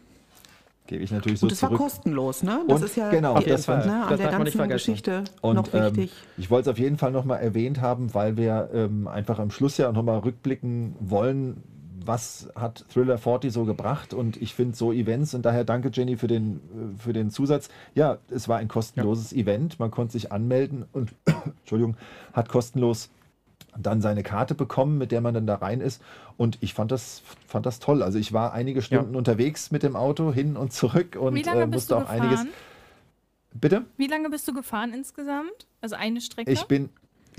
Gebe 0.85 1.03
ich 1.03 1.11
natürlich 1.11 1.39
so 1.39 1.47
Und 1.47 1.51
es 1.51 1.61
war 1.63 1.69
zurück. 1.69 1.81
kostenlos, 1.81 2.43
ne? 2.43 2.61
Das 2.67 2.79
Und 2.79 2.85
ist 2.85 2.95
ja 2.95 3.09
genau, 3.09 3.33
auf 3.35 3.45
jeden 3.45 3.57
Fall. 3.61 3.85
Ne, 3.87 4.03
an 4.03 4.09
Das 4.11 4.17
der 4.19 4.27
darf 4.29 4.37
man 4.37 4.43
nicht 4.43 4.57
ganzen 4.57 4.57
vergessen. 4.57 4.91
Geschichte 4.93 5.23
Und 5.41 5.55
noch 5.55 5.73
ähm, 5.73 5.95
wichtig. 5.97 6.11
ich 6.37 6.49
wollte 6.51 6.69
es 6.69 6.73
auf 6.73 6.79
jeden 6.79 6.97
Fall 6.97 7.11
nochmal 7.11 7.39
erwähnt 7.41 7.81
haben, 7.81 8.13
weil 8.13 8.37
wir 8.37 8.69
ähm, 8.73 9.07
einfach 9.07 9.39
am 9.39 9.49
Schluss 9.51 9.77
ja 9.77 9.91
nochmal 9.91 10.19
rückblicken 10.19 10.95
wollen, 10.99 11.63
was 12.05 12.49
hat 12.55 12.85
Thriller 12.91 13.17
40 13.17 13.51
so 13.51 13.65
gebracht 13.65 14.13
und 14.13 14.37
ich 14.41 14.53
finde 14.53 14.75
so 14.75 14.91
Events 14.91 15.33
und 15.33 15.43
daher 15.43 15.63
danke 15.63 15.89
Jenny 15.91 16.17
für 16.17 16.27
den, 16.27 16.57
äh, 16.57 17.01
für 17.01 17.13
den 17.13 17.29
Zusatz. 17.29 17.69
Ja, 17.95 18.17
es 18.29 18.47
war 18.47 18.57
ein 18.57 18.67
kostenloses 18.67 19.33
Event, 19.33 19.79
man 19.79 19.91
konnte 19.91 20.13
sich 20.13 20.31
anmelden 20.31 20.85
und 20.91 21.13
Entschuldigung, 21.59 21.97
hat 22.33 22.49
kostenlos 22.49 23.09
dann 23.77 24.01
seine 24.01 24.23
Karte 24.23 24.55
bekommen, 24.55 24.97
mit 24.97 25.11
der 25.11 25.21
man 25.21 25.33
dann 25.33 25.47
da 25.47 25.55
rein 25.55 25.81
ist. 25.81 26.01
Und 26.37 26.57
ich 26.61 26.73
fand 26.73 26.91
das, 26.91 27.21
fand 27.47 27.65
das 27.65 27.79
toll. 27.79 28.03
Also 28.03 28.17
ich 28.17 28.33
war 28.33 28.53
einige 28.53 28.81
Stunden 28.81 29.15
unterwegs 29.15 29.71
mit 29.71 29.83
dem 29.83 29.95
Auto 29.95 30.33
hin 30.33 30.57
und 30.57 30.73
zurück 30.73 31.15
und 31.19 31.35
Wie 31.35 31.43
lange 31.43 31.63
äh, 31.63 31.67
bist 31.67 31.89
musste 31.89 31.95
du 31.95 32.01
auch 32.01 32.09
einiges. 32.09 32.41
gefahren? 32.41 32.49
Bitte? 33.53 33.85
Wie 33.97 34.07
lange 34.07 34.29
bist 34.29 34.47
du 34.47 34.53
gefahren 34.53 34.93
insgesamt? 34.93 35.67
Also 35.81 35.95
eine 35.95 36.21
Strecke? 36.21 36.51
Ich 36.51 36.65
bin, 36.65 36.89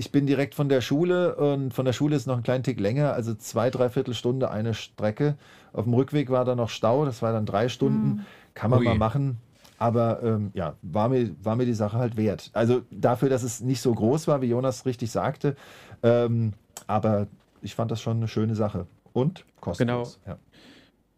ich 0.01 0.11
bin 0.11 0.25
direkt 0.25 0.55
von 0.55 0.67
der 0.67 0.81
Schule 0.81 1.35
und 1.35 1.75
von 1.75 1.85
der 1.85 1.93
Schule 1.93 2.15
ist 2.15 2.25
noch 2.25 2.37
ein 2.37 2.41
kleinen 2.41 2.63
Tick 2.63 2.79
länger, 2.79 3.13
also 3.13 3.35
zwei, 3.35 3.69
dreiviertel 3.69 4.15
Stunde 4.15 4.49
eine 4.49 4.73
Strecke. 4.73 5.35
Auf 5.73 5.83
dem 5.83 5.93
Rückweg 5.93 6.31
war 6.31 6.43
da 6.43 6.55
noch 6.55 6.69
Stau, 6.69 7.05
das 7.05 7.21
war 7.21 7.31
dann 7.33 7.45
drei 7.45 7.69
Stunden. 7.69 8.25
Kann 8.55 8.71
man 8.71 8.79
Ui. 8.79 8.85
mal 8.85 8.97
machen. 8.97 9.37
Aber 9.77 10.23
ähm, 10.23 10.49
ja, 10.55 10.73
war 10.81 11.07
mir, 11.07 11.29
war 11.43 11.55
mir 11.55 11.67
die 11.67 11.75
Sache 11.75 11.99
halt 11.99 12.17
wert. 12.17 12.49
Also 12.53 12.81
dafür, 12.89 13.29
dass 13.29 13.43
es 13.43 13.61
nicht 13.61 13.79
so 13.79 13.93
groß 13.93 14.27
war, 14.27 14.41
wie 14.41 14.47
Jonas 14.47 14.87
richtig 14.87 15.11
sagte. 15.11 15.55
Ähm, 16.01 16.53
aber 16.87 17.27
ich 17.61 17.75
fand 17.75 17.91
das 17.91 18.01
schon 18.01 18.17
eine 18.17 18.27
schöne 18.27 18.55
Sache. 18.55 18.87
Und 19.13 19.45
kostenlos. 19.59 20.19
Ja. 20.25 20.37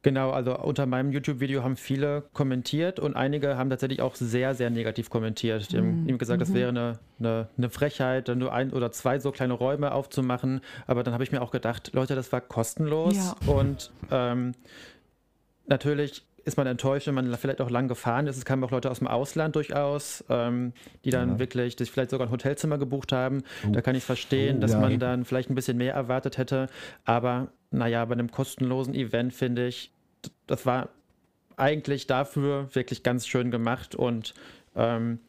Genau, 0.04 0.32
also 0.32 0.58
unter 0.60 0.86
meinem 0.86 1.12
YouTube-Video 1.12 1.64
haben 1.64 1.78
viele 1.78 2.24
kommentiert 2.34 3.00
und 3.00 3.16
einige 3.16 3.58
haben 3.58 3.70
tatsächlich 3.70 4.02
auch 4.02 4.16
sehr, 4.16 4.54
sehr 4.54 4.70
negativ 4.70 5.10
kommentiert. 5.10 5.72
Die 5.72 5.78
haben 5.78 6.08
ihm 6.08 6.18
gesagt, 6.18 6.42
das 6.42 6.54
wäre 6.54 6.70
eine, 6.70 7.00
eine, 7.20 7.48
eine 7.58 7.70
Frechheit, 7.70 8.28
dann 8.28 8.38
nur 8.38 8.54
ein 8.54 8.72
oder 8.74 8.92
zwei 8.92 9.20
so 9.20 9.32
kleine 9.32 9.54
Räume 9.54 9.94
aufzumachen. 9.94 10.60
Aber 10.88 11.04
dann 11.04 11.14
habe 11.14 11.24
ich 11.24 11.32
mir 11.32 11.42
auch 11.42 11.52
gedacht, 11.52 11.92
Leute, 11.94 12.16
das 12.16 12.32
war 12.34 12.42
kostenlos 12.42 13.16
Ja. 13.16 13.36
und 13.54 13.92
ähm, 14.12 14.52
natürlich 15.68 16.24
ist 16.46 16.58
man 16.58 16.68
enttäuscht, 16.68 17.08
wenn 17.08 17.16
man 17.16 17.34
vielleicht 17.38 17.62
auch 17.62 17.70
lang 17.70 17.88
gefahren 17.88 18.28
ist. 18.28 18.36
Es 18.36 18.44
kamen 18.44 18.62
auch 18.66 18.72
Leute 18.72 18.92
aus 18.92 19.00
dem 19.00 19.08
Ausland 19.08 19.56
durchaus, 19.56 20.26
ähm, 20.30 20.74
die 21.06 21.10
dann 21.12 21.30
Ja. 21.30 21.40
wirklich 21.40 21.78
sich 21.78 21.90
vielleicht 21.90 22.10
sogar 22.12 22.28
ein 22.28 22.32
Hotelzimmer 22.32 22.78
gebucht 22.78 23.14
haben. 23.14 23.44
Da 23.72 23.82
kann 23.82 23.96
ich 23.96 24.04
verstehen, 24.04 24.58
Oh, 24.58 24.60
dass 24.60 24.72
ja. 24.74 24.80
man 24.80 25.00
dann 25.00 25.24
vielleicht 25.24 25.50
ein 25.50 25.56
bisschen 25.56 25.78
mehr 25.78 25.94
erwartet 25.94 26.38
hätte. 26.38 26.68
Aber 27.06 27.48
naja, 27.74 28.06
bei 28.06 28.14
einem 28.14 28.32
kostenlosen 28.32 28.94
Event 28.94 29.34
finde 29.34 29.68
ich, 29.68 29.92
das 30.48 30.66
war 30.66 30.90
eigentlich 31.58 32.08
dafür 32.08 32.74
wirklich 32.74 33.04
ganz 33.04 33.28
schön 33.28 33.52
gemacht 33.52 33.96
und 33.96 34.34
ähm, 34.76 35.20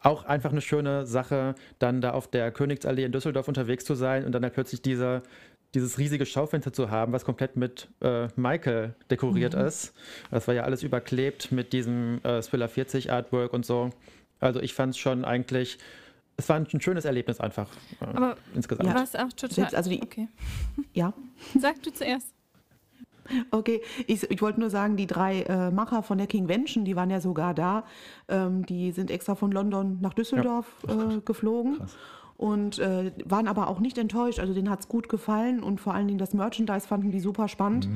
auch 0.00 0.24
einfach 0.24 0.52
eine 0.52 0.60
schöne 0.60 1.06
Sache, 1.06 1.54
dann 1.78 2.00
da 2.00 2.12
auf 2.12 2.28
der 2.28 2.52
Königsallee 2.52 3.04
in 3.04 3.12
Düsseldorf 3.12 3.48
unterwegs 3.48 3.84
zu 3.84 3.94
sein 3.94 4.24
und 4.24 4.32
dann 4.32 4.42
halt 4.42 4.54
plötzlich 4.54 4.80
diese, 4.80 5.22
dieses 5.74 5.98
riesige 5.98 6.24
Schaufenster 6.24 6.72
zu 6.72 6.90
haben, 6.90 7.12
was 7.12 7.24
komplett 7.24 7.56
mit 7.56 7.88
äh, 8.00 8.28
Michael 8.36 8.94
dekoriert 9.10 9.54
ist. 9.54 9.94
Das 10.30 10.46
war 10.46 10.54
ja 10.54 10.62
alles 10.62 10.82
überklebt 10.82 11.52
mit 11.52 11.72
diesem 11.72 12.20
äh, 12.22 12.40
Thriller 12.42 12.68
40 12.68 13.12
Artwork 13.12 13.52
und 13.52 13.66
so. 13.66 13.90
Also 14.40 14.60
ich 14.60 14.72
fand 14.72 14.94
es 14.94 14.98
schon 14.98 15.24
eigentlich, 15.24 15.78
es 16.38 16.48
war 16.48 16.56
ein, 16.56 16.80
schönes 16.80 17.04
Erlebnis 17.04 17.40
einfach 17.40 17.68
äh, 18.00 18.04
Aber 18.04 18.36
insgesamt. 18.54 18.88
Ja. 18.88 18.94
was 18.94 19.14
auch 19.14 19.32
total. 19.32 19.54
Selbst 19.54 19.74
also 19.74 19.90
die- 19.90 20.02
okay. 20.02 20.28
Ja. 20.94 21.12
Sag 21.58 21.82
du 21.82 21.92
zuerst. 21.92 22.32
Okay, 23.50 23.82
ich, 24.06 24.22
ich 24.30 24.40
wollte 24.40 24.58
nur 24.58 24.70
sagen, 24.70 24.96
die 24.96 25.06
drei 25.06 25.42
äh, 25.42 25.70
Macher 25.70 26.02
von 26.02 26.16
der 26.16 26.26
Kingvention, 26.26 26.86
die 26.86 26.96
waren 26.96 27.10
ja 27.10 27.20
sogar 27.20 27.52
da. 27.52 27.84
Ähm, 28.28 28.64
die 28.64 28.92
sind 28.92 29.10
extra 29.10 29.34
von 29.34 29.52
London 29.52 29.98
nach 30.00 30.14
Düsseldorf 30.14 30.64
äh, 30.88 31.20
geflogen. 31.20 31.78
Und 32.38 32.78
äh, 32.78 33.12
waren 33.26 33.48
aber 33.48 33.68
auch 33.68 33.80
nicht 33.80 33.98
enttäuscht. 33.98 34.38
Also 34.38 34.54
denen 34.54 34.70
hat 34.70 34.80
es 34.80 34.88
gut 34.88 35.08
gefallen 35.10 35.62
und 35.62 35.78
vor 35.80 35.92
allen 35.92 36.06
Dingen 36.06 36.18
das 36.18 36.32
Merchandise 36.32 36.86
fanden 36.88 37.10
die 37.10 37.20
super 37.20 37.48
spannend. 37.48 37.88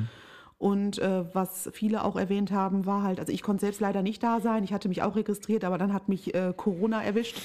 Und 0.59 0.99
äh, 0.99 1.25
was 1.35 1.71
viele 1.73 2.05
auch 2.05 2.17
erwähnt 2.17 2.51
haben, 2.51 2.85
war 2.85 3.03
halt, 3.03 3.19
also 3.19 3.33
ich 3.33 3.43
konnte 3.43 3.63
selbst 3.63 3.81
leider 3.81 4.03
nicht 4.03 4.23
da 4.23 4.41
sein. 4.41 4.65
Ich 4.65 4.73
hatte 4.73 4.89
mich 4.89 5.03
auch 5.03 5.17
registriert, 5.17 5.65
aber 5.65 5.79
dann 5.79 5.93
hat 5.95 6.09
mich 6.09 6.35
äh, 6.35 6.53
Corona 6.57 7.03
erwischt. 7.03 7.37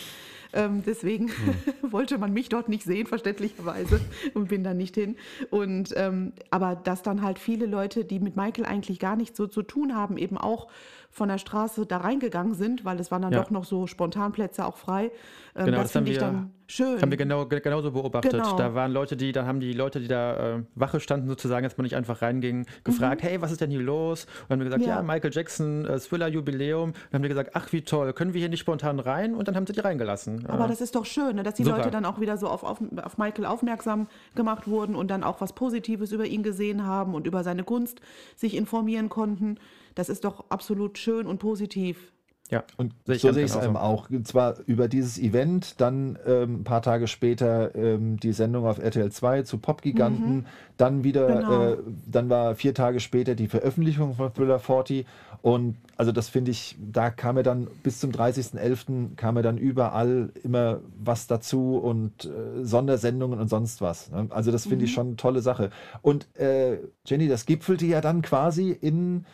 Ähm, 0.53 0.83
deswegen 0.85 1.29
wollte 1.81 2.17
man 2.17 2.33
mich 2.33 2.49
dort 2.49 2.69
nicht 2.69 2.83
sehen, 2.83 3.07
verständlicherweise, 3.07 3.99
und 4.33 4.47
bin 4.49 4.63
dann 4.63 4.77
nicht 4.77 4.95
hin. 4.95 5.15
Und 5.49 5.93
ähm, 5.95 6.33
aber 6.51 6.75
dass 6.75 7.01
dann 7.03 7.21
halt 7.21 7.39
viele 7.39 7.65
Leute, 7.65 8.05
die 8.05 8.19
mit 8.19 8.35
Michael 8.35 8.65
eigentlich 8.65 8.99
gar 8.99 9.15
nichts 9.15 9.37
so 9.37 9.47
zu 9.47 9.61
tun 9.63 9.95
haben, 9.95 10.17
eben 10.17 10.37
auch 10.37 10.67
von 11.09 11.29
der 11.29 11.37
Straße 11.39 11.85
da 11.87 11.97
reingegangen 11.97 12.53
sind, 12.53 12.85
weil 12.85 12.99
es 12.99 13.09
waren 13.11 13.23
dann 13.23 13.31
Ja. 13.33 13.41
doch 13.41 13.49
noch 13.49 13.65
so 13.65 13.87
Spontanplätze 13.87 14.65
auch 14.65 14.77
frei. 14.77 15.09
Ähm, 15.55 15.65
Genau, 15.65 15.77
das 15.77 15.87
das 15.87 15.95
haben 15.95 16.05
finde 16.05 16.11
ich 16.11 16.17
wir- 16.17 16.21
dann 16.27 16.51
schön. 16.67 17.01
Haben 17.01 17.09
wir 17.09 17.17
genau, 17.17 17.45
ge- 17.47 17.59
genauso 17.61 17.91
beobachtet. 17.91 18.33
Genau. 18.33 18.55
Da 18.55 18.75
waren 18.75 18.91
Leute, 18.91 19.17
die, 19.17 19.31
da 19.31 19.45
haben 19.47 19.59
die 19.59 19.73
Leute, 19.73 19.99
die 19.99 20.07
da 20.07 20.57
äh, 20.57 20.63
Wache 20.75 20.99
standen, 20.99 21.27
sozusagen, 21.27 21.63
dass 21.63 21.75
man 21.77 21.85
nicht 21.85 21.95
einfach 21.95 22.21
reinging, 22.21 22.67
gefragt, 22.83 23.23
hey, 23.23 23.41
was 23.41 23.51
ist 23.51 23.61
denn 23.61 23.71
hier 23.71 23.81
los? 23.81 24.25
Und 24.25 24.49
dann 24.49 24.59
haben 24.59 24.59
wir 24.59 24.65
gesagt, 24.65 24.85
ja, 24.85 25.01
Mhm. 25.01 25.07
Ja. 25.07 25.13
Michael 25.15 25.31
Jackson, 25.33 25.85
äh, 25.85 25.97
Thriller-Jubiläum. 25.99 26.91
Dann 26.93 27.19
haben 27.19 27.23
die 27.23 27.29
gesagt, 27.29 27.51
ach, 27.53 27.71
wie 27.71 27.81
toll, 27.81 28.13
können 28.13 28.33
wir 28.33 28.39
hier 28.39 28.49
nicht 28.49 28.59
spontan 28.59 28.99
rein? 28.99 29.33
Und 29.33 29.47
dann 29.47 29.55
haben 29.55 29.65
sie 29.65 29.73
die 29.73 29.79
reingelassen. 29.79 30.36
Aber 30.45 30.65
Äh, 30.65 30.67
das 30.67 30.81
ist 30.81 30.95
doch 30.95 31.05
schön, 31.05 31.35
ne, 31.37 31.43
dass 31.43 31.55
die 31.55 31.63
Super. 31.63 31.77
Leute 31.77 31.91
dann 31.91 32.05
auch 32.05 32.19
wieder 32.19 32.37
so 32.37 32.47
auf, 32.47 32.63
auf, 32.63 32.79
auf 33.03 33.17
Michael 33.17 33.45
aufmerksam 33.45 34.07
gemacht 34.35 34.67
wurden 34.67 34.95
und 34.95 35.09
dann 35.09 35.23
auch 35.23 35.41
was 35.41 35.53
Positives 35.53 36.11
über 36.11 36.25
ihn 36.25 36.43
gesehen 36.43 36.85
haben 36.85 37.15
und 37.15 37.27
über 37.27 37.43
seine 37.43 37.63
Kunst 37.63 38.01
sich 38.35 38.55
informieren 38.55 39.09
konnten. 39.09 39.57
Das 39.95 40.09
ist 40.09 40.23
doch 40.25 40.45
absolut 40.49 40.97
schön 40.97 41.25
und 41.25 41.39
positiv. 41.39 42.11
Ja, 42.49 42.63
Und 42.77 42.93
ich 43.07 43.21
so 43.21 43.31
sehe 43.33 43.43
ich 43.43 43.51
es 43.53 43.63
eben 43.63 43.75
auch. 43.75 44.09
Und 44.09 44.27
zwar 44.27 44.55
über 44.65 44.87
dieses 44.87 45.19
Event, 45.19 45.81
dann 45.81 46.17
ähm, 46.25 46.61
ein 46.61 46.63
paar 46.63 46.81
Tage 46.81 47.07
später 47.07 47.75
ähm, 47.75 48.19
die 48.19 48.31
Sendung 48.31 48.65
auf 48.65 48.79
RTL 48.79 49.11
2 49.11 49.41
zu 49.43 49.57
Popgiganten, 49.57 50.45
dann 50.77 51.03
wieder, 51.03 51.27
Genau. 51.27 51.63
äh, 51.73 51.77
dann 52.05 52.29
war 52.29 52.55
vier 52.55 52.73
Tage 52.73 52.99
später 53.01 53.35
die 53.35 53.47
Veröffentlichung 53.47 54.15
von 54.15 54.33
Thriller 54.33 54.59
40 54.59 55.05
und 55.41 55.75
also 55.97 56.11
das 56.11 56.29
finde 56.29 56.51
ich, 56.51 56.77
da 56.79 57.09
kam 57.09 57.37
er 57.37 57.43
dann 57.43 57.67
bis 57.83 57.99
zum 57.99 58.11
30.11. 58.11 59.15
kam 59.15 59.35
er 59.37 59.43
dann 59.43 59.57
überall 59.57 60.29
immer 60.43 60.79
was 61.03 61.27
dazu 61.27 61.77
und 61.77 62.25
äh, 62.25 62.63
Sondersendungen 62.63 63.39
und 63.39 63.49
sonst 63.49 63.81
was. 63.81 64.09
Ne? 64.11 64.27
Also 64.29 64.51
das 64.51 64.65
finde 64.67 64.85
ich 64.85 64.93
schon 64.93 65.07
eine 65.07 65.15
tolle 65.15 65.41
Sache. 65.41 65.69
Und 66.01 66.27
äh, 66.37 66.77
Jenny, 67.05 67.27
das 67.27 67.45
gipfelte 67.45 67.85
ja 67.85 67.99
dann 68.01 68.21
quasi 68.21 68.71
in 68.71 69.25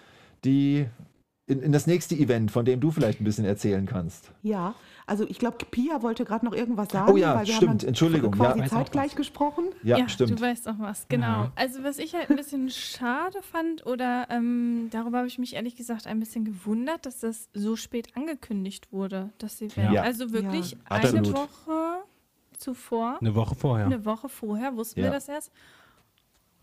die 0.45 0.88
in, 1.46 1.62
in 1.62 1.72
das 1.72 1.88
nächste 1.88 2.16
Event, 2.16 2.52
von 2.52 2.64
dem 2.66 2.80
du 2.80 2.91
vielleicht 2.91 3.20
ein 3.20 3.26
bisschen 3.26 3.44
erzählen 3.46 3.86
kannst. 3.86 4.32
Ja, 4.44 4.76
also 5.06 5.26
ich 5.28 5.38
glaube, 5.39 5.58
Pia 5.70 6.02
wollte 6.02 6.24
gerade 6.24 6.46
noch 6.46 6.54
irgendwas 6.54 6.89
sagen. 6.89 7.12
Oh 7.12 7.18
ja, 7.18 7.36
weil 7.36 7.46
wir 7.46 7.54
stimmt, 7.54 7.84
Entschuldigung, 7.84 8.32
quasi 8.32 8.60
ja. 8.60 8.66
Zeitgleich 8.68 9.16
gesprochen. 9.16 9.66
Ja, 9.84 10.08
stimmt. 10.08 10.32
du 10.32 10.41
weißt 10.41 10.70
auch 10.70 10.80
was, 10.80 11.08
genau. 11.10 11.26
Ja. 11.28 11.52
Also 11.56 11.84
was 11.84 12.00
ich 12.00 12.14
halt 12.14 12.30
ein 12.30 12.38
bisschen 12.38 12.70
schade 12.70 13.41
fand 13.41 13.86
oder 13.86 14.28
ähm, 14.30 14.88
darüber 14.91 15.18
habe 15.18 15.28
ich 15.28 15.38
mich 15.39 15.56
ehrlich 15.56 15.76
gesagt 15.76 16.08
ein 16.08 16.22
bisschen 16.22 16.46
gewundert, 16.46 17.06
dass 17.06 17.20
das 17.20 17.50
so 17.54 17.76
spät 17.76 18.16
angekündigt 18.16 18.94
wurde, 18.94 19.32
das 19.38 19.62
Event. 19.62 19.91
Ja. 19.94 20.04
Also 20.04 20.32
wirklich 20.32 20.72
Ja, 20.72 20.78
eine 20.88 21.04
absolut. 21.04 21.34
Woche 21.34 22.04
zuvor, 22.58 23.18
Eine 23.20 23.36
Woche 23.36 23.56
vorher. 23.56 23.86
eine 23.88 24.06
Woche 24.06 24.30
vorher 24.30 24.78
wussten 24.78 25.02
Ja. 25.02 25.08
wir 25.08 25.12
das 25.12 25.28
erst. 25.28 25.52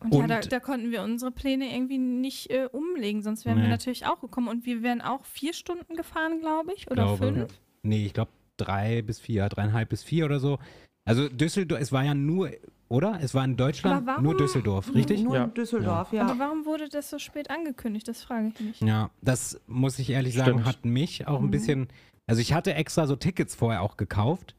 Und, 0.03 0.14
ja, 0.14 0.26
da, 0.26 0.40
da 0.40 0.61
konnten 0.61 0.90
wir 0.90 1.03
unsere 1.03 1.30
Pläne 1.30 1.74
irgendwie 1.74 1.98
nicht 1.98 2.51
äh, 2.51 2.68
umlegen, 2.72 3.22
sonst 3.22 3.44
wären 3.44 3.57
wir 3.59 3.64
Nee. 3.64 3.70
natürlich 3.70 4.07
auch 4.07 4.20
gekommen. 4.20 4.48
Und 4.48 4.64
wir 4.64 4.82
wären 4.82 5.01
auch 5.03 5.24
vier 5.24 5.53
Stunden 5.53 5.94
gefahren, 5.94 6.40
glaube 6.40 6.72
ich, 6.74 6.90
oder 6.90 7.05
glaube. 7.05 7.26
fünf. 7.32 7.61
Nee, 7.82 8.07
ich 8.07 8.14
glaube 8.14 8.30
drei 8.57 9.03
bis 9.03 9.20
vier, 9.20 9.48
dreieinhalb 9.48 9.88
bis 9.88 10.03
vier 10.03 10.24
oder 10.24 10.40
so. 10.40 10.59
Also 11.05 11.28
Düsseldorf, 11.28 11.80
es 11.80 11.92
war 11.92 12.05
ja 12.05 12.14
nur, 12.14 12.51
oder? 12.88 13.18
Es 13.22 13.34
war 13.34 13.44
in 13.44 13.57
Deutschland 13.57 14.07
warum- 14.07 14.22
nur 14.22 14.36
Düsseldorf, 14.36 14.94
richtig? 14.94 15.22
Nur 15.22 15.36
Ja. 15.36 15.44
in 15.44 15.55
Düsseldorf, 15.55 16.12
ja. 16.12 16.26
Aber 16.26 16.38
warum 16.38 16.66
wurde 16.66 16.88
das 16.88 17.11
so 17.11 17.18
spät 17.18 17.51
angekündigt? 17.51 18.07
Das 18.09 18.22
frage 18.22 18.48
ich 18.55 18.61
mich. 18.61 18.80
Ja, 18.80 19.11
das 19.22 19.61
muss 19.66 19.98
ich 19.98 20.11
ehrlich 20.11 20.34
sagen, 20.34 20.51
Stimmt. 20.61 20.66
hat 20.66 20.84
mich 20.84 21.26
auch 21.26 21.40
ein 21.40 21.51
bisschen. 21.51 21.88
Also 22.26 22.40
ich 22.42 22.53
hatte 22.53 22.74
extra 22.74 23.07
so 23.07 23.16
Tickets 23.16 23.55
vorher 23.55 23.82
auch 23.82 23.96
gekauft. 23.96 24.55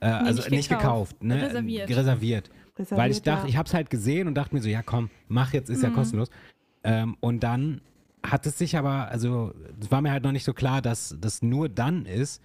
Äh, 0.00 0.06
also 0.06 0.42
nicht 0.42 0.50
nicht 0.50 0.68
gekauft, 0.68 1.18
gekauft, 1.18 1.22
ne? 1.22 1.42
reserviert. 1.42 1.88
Reserviert. 1.90 2.50
Reserviert, 2.78 2.98
Weil 3.04 3.10
ich 3.10 3.22
dachte, 3.22 3.44
ja. 3.44 3.48
ich 3.48 3.56
habe 3.56 3.66
es 3.66 3.74
halt 3.74 3.90
gesehen 3.90 4.28
und 4.28 4.34
dachte 4.34 4.54
mir 4.54 4.60
so, 4.62 4.68
ja 4.68 4.82
komm, 4.82 5.10
mach 5.28 5.52
jetzt, 5.52 5.70
ist 5.70 5.82
ja 5.82 5.90
kostenlos. 5.90 6.28
Ähm, 6.84 7.16
und 7.20 7.42
dann 7.42 7.80
hat 8.22 8.46
es 8.46 8.58
sich 8.58 8.76
aber, 8.76 9.08
also 9.08 9.54
es 9.80 9.90
war 9.90 10.00
mir 10.02 10.10
halt 10.10 10.24
noch 10.24 10.32
nicht 10.32 10.44
so 10.44 10.52
klar, 10.52 10.82
dass 10.82 11.16
das 11.20 11.42
nur 11.42 11.68
dann 11.68 12.06
ist. 12.06 12.42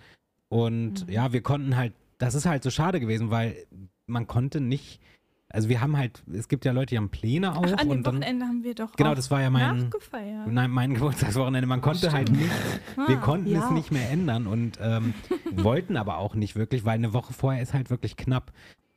Und 0.49 1.07
Mhm. 1.07 1.13
ja, 1.13 1.33
wir 1.33 1.41
konnten 1.41 1.75
halt, 1.75 1.93
das 2.17 2.35
ist 2.35 2.45
halt 2.45 2.63
so 2.63 2.69
schade 2.69 2.99
gewesen, 2.99 3.31
weil 3.31 3.55
man 4.05 4.27
konnte 4.27 4.61
nicht, 4.61 4.99
also 5.49 5.69
wir 5.69 5.81
haben 5.81 5.97
halt, 5.97 6.23
es 6.31 6.47
gibt 6.47 6.65
ja 6.65 6.71
Leute, 6.71 6.87
die 6.87 6.97
haben 6.97 7.09
Pläne 7.09 7.55
auch. 7.57 7.63
Ach, 7.65 7.71
an 7.73 7.77
dem 7.79 7.89
und 7.89 8.03
dann, 8.07 8.15
Wochenende 8.17 8.45
haben 8.45 8.63
wir 8.63 8.75
doch 8.75 8.95
Genau, 8.95 9.15
das 9.15 9.31
war 9.31 9.41
ja 9.41 9.49
mein- 9.49 9.85
nachgefeiert. 9.85 10.47
Nein, 10.47 10.71
mein 10.71 10.93
Geburtstagswochenende. 10.93 11.67
Man 11.67 11.81
konnte 11.81 12.11
halt 12.11 12.31
nicht, 12.31 12.51
wir 13.07 13.17
Ah, 13.17 13.21
konnten 13.21 13.49
ja. 13.51 13.65
es 13.65 13.71
nicht 13.71 13.91
mehr 13.91 14.09
ändern 14.09 14.47
und 14.47 14.77
ähm, 14.81 15.13
wollten 15.51 15.97
aber 15.97 16.17
auch 16.19 16.35
nicht 16.35 16.55
wirklich, 16.55 16.85
weil 16.85 16.93
eine 16.95 17.13
Woche 17.13 17.33
vorher 17.33 17.61
ist 17.61 17.73
halt 17.73 17.89
wirklich 17.89 18.15
knapp 18.17 18.51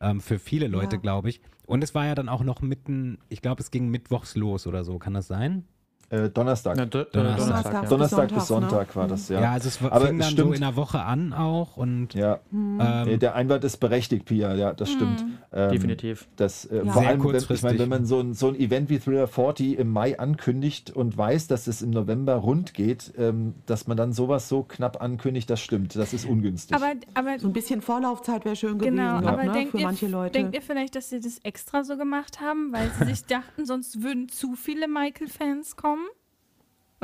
ähm, 0.04 0.20
für 0.20 0.38
viele 0.38 0.68
Leute, 0.68 0.96
Ja. 0.96 1.00
glaube 1.02 1.28
ich. 1.30 1.40
Und 1.66 1.82
es 1.82 1.94
war 1.94 2.06
ja 2.06 2.14
dann 2.14 2.28
auch 2.28 2.42
noch 2.44 2.60
mitten, 2.60 3.18
ich 3.28 3.40
glaube, 3.42 3.62
es 3.62 3.70
ging 3.70 3.88
mittwochs 3.88 4.36
los 4.36 4.66
oder 4.66 4.84
so. 4.84 4.98
Kann 4.98 5.14
das 5.14 5.26
sein? 5.26 5.64
Äh, 6.10 6.28
Donnerstag. 6.30 6.76
Na, 6.76 6.84
D- 6.86 7.04
Donnerstag. 7.12 7.46
Donnerstag, 7.48 7.72
ja. 7.74 7.80
Bis 7.80 7.88
Donnerstag 7.90 8.34
bis 8.34 8.46
Sonntag, 8.46 8.88
ne? 8.90 8.94
War 8.96 9.08
das, 9.08 9.28
ja. 9.28 9.40
Ja, 9.40 9.52
also 9.52 9.68
es 9.68 9.82
Aber 9.82 10.06
fing 10.06 10.18
dann 10.18 10.28
so 10.30 10.34
stimmt. 10.36 10.54
in 10.56 10.60
der 10.60 10.76
Woche 10.76 11.00
an 11.00 11.32
auch 11.32 11.76
und 11.76 12.14
Ja, 12.14 12.40
Mhm. 12.50 12.76
nee, 12.76 13.12
ähm, 13.12 13.18
der 13.18 13.34
Einwand 13.34 13.64
ist 13.64 13.78
berechtigt, 13.78 14.24
Pia, 14.26 14.54
ja, 14.54 14.72
das 14.72 14.90
stimmt. 14.92 15.24
Ähm, 15.52 15.70
Definitiv. 15.70 16.28
Das, 16.36 16.64
äh, 16.66 16.76
Ja. 16.76 16.84
Vor 16.92 17.02
Sehr 17.02 17.08
allem, 17.10 17.24
wenn, 17.24 17.36
ich 17.56 17.62
meine, 17.62 17.78
wenn 17.78 17.88
man 17.88 18.04
so 18.06 18.20
ein, 18.20 18.34
so 18.34 18.48
ein 18.48 18.54
Event 18.54 18.90
wie 18.90 18.98
Thriller 18.98 19.26
40 19.28 19.78
im 19.78 19.90
Mai 19.90 20.18
ankündigt 20.18 20.90
und 20.90 21.16
weiß, 21.16 21.46
dass 21.48 21.66
es 21.66 21.82
im 21.82 21.90
November 21.90 22.34
rund 22.36 22.74
geht, 22.74 23.12
ähm, 23.18 23.54
dass 23.66 23.86
man 23.86 23.96
dann 23.96 24.12
sowas 24.12 24.48
so 24.48 24.62
knapp 24.62 25.00
ankündigt, 25.02 25.48
das 25.50 25.60
stimmt. 25.60 25.96
Das 25.96 26.12
ist 26.12 26.26
ungünstig. 26.26 26.76
Aber, 26.76 26.92
aber 27.14 27.38
So 27.38 27.46
ein 27.48 27.52
bisschen 27.52 27.80
Vorlaufzeit 27.82 28.44
wäre 28.44 28.56
schön 28.56 28.78
gewesen, 28.78 28.96
genau, 28.96 29.16
aber 29.16 29.44
ne, 29.44 29.52
denkt, 29.52 29.70
für 29.72 29.78
ihr, 29.78 29.84
manche 29.84 30.06
Leute. 30.06 30.32
denkt 30.32 30.54
ihr 30.54 30.62
vielleicht, 30.62 30.94
dass 30.96 31.08
sie 31.10 31.20
das 31.20 31.38
extra 31.38 31.82
so 31.84 31.96
gemacht 31.96 32.40
haben, 32.40 32.72
weil 32.72 32.90
sie 32.98 33.04
sich 33.06 33.24
dachten, 33.26 33.64
sonst 33.66 34.02
würden 34.02 34.28
zu 34.28 34.54
viele 34.54 34.86
Michael-Fans 34.88 35.76
kommen? 35.76 36.03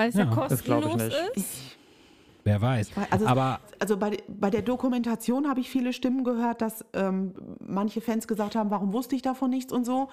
Weil 0.00 0.08
es 0.08 0.14
ja, 0.14 0.24
Ja, 0.24 0.48
das 0.48 0.64
glaub 0.64 0.80
ich 0.80 0.88
kostenlos 0.88 0.96
nicht. 0.96 1.36
ist? 1.36 1.76
wer 2.44 2.60
weiß. 2.62 2.90
Also, 3.10 3.26
aber 3.26 3.60
also 3.78 3.98
bei, 3.98 4.16
bei 4.28 4.48
der 4.48 4.62
Dokumentation 4.62 5.46
habe 5.46 5.60
ich 5.60 5.68
viele 5.68 5.92
Stimmen 5.92 6.24
gehört, 6.24 6.62
dass 6.62 6.86
ähm, 6.94 7.34
manche 7.60 8.00
Fans 8.00 8.26
gesagt 8.26 8.56
haben, 8.56 8.70
warum 8.70 8.94
wusste 8.94 9.14
ich 9.14 9.20
davon 9.20 9.50
nichts 9.50 9.74
und 9.74 9.84
so. 9.84 10.08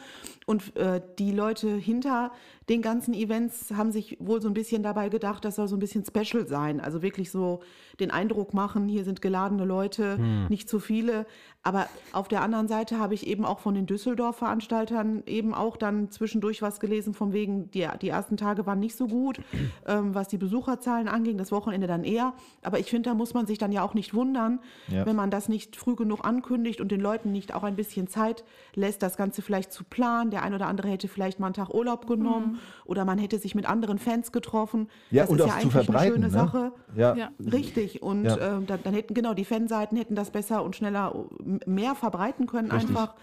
Und 0.45 0.75
äh, 0.75 1.01
die 1.19 1.31
Leute 1.31 1.69
hinter 1.77 2.31
den 2.70 2.82
ganzen 2.82 3.13
Events 3.13 3.72
haben 3.76 3.91
sich 3.91 4.18
wohl 4.20 4.41
so 4.41 4.49
ein 4.49 4.53
bisschen 4.53 4.84
dabei 4.84 5.07
gedacht, 5.09 5.45
das 5.45 5.55
soll 5.55 5.68
so 5.70 5.76
ein 5.78 5.80
bisschen 5.80 6.03
special 6.05 6.45
sein. 6.47 6.82
Also 6.82 7.01
wirklich 7.01 7.32
so 7.32 7.61
den 7.99 8.11
Eindruck 8.11 8.53
machen, 8.53 8.89
hier 8.89 9.05
sind 9.05 9.22
geladene 9.22 9.63
Leute, 9.63 10.18
nicht 10.49 10.68
zu 10.68 10.80
viele. 10.80 11.26
Aber 11.63 11.88
auf 12.13 12.28
der 12.28 12.41
anderen 12.41 12.68
Seite 12.68 12.99
habe 12.99 13.13
ich 13.13 13.26
eben 13.28 13.43
auch 13.45 13.59
von 13.59 13.74
den 13.76 13.86
Düsseldorf-Veranstaltern 13.86 15.24
eben 15.26 15.53
auch 15.53 15.78
dann 15.78 16.11
zwischendurch 16.11 16.61
was 16.61 16.80
gelesen, 16.80 17.13
von 17.13 17.34
wegen, 17.34 17.70
die, 17.72 17.88
die 18.01 18.09
ersten 18.09 18.38
Tage 18.38 18.65
waren 18.65 18.80
nicht 18.80 18.95
so 18.95 19.07
gut, 19.07 19.39
ähm, 19.86 20.13
was 20.13 20.28
die 20.28 20.38
Besucherzahlen 20.38 21.07
anging, 21.07 21.38
das 21.38 21.51
Wochenende 21.51 21.88
dann 21.88 22.03
eher. 22.03 22.34
Aber 22.63 22.80
ich 22.80 22.89
finde, 22.89 23.09
da 23.09 23.15
muss 23.15 23.34
man 23.34 23.47
sich 23.47 23.57
dann 23.57 23.72
ja 23.72 23.82
auch 23.84 23.93
nicht 23.93 24.13
wundern, 24.13 24.59
Ja. 24.88 25.05
wenn 25.05 25.15
man 25.15 25.32
das 25.32 25.49
nicht 25.49 25.76
früh 25.76 25.95
genug 25.95 26.24
ankündigt 26.26 26.82
und 26.82 26.91
den 26.91 27.01
Leuten 27.01 27.32
nicht 27.32 27.53
auch 27.53 27.63
ein 27.63 27.76
bisschen 27.76 28.07
Zeit 28.07 28.43
lässt, 28.76 29.01
das 29.01 29.18
Ganze 29.18 29.41
vielleicht 29.41 29.72
zu 29.72 29.84
planen. 29.84 30.32
Der 30.32 30.43
ein 30.43 30.53
oder 30.53 30.68
andere 30.68 30.89
hätte 30.89 31.07
vielleicht 31.07 31.39
mal 31.39 31.47
einen 31.47 31.53
Tag 31.53 31.74
Urlaub 31.74 32.07
genommen 32.07 32.57
oder 32.86 33.05
man 33.05 33.18
hätte 33.18 33.38
sich 33.39 33.55
mit 33.55 33.68
anderen 33.68 33.97
Fans 33.99 34.32
getroffen. 34.32 34.89
Ja, 35.12 35.24
das 35.24 35.32
und 35.32 35.38
ist 35.39 35.43
auch 35.43 35.47
ja 35.47 35.53
zu 35.53 35.60
eigentlich 35.68 35.74
verbreiten, 35.86 36.24
eine 36.24 36.32
schöne 36.32 36.43
ne? 36.43 36.49
Sache. 36.51 36.72
ja. 36.95 37.16
Ja. 37.16 37.30
Richtig. 37.51 38.01
Und 38.03 38.26
Ja. 38.26 38.38
ähm, 38.58 38.68
dann, 38.68 38.80
dann 38.84 38.93
hätten, 38.93 39.14
genau, 39.14 39.34
die 39.34 39.45
Fanseiten 39.45 39.97
hätten 39.97 40.16
das 40.16 40.32
besser 40.32 40.64
und 40.64 40.76
schneller 40.76 41.14
m- 41.39 41.60
mehr 41.66 41.95
verbreiten 41.95 42.45
können 42.47 42.72
Richtig. 42.72 42.89
einfach. 42.89 43.16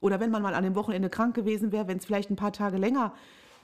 Oder 0.00 0.20
wenn 0.20 0.30
man 0.30 0.42
mal 0.42 0.54
an 0.54 0.62
dem 0.64 0.74
Wochenende 0.74 1.08
krank 1.08 1.34
gewesen 1.34 1.72
wäre, 1.72 1.88
wenn 1.88 1.98
es 1.98 2.04
vielleicht 2.04 2.30
ein 2.30 2.36
paar 2.36 2.52
Tage 2.52 2.76
länger 2.76 3.12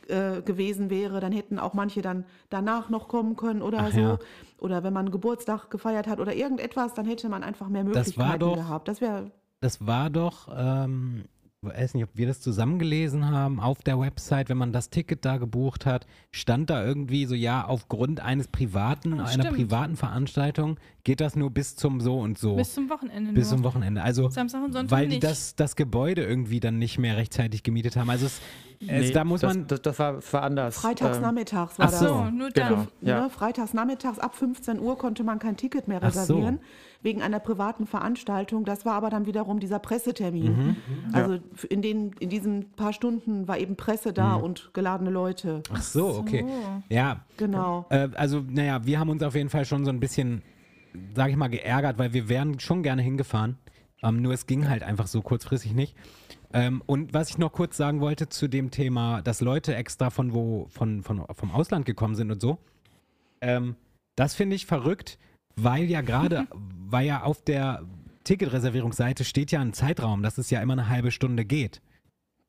äh, 0.08 0.40
gewesen 0.42 0.90
wäre, 0.90 1.20
dann 1.20 1.30
hätten 1.30 1.58
auch 1.58 1.74
manche 1.74 2.02
dann 2.02 2.24
danach 2.50 2.88
noch 2.90 3.06
kommen 3.06 3.36
können 3.36 3.62
oder 3.62 3.78
Ach 3.82 3.92
so. 3.92 4.00
ja. 4.00 4.18
Oder 4.58 4.82
wenn 4.82 4.92
man 4.92 5.10
Geburtstag 5.10 5.70
gefeiert 5.70 6.06
hat 6.08 6.18
oder 6.20 6.34
irgendetwas, 6.34 6.94
dann 6.94 7.06
hätte 7.06 7.28
man 7.28 7.42
einfach 7.44 7.68
mehr 7.68 7.84
Das 7.84 7.94
war 8.16 8.26
Möglichkeiten 8.36 8.40
doch- 8.40 8.54
gehabt. 8.56 8.88
Das 8.88 9.00
wäre 9.00 9.30
das 9.60 9.86
war 9.86 10.10
doch, 10.10 10.48
ähm, 10.56 11.24
weiß 11.64 11.94
nicht, 11.94 12.02
ob 12.02 12.10
wir 12.14 12.26
das 12.26 12.40
zusammengelesen 12.40 13.30
haben, 13.30 13.60
auf 13.60 13.82
der 13.82 13.98
Website, 14.00 14.48
wenn 14.48 14.58
man 14.58 14.72
das 14.72 14.90
Ticket 14.90 15.24
da 15.24 15.36
gebucht 15.36 15.86
hat, 15.86 16.06
stand 16.32 16.70
da 16.70 16.84
irgendwie 16.84 17.24
so, 17.26 17.36
ja, 17.36 17.64
aufgrund 17.64 18.18
eines 18.18 18.48
privaten, 18.48 19.20
Ah, 19.20 19.24
einer 19.26 19.44
stimmt. 19.44 19.56
privaten 19.56 19.96
Veranstaltung 19.96 20.76
geht 21.04 21.20
das 21.20 21.36
nur 21.36 21.50
bis 21.50 21.76
zum 21.76 22.00
so 22.00 22.18
und 22.18 22.36
so. 22.36 22.56
Bis 22.56 22.74
zum 22.74 22.90
Wochenende 22.90 23.32
Bis 23.32 23.48
nur. 23.50 23.58
zum 23.58 23.64
Wochenende. 23.64 24.02
Also, 24.02 24.28
Samstag 24.28 24.64
und 24.64 24.72
Sonntag 24.72 24.90
weil 24.90 25.04
die 25.06 25.10
nicht. 25.16 25.24
das, 25.24 25.54
das 25.54 25.76
Gebäude 25.76 26.24
irgendwie 26.24 26.58
dann 26.58 26.78
nicht 26.78 26.98
mehr 26.98 27.16
rechtzeitig 27.16 27.62
gemietet 27.62 27.96
haben. 27.96 28.10
Also, 28.10 28.26
es, 28.26 28.40
es, 28.80 28.86
Nee, 28.88 29.10
da 29.12 29.22
muss 29.22 29.42
das, 29.42 29.54
man. 29.54 29.66
Das, 29.68 29.82
das, 29.82 29.98
war, 30.00 30.14
das 30.14 30.32
war 30.32 30.42
anders. 30.42 30.74
freitags 30.76 31.16
Ähm, 31.18 31.22
nachmittags 31.22 31.78
war 31.78 31.86
ach 31.86 31.90
das. 31.92 32.00
so. 32.00 32.06
so, 32.08 32.24
nur 32.30 32.50
Genau. 32.50 32.68
dann. 32.70 32.88
Ja. 33.02 33.20
Ne, 33.22 33.30
freitags 33.30 33.72
nachmittags 33.72 34.18
ab 34.18 34.34
15 34.34 34.80
Uhr 34.80 34.98
konnte 34.98 35.22
man 35.22 35.38
kein 35.38 35.56
Ticket 35.56 35.86
mehr 35.86 36.00
Ach 36.02 36.12
so. 36.12 36.58
Wegen 37.02 37.20
einer 37.22 37.40
privaten 37.40 37.86
Veranstaltung. 37.86 38.64
Das 38.64 38.84
war 38.86 38.94
aber 38.94 39.10
dann 39.10 39.26
wiederum 39.26 39.58
dieser 39.60 39.78
Pressetermin. 39.78 40.56
Mhm. 40.56 40.76
Also 41.12 41.34
f- 41.54 41.66
in, 41.68 41.82
den, 41.82 42.12
in 42.20 42.28
diesen 42.30 42.70
paar 42.72 42.92
Stunden 42.92 43.48
war 43.48 43.58
eben 43.58 43.76
Presse 43.76 44.12
da 44.12 44.38
Mhm. 44.38 44.44
und 44.44 44.70
geladene 44.72 45.10
Leute. 45.10 45.62
Ach 45.72 45.82
so, 45.82 46.08
okay. 46.18 46.44
So. 46.46 46.82
Ja, 46.94 47.24
Genau. 47.36 47.86
Äh, 47.90 48.08
also, 48.14 48.40
naja, 48.48 48.84
wir 48.86 48.98
haben 49.00 49.10
uns 49.10 49.22
auf 49.22 49.34
jeden 49.34 49.48
Fall 49.50 49.64
schon 49.64 49.84
so 49.84 49.90
ein 49.90 49.98
bisschen, 50.00 50.42
sag 51.14 51.30
ich 51.30 51.36
mal, 51.36 51.48
geärgert, 51.48 51.98
weil 51.98 52.12
wir 52.12 52.28
wären 52.28 52.60
schon 52.60 52.82
gerne 52.82 53.02
hingefahren. 53.02 53.58
Ähm, 54.02 54.22
nur 54.22 54.32
es 54.32 54.46
ging 54.46 54.68
halt 54.68 54.82
einfach 54.82 55.06
so 55.06 55.22
kurzfristig 55.22 55.74
nicht. 55.74 55.96
Ähm, 56.52 56.82
und 56.86 57.14
was 57.14 57.30
ich 57.30 57.38
noch 57.38 57.50
kurz 57.52 57.76
sagen 57.76 58.00
wollte 58.00 58.28
zu 58.28 58.46
dem 58.46 58.70
Thema, 58.70 59.22
dass 59.22 59.40
Leute 59.40 59.74
extra 59.74 60.10
von 60.10 60.34
wo, 60.34 60.66
von, 60.68 61.02
von, 61.02 61.24
vom 61.32 61.50
Ausland 61.50 61.86
gekommen 61.86 62.14
sind 62.14 62.30
und 62.30 62.40
so. 62.40 62.58
Ähm, 63.40 63.74
das 64.16 64.34
finde 64.34 64.54
ich 64.56 64.66
verrückt, 64.66 65.18
weil 65.56 65.84
ja 65.84 66.00
gerade, 66.00 66.46
weil 66.86 67.06
ja 67.06 67.22
auf 67.22 67.42
der 67.42 67.82
Ticketreservierungsseite 68.24 69.24
steht 69.24 69.50
ja 69.50 69.60
ein 69.60 69.72
Zeitraum, 69.72 70.22
dass 70.22 70.38
es 70.38 70.50
ja 70.50 70.60
immer 70.60 70.74
eine 70.74 70.88
halbe 70.88 71.10
Stunde 71.10 71.44
geht. 71.44 71.82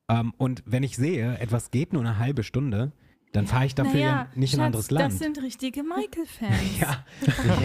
Ähm, 0.08 0.34
und 0.36 0.62
wenn 0.66 0.82
ich 0.82 0.96
sehe, 0.96 1.38
etwas 1.38 1.70
geht 1.70 1.92
nur 1.92 2.02
eine 2.02 2.18
halbe 2.18 2.42
Stunde, 2.42 2.92
dann 3.32 3.48
fahre 3.48 3.66
ich 3.66 3.74
dafür 3.74 3.98
ja 3.98 4.06
Naja, 4.06 4.28
nicht 4.36 4.54
in 4.54 4.60
ein 4.60 4.62
Schatz, 4.62 4.66
anderes 4.66 4.90
Land. 4.92 5.12
Das 5.12 5.18
sind 5.18 5.42
richtige 5.42 5.82
Michael-Fans. 5.82 6.54
Ja, 6.80 7.04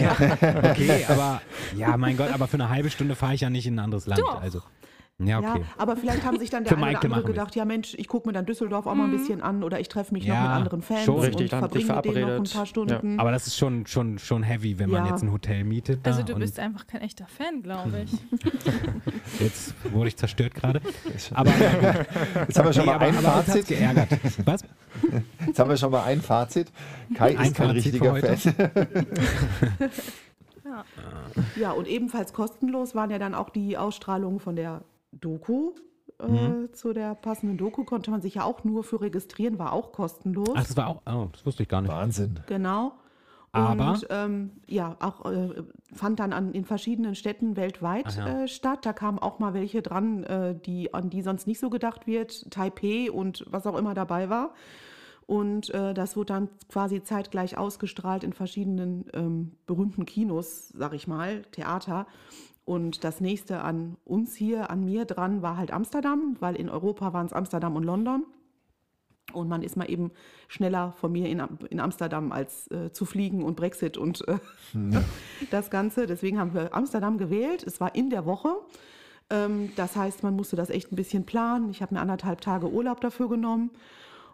ja, 0.00 0.70
okay, 0.70 1.04
aber 1.06 1.40
ja, 1.76 1.96
mein 1.96 2.16
Gott, 2.16 2.32
aber 2.32 2.48
für 2.48 2.56
eine 2.56 2.70
halbe 2.70 2.90
Stunde 2.90 3.14
fahre 3.14 3.34
ich 3.34 3.42
ja 3.42 3.50
nicht 3.50 3.66
in 3.66 3.76
ein 3.76 3.78
anderes 3.84 4.06
Land. 4.06 4.20
Doch. 4.20 4.40
Also, 4.42 4.62
ja, 5.22 5.38
okay. 5.38 5.60
Ja, 5.60 5.64
aber 5.78 5.96
vielleicht 5.96 6.24
haben 6.24 6.38
sich 6.38 6.50
dann 6.50 6.64
der 6.64 6.76
eine 6.76 6.90
oder 6.98 7.04
andere 7.04 7.22
gedacht, 7.24 7.54
ja 7.56 7.64
Mensch, 7.64 7.94
ich 7.98 8.08
gucke 8.08 8.28
mir 8.28 8.32
dann 8.32 8.46
Düsseldorf 8.46 8.86
auch 8.86 8.94
mal 8.94 9.04
ein 9.04 9.10
bisschen 9.10 9.40
an 9.42 9.62
oder 9.62 9.78
ich 9.80 9.88
treffe 9.88 10.12
mich 10.14 10.26
noch 10.26 10.34
Ja, 10.34 10.42
mit 10.42 10.50
anderen 10.52 10.82
Fans 10.82 11.04
schon. 11.04 11.20
Richtig, 11.20 11.52
und 11.52 11.58
verbringe 11.58 11.94
mit 11.94 12.04
denen 12.04 12.14
noch 12.20 12.28
ein 12.28 12.46
verabredet. 12.46 12.52
paar 12.54 12.66
Stunden. 12.66 13.20
Aber 13.20 13.30
das 13.30 13.46
ist 13.46 13.56
schon, 13.56 13.86
schon, 13.86 14.18
schon 14.18 14.42
heavy, 14.42 14.78
wenn 14.78 14.90
man 14.90 15.04
Ja. 15.06 15.12
jetzt 15.12 15.22
ein 15.22 15.32
Hotel 15.32 15.64
mietet. 15.64 16.00
Also 16.06 16.22
du 16.22 16.34
bist 16.36 16.58
einfach 16.58 16.86
kein 16.86 17.02
echter 17.02 17.26
Fan, 17.26 17.62
glaube 17.62 18.04
ich. 18.04 18.12
Jetzt 19.40 19.74
wurde 19.92 20.08
ich 20.08 20.16
zerstört 20.16 20.54
gerade. 20.54 20.80
Aber, 21.34 21.50
Jetzt 21.50 22.58
haben 22.58 22.66
wir 22.66 22.72
schon 22.72 22.84
nee, 22.84 22.90
mal 22.90 22.98
ein 23.00 23.14
Fazit. 23.14 23.66
geärgert. 23.68 24.08
Was? 24.44 24.64
Jetzt 25.46 25.58
haben 25.58 25.70
wir 25.70 25.76
schon 25.76 25.90
mal 25.92 26.02
ein 26.04 26.20
Fazit. 26.20 26.70
Kai 27.14 27.38
Ein 27.38 27.46
ist 27.46 27.54
kein 27.56 27.68
Fazit 27.68 27.84
richtiger. 27.86 28.16
Fan. 28.16 28.54
Ja, 31.56 31.72
und 31.72 31.86
ebenfalls 31.88 32.32
kostenlos 32.32 32.94
waren 32.94 33.10
ja 33.10 33.18
dann 33.18 33.34
auch 33.34 33.50
die 33.50 33.76
Ausstrahlungen 33.76 34.40
von 34.40 34.56
der 34.56 34.82
Doku. 35.12 35.72
Äh, 36.18 36.26
Mhm. 36.28 36.72
Zu 36.74 36.92
der 36.92 37.14
passenden 37.14 37.56
Doku 37.56 37.84
konnte 37.84 38.10
man 38.10 38.20
sich 38.20 38.34
ja 38.34 38.44
auch 38.44 38.62
nur 38.64 38.84
für 38.84 39.00
registrieren, 39.00 39.58
war 39.58 39.72
auch 39.72 39.92
kostenlos. 39.92 40.50
Ach, 40.54 40.62
das 40.66 40.76
war 40.76 40.88
auch, 40.88 41.02
oh, 41.06 41.28
das 41.32 41.46
wusste 41.46 41.62
ich 41.62 41.68
gar 41.68 41.80
nicht. 41.80 41.90
Wahnsinn. 41.90 42.40
Genau. 42.46 42.92
Aber- 43.52 43.92
Und 43.92 44.06
ähm, 44.10 44.50
ja, 44.68 44.96
auch 45.00 45.24
äh, 45.28 45.62
fand 45.92 46.20
dann 46.20 46.32
an, 46.32 46.52
in 46.52 46.64
verschiedenen 46.64 47.14
Städten 47.16 47.56
weltweit 47.56 48.14
ja. 48.16 48.42
äh, 48.44 48.48
statt. 48.48 48.86
Da 48.86 48.92
kamen 48.92 49.18
auch 49.18 49.38
mal 49.40 49.54
welche 49.54 49.82
dran, 49.82 50.22
äh, 50.24 50.54
die, 50.54 50.94
an 50.94 51.10
die 51.10 51.22
sonst 51.22 51.46
nicht 51.48 51.58
so 51.58 51.68
gedacht 51.70 52.06
wird. 52.06 52.48
Taipei 52.52 53.10
und 53.10 53.44
was 53.50 53.66
auch 53.66 53.76
immer 53.76 53.94
dabei 53.94 54.30
war. 54.30 54.52
Und 55.26 55.70
äh, 55.74 55.94
das 55.94 56.16
wurde 56.16 56.32
dann 56.34 56.48
quasi 56.68 57.02
zeitgleich 57.02 57.56
ausgestrahlt 57.56 58.22
in 58.24 58.32
verschiedenen 58.32 59.06
ähm, 59.14 59.52
berühmten 59.66 60.04
Kinos, 60.04 60.68
sag 60.68 60.92
ich 60.92 61.06
mal, 61.08 61.42
Theater. 61.52 62.06
Und 62.64 63.04
das 63.04 63.20
nächste 63.20 63.62
an 63.62 63.96
uns 64.04 64.36
hier, 64.36 64.70
an 64.70 64.84
mir 64.84 65.04
dran, 65.04 65.42
war 65.42 65.56
halt 65.56 65.72
Amsterdam, 65.72 66.36
weil 66.40 66.56
in 66.56 66.68
Europa 66.68 67.12
waren 67.12 67.26
es 67.26 67.32
Amsterdam 67.32 67.76
und 67.76 67.84
London. 67.84 68.24
Und 69.32 69.48
man 69.48 69.62
ist 69.62 69.76
mal 69.76 69.90
eben 69.90 70.10
schneller 70.48 70.92
von 70.92 71.12
mir 71.12 71.28
in, 71.28 71.42
in 71.70 71.80
Amsterdam 71.80 72.32
als 72.32 72.68
äh, 72.70 72.92
zu 72.92 73.04
fliegen 73.04 73.44
und 73.44 73.56
Brexit 73.56 73.96
und 73.96 74.26
äh, 74.28 74.38
das 75.50 75.70
Ganze. 75.70 76.06
Deswegen 76.06 76.38
haben 76.38 76.54
wir 76.54 76.74
Amsterdam 76.74 77.18
gewählt. 77.18 77.62
Es 77.64 77.80
war 77.80 77.94
in 77.94 78.10
der 78.10 78.26
Woche. 78.26 78.56
Ähm, 79.30 79.72
das 79.76 79.96
heißt, 79.96 80.22
man 80.22 80.34
musste 80.34 80.56
das 80.56 80.70
echt 80.70 80.92
ein 80.92 80.96
bisschen 80.96 81.24
planen. 81.24 81.70
Ich 81.70 81.82
habe 81.82 81.94
mir 81.94 82.00
anderthalb 82.00 82.40
Tage 82.40 82.68
Urlaub 82.70 83.00
dafür 83.00 83.28
genommen. 83.28 83.70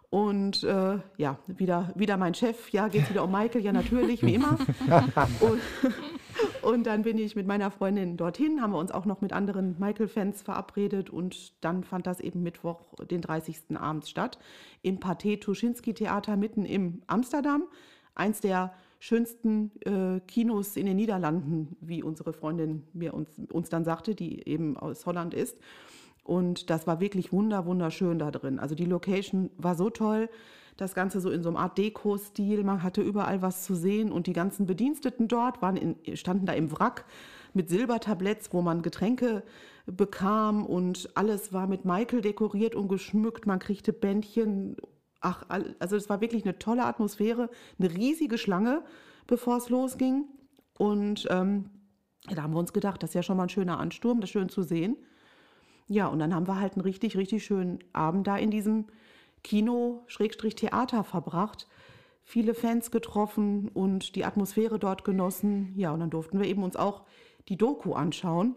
Und 0.09 0.63
äh, 0.63 0.99
ja, 1.17 1.37
wieder, 1.47 1.91
wieder 1.95 2.17
mein 2.17 2.33
Chef. 2.33 2.69
Ja, 2.71 2.87
geht 2.87 3.03
es 3.03 3.09
wieder 3.09 3.25
um 3.25 3.31
Michael? 3.31 3.61
Ja, 3.61 3.73
natürlich, 3.73 4.23
wie 4.23 4.35
immer. 4.35 4.57
und, 5.41 5.59
Und 6.61 6.85
dann 6.85 7.03
bin 7.03 7.17
ich 7.17 7.35
mit 7.35 7.47
meiner 7.47 7.71
Freundin 7.71 8.17
dorthin, 8.17 8.61
haben 8.61 8.73
wir 8.73 8.79
uns 8.79 8.91
auch 8.91 9.05
noch 9.05 9.21
mit 9.21 9.33
anderen 9.33 9.75
Michael-Fans 9.79 10.41
verabredet 10.41 11.09
und 11.09 11.63
dann 11.63 11.83
fand 11.83 12.07
das 12.07 12.19
eben 12.19 12.43
Mittwoch, 12.43 12.81
den 13.09 13.21
30. 13.21 13.77
abends 13.77 14.09
statt, 14.09 14.37
im 14.81 14.99
Pathé 14.99 15.39
Tuschinski 15.39 15.93
Theater 15.93 16.37
mitten 16.37 16.65
im 16.65 17.01
Amsterdam. 17.07 17.63
Eins 18.15 18.41
der 18.41 18.73
schönsten 18.99 19.71
äh, 19.85 20.19
Kinos 20.21 20.75
in 20.75 20.85
den 20.87 20.97
Niederlanden, 20.97 21.77
wie 21.81 22.03
unsere 22.03 22.33
Freundin 22.33 22.83
mir 22.93 23.13
uns, 23.13 23.29
uns 23.51 23.69
dann 23.69 23.83
sagte, 23.83 24.15
die 24.15 24.47
eben 24.47 24.75
aus 24.77 25.05
Holland 25.05 25.33
ist. 25.33 25.57
Und 26.23 26.69
das 26.69 26.87
war 26.87 26.99
wirklich 26.99 27.31
wunder, 27.31 27.65
wunderschön 27.65 28.19
da 28.19 28.31
drin. 28.31 28.59
Also 28.59 28.75
die 28.75 28.85
Location 28.85 29.49
war 29.57 29.75
so 29.75 29.89
toll. 29.89 30.29
Das 30.77 30.93
Ganze 30.93 31.19
so 31.19 31.29
in 31.29 31.43
so 31.43 31.49
einem 31.49 31.57
Art 31.57 31.77
Deko-Stil. 31.77 32.63
Man 32.63 32.83
hatte 32.83 33.01
überall 33.01 33.41
was 33.41 33.63
zu 33.63 33.75
sehen 33.75 34.11
und 34.11 34.27
die 34.27 34.33
ganzen 34.33 34.65
Bediensteten 34.65 35.27
dort 35.27 35.61
waren 35.61 35.75
in, 35.75 36.15
standen 36.15 36.45
da 36.45 36.53
im 36.53 36.71
Wrack 36.71 37.05
mit 37.53 37.69
Silbertabletts, 37.69 38.53
wo 38.53 38.61
man 38.61 38.83
Getränke 38.83 39.43
bekam 39.87 40.65
und 40.65 41.09
alles 41.15 41.53
war 41.53 41.67
mit 41.67 41.85
Michael 41.85 42.21
dekoriert 42.21 42.75
und 42.75 42.87
geschmückt. 42.87 43.47
Man 43.47 43.59
kriegte 43.59 43.91
Bändchen. 43.93 44.77
Ach, 45.19 45.43
also 45.79 45.95
es 45.95 46.09
war 46.09 46.21
wirklich 46.21 46.43
eine 46.43 46.59
tolle 46.59 46.85
Atmosphäre, 46.85 47.49
eine 47.79 47.91
riesige 47.91 48.37
Schlange, 48.37 48.83
bevor 49.25 49.57
es 49.57 49.69
losging. 49.69 50.25
Und 50.77 51.27
ähm, 51.31 51.71
da 52.29 52.43
haben 52.43 52.53
wir 52.53 52.59
uns 52.59 52.73
gedacht, 52.73 53.01
das 53.01 53.11
ist 53.11 53.15
ja 53.15 53.23
schon 53.23 53.37
mal 53.37 53.43
ein 53.43 53.49
schöner 53.49 53.79
Ansturm, 53.79 54.21
das 54.21 54.29
schön 54.29 54.49
zu 54.49 54.61
sehen. 54.61 54.95
Ja, 55.87 56.07
und 56.07 56.19
dann 56.19 56.35
haben 56.35 56.47
wir 56.47 56.59
halt 56.59 56.73
einen 56.73 56.81
richtig, 56.81 57.17
richtig 57.17 57.45
schönen 57.45 57.79
Abend 57.93 58.27
da 58.27 58.37
in 58.37 58.51
diesem 58.51 58.85
Kino-Theater 59.43 61.03
verbracht. 61.03 61.67
Viele 62.23 62.53
Fans 62.53 62.91
getroffen 62.91 63.69
und 63.69 64.15
die 64.15 64.25
Atmosphäre 64.25 64.79
dort 64.79 65.03
genossen. 65.05 65.73
Ja, 65.77 65.91
und 65.91 66.01
dann 66.01 66.09
durften 66.09 66.39
wir 66.39 66.47
eben 66.47 66.63
uns 66.63 66.75
auch 66.75 67.03
die 67.47 67.55
Doku 67.57 67.93
anschauen. 67.93 68.55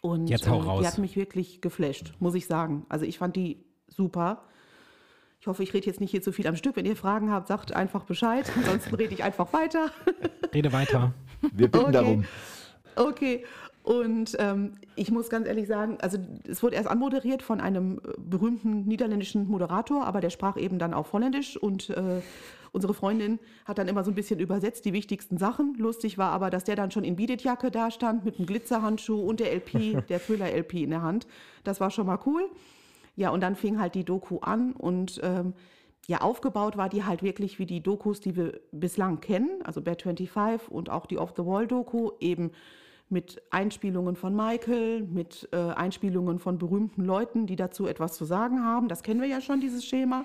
Und 0.00 0.28
Jetzt 0.30 0.48
hau 0.48 0.60
äh, 0.60 0.64
raus. 0.64 0.80
die 0.82 0.86
hat 0.86 0.98
mich 0.98 1.16
wirklich 1.16 1.60
geflasht, 1.60 2.12
muss 2.20 2.34
ich 2.34 2.46
sagen. 2.46 2.86
Also 2.88 3.04
ich 3.04 3.18
fand 3.18 3.34
die 3.34 3.64
super. 3.88 4.44
Ich 5.40 5.46
hoffe, 5.48 5.62
ich 5.64 5.74
rede 5.74 5.86
jetzt 5.86 6.00
nicht 6.00 6.10
hier 6.12 6.22
zu 6.22 6.32
viel 6.32 6.46
am 6.46 6.54
Stück. 6.56 6.76
Wenn 6.76 6.86
ihr 6.86 6.96
Fragen 6.96 7.30
habt, 7.32 7.48
sagt 7.48 7.72
einfach 7.72 8.04
Bescheid. 8.04 8.50
Ansonsten 8.56 8.94
rede 8.94 9.14
ich 9.14 9.24
einfach 9.24 9.52
weiter. 9.52 9.90
Rede 10.54 10.72
weiter. 10.72 11.14
Wir 11.52 11.68
bitten 11.68 11.84
Okay. 11.86 11.92
darum. 11.92 12.24
Okay. 12.96 13.44
Und 13.88 14.36
ähm, 14.38 14.72
ich 14.96 15.10
muss 15.10 15.30
ganz 15.30 15.48
ehrlich 15.48 15.66
sagen, 15.66 15.96
also 16.02 16.18
es 16.46 16.62
wurde 16.62 16.76
erst 16.76 16.90
anmoderiert 16.90 17.42
von 17.42 17.58
einem 17.58 17.96
äh, 18.04 18.12
berühmten 18.18 18.84
niederländischen 18.84 19.48
Moderator, 19.48 20.04
aber 20.04 20.20
der 20.20 20.28
sprach 20.28 20.58
eben 20.58 20.78
dann 20.78 20.92
auf 20.92 21.14
Holländisch 21.14 21.56
und 21.56 21.88
äh, 21.88 22.20
unsere 22.72 22.92
Freundin 22.92 23.38
hat 23.64 23.78
dann 23.78 23.88
immer 23.88 24.04
so 24.04 24.10
ein 24.10 24.14
bisschen 24.14 24.40
übersetzt 24.40 24.84
die 24.84 24.92
wichtigsten 24.92 25.38
Sachen. 25.38 25.74
Lustig 25.78 26.18
war 26.18 26.32
aber, 26.32 26.50
dass 26.50 26.64
der 26.64 26.76
dann 26.76 26.90
schon 26.90 27.02
in 27.02 27.16
Bietetjacke 27.16 27.70
da 27.70 27.90
stand 27.90 28.26
mit 28.26 28.36
einem 28.36 28.44
Glitzerhandschuh 28.44 29.22
und 29.22 29.40
der 29.40 29.54
LP, 29.54 30.06
der 30.10 30.20
Thriller-LP 30.20 30.74
in 30.82 30.90
der 30.90 31.00
Hand. 31.00 31.26
Das 31.64 31.80
war 31.80 31.90
schon 31.90 32.04
mal 32.04 32.18
cool. 32.26 32.42
Ja, 33.16 33.30
und 33.30 33.40
dann 33.40 33.56
fing 33.56 33.80
halt 33.80 33.94
die 33.94 34.04
Doku 34.04 34.40
an 34.40 34.74
und 34.74 35.18
ähm, 35.22 35.54
ja, 36.06 36.20
aufgebaut 36.20 36.76
war 36.76 36.90
die 36.90 37.04
halt 37.04 37.22
wirklich 37.22 37.58
wie 37.58 37.64
die 37.64 37.82
Dokus, 37.82 38.20
die 38.20 38.36
wir 38.36 38.60
bislang 38.70 39.20
kennen, 39.20 39.62
also 39.64 39.80
Bad 39.80 40.02
25 40.02 40.70
und 40.70 40.90
auch 40.90 41.06
die 41.06 41.16
Off-the-Wall-Doku, 41.16 42.10
eben 42.20 42.50
mit 43.10 43.42
Einspielungen 43.50 44.16
von 44.16 44.34
Michael, 44.34 45.02
mit 45.02 45.48
äh, 45.52 45.56
Einspielungen 45.56 46.38
von 46.38 46.58
berühmten 46.58 47.04
Leuten, 47.04 47.46
die 47.46 47.56
dazu 47.56 47.86
etwas 47.86 48.14
zu 48.14 48.24
sagen 48.24 48.64
haben. 48.64 48.88
Das 48.88 49.02
kennen 49.02 49.20
wir 49.20 49.28
ja 49.28 49.40
schon, 49.40 49.60
dieses 49.60 49.84
Schema. 49.84 50.24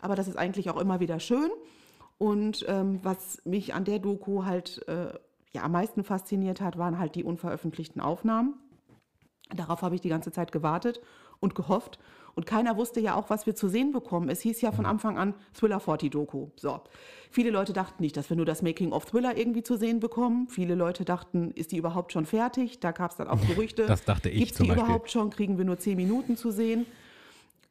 Aber 0.00 0.16
das 0.16 0.28
ist 0.28 0.36
eigentlich 0.36 0.70
auch 0.70 0.80
immer 0.80 1.00
wieder 1.00 1.20
schön. 1.20 1.50
Und 2.18 2.64
ähm, 2.68 3.00
was 3.02 3.40
mich 3.44 3.74
an 3.74 3.84
der 3.84 3.98
Doku 3.98 4.44
halt 4.44 4.86
äh, 4.88 5.12
ja, 5.52 5.62
am 5.62 5.72
meisten 5.72 6.04
fasziniert 6.04 6.60
hat, 6.60 6.78
waren 6.78 6.98
halt 6.98 7.14
die 7.14 7.24
unveröffentlichten 7.24 8.00
Aufnahmen. 8.00 8.54
Darauf 9.54 9.82
habe 9.82 9.94
ich 9.94 10.00
die 10.00 10.08
ganze 10.08 10.32
Zeit 10.32 10.52
gewartet 10.52 11.00
und 11.44 11.54
gehofft. 11.54 11.98
Und 12.34 12.46
keiner 12.46 12.76
wusste 12.76 12.98
ja 12.98 13.14
auch, 13.14 13.30
was 13.30 13.46
wir 13.46 13.54
zu 13.54 13.68
sehen 13.68 13.92
bekommen. 13.92 14.28
Es 14.28 14.40
hieß 14.40 14.60
ja 14.60 14.72
von 14.72 14.86
Anfang 14.86 15.18
an 15.18 15.34
Thriller 15.52 15.78
40 15.78 16.10
Doku. 16.10 16.48
So. 16.56 16.80
Viele 17.30 17.50
Leute 17.50 17.72
dachten 17.72 18.02
nicht, 18.02 18.16
dass 18.16 18.28
wir 18.28 18.36
nur 18.36 18.46
das 18.46 18.60
Making 18.60 18.90
of 18.92 19.04
Thriller 19.04 19.36
irgendwie 19.36 19.62
zu 19.62 19.76
sehen 19.76 20.00
bekommen. 20.00 20.48
Viele 20.48 20.74
Leute 20.74 21.04
dachten, 21.04 21.52
ist 21.52 21.70
die 21.70 21.76
überhaupt 21.76 22.12
schon 22.12 22.26
fertig? 22.26 22.80
Da 22.80 22.90
gab 22.90 23.12
es 23.12 23.18
dann 23.18 23.28
auch 23.28 23.40
Gerüchte. 23.46 23.86
Das 23.86 24.04
dachte 24.04 24.30
ich 24.30 24.38
Gibt's 24.40 24.56
zum 24.56 24.64
die 24.64 24.70
Beispiel. 24.70 24.84
überhaupt 24.84 25.10
schon? 25.12 25.30
Kriegen 25.30 25.58
wir 25.58 25.64
nur 25.64 25.78
zehn 25.78 25.96
Minuten 25.96 26.36
zu 26.36 26.50
sehen? 26.50 26.86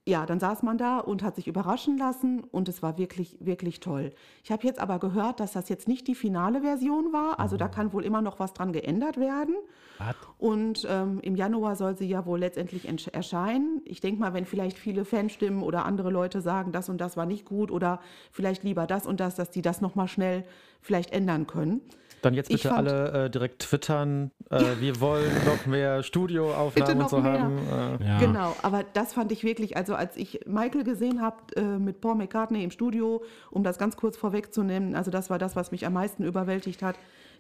Ja, 0.06 0.26
dann 0.26 0.38
saß 0.38 0.64
man 0.64 0.78
da 0.78 1.00
und 1.00 1.24
hat 1.24 1.38
sich 1.38 1.48
überraschen 1.48 1.98
lassen 1.98 2.44
und 2.52 2.68
es 2.68 2.84
war 2.84 2.98
wirklich, 2.98 3.38
wirklich 3.40 3.80
toll. 3.80 4.12
Ich 4.44 4.52
habe 4.52 4.68
jetzt 4.68 4.80
aber 4.80 5.00
gehört, 5.00 5.40
dass 5.40 5.54
das 5.54 5.70
jetzt 5.70 5.88
nicht 5.88 6.08
die 6.08 6.16
finale 6.16 6.60
Version 6.60 7.14
war. 7.14 7.40
Also 7.40 7.56
da 7.56 7.70
kann 7.70 7.94
wohl 7.94 8.04
immer 8.04 8.22
noch 8.22 8.38
was 8.38 8.54
dran 8.54 8.74
geändert 8.74 9.18
werden. 9.18 9.56
Was? 10.00 10.16
Und 10.40 10.86
ähm, 10.90 11.22
im 11.22 11.38
Januar 11.38 11.78
soll 11.78 11.96
sie 11.96 12.08
ja 12.08 12.26
wohl 12.26 12.40
letztendlich 12.40 12.86
erscheinen. 13.14 13.82
Ich 13.86 14.02
denke 14.02 14.20
mal, 14.20 14.34
wenn 14.34 14.46
vielleicht 14.46 14.78
viele 14.78 15.06
Fanstimmen 15.06 15.64
oder 15.64 15.86
andere 15.86 16.10
Leute 16.10 16.42
sagen, 16.42 16.74
das 16.74 16.90
und 16.90 17.00
das 17.00 17.16
war 17.16 17.26
nicht 17.26 17.46
gut 17.46 17.72
oder 17.72 18.02
vielleicht 18.30 18.64
lieber 18.64 18.86
das 18.86 19.08
und 19.08 19.22
das, 19.22 19.36
dass 19.36 19.52
die 19.52 19.62
das 19.62 19.80
nochmal 19.80 20.10
schnell 20.10 20.44
vielleicht 20.82 21.14
ändern 21.14 21.48
können. 21.48 21.80
Dann 22.24 22.34
jetzt 22.34 22.50
bitte 22.50 22.70
fand- 22.70 22.90
alle 22.90 23.26
äh, 23.26 23.30
direkt 23.30 23.60
twittern. 23.64 24.32
Äh, 24.50 24.64
wir 24.80 25.00
wollen 25.00 25.32
noch 25.46 25.66
mehr 25.66 26.02
Studioaufnahmen 26.04 26.98
noch 26.98 27.04
und 27.06 27.10
so 27.10 27.20
mehr. 27.20 27.40
haben. 27.42 27.58
Äh, 28.02 28.08
Ja. 28.08 28.20
Genau, 28.20 28.56
aber 28.62 28.84
das 28.94 29.14
fand 29.14 29.32
ich 29.32 29.44
wirklich, 29.44 29.78
also 29.78 29.94
als 29.96 30.18
ich 30.18 30.40
Michael 30.48 30.84
gesehen 30.84 31.22
habe 31.22 31.38
äh, 31.56 31.62
mit 31.62 32.02
Paul 32.02 32.16
McCartney 32.16 32.64
im 32.64 32.72
Studio, 32.72 33.24
um 33.52 33.64
das 33.64 33.78
ganz 33.78 33.96
kurz 33.98 34.18
vorwegzunehmen, 34.18 34.96
also 34.96 35.12
das 35.12 35.30
war 35.30 35.38
das, 35.38 35.56
was 35.56 35.72
mich 35.72 35.86
am 35.86 35.94
meisten 35.94 36.24
überwältigt 36.24 36.82
hat, 36.82 36.96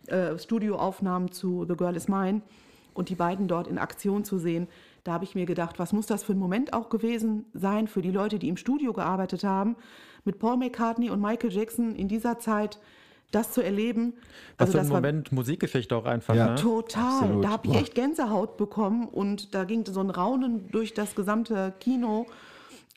äh, 0.07 0.37
Studioaufnahmen 0.37 1.31
zu 1.31 1.65
The 1.67 1.75
Girl 1.75 1.95
Is 1.95 2.07
Mine 2.07 2.41
und 2.93 3.09
die 3.09 3.15
beiden 3.15 3.47
dort 3.47 3.67
in 3.67 3.77
Aktion 3.77 4.23
zu 4.23 4.37
sehen, 4.37 4.67
da 5.03 5.13
habe 5.13 5.23
ich 5.25 5.35
mir 5.35 5.45
gedacht, 5.45 5.79
was 5.79 5.91
muss 5.93 6.05
das 6.07 6.23
für 6.23 6.33
ein 6.33 6.37
Moment 6.39 6.73
auch 6.73 6.89
gewesen 6.89 7.45
sein 7.53 7.87
für 7.87 8.01
die 8.01 8.11
Leute, 8.11 8.39
die 8.39 8.47
im 8.49 8.57
Studio 8.57 8.93
gearbeitet 8.93 9.43
haben, 9.43 9.75
mit 10.25 10.39
Paul 10.39 10.57
McCartney 10.57 11.09
und 11.09 11.19
Michael 11.21 11.51
Jackson 11.51 11.95
in 11.95 12.07
dieser 12.07 12.39
Zeit 12.39 12.79
das 13.33 13.51
zu 13.51 13.61
erleben. 13.61 14.13
was 14.57 14.71
für 14.71 14.77
ein 14.77 14.77
Also 14.77 14.77
das 14.77 14.89
war 14.89 14.97
Moment 14.97 15.31
Musikgeschichte 15.31 15.95
auch 15.95 16.05
einfach. 16.05 16.35
Ja. 16.35 16.51
Ne? 16.51 16.55
Total. 16.55 17.03
Absolut. 17.03 17.43
Da 17.43 17.49
habe 17.49 17.67
ich 17.67 17.75
echt 17.75 17.95
Gänsehaut 17.95 18.57
bekommen 18.57 19.07
und 19.07 19.53
da 19.53 19.63
ging 19.63 19.85
so 19.85 19.99
ein 19.99 20.09
Raunen 20.09 20.69
durch 20.71 20.93
das 20.93 21.15
gesamte 21.15 21.73
Kino. 21.79 22.25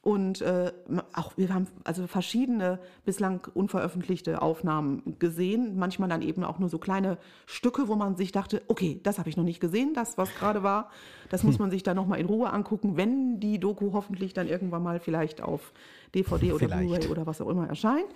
Und 0.06 0.40
äh, 0.40 0.70
auch 1.14 1.32
wir 1.36 1.52
haben 1.52 1.66
also 1.82 2.06
verschiedene 2.06 2.78
bislang 3.04 3.40
unveröffentlichte 3.54 4.40
Aufnahmen 4.40 5.16
gesehen, 5.18 5.76
manchmal 5.76 6.08
dann 6.08 6.22
eben 6.22 6.44
auch 6.44 6.60
nur 6.60 6.68
so 6.68 6.78
kleine 6.78 7.18
Stücke, 7.44 7.88
wo 7.88 7.96
man 7.96 8.14
sich 8.14 8.30
dachte, 8.30 8.62
okay, 8.68 9.00
das 9.02 9.18
habe 9.18 9.28
ich 9.28 9.36
noch 9.36 9.42
nicht 9.42 9.58
gesehen, 9.58 9.94
das 9.94 10.16
was 10.16 10.32
gerade 10.36 10.62
war, 10.62 10.90
das 11.28 11.42
muss 11.42 11.58
man 11.58 11.72
sich 11.72 11.82
dann 11.82 11.96
noch 11.96 12.06
mal 12.06 12.20
in 12.20 12.26
Ruhe 12.26 12.52
angucken, 12.52 12.96
wenn 12.96 13.40
die 13.40 13.58
Doku 13.58 13.94
hoffentlich 13.94 14.32
dann 14.32 14.46
irgendwann 14.46 14.84
mal 14.84 15.00
vielleicht 15.00 15.42
auf 15.42 15.72
DVD 16.14 16.52
oder. 16.52 16.68
Blu-ray 16.68 17.08
oder 17.08 17.26
was 17.26 17.40
auch 17.40 17.48
immer 17.48 17.66
erscheint. 17.66 18.06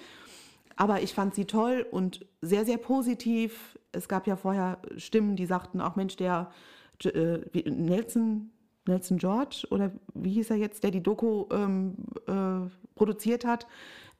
Aber 0.81 1.03
ich 1.03 1.13
fand 1.13 1.35
sie 1.35 1.45
toll 1.45 1.85
und 1.91 2.25
sehr, 2.41 2.65
sehr 2.65 2.79
positiv. 2.79 3.79
Es 3.93 4.09
gab 4.09 4.27
ja 4.27 4.35
vorher 4.35 4.79
Stimmen, 4.97 5.37
die 5.37 5.45
sagten, 5.45 5.83
auch 5.83 5.95
Mensch, 5.95 6.17
der 6.17 6.51
äh, 7.05 7.71
Nelson, 7.71 8.51
Nelson 8.89 9.19
George 9.19 9.67
oder 9.71 9.91
wie 10.15 10.31
hieß 10.31 10.49
er 10.49 10.57
jetzt, 10.57 10.83
der 10.83 10.91
die 10.91 11.03
Doku 11.03 11.45
ähm, 11.53 11.97
äh, 12.27 12.71
produziert 12.95 13.45
hat, 13.45 13.67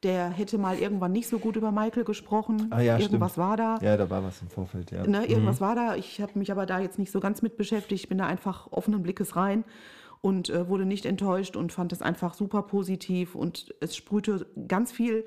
der 0.03 0.29
hätte 0.29 0.59
mal 0.59 0.77
irgendwann 0.77 1.13
nicht 1.13 1.29
so 1.29 1.39
gut 1.39 1.55
über 1.55 1.71
Michael 1.71 2.03
gesprochen. 2.03 2.67
Ah 2.69 2.81
ja, 2.81 2.99
Irgendwas 2.99 3.31
stimmt. 3.31 3.47
war 3.47 3.57
da. 3.57 3.79
Ja, 3.81 3.97
da 3.97 4.07
war 4.11 4.23
was 4.23 4.39
im 4.43 4.49
Vorfeld, 4.49 4.91
ja. 4.91 5.07
Ne, 5.07 5.25
irgendwas 5.25 5.61
war 5.61 5.73
da. 5.73 5.95
Ich 5.95 6.21
habe 6.21 6.37
mich 6.37 6.51
aber 6.51 6.67
da 6.67 6.79
jetzt 6.79 6.99
nicht 6.99 7.11
so 7.11 7.19
ganz 7.19 7.41
mit 7.41 7.57
beschäftigt. 7.57 8.03
Ich 8.03 8.07
bin 8.07 8.19
da 8.19 8.27
einfach 8.27 8.71
offenen 8.71 9.01
Blickes 9.01 9.35
rein 9.35 9.63
und 10.21 10.51
äh, 10.51 10.69
wurde 10.69 10.85
nicht 10.85 11.07
enttäuscht 11.07 11.55
und 11.55 11.73
fand 11.73 11.91
es 11.91 12.03
einfach 12.03 12.35
super 12.35 12.61
positiv 12.61 13.33
und 13.33 13.73
es 13.79 13.95
sprühte 13.95 14.45
ganz 14.67 14.91
viel 14.91 15.25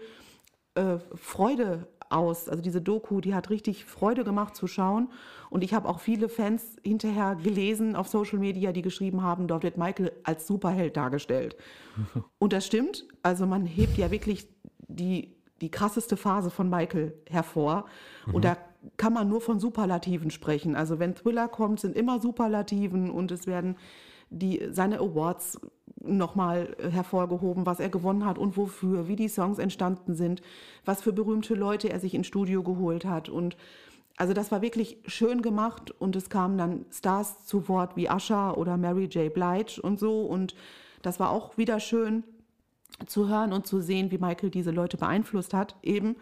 äh, 0.74 0.98
Freude 1.14 1.88
aus. 2.10 2.48
Also 2.48 2.62
diese 2.62 2.80
Doku, 2.80 3.20
die 3.20 3.34
hat 3.34 3.50
richtig 3.50 3.84
Freude 3.84 4.24
gemacht 4.24 4.56
zu 4.56 4.66
schauen. 4.66 5.08
Und 5.50 5.64
ich 5.64 5.74
habe 5.74 5.88
auch 5.88 6.00
viele 6.00 6.28
Fans 6.28 6.76
hinterher 6.82 7.36
gelesen 7.36 7.96
auf 7.96 8.08
Social 8.08 8.38
Media, 8.38 8.72
die 8.72 8.82
geschrieben 8.82 9.22
haben, 9.22 9.46
dort 9.46 9.62
wird 9.62 9.76
Michael 9.76 10.12
als 10.22 10.46
Superheld 10.46 10.96
dargestellt. 10.96 11.56
Und 12.38 12.52
das 12.52 12.66
stimmt. 12.66 13.06
Also 13.22 13.46
man 13.46 13.66
hebt 13.66 13.96
ja 13.96 14.10
wirklich 14.10 14.48
die, 14.88 15.36
die 15.60 15.70
krasseste 15.70 16.16
Phase 16.16 16.50
von 16.50 16.68
Michael 16.68 17.14
hervor. 17.28 17.86
Und 18.32 18.44
da 18.44 18.56
kann 18.96 19.12
man 19.12 19.28
nur 19.28 19.40
von 19.40 19.60
Superlativen 19.60 20.30
sprechen. 20.30 20.76
Also 20.76 20.98
wenn 20.98 21.14
Thriller 21.14 21.48
kommt, 21.48 21.80
sind 21.80 21.96
immer 21.96 22.20
Superlativen 22.20 23.10
und 23.10 23.30
es 23.30 23.46
werden 23.46 23.76
die, 24.30 24.68
seine 24.70 24.98
Awards 24.98 25.60
nochmal 26.06 26.76
hervorgehoben, 26.78 27.66
was 27.66 27.80
er 27.80 27.88
gewonnen 27.88 28.24
hat 28.24 28.38
und 28.38 28.56
wofür, 28.56 29.08
wie 29.08 29.16
die 29.16 29.28
Songs 29.28 29.58
entstanden 29.58 30.14
sind, 30.14 30.42
was 30.84 31.02
für 31.02 31.12
berühmte 31.12 31.54
Leute 31.54 31.90
er 31.90 32.00
sich 32.00 32.14
ins 32.14 32.26
Studio 32.26 32.62
geholt 32.62 33.04
hat. 33.04 33.28
Und 33.28 33.56
also 34.16 34.32
das 34.32 34.52
war 34.52 34.62
wirklich 34.62 34.98
schön 35.06 35.42
gemacht 35.42 35.90
und 35.98 36.14
es 36.14 36.30
kamen 36.30 36.56
dann 36.56 36.84
Stars 36.92 37.46
zu 37.46 37.68
Wort 37.68 37.96
wie 37.96 38.08
Usher 38.08 38.56
oder 38.56 38.76
Mary 38.76 39.06
J. 39.06 39.32
Blige 39.32 39.80
und 39.82 39.98
so. 39.98 40.22
Und 40.22 40.54
das 41.02 41.18
war 41.18 41.30
auch 41.30 41.56
wieder 41.58 41.80
schön 41.80 42.22
zu 43.06 43.28
hören 43.28 43.52
und 43.52 43.66
zu 43.66 43.80
sehen, 43.80 44.10
wie 44.10 44.18
Michael 44.18 44.50
diese 44.50 44.70
Leute 44.70 44.96
beeinflusst 44.96 45.52
hat 45.52 45.74
eben. 45.82 46.16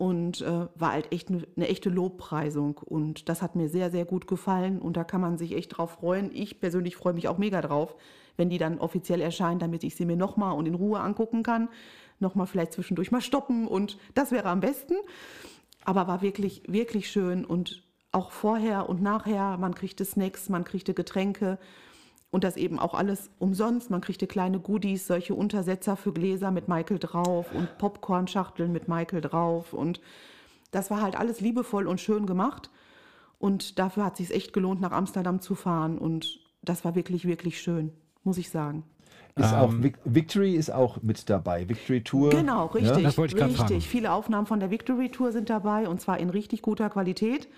Und 0.00 0.40
äh, 0.40 0.66
war 0.76 0.92
halt 0.92 1.12
echt 1.12 1.28
eine 1.28 1.46
ne 1.56 1.68
echte 1.68 1.90
Lobpreisung. 1.90 2.78
Und 2.78 3.28
das 3.28 3.42
hat 3.42 3.54
mir 3.54 3.68
sehr, 3.68 3.90
sehr 3.90 4.06
gut 4.06 4.26
gefallen 4.26 4.80
und 4.80 4.96
da 4.96 5.04
kann 5.04 5.20
man 5.20 5.36
sich 5.36 5.54
echt 5.54 5.76
drauf 5.76 5.90
freuen. 5.90 6.30
Ich 6.32 6.58
persönlich 6.58 6.96
freue 6.96 7.12
mich 7.12 7.28
auch 7.28 7.36
mega 7.36 7.60
drauf, 7.60 7.94
wenn 8.38 8.48
die 8.48 8.56
dann 8.56 8.78
offiziell 8.78 9.20
erscheinen, 9.20 9.58
damit 9.58 9.84
ich 9.84 9.96
sie 9.96 10.06
mir 10.06 10.16
nochmal 10.16 10.56
und 10.56 10.64
in 10.64 10.74
Ruhe 10.74 11.00
angucken 11.00 11.42
kann. 11.42 11.68
Nochmal 12.18 12.46
vielleicht 12.46 12.72
zwischendurch 12.72 13.10
mal 13.10 13.20
stoppen 13.20 13.68
und 13.68 13.98
das 14.14 14.32
wäre 14.32 14.48
am 14.48 14.60
besten. 14.60 14.94
Aber 15.84 16.08
war 16.08 16.22
wirklich, 16.22 16.62
wirklich 16.66 17.10
schön 17.10 17.44
und 17.44 17.82
auch 18.10 18.30
vorher 18.30 18.88
und 18.88 19.02
nachher, 19.02 19.58
man 19.58 19.74
kriegte 19.74 20.06
Snacks, 20.06 20.48
man 20.48 20.64
kriegte 20.64 20.94
Getränke 20.94 21.58
und 22.30 22.44
das 22.44 22.56
eben 22.56 22.78
auch 22.78 22.94
alles 22.94 23.30
umsonst. 23.38 23.90
Man 23.90 24.00
kriegte 24.00 24.26
kleine 24.26 24.60
Goodies, 24.60 25.06
solche 25.06 25.34
Untersetzer 25.34 25.96
für 25.96 26.12
Gläser 26.12 26.50
mit 26.50 26.68
Michael 26.68 26.98
drauf 26.98 27.52
und 27.52 27.76
Popcornschachteln 27.78 28.70
mit 28.70 28.88
Michael 28.88 29.20
drauf. 29.20 29.72
Und 29.72 30.00
das 30.70 30.90
war 30.90 31.02
halt 31.02 31.16
alles 31.16 31.40
liebevoll 31.40 31.86
und 31.86 32.00
schön 32.00 32.26
gemacht. 32.26 32.70
Und 33.38 33.78
dafür 33.78 34.04
hat 34.04 34.20
es 34.20 34.28
sich 34.28 34.36
echt 34.36 34.52
gelohnt, 34.52 34.80
nach 34.80 34.92
Amsterdam 34.92 35.40
zu 35.40 35.54
fahren. 35.54 35.98
Und 35.98 36.38
das 36.62 36.84
war 36.84 36.94
wirklich, 36.94 37.26
wirklich 37.26 37.60
schön, 37.60 37.92
muss 38.22 38.38
ich 38.38 38.50
sagen. 38.50 38.84
Ist 39.36 39.54
auch 39.54 39.72
Vic 39.72 39.98
Victory 40.04 40.54
ist 40.54 40.70
auch 40.70 41.02
mit 41.02 41.30
dabei. 41.30 41.68
Victory 41.68 42.02
Tour. 42.02 42.30
Genau, 42.30 42.66
richtig. 42.66 43.02
Das 43.02 43.16
wollte 43.16 43.36
ich 43.36 43.42
richtig. 43.42 43.58
fragen. 43.58 43.80
Viele 43.80 44.12
Aufnahmen 44.12 44.46
von 44.46 44.60
der 44.60 44.70
Victory 44.70 45.08
Tour 45.08 45.32
sind 45.32 45.48
dabei 45.48 45.88
und 45.88 46.00
zwar 46.00 46.18
in 46.18 46.30
richtig 46.30 46.62
guter 46.62 46.90
Qualität. 46.90 47.48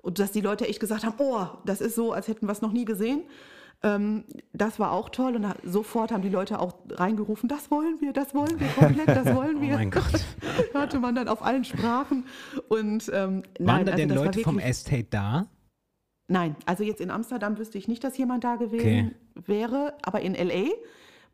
Und 0.00 0.18
dass 0.18 0.32
die 0.32 0.40
Leute 0.40 0.68
echt 0.68 0.80
gesagt 0.80 1.04
haben, 1.04 1.16
oh, 1.18 1.46
das 1.64 1.80
ist 1.80 1.94
so, 1.94 2.12
als 2.12 2.28
hätten 2.28 2.46
wir 2.46 2.52
es 2.52 2.62
noch 2.62 2.72
nie 2.72 2.84
gesehen. 2.84 3.22
Ähm, 3.82 4.24
das 4.52 4.80
war 4.80 4.90
auch 4.90 5.08
toll 5.08 5.36
und 5.36 5.42
da, 5.42 5.54
sofort 5.62 6.10
haben 6.10 6.22
die 6.22 6.28
Leute 6.28 6.58
auch 6.58 6.74
reingerufen, 6.90 7.48
das 7.48 7.70
wollen 7.70 8.00
wir, 8.00 8.12
das 8.12 8.34
wollen 8.34 8.58
wir 8.58 8.66
komplett, 8.68 9.08
das 9.08 9.32
wollen 9.34 9.60
wir. 9.60 9.74
Oh 9.74 9.78
mein 9.78 9.90
Gott. 9.92 10.24
Hörte 10.72 10.98
man 10.98 11.14
dann 11.14 11.28
auf 11.28 11.42
allen 11.44 11.62
Sprachen. 11.64 12.24
Und, 12.68 13.08
ähm, 13.14 13.42
Waren 13.60 13.84
nein, 13.84 13.86
da 13.86 13.92
also 13.92 14.06
denn 14.06 14.16
war 14.16 14.24
Leute 14.24 14.40
vom 14.40 14.58
Estate 14.58 15.06
da? 15.10 15.46
Nein, 16.26 16.56
also 16.66 16.82
jetzt 16.82 17.00
in 17.00 17.10
Amsterdam 17.10 17.56
wüsste 17.56 17.78
ich 17.78 17.86
nicht, 17.88 18.02
dass 18.02 18.18
jemand 18.18 18.42
da 18.44 18.56
gewesen 18.56 19.14
wäre, 19.46 19.94
aber 20.02 20.20
in 20.20 20.34
L.A., 20.34 20.70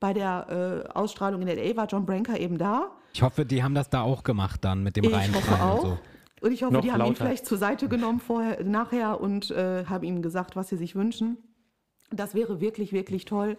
bei 0.01 0.13
der 0.13 0.85
äh, 0.87 0.93
Ausstrahlung 0.93 1.41
in 1.43 1.49
L.A. 1.49 1.77
war 1.77 1.87
John 1.87 2.05
Branker 2.05 2.39
eben 2.39 2.59
da. 2.59 2.91
Ich 3.15 3.23
hoffe, 3.23 3.47
die 3.47 3.63
haben 3.63 3.75
das 3.75 3.89
da 3.89 4.03
auch 4.03 4.23
gemacht 4.23 4.65
dann 4.65 4.83
mit 4.83 4.97
dem 4.97 5.05
Ich 5.05 5.13
Reinfallen 5.15 5.35
hoffe 5.51 5.63
auch. 5.65 5.85
und 5.85 5.91
so. 5.91 5.99
Und 6.47 6.53
ich 6.53 6.63
hoffe, 6.63 6.75
Noch 6.75 6.81
die 6.83 6.93
haben 6.93 7.01
ihn 7.01 7.07
lauter. 7.07 7.25
vielleicht 7.25 7.47
zur 7.47 7.57
Seite 7.57 7.89
genommen 7.89 8.21
vorher, 8.21 8.63
nachher 8.65 9.19
und 9.21 9.51
äh, 9.51 9.87
haben 9.87 10.05
ihm 10.05 10.21
gesagt, 10.21 10.57
was 10.57 10.69
sie 10.69 10.77
sich 10.77 10.95
wünschen. 10.95 11.39
Das 12.17 12.35
wäre 12.35 12.61
wirklich, 12.61 12.93
wirklich 12.93 13.25
toll, 13.25 13.57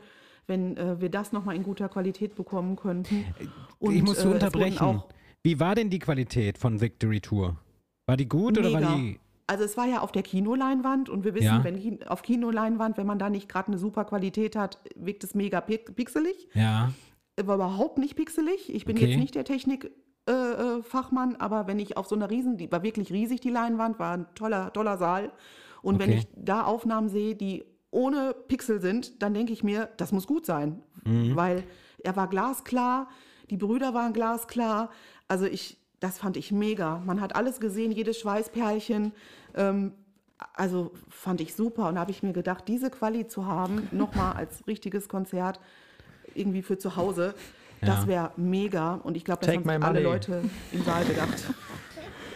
wenn 0.48 0.78
äh, 0.78 1.00
wir 1.02 1.10
das 1.10 1.32
nochmal 1.32 1.56
in 1.56 1.64
guter 1.64 1.90
Qualität 1.90 2.36
bekommen 2.36 2.76
könnten. 2.76 3.26
Und, 3.80 3.96
ich 3.96 4.04
muss 4.04 4.24
äh, 4.24 4.28
unterbrechen. 4.28 4.80
Auch 4.80 5.06
Wie 5.44 5.60
war 5.60 5.76
denn 5.76 5.90
die 5.90 6.00
Qualität 6.00 6.58
von 6.58 6.82
Victory 6.82 7.22
Tour? 7.22 7.58
War 8.08 8.18
die 8.18 8.28
gut 8.30 8.58
oder 8.58 8.72
war 8.74 8.80
mega. 8.82 8.96
die. 8.96 9.20
Also 9.48 9.64
es 9.64 9.78
war 9.78 9.86
ja 9.86 10.02
auf 10.02 10.12
der 10.12 10.24
Kinoleinwand 10.24 11.08
und 11.08 11.24
wir 11.24 11.36
wissen, 11.36 11.46
Ja. 11.46 11.64
wenn 11.64 12.02
auf 12.08 12.24
Kinoleinwand, 12.24 12.98
wenn 12.98 13.06
man 13.06 13.20
da 13.20 13.30
nicht 13.30 13.48
gerade 13.48 13.68
eine 13.68 13.78
super 13.78 14.04
Qualität 14.06 14.56
hat, 14.56 14.80
wirkt 14.96 15.24
es 15.24 15.36
mega 15.36 15.62
pi- 15.62 15.78
pixelig. 15.78 16.48
Ja. 16.54 16.92
war 17.44 17.56
überhaupt 17.56 17.98
nicht 18.00 18.16
pixelig. 18.16 18.74
Ich 18.74 18.86
bin 18.86 18.96
Okay. 18.98 19.06
jetzt 19.08 19.20
nicht 19.20 19.36
der 19.36 19.44
Technikfachmann, 19.44 20.80
äh, 20.80 20.82
Fachmann, 20.84 21.36
aber 21.36 21.68
wenn 21.68 21.78
ich 21.80 21.96
auf 21.98 22.08
so 22.08 22.16
einer 22.16 22.30
Riesen, 22.32 22.58
die 22.58 22.72
war 22.72 22.82
wirklich 22.82 23.12
riesig, 23.12 23.40
die 23.42 23.50
Leinwand, 23.52 24.00
war 24.00 24.14
ein 24.18 24.26
toller, 24.34 24.72
toller 24.74 24.98
Saal. 24.98 25.32
Und 25.84 26.00
wenn 26.00 26.10
Okay. 26.10 26.20
ich 26.20 26.28
da 26.36 26.64
Aufnahmen 26.64 27.10
sehe, 27.10 27.36
die 27.36 27.64
ohne 27.96 28.36
Pixel 28.48 28.82
sind, 28.82 29.22
dann 29.24 29.34
denke 29.34 29.54
ich 29.54 29.64
mir, 29.64 29.90
das 29.98 30.12
muss 30.12 30.28
gut 30.28 30.46
sein. 30.46 30.84
Mhm. 31.06 31.36
Weil 31.36 31.64
er 32.04 32.16
war 32.16 32.28
glasklar, 32.28 33.08
die 33.50 33.58
Brüder 33.58 33.94
waren 33.94 34.12
glasklar. 34.14 34.90
Also 35.28 35.46
ich, 35.46 35.78
das 36.00 36.18
fand 36.18 36.36
ich 36.38 36.52
mega. 36.52 37.02
Man 37.06 37.22
hat 37.22 37.36
alles 37.36 37.60
gesehen, 37.60 37.92
jedes 37.92 38.20
Schweißperlchen. 38.20 39.14
Ähm, 39.56 39.94
also 40.54 40.92
fand 41.10 41.40
ich 41.42 41.56
super. 41.56 41.88
Und 41.88 41.96
da 41.96 42.02
habe 42.02 42.12
ich 42.12 42.22
mir 42.22 42.34
gedacht, 42.34 42.68
diese 42.68 42.90
Quali 42.90 43.28
zu 43.28 43.46
haben, 43.46 43.88
nochmal 43.92 44.36
als 44.36 44.68
richtiges 44.68 45.08
Konzert, 45.08 45.60
irgendwie 46.34 46.62
für 46.64 46.78
zu 46.78 46.98
Hause, 46.98 47.34
Ja. 47.82 47.88
das 47.88 48.08
wäre 48.08 48.32
mega. 48.36 48.96
Und 48.96 49.16
ich 49.16 49.24
glaube, 49.24 49.46
das 49.46 49.56
Take 49.56 49.72
haben 49.74 49.84
alle. 49.84 50.02
Leute 50.02 50.42
im 50.74 50.84
Saal 50.84 51.06
gedacht. 51.06 51.46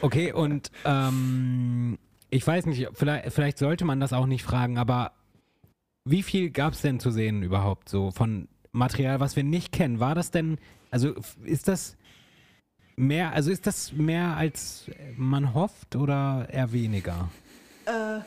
Okay, 0.02 0.32
und 0.32 0.72
ähm, 0.86 1.98
ich 2.30 2.48
weiß 2.48 2.66
nicht, 2.68 2.88
vielleicht, 2.94 3.34
vielleicht 3.34 3.58
sollte 3.58 3.84
man 3.84 4.00
das 4.00 4.14
auch 4.14 4.26
nicht 4.28 4.44
fragen, 4.44 4.78
aber 4.78 5.12
wie 6.10 6.24
viel 6.24 6.50
gab 6.50 6.74
es 6.74 6.82
denn 6.82 7.00
zu 7.00 7.12
sehen 7.12 7.44
überhaupt 7.44 7.90
so 7.90 8.12
von 8.12 8.48
Material, 8.72 9.20
was 9.20 9.36
wir 9.36 9.44
nicht 9.44 9.72
kennen? 9.72 10.00
War 10.00 10.16
das 10.16 10.32
denn, 10.32 10.58
also 10.92 11.14
ist 11.44 11.68
das 11.68 11.98
mehr, 12.96 13.34
also 13.34 13.52
ist 13.52 13.68
das 13.68 13.94
mehr 13.94 14.36
als 14.36 14.90
man 15.18 15.54
hofft 15.54 15.96
oder 15.96 16.48
eher 16.52 16.72
weniger? 16.72 17.30
Äh, 17.86 18.20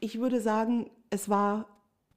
ich 0.00 0.18
würde 0.20 0.40
sagen, 0.40 0.90
es 1.10 1.28
war 1.28 1.66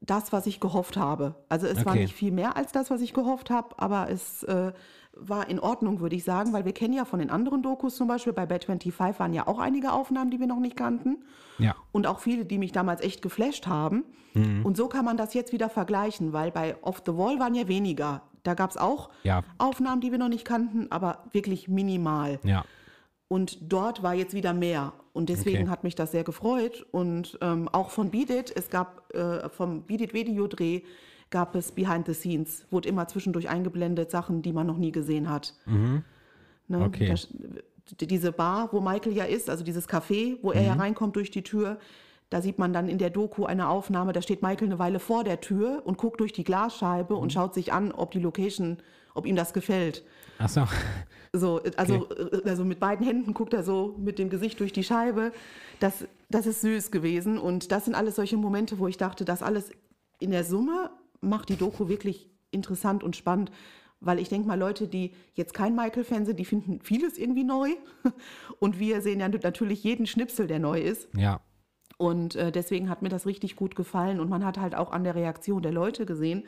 das, 0.01 0.33
was 0.33 0.45
ich 0.47 0.59
gehofft 0.59 0.97
habe. 0.97 1.35
Also 1.49 1.67
es 1.67 1.85
war 1.85 1.93
Okay. 1.93 2.03
nicht 2.03 2.13
viel 2.13 2.31
mehr 2.31 2.57
als 2.57 2.71
das, 2.71 2.89
was 2.89 3.01
ich 3.01 3.13
gehofft 3.13 3.49
habe, 3.49 3.79
aber 3.79 4.09
es 4.09 4.43
äh, 4.43 4.73
war 5.15 5.49
in 5.49 5.59
Ordnung, 5.59 5.99
würde 5.99 6.15
ich 6.15 6.23
sagen, 6.23 6.53
weil 6.53 6.65
wir 6.65 6.73
kennen 6.73 6.93
ja 6.93 7.05
von 7.05 7.19
den 7.19 7.29
anderen 7.29 7.61
Dokus 7.61 7.95
zum 7.95 8.07
Beispiel, 8.07 8.33
bei 8.33 8.45
Bad 8.45 8.65
25 8.65 9.19
waren 9.19 9.33
ja 9.33 9.47
auch 9.47 9.59
einige 9.59 9.91
Aufnahmen, 9.93 10.31
die 10.31 10.39
wir 10.39 10.47
noch 10.47 10.59
nicht 10.59 10.75
kannten. 10.75 11.23
Ja. 11.59 11.75
Und 11.91 12.07
auch 12.07 12.19
viele, 12.19 12.45
die 12.45 12.57
mich 12.57 12.71
damals 12.71 13.01
echt 13.01 13.21
geflasht 13.21 13.67
haben. 13.67 14.03
Mhm. 14.33 14.65
Und 14.65 14.75
so 14.77 14.87
kann 14.87 15.05
man 15.05 15.17
das 15.17 15.33
jetzt 15.33 15.53
wieder 15.53 15.69
vergleichen, 15.69 16.33
weil 16.33 16.51
bei 16.51 16.75
Off 16.81 17.03
the 17.05 17.15
Wall 17.15 17.39
waren 17.39 17.53
ja 17.55 17.67
weniger. 17.67 18.23
Da 18.43 18.55
gab 18.55 18.71
es 18.71 18.77
auch 18.77 19.09
Ja. 19.23 19.43
Aufnahmen, 19.57 20.01
die 20.01 20.11
wir 20.11 20.17
noch 20.17 20.29
nicht 20.29 20.45
kannten, 20.45 20.87
aber 20.91 21.19
wirklich 21.31 21.67
minimal. 21.67 22.39
Ja. 22.43 22.65
Und 23.27 23.71
dort 23.71 24.03
war 24.03 24.13
jetzt 24.13 24.33
wieder 24.33 24.53
mehr. 24.53 24.93
Und 25.13 25.29
deswegen 25.29 25.63
Okay. 25.63 25.69
hat 25.69 25.83
mich 25.83 25.95
das 25.95 26.11
sehr 26.11 26.23
gefreut. 26.23 26.85
Und 26.91 27.37
ähm, 27.41 27.69
auch 27.71 27.89
von 27.91 28.09
Beat 28.09 28.29
It, 28.31 28.53
es 28.55 28.69
gab 28.69 29.13
äh, 29.13 29.47
vom 29.49 29.83
Beat 29.83 30.01
It 30.01 30.13
Videodreh 30.13 30.81
gab 31.33 31.55
es 31.55 31.71
Behind 31.71 32.05
the 32.05 32.13
Scenes, 32.13 32.65
wurde 32.69 32.87
immer 32.87 33.07
zwischendurch 33.07 33.49
eingeblendet, 33.49 34.11
Sachen, 34.11 34.43
die 34.43 34.53
man 34.53 34.67
noch 34.67 34.77
nie 34.77 34.91
gesehen 34.91 35.29
hat. 35.29 35.55
Ne? 36.67 36.85
Okay. 36.85 37.07
Das, 37.07 37.27
diese 37.99 38.31
Bar, 38.31 38.69
wo 38.71 38.79
Michael 38.79 39.13
ja 39.13 39.25
ist, 39.25 39.49
also 39.49 39.63
dieses 39.63 39.89
Café, 39.89 40.37
wo 40.43 40.51
er 40.51 40.61
ja 40.61 40.73
reinkommt 40.73 41.15
durch 41.15 41.31
die 41.31 41.41
Tür, 41.41 41.79
da 42.29 42.41
sieht 42.41 42.59
man 42.59 42.71
dann 42.71 42.87
in 42.87 42.99
der 42.99 43.09
Doku 43.09 43.45
eine 43.45 43.67
Aufnahme, 43.67 44.13
da 44.13 44.21
steht 44.21 44.43
Michael 44.43 44.67
eine 44.67 44.79
Weile 44.79 44.99
vor 44.99 45.23
der 45.23 45.41
Tür 45.41 45.81
und 45.83 45.97
guckt 45.97 46.19
durch 46.19 46.33
die 46.33 46.43
Glasscheibe 46.43 47.15
und 47.15 47.33
schaut 47.33 47.55
sich 47.55 47.73
an, 47.73 47.91
ob 47.91 48.11
die 48.11 48.19
Location, 48.19 48.77
ob 49.15 49.25
ihm 49.25 49.35
das 49.35 49.53
gefällt. 49.53 50.03
Achso. 50.37 50.67
So, 51.33 51.61
also, 51.77 52.09
äh, 52.11 52.47
also 52.47 52.63
mit 52.63 52.79
beiden 52.79 53.03
Händen 53.05 53.33
guckt 53.33 53.53
er 53.53 53.63
so 53.63 53.95
mit 53.97 54.19
dem 54.19 54.29
Gesicht 54.29 54.59
durch 54.59 54.71
die 54.71 54.83
Scheibe. 54.83 55.31
Das, 55.79 56.05
das 56.29 56.45
ist 56.45 56.61
süß 56.61 56.91
gewesen. 56.91 57.39
Und 57.39 57.71
das 57.71 57.85
sind 57.85 57.95
alles 57.95 58.17
solche 58.17 58.37
Momente, 58.37 58.77
wo 58.77 58.87
ich 58.87 58.97
dachte, 58.97 59.25
das 59.25 59.41
alles 59.41 59.71
in 60.19 60.29
der 60.29 60.43
Summe 60.43 60.91
macht 61.23 61.49
die 61.49 61.55
Doku 61.55 61.87
wirklich 61.89 62.29
interessant 62.51 63.03
und 63.03 63.15
spannend. 63.15 63.51
Weil 63.99 64.19
ich 64.19 64.27
denke 64.27 64.47
mal, 64.47 64.59
Leute, 64.59 64.87
die 64.87 65.13
jetzt 65.33 65.53
kein 65.53 65.75
Michael-Fan 65.75 66.25
sind, 66.25 66.37
die 66.37 66.45
finden 66.45 66.81
vieles 66.81 67.17
irgendwie 67.17 67.45
neu. 67.45 67.69
Und 68.59 68.77
wir 68.77 69.01
sehen 69.01 69.21
ja 69.21 69.29
natürlich 69.29 69.81
jeden 69.83 70.07
Schnipsel, 70.07 70.45
der 70.45 70.59
neu 70.59 70.81
ist. 70.81 71.07
Ja. 71.15 71.39
Und 71.97 72.35
äh, 72.35 72.51
deswegen 72.51 72.89
hat 72.89 73.01
mir 73.01 73.07
das 73.07 73.25
richtig 73.25 73.55
gut 73.55 73.77
gefallen. 73.77 74.19
Und 74.19 74.29
man 74.29 74.43
hat 74.43 74.57
halt 74.59 74.75
auch 74.75 74.91
an 74.91 75.05
der 75.05 75.15
Reaktion 75.15 75.61
der 75.61 75.71
Leute 75.71 76.05
gesehen, 76.05 76.43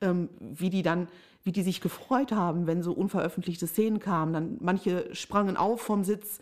ähm, 0.00 0.30
wie 0.40 0.70
die 0.70 0.82
dann, 0.82 1.08
wie 1.42 1.52
die 1.52 1.62
sich 1.62 1.82
gefreut 1.82 2.32
haben, 2.32 2.66
wenn 2.66 2.82
so 2.82 2.92
unveröffentlichte 2.94 3.66
Szenen 3.66 4.00
kamen. 4.00 4.32
Dann 4.32 4.56
manche 4.60 5.14
sprangen 5.14 5.58
auf 5.58 5.82
vom 5.82 6.04
Sitz, 6.04 6.40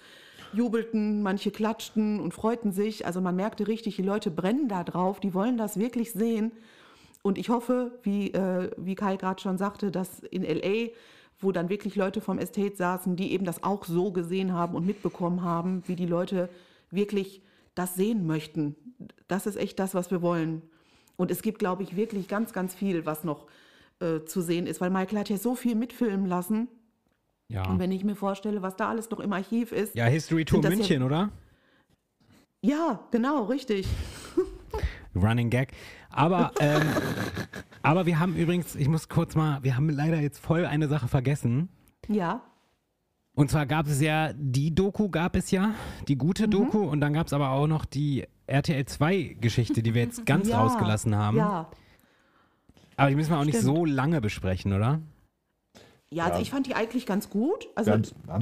jubelten, 0.53 1.23
manche 1.23 1.51
klatschten 1.51 2.21
und 2.21 2.35
freuten 2.35 2.71
sich. 2.71 3.05
Also 3.05 3.21
man 3.21 3.35
merkte 3.35 3.67
richtig, 3.67 3.97
die 3.97 4.03
Leute 4.03 4.31
brennen 4.31 4.69
da 4.69 4.85
drauf, 4.85 5.19
die 5.19 5.35
wollen 5.35 5.57
das 5.57 5.77
wirklich 5.77 6.13
sehen. 6.13 6.53
Und 7.23 7.39
ich 7.39 7.49
hoffe, 7.49 7.99
wie, 8.03 8.33
äh, 8.33 8.71
wie 8.77 8.95
Kai 8.95 9.17
gerade 9.17 9.41
schon 9.41 9.57
sagte, 9.59 9.91
dass 9.91 10.21
in 10.21 10.43
LA, 10.43 10.91
wo 11.39 11.53
dann 11.53 11.69
wirklich 11.69 11.97
Leute 11.97 12.21
vom 12.21 12.39
Estate 12.39 12.77
saßen, 12.77 13.17
die 13.17 13.33
eben 13.33 13.45
das 13.45 13.63
auch 13.63 13.85
so 13.85 14.13
gesehen 14.13 14.53
haben 14.53 14.75
und 14.75 14.87
mitbekommen 14.87 15.43
haben, 15.43 15.83
wie 15.87 15.97
die 15.97 16.07
Leute 16.07 16.49
wirklich 16.91 17.43
das 17.75 17.95
sehen 17.95 18.27
möchten. 18.27 18.77
Das 19.29 19.47
ist 19.47 19.57
echt 19.57 19.79
das, 19.79 19.95
was 19.95 20.11
wir 20.11 20.21
wollen. 20.23 20.63
Und 21.17 21.31
es 21.31 21.43
gibt, 21.43 21.59
glaube 21.59 21.83
ich, 21.85 21.97
wirklich 21.97 22.29
ganz, 22.29 22.53
ganz 22.53 22.75
viel, 22.75 23.07
was 23.07 23.25
noch 23.25 23.47
äh, 24.01 24.25
zu 24.25 24.41
sehen 24.41 24.67
ist, 24.67 24.81
weil 24.81 24.91
Michael 24.91 25.19
hat 25.21 25.29
ja 25.31 25.37
so 25.37 25.55
viel 25.55 25.75
mitfilmen 25.75 26.27
lassen. 26.27 26.69
Ja. 27.49 27.69
Und 27.69 27.79
wenn 27.79 27.93
ich 27.93 28.03
mir 28.03 28.17
vorstelle, 28.17 28.63
was 28.63 28.77
da 28.77 28.89
alles 28.89 29.11
noch 29.11 29.21
im 29.21 29.33
Archiv 29.33 29.73
ist. 29.73 29.95
Ja, 29.95 30.07
History 30.07 30.45
Tour 30.45 30.61
das 30.61 30.71
ja- 30.71 30.77
München, 30.77 31.03
oder? 31.03 31.31
Ja, 32.63 33.01
genau, 33.11 33.45
richtig. 33.45 33.87
Running 35.15 35.51
Gag. 35.51 35.73
Aber, 36.13 36.53
ähm, 36.61 36.83
aber 37.83 38.07
wir 38.07 38.19
haben 38.19 38.37
übrigens, 38.37 38.75
ich 38.75 38.89
muss 38.89 39.09
kurz 39.09 39.35
mal, 39.35 39.63
wir 39.63 39.77
haben 39.77 39.89
leider 39.89 40.21
jetzt 40.21 40.39
voll 40.39 40.67
eine 40.67 40.89
Sache 40.89 41.09
vergessen. 41.09 41.69
Ja. 42.09 42.43
Und 43.35 43.51
zwar 43.51 43.67
gab 43.67 43.87
es 43.87 44.01
ja, 44.01 44.33
die 44.35 44.75
Doku 44.75 45.09
gab 45.09 45.37
es 45.37 45.51
ja, 45.51 45.75
die 46.07 46.17
gute 46.17 46.47
Mhm. 46.47 46.51
Doku, 46.51 46.79
und 46.81 47.01
dann 47.01 47.15
gab 47.15 47.27
es 47.27 47.33
aber 47.33 47.51
auch 47.51 47.67
noch 47.67 47.85
die 47.85 48.27
RTL 48.47 48.85
2 48.85 49.37
Geschichte, 49.41 49.83
die 49.83 49.95
wir 49.95 50.03
jetzt 50.03 50.27
ganz 50.27 50.49
ja, 50.49 50.61
rausgelassen 50.61 51.17
haben. 51.17 51.39
Ja. 51.39 51.71
Aber 52.97 53.09
die 53.09 53.17
müssen 53.17 53.31
wir 53.31 53.39
auch 53.39 53.45
nicht 53.45 53.59
Stimmt. 53.59 53.77
so 53.77 53.85
lange 53.87 54.21
besprechen, 54.21 54.73
oder? 54.75 55.01
Ja, 56.13 56.25
also 56.25 56.37
Ja. 56.37 56.43
ich 56.43 56.51
fand 56.51 56.67
die 56.67 56.75
eigentlich 56.75 57.07
ganz 57.07 57.31
gut. 57.31 57.69
Also 57.75 57.93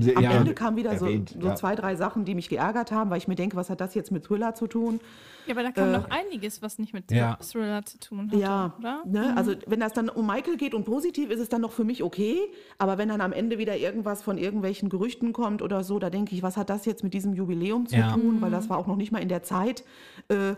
Sie 0.01 0.16
am 0.16 0.24
Ende 0.24 0.55
kamen 0.55 0.76
wieder 0.76 0.90
erwähnt, 0.90 1.30
so, 1.30 1.40
so 1.40 1.47
ja. 1.48 1.55
zwei, 1.55 1.74
drei 1.76 1.94
Sachen, 1.94 2.24
die 2.24 2.34
mich 2.34 2.48
geärgert 2.48 2.90
haben, 2.90 3.10
weil 3.10 3.18
ich 3.18 3.28
mir 3.28 3.36
denke, 3.36 3.56
was 3.56 3.70
hat 3.70 3.80
das 3.80 3.94
jetzt 3.94 4.10
mit 4.10 4.24
Thriller 4.24 4.55
zu 4.55 4.66
tun? 4.66 4.98
Ja, 5.47 5.55
aber 5.55 5.62
da 5.62 5.70
kam 5.72 5.88
Äh, 5.88 5.92
noch 5.92 6.10
einiges, 6.10 6.62
was 6.62 6.78
nicht 6.78 6.92
mit 6.92 7.10
Ja. 7.12 7.36
Thriller 7.36 7.84
zu 7.84 7.98
tun 7.98 8.28
hatte, 8.30 8.38
Ja, 8.40 8.74
oder? 8.78 9.02
ne? 9.06 9.36
also 9.36 9.55
wenn 9.66 9.80
das 9.80 9.92
dann 9.92 10.09
um 10.09 10.26
Michael 10.26 10.56
geht 10.56 10.74
und 10.74 10.84
positiv, 10.84 11.30
ist 11.30 11.40
es 11.40 11.48
dann 11.48 11.60
noch 11.60 11.72
für 11.72 11.84
mich 11.84 12.02
okay. 12.02 12.38
Aber 12.78 12.98
wenn 12.98 13.09
dann 13.09 13.20
am 13.20 13.32
Ende 13.32 13.59
wieder 13.59 13.76
irgendwas 13.76 14.22
von 14.22 14.36
irgendwelchen 14.36 14.88
Gerüchten 14.88 15.32
kommt 15.32 15.62
oder 15.62 15.84
so, 15.84 15.98
da 15.98 16.10
denke 16.10 16.34
ich, 16.34 16.42
was 16.42 16.56
hat 16.56 16.70
das 16.70 16.84
jetzt 16.86 17.05
mit 17.05 17.14
diesem 17.14 17.34
Jubiläum 17.34 17.86
zu 17.86 17.97
Ja. 17.97 18.12
tun? 18.12 18.40
Weil 18.40 18.51
das 18.51 18.68
war 18.68 18.78
auch 18.78 18.86
noch 18.86 18.97
nicht 18.97 19.12
mal 19.12 19.20
in 19.22 19.28
der 19.28 19.42
Zeit. 19.42 19.84
Äh, 20.28 20.55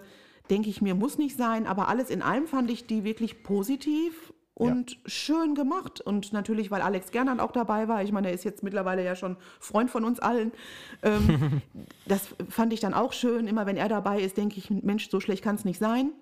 denke 0.50 0.68
ich 0.70 0.82
mir, 0.82 0.94
muss 0.94 1.18
nicht 1.18 1.36
sein. 1.36 1.66
Aber 1.66 1.88
alles 1.88 2.10
in 2.10 2.20
allem 2.22 2.46
fand 2.46 2.70
ich 2.70 2.86
die 2.86 3.04
wirklich 3.04 3.42
positiv 3.42 4.32
und 4.62 4.98
schön 5.06 5.54
gemacht. 5.54 6.00
Und 6.00 6.32
natürlich, 6.32 6.70
weil 6.70 6.82
Alex 6.82 7.10
Gernand 7.10 7.40
auch 7.40 7.52
dabei 7.52 7.88
war. 7.88 8.02
Ich 8.02 8.12
meine, 8.12 8.28
er 8.28 8.34
ist 8.34 8.44
jetzt 8.44 8.62
mittlerweile 8.62 9.04
ja 9.04 9.16
schon 9.16 9.36
Freund 9.60 9.90
von 9.90 10.04
uns 10.04 10.20
allen. 10.20 10.52
Ähm, 11.02 11.62
das 12.06 12.28
fand 12.48 12.72
ich 12.72 12.80
dann 12.80 12.94
auch 12.94 13.12
schön. 13.12 13.46
Immer 13.46 13.66
wenn 13.66 13.76
er 13.76 13.88
dabei 13.88 14.20
ist, 14.20 14.36
denke 14.36 14.58
ich, 14.58 14.70
Mensch, 14.70 15.10
so 15.10 15.20
schlecht 15.20 15.42
kann 15.42 15.56
es 15.56 15.64
nicht 15.64 15.78
sein. 15.78 16.12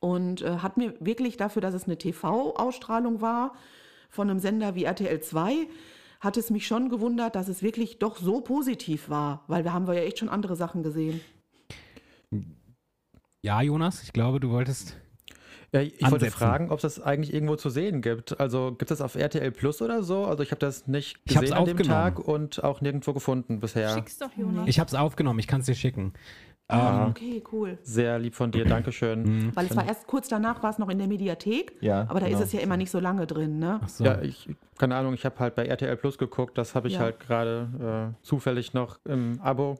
Und 0.00 0.42
äh, 0.42 0.58
hat 0.58 0.76
mir 0.76 0.94
wirklich 1.00 1.36
dafür, 1.36 1.62
dass 1.62 1.74
es 1.74 1.84
eine 1.84 1.98
TV-Ausstrahlung 1.98 3.20
war 3.20 3.54
von 4.08 4.30
einem 4.30 4.38
Sender 4.38 4.74
wie 4.74 4.84
RTL 4.84 5.20
2, 5.20 5.66
hat 6.20 6.36
es 6.36 6.50
mich 6.50 6.66
schon 6.66 6.88
gewundert, 6.88 7.36
dass 7.36 7.48
es 7.48 7.62
wirklich 7.62 7.98
doch 7.98 8.16
so 8.16 8.40
positiv 8.40 9.08
war, 9.08 9.44
weil 9.46 9.64
wir 9.64 9.72
haben 9.72 9.86
wir 9.86 9.94
ja 9.94 10.02
echt 10.02 10.18
schon 10.18 10.28
andere 10.28 10.56
Sachen 10.56 10.82
gesehen. 10.82 11.20
Ja, 13.42 13.62
Jonas, 13.62 14.02
ich 14.02 14.12
glaube, 14.12 14.40
du 14.40 14.50
wolltest. 14.50 14.96
Ja, 15.72 15.80
ich 15.82 15.92
wollte 16.00 16.14
Ansetzen. 16.14 16.30
fragen, 16.38 16.70
ob 16.70 16.76
es 16.78 16.82
das 16.82 17.00
eigentlich 17.00 17.34
irgendwo 17.34 17.56
zu 17.56 17.68
sehen 17.68 18.00
gibt. 18.00 18.40
Also 18.40 18.70
gibt 18.70 18.90
es 18.90 18.98
das 18.98 19.00
auf 19.04 19.16
RTL 19.16 19.50
Plus 19.50 19.82
oder 19.82 20.02
so? 20.02 20.24
Also 20.24 20.42
ich 20.42 20.50
habe 20.50 20.60
das 20.60 20.86
nicht 20.86 21.18
Ich 21.24 21.36
hab's 21.36 21.50
gesehen 21.50 21.58
an 21.58 21.64
dem. 21.66 21.76
Tag 21.78 22.18
und 22.20 22.64
auch 22.64 22.80
nirgendwo 22.80 23.12
gefunden 23.12 23.60
bisher. 23.60 23.90
Schick's 23.94 24.16
doch, 24.18 24.30
Jonas. 24.36 24.66
Ich 24.66 24.78
habe 24.80 24.88
es 24.88 24.94
aufgenommen, 24.94 25.38
ich 25.40 25.46
kann 25.46 25.60
es 25.60 25.66
dir 25.66 25.74
schicken. 25.74 26.14
Ah. 26.70 27.04
Ähm, 27.04 27.10
Okay, 27.10 27.42
cool. 27.52 27.78
Sehr 27.82 28.18
lieb 28.18 28.34
von 28.34 28.50
dir, 28.50 28.64
Dankeschön. 28.66 29.54
Weil 29.56 29.66
es 29.66 29.76
war 29.76 29.86
erst 29.86 30.06
kurz 30.06 30.28
danach, 30.28 30.62
war 30.62 30.70
es 30.70 30.78
noch 30.78 30.88
in 30.90 30.98
der 30.98 31.06
Mediathek, 31.06 31.72
Ja, 31.80 32.02
aber 32.08 32.20
da 32.20 32.26
genau. 32.26 32.38
ist 32.38 32.44
es 32.46 32.52
ja 32.52 32.60
immer 32.60 32.76
nicht 32.76 32.90
so 32.90 33.00
lange 33.00 33.26
drin, 33.26 33.58
ne? 33.58 33.80
ach 33.82 33.88
so. 33.88 34.04
Ja, 34.04 34.20
ich, 34.20 34.48
keine 34.78 34.94
Ahnung, 34.96 35.14
ich 35.14 35.24
habe 35.24 35.38
halt 35.38 35.54
bei 35.54 35.64
RTL 35.66 35.96
Plus 35.96 36.18
geguckt, 36.18 36.58
das 36.58 36.74
habe 36.74 36.88
ich 36.88 36.94
Ja. 36.94 37.00
halt 37.00 37.20
gerade 37.20 38.12
äh, 38.18 38.24
zufällig 38.24 38.74
noch 38.74 38.98
im 39.06 39.40
Abo 39.42 39.78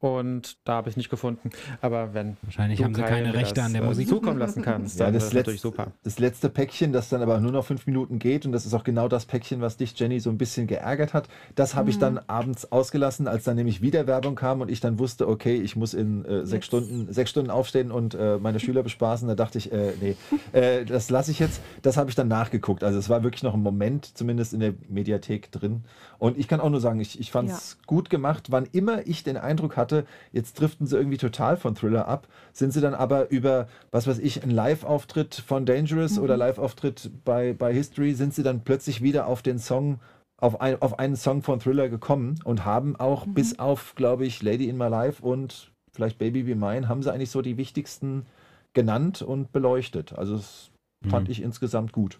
und 0.00 0.56
da 0.64 0.74
habe 0.74 0.88
ich 0.88 0.92
es 0.92 0.96
nicht 0.96 1.10
gefunden. 1.10 1.50
Aber 1.80 2.14
wenn 2.14 2.36
Wahrscheinlich 2.42 2.78
du, 2.78 2.84
haben 2.84 2.94
sie 2.94 3.02
Kai, 3.02 3.08
keine 3.08 3.34
Rechte 3.34 3.54
das, 3.54 3.66
an 3.66 3.72
der 3.72 3.82
äh, 3.82 3.86
Musik. 3.86 4.08
zukommen 4.08 4.38
lassen 4.38 4.62
kannst, 4.62 4.98
Ja, 4.98 5.06
dann 5.06 5.14
das, 5.14 5.24
ist 5.24 5.34
natürlich 5.34 5.62
letzte, 5.62 5.68
super. 5.68 5.92
das 6.04 6.18
letzte 6.18 6.48
Päckchen, 6.48 6.92
das 6.92 7.08
dann 7.08 7.22
aber 7.22 7.40
nur 7.40 7.52
noch 7.52 7.64
fünf 7.64 7.86
Minuten 7.86 8.18
geht, 8.18 8.46
und 8.46 8.52
das 8.52 8.64
ist 8.64 8.74
auch 8.74 8.84
genau 8.84 9.08
das 9.08 9.26
Päckchen, 9.26 9.60
was 9.60 9.76
dich, 9.76 9.98
Jenny, 9.98 10.20
so 10.20 10.30
ein 10.30 10.38
bisschen 10.38 10.66
geärgert 10.66 11.14
hat. 11.14 11.28
Das 11.56 11.74
habe 11.74 11.90
ich 11.90 11.98
dann 11.98 12.18
abends 12.28 12.70
ausgelassen, 12.70 13.26
als 13.26 13.44
dann 13.44 13.56
nämlich 13.56 13.82
wieder 13.82 14.06
Werbung 14.06 14.36
kam 14.36 14.60
und 14.60 14.70
ich 14.70 14.80
dann 14.80 14.98
wusste, 14.98 15.28
okay, 15.28 15.56
ich 15.56 15.74
muss 15.74 15.94
in 15.94 16.24
äh, 16.24 16.46
sechs. 16.46 16.66
Stunden, 16.66 17.12
sechs 17.12 17.30
Stunden 17.30 17.50
aufstehen 17.50 17.90
und 17.90 18.14
äh, 18.14 18.38
meine 18.38 18.60
Schüler 18.60 18.82
bespaßen. 18.82 19.26
Da 19.26 19.34
dachte 19.34 19.58
ich, 19.58 19.72
äh, 19.72 19.92
nee, 20.00 20.16
äh, 20.52 20.84
das 20.84 21.10
lasse 21.10 21.30
ich 21.30 21.38
jetzt. 21.38 21.60
Das 21.82 21.96
habe 21.96 22.10
ich 22.10 22.14
dann 22.14 22.28
nachgeguckt. 22.28 22.84
Also 22.84 22.98
es 22.98 23.08
war 23.08 23.22
wirklich 23.22 23.42
noch 23.42 23.54
ein 23.54 23.62
Moment, 23.62 24.16
zumindest 24.16 24.52
in 24.52 24.60
der 24.60 24.74
Mediathek 24.88 25.50
drin. 25.50 25.84
Und 26.18 26.36
ich 26.36 26.48
kann 26.48 26.60
auch 26.60 26.70
nur 26.70 26.80
sagen, 26.80 26.98
ich, 27.00 27.20
ich 27.20 27.30
fand 27.30 27.48
es 27.50 27.78
gut 27.86 28.10
gemacht. 28.10 28.50
Wann 28.50 28.66
immer 28.72 29.06
ich 29.06 29.22
den 29.22 29.36
Eindruck 29.36 29.76
hatte, 29.76 30.04
jetzt 30.32 30.58
driften 30.58 30.86
sie 30.86 30.96
irgendwie 30.96 31.16
total 31.16 31.56
von 31.56 31.74
Thriller 31.76 32.08
ab, 32.08 32.26
sind 32.52 32.72
sie 32.72 32.80
dann 32.80 32.94
aber 32.94 33.30
über, 33.30 33.68
was 33.92 34.06
weiß 34.08 34.18
ich, 34.18 34.42
einen 34.42 34.50
Live-Auftritt 34.50 35.34
von 35.36 35.64
Dangerous 35.64 36.18
oder 36.18 36.36
Live-Auftritt 36.36 37.10
bei, 37.24 37.52
bei 37.52 37.72
History, 37.72 38.14
sind 38.14 38.34
sie 38.34 38.42
dann 38.42 38.64
plötzlich 38.64 39.00
wieder 39.00 39.26
auf 39.26 39.42
den 39.42 39.58
Song, 39.60 40.00
auf, 40.40 40.60
ein, 40.60 40.82
auf 40.82 40.98
einen 40.98 41.14
Song 41.16 41.42
von 41.42 41.60
Thriller 41.60 41.88
gekommen 41.88 42.40
und 42.44 42.64
haben 42.64 42.96
auch 42.96 43.26
bis 43.26 43.58
auf, 43.60 43.94
glaube 43.94 44.26
ich, 44.26 44.42
Lady 44.42 44.68
in 44.68 44.76
My 44.76 44.88
Life 44.88 45.22
und 45.22 45.70
vielleicht 45.92 46.18
Baby 46.18 46.42
Be 46.42 46.56
Mine, 46.56 46.88
haben 46.88 47.02
sie 47.02 47.12
eigentlich 47.12 47.30
so 47.30 47.42
die 47.42 47.56
wichtigsten 47.56 48.26
genannt 48.74 49.22
und 49.22 49.52
beleuchtet. 49.52 50.12
Also 50.12 50.36
das 50.36 50.70
fand 51.08 51.28
Mhm. 51.28 51.32
ich 51.32 51.42
insgesamt 51.42 51.92
gut. 51.92 52.18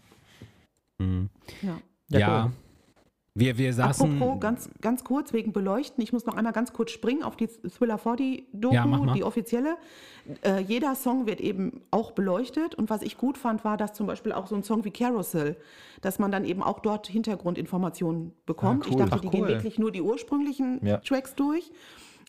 Mhm. 0.99 1.31
Ja. 1.63 1.79
Ja. 2.11 2.19
Ja, 2.19 2.45
cool. 2.45 2.53
Wir, 3.39 3.57
wir 3.59 3.73
saßen. 3.73 4.21
Apropos, 4.21 4.41
ganz, 4.41 4.69
ganz 4.81 5.05
kurz 5.05 5.33
wegen 5.33 5.53
Beleuchten, 5.53 6.03
ich 6.03 6.13
muss 6.13 6.27
noch 6.27 6.35
einmal 6.37 6.53
ganz 6.53 6.73
kurz 6.73 6.91
springen 6.91 7.23
auf 7.23 7.37
die 7.37 7.47
Thriller 7.47 7.99
40 7.99 8.45
Doku, 8.53 8.75
Ja, 8.75 8.85
mach 8.87 9.01
mal. 9.03 9.15
die 9.15 9.23
offizielle. 9.25 9.77
Äh, 10.43 10.61
jeder 10.61 10.95
Song 10.95 11.27
wird 11.27 11.41
eben 11.41 11.81
auch 11.91 12.13
beleuchtet 12.13 12.75
und 12.75 12.91
was 12.91 13.03
ich 13.03 13.17
gut 13.17 13.39
fand, 13.39 13.65
war, 13.65 13.77
dass 13.77 13.93
zum 13.95 14.07
Beispiel 14.07 14.33
auch 14.33 14.47
so 14.47 14.55
ein 14.57 14.63
Song 14.63 14.85
wie 14.85 14.91
Carousel, 14.91 15.57
dass 16.01 16.19
man 16.19 16.31
dann 16.33 16.45
eben 16.45 16.63
auch 16.63 16.81
dort 16.81 17.07
Hintergrundinformationen 17.07 18.33
bekommt. 18.47 18.85
Ah, 18.85 18.87
Ich 18.89 18.95
cool. 18.95 18.99
dachte, 19.01 19.15
Ach, 19.17 19.21
die 19.21 19.31
gehen 19.31 19.43
cool. 19.43 19.49
wirklich 19.49 19.79
nur 19.79 19.93
die 19.93 20.03
ursprünglichen 20.03 20.85
Ja. 20.85 20.99
Tracks 20.99 21.35
durch. 21.35 21.71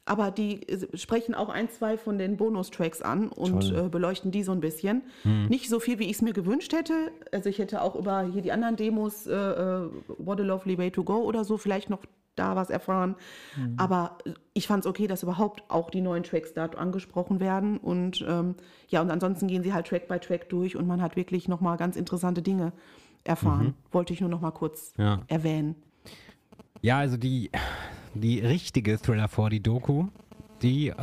Aber 0.10 0.32
die 0.32 0.68
äh, 0.68 0.98
sprechen 0.98 1.36
auch 1.36 1.50
ein, 1.50 1.70
zwei 1.70 1.96
von 1.98 2.18
den 2.18 2.36
Bonustracks 2.36 3.02
an 3.02 3.30
und 3.30 3.72
äh, 3.72 3.88
beleuchten 3.90 4.32
die 4.32 4.42
so 4.44 4.52
ein 4.52 4.60
bisschen. 4.60 5.04
Nicht 5.24 5.70
so 5.70 5.80
viel, 5.80 6.00
wie 6.00 6.06
ich 6.06 6.14
es 6.18 6.22
mir 6.24 6.34
gewünscht 6.34 6.74
hätte. 6.74 7.12
Also 7.32 7.48
ich 7.48 7.60
hätte 7.60 7.82
auch 7.84 7.96
über 7.96 8.24
hier 8.24 8.42
die 8.42 8.52
anderen 8.52 8.76
Demos, 8.76 9.28
äh, 9.28 9.34
äh, 9.34 9.90
What 10.18 10.40
a 10.40 10.44
Lovely 10.44 10.78
Way 10.80 10.92
to 10.92 11.04
Go 11.04 11.18
oder 11.18 11.44
so, 11.46 11.58
vielleicht 11.58 11.90
noch 11.92 12.00
da 12.36 12.56
was 12.56 12.70
erfahren. 12.70 13.16
Aber 13.78 14.18
äh, 14.26 14.32
ich 14.54 14.66
fand 14.66 14.84
es 14.84 14.90
okay, 14.90 15.06
dass 15.06 15.22
überhaupt 15.22 15.64
auch 15.70 15.92
die 15.92 16.02
neuen 16.02 16.24
Tracks 16.24 16.54
da 16.54 16.66
angesprochen 16.66 17.40
werden. 17.40 17.78
Und 17.78 18.26
ähm, 18.28 18.56
ja, 18.88 19.02
und 19.02 19.12
ansonsten 19.12 19.48
gehen 19.48 19.62
sie 19.62 19.74
halt 19.74 19.88
Track 19.88 20.08
by 20.08 20.20
Track 20.20 20.50
durch 20.50 20.76
und 20.76 20.88
man 20.88 21.02
hat 21.04 21.16
wirklich 21.18 21.48
nochmal 21.48 21.78
ganz 21.78 21.96
interessante 21.96 22.42
Dinge 22.42 22.72
erfahren. 23.26 23.76
Wollte 23.92 24.14
ich 24.14 24.22
nur 24.22 24.30
noch 24.30 24.42
mal 24.42 24.52
kurz 24.52 24.94
Ja. 24.98 25.22
erwähnen. 25.28 25.76
Ja, 26.82 26.98
also 26.98 27.18
die, 27.18 27.52
die 28.14 28.40
richtige 28.40 28.98
Thriller 28.98 29.28
40 29.28 29.64
Doku, 29.64 30.08
die 30.62 30.90
äh, 30.90 30.96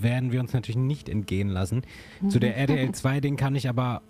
werden 0.00 0.32
wir 0.32 0.40
uns 0.40 0.52
natürlich 0.52 0.76
nicht 0.76 1.08
entgehen 1.08 1.48
lassen. 1.48 1.82
Zu 2.28 2.38
der 2.38 2.56
RTL 2.58 2.92
2, 2.92 3.20
den 3.20 3.36
kann 3.36 3.54
ich 3.54 3.68
aber, 3.68 4.02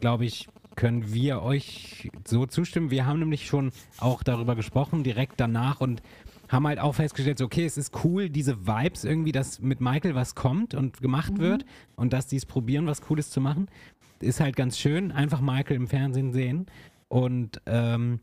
glaube 0.00 0.24
ich, 0.24 0.48
können 0.76 1.12
wir 1.12 1.42
euch 1.42 2.08
so 2.24 2.46
zustimmen. 2.46 2.90
Wir 2.92 3.04
haben 3.04 3.18
nämlich 3.18 3.46
schon 3.46 3.72
auch 3.98 4.22
darüber 4.22 4.54
gesprochen, 4.54 5.02
direkt 5.02 5.40
danach 5.40 5.80
und 5.80 6.02
haben 6.48 6.66
halt 6.66 6.78
auch 6.78 6.94
festgestellt, 6.94 7.38
so, 7.38 7.46
okay, 7.46 7.64
es 7.64 7.76
ist 7.76 8.04
cool, 8.04 8.30
diese 8.30 8.66
Vibes 8.66 9.04
irgendwie, 9.04 9.32
dass 9.32 9.60
mit 9.60 9.80
Michael 9.80 10.14
was 10.14 10.34
kommt 10.34 10.74
und 10.74 11.00
gemacht 11.02 11.38
wird 11.38 11.64
und 11.96 12.12
dass 12.12 12.26
die 12.26 12.36
es 12.36 12.46
probieren, 12.46 12.86
was 12.86 13.02
Cooles 13.02 13.30
zu 13.30 13.40
machen. 13.40 13.68
Ist 14.20 14.40
halt 14.40 14.56
ganz 14.56 14.78
schön, 14.78 15.12
einfach 15.12 15.40
Michael 15.40 15.76
im 15.76 15.88
Fernsehen 15.88 16.32
sehen. 16.32 16.66
Und 17.08 17.60
ähm, 17.66 18.20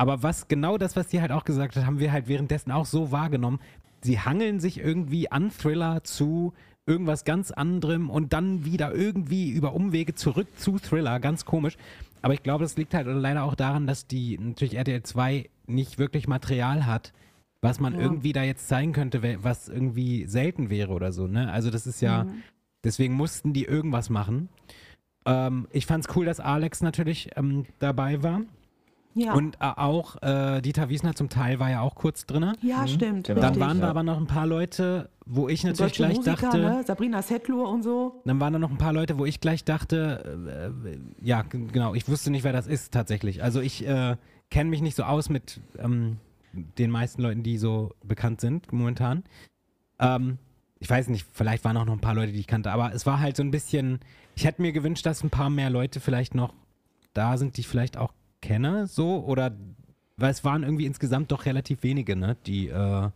aber 0.00 0.22
was 0.22 0.48
genau 0.48 0.78
das, 0.78 0.96
was 0.96 1.08
die 1.08 1.20
halt 1.20 1.30
auch 1.30 1.44
gesagt 1.44 1.76
hat, 1.76 1.84
haben 1.84 1.98
wir 1.98 2.10
halt 2.10 2.26
währenddessen 2.26 2.72
auch 2.72 2.86
so 2.86 3.12
wahrgenommen. 3.12 3.60
Sie 4.00 4.18
hangeln 4.18 4.58
sich 4.58 4.80
irgendwie 4.80 5.30
an 5.30 5.50
Thriller 5.50 6.02
zu 6.04 6.54
irgendwas 6.86 7.26
ganz 7.26 7.50
anderem 7.50 8.08
und 8.08 8.32
dann 8.32 8.64
wieder 8.64 8.94
irgendwie 8.94 9.50
über 9.50 9.74
Umwege 9.74 10.14
zurück 10.14 10.46
zu 10.56 10.78
Thriller. 10.78 11.20
Ganz 11.20 11.44
komisch. 11.44 11.76
Aber 12.22 12.32
ich 12.32 12.42
glaube, 12.42 12.64
das 12.64 12.78
liegt 12.78 12.94
halt 12.94 13.08
leider 13.08 13.44
auch 13.44 13.54
daran, 13.54 13.86
dass 13.86 14.06
die 14.06 14.38
natürlich 14.38 14.78
RTL 14.78 15.02
2 15.02 15.50
nicht 15.66 15.98
wirklich 15.98 16.26
Material 16.26 16.86
hat, 16.86 17.12
was 17.60 17.78
man 17.78 17.92
Ja. 17.92 18.00
irgendwie 18.00 18.32
da 18.32 18.42
jetzt 18.42 18.68
zeigen 18.68 18.94
könnte, 18.94 19.22
was 19.44 19.68
irgendwie 19.68 20.24
selten 20.24 20.70
wäre 20.70 20.92
oder 20.94 21.12
so. 21.12 21.26
Ne? 21.26 21.52
Also 21.52 21.68
das 21.68 21.86
ist 21.86 22.00
ja, 22.00 22.24
deswegen 22.84 23.12
mussten 23.12 23.52
die 23.52 23.64
irgendwas 23.66 24.08
machen. 24.08 24.48
Ähm, 25.26 25.68
ich 25.72 25.84
fand's 25.84 26.08
cool, 26.16 26.24
dass 26.24 26.40
Alex 26.40 26.80
natürlich 26.80 27.28
ähm, 27.36 27.66
dabei 27.80 28.22
war. 28.22 28.40
Ja, 29.14 29.34
Und 29.34 29.56
äh, 29.56 29.64
auch 29.64 30.22
äh, 30.22 30.60
Dieter 30.60 30.88
Wiesner 30.88 31.14
zum 31.14 31.28
Teil 31.28 31.58
war 31.58 31.70
ja 31.70 31.80
auch 31.80 31.94
kurz 31.94 32.26
drin. 32.26 32.52
ja 32.62 32.86
stimmt. 32.86 33.26
Genau. 33.26 33.40
Dann 33.40 33.58
waren 33.58 33.80
da 33.80 33.86
ja. 33.86 33.90
aber 33.90 34.02
noch 34.02 34.18
ein 34.18 34.26
paar 34.26 34.46
Leute, 34.46 35.10
wo 35.26 35.48
ich 35.48 35.64
natürlich 35.64 35.94
gleich 35.94 36.16
Musiker, 36.16 36.36
dachte, 36.36 36.58
ne? 36.58 36.82
Sabrina 36.86 37.20
Settler 37.22 37.68
und 37.68 37.82
so. 37.82 38.20
dann 38.24 38.40
waren 38.40 38.52
da 38.52 38.58
noch 38.58 38.70
ein 38.70 38.78
paar 38.78 38.92
Leute, 38.92 39.18
wo 39.18 39.26
ich 39.26 39.40
gleich 39.40 39.64
dachte, 39.64 40.72
äh, 40.84 41.26
ja, 41.26 41.42
genau, 41.42 41.94
ich 41.94 42.08
wusste 42.08 42.30
nicht, 42.30 42.44
wer 42.44 42.52
das 42.52 42.66
ist 42.66 42.92
tatsächlich. 42.92 43.42
Also 43.42 43.60
ich 43.60 43.86
äh, 43.86 44.16
kenne 44.50 44.70
mich 44.70 44.80
nicht 44.80 44.96
so 44.96 45.02
aus 45.02 45.28
mit 45.28 45.60
ähm, 45.78 46.18
den 46.52 46.90
meisten 46.90 47.22
Leuten, 47.22 47.42
die 47.42 47.58
so 47.58 47.92
bekannt 48.04 48.40
sind 48.40 48.72
momentan. 48.72 49.24
Ähm, 49.98 50.38
ich 50.78 50.88
weiß 50.88 51.08
nicht, 51.08 51.26
vielleicht 51.32 51.64
waren 51.64 51.76
auch 51.76 51.84
noch 51.84 51.92
ein 51.92 52.00
paar 52.00 52.14
Leute, 52.14 52.32
die 52.32 52.40
ich 52.40 52.46
kannte, 52.46 52.70
aber 52.70 52.94
es 52.94 53.06
war 53.06 53.20
halt 53.20 53.36
so 53.36 53.42
ein 53.42 53.50
bisschen, 53.50 54.00
ich 54.34 54.44
hätte 54.44 54.62
mir 54.62 54.72
gewünscht, 54.72 55.04
dass 55.04 55.22
ein 55.22 55.30
paar 55.30 55.50
mehr 55.50 55.68
Leute 55.68 56.00
vielleicht 56.00 56.34
noch 56.34 56.54
da 57.12 57.36
sind, 57.36 57.56
die 57.56 57.62
ich 57.62 57.68
vielleicht 57.68 57.96
auch 57.96 58.12
kenne, 58.40 58.86
so, 58.86 59.24
oder, 59.24 59.52
weil 60.16 60.30
es 60.30 60.44
waren 60.44 60.62
irgendwie 60.62 60.86
insgesamt 60.86 61.30
doch 61.32 61.46
relativ 61.46 61.82
wenige, 61.82 62.16
ne, 62.16 62.36
die 62.46 62.68
äh, 62.68 63.08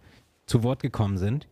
zu 0.47 0.63
Wort 0.63 0.83
gekommen 0.83 1.19
sind. 1.19 1.49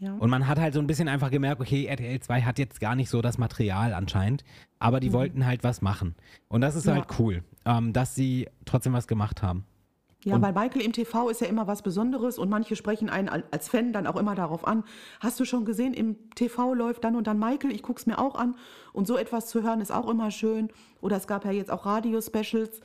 Ja. 0.00 0.14
Und 0.14 0.30
man 0.30 0.48
hat 0.48 0.58
halt 0.58 0.74
so 0.74 0.80
ein 0.80 0.88
bisschen 0.88 1.06
einfach 1.08 1.30
gemerkt, 1.30 1.60
okay, 1.60 1.86
RTL 1.86 2.18
2 2.18 2.42
hat 2.42 2.58
jetzt 2.58 2.80
gar 2.80 2.96
nicht 2.96 3.08
so 3.08 3.22
das 3.22 3.38
Material 3.38 3.94
anscheinend, 3.94 4.42
aber 4.80 4.98
die 4.98 5.12
wollten 5.12 5.46
halt 5.46 5.62
was 5.62 5.80
machen. 5.80 6.16
Und 6.48 6.60
das 6.60 6.74
ist 6.74 6.86
Ja. 6.86 6.94
halt 6.94 7.06
cool, 7.20 7.44
ähm, 7.64 7.92
dass 7.92 8.16
sie 8.16 8.48
trotzdem 8.64 8.92
was 8.94 9.06
gemacht 9.06 9.42
haben. 9.42 9.64
Ja, 10.24 10.36
Und- 10.36 10.42
weil 10.42 10.52
Michael 10.52 10.82
im 10.82 10.92
TV 10.92 11.28
ist 11.30 11.40
ja 11.40 11.46
immer 11.48 11.66
was 11.68 11.82
Besonderes 11.82 12.38
und 12.38 12.48
manche 12.48 12.74
sprechen 12.76 13.10
einen 13.10 13.28
al- 13.28 13.44
als 13.52 13.68
Fan 13.68 13.92
dann 13.92 14.06
auch 14.08 14.16
immer 14.16 14.34
darauf 14.36 14.66
an. 14.66 14.82
Hast 15.20 15.38
du 15.38 15.44
schon 15.44 15.64
gesehen, 15.64 15.94
im 15.94 16.16
TV 16.34 16.74
läuft 16.74 17.02
dann 17.04 17.14
und 17.16 17.26
dann 17.28 17.38
Michael, 17.40 17.72
ich 17.72 17.82
guck's 17.82 18.06
mir 18.06 18.18
auch 18.18 18.34
an. 18.36 18.54
Und 18.92 19.06
so 19.08 19.16
etwas 19.16 19.46
zu 19.48 19.62
hören 19.62 19.80
ist 19.80 19.92
auch 19.92 20.08
immer 20.08 20.30
schön. 20.32 20.68
Oder 21.00 21.16
es 21.16 21.26
gab 21.28 21.44
ja 21.44 21.50
jetzt 21.52 21.70
auch 21.72 21.86
Radio-Specials 21.86 22.80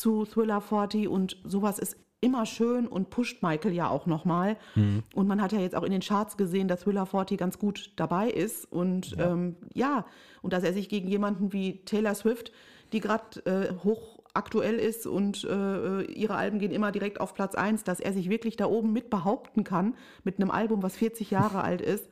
zu 0.00 0.24
Thriller 0.24 0.60
40 0.60 1.08
und 1.08 1.36
sowas 1.44 1.78
ist 1.78 1.96
immer 2.20 2.44
schön 2.44 2.86
und 2.86 3.10
pusht 3.10 3.42
Michael 3.42 3.72
ja 3.72 3.88
auch 3.88 4.06
nochmal. 4.06 4.56
Mhm. 4.74 5.02
Und 5.14 5.26
man 5.26 5.40
hat 5.40 5.52
ja 5.52 5.60
jetzt 5.60 5.74
auch 5.74 5.82
in 5.82 5.92
den 5.92 6.02
Charts 6.02 6.36
gesehen, 6.36 6.68
dass 6.68 6.80
Thriller 6.80 7.06
40 7.06 7.38
ganz 7.38 7.58
gut 7.58 7.92
dabei 7.96 8.28
ist. 8.28 8.70
Und 8.70 9.12
ja, 9.12 9.32
ähm, 9.32 9.56
ja 9.74 10.04
und 10.42 10.52
dass 10.52 10.64
er 10.64 10.72
sich 10.72 10.88
gegen 10.88 11.08
jemanden 11.08 11.52
wie 11.52 11.84
Taylor 11.84 12.14
Swift, 12.14 12.52
die 12.92 13.00
gerade 13.00 13.40
äh, 13.44 13.84
hoch 13.84 14.18
aktuell 14.32 14.76
ist 14.76 15.06
und 15.06 15.44
äh, 15.44 16.02
ihre 16.02 16.36
Alben 16.36 16.60
gehen 16.60 16.70
immer 16.70 16.92
direkt 16.92 17.20
auf 17.20 17.34
Platz 17.34 17.54
1, 17.54 17.82
dass 17.84 17.98
er 17.98 18.12
sich 18.12 18.30
wirklich 18.30 18.56
da 18.56 18.66
oben 18.66 18.92
mit 18.92 19.10
behaupten 19.10 19.64
kann, 19.64 19.94
mit 20.22 20.36
einem 20.38 20.50
Album, 20.50 20.82
was 20.82 20.96
40 20.96 21.30
Jahre 21.30 21.62
alt 21.62 21.80
ist. 21.80 22.08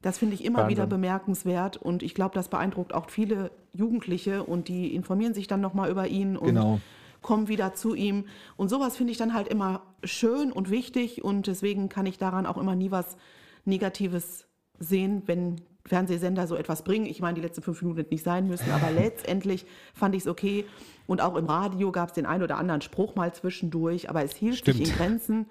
Das 0.00 0.18
finde 0.18 0.34
ich 0.34 0.44
immer 0.44 0.60
Wahnsinn. 0.60 0.76
wieder 0.76 0.86
bemerkenswert 0.88 1.76
und 1.76 2.02
ich 2.02 2.14
glaube, 2.14 2.34
das 2.34 2.48
beeindruckt 2.48 2.92
auch 2.92 3.08
viele 3.08 3.52
Jugendliche 3.72 4.42
und 4.42 4.66
die 4.66 4.92
informieren 4.92 5.34
sich 5.34 5.46
dann 5.46 5.60
nochmal 5.60 5.88
über 5.90 6.08
ihn 6.08 6.36
und 6.36 6.48
genau. 6.48 6.80
Kommen 7.22 7.48
wieder 7.48 7.74
zu 7.74 7.94
ihm. 7.94 8.26
Und 8.56 8.68
sowas 8.68 8.96
finde 8.96 9.12
ich 9.12 9.18
dann 9.18 9.34
halt 9.34 9.48
immer 9.48 9.82
schön 10.04 10.52
und 10.52 10.70
wichtig 10.70 11.24
und 11.24 11.46
deswegen 11.46 11.88
kann 11.88 12.06
ich 12.06 12.18
daran 12.18 12.46
auch 12.46 12.58
immer 12.58 12.74
nie 12.74 12.90
was 12.90 13.16
Negatives 13.64 14.46
sehen, 14.78 15.22
wenn 15.26 15.60
Fernsehsender 15.86 16.46
so 16.46 16.56
etwas 16.56 16.84
bringen. 16.84 17.06
Ich 17.06 17.20
meine, 17.20 17.34
die 17.34 17.40
letzten 17.40 17.62
fünf 17.62 17.82
Minuten 17.82 18.06
nicht 18.10 18.24
sein 18.24 18.46
müssen, 18.46 18.70
aber 18.70 18.90
letztendlich 18.94 19.66
fand 19.94 20.14
ich 20.14 20.22
es 20.22 20.28
okay. 20.28 20.64
Und 21.06 21.20
auch 21.20 21.36
im 21.36 21.46
Radio 21.46 21.90
gab 21.92 22.08
es 22.08 22.14
den 22.14 22.26
einen 22.26 22.42
oder 22.42 22.58
anderen 22.58 22.80
Spruch 22.80 23.14
mal 23.14 23.32
zwischendurch, 23.34 24.08
aber 24.08 24.22
es 24.22 24.34
hielt 24.34 24.58
Stimmt. 24.58 24.78
sich 24.78 24.88
in 24.88 24.94
Grenzen. 24.94 25.46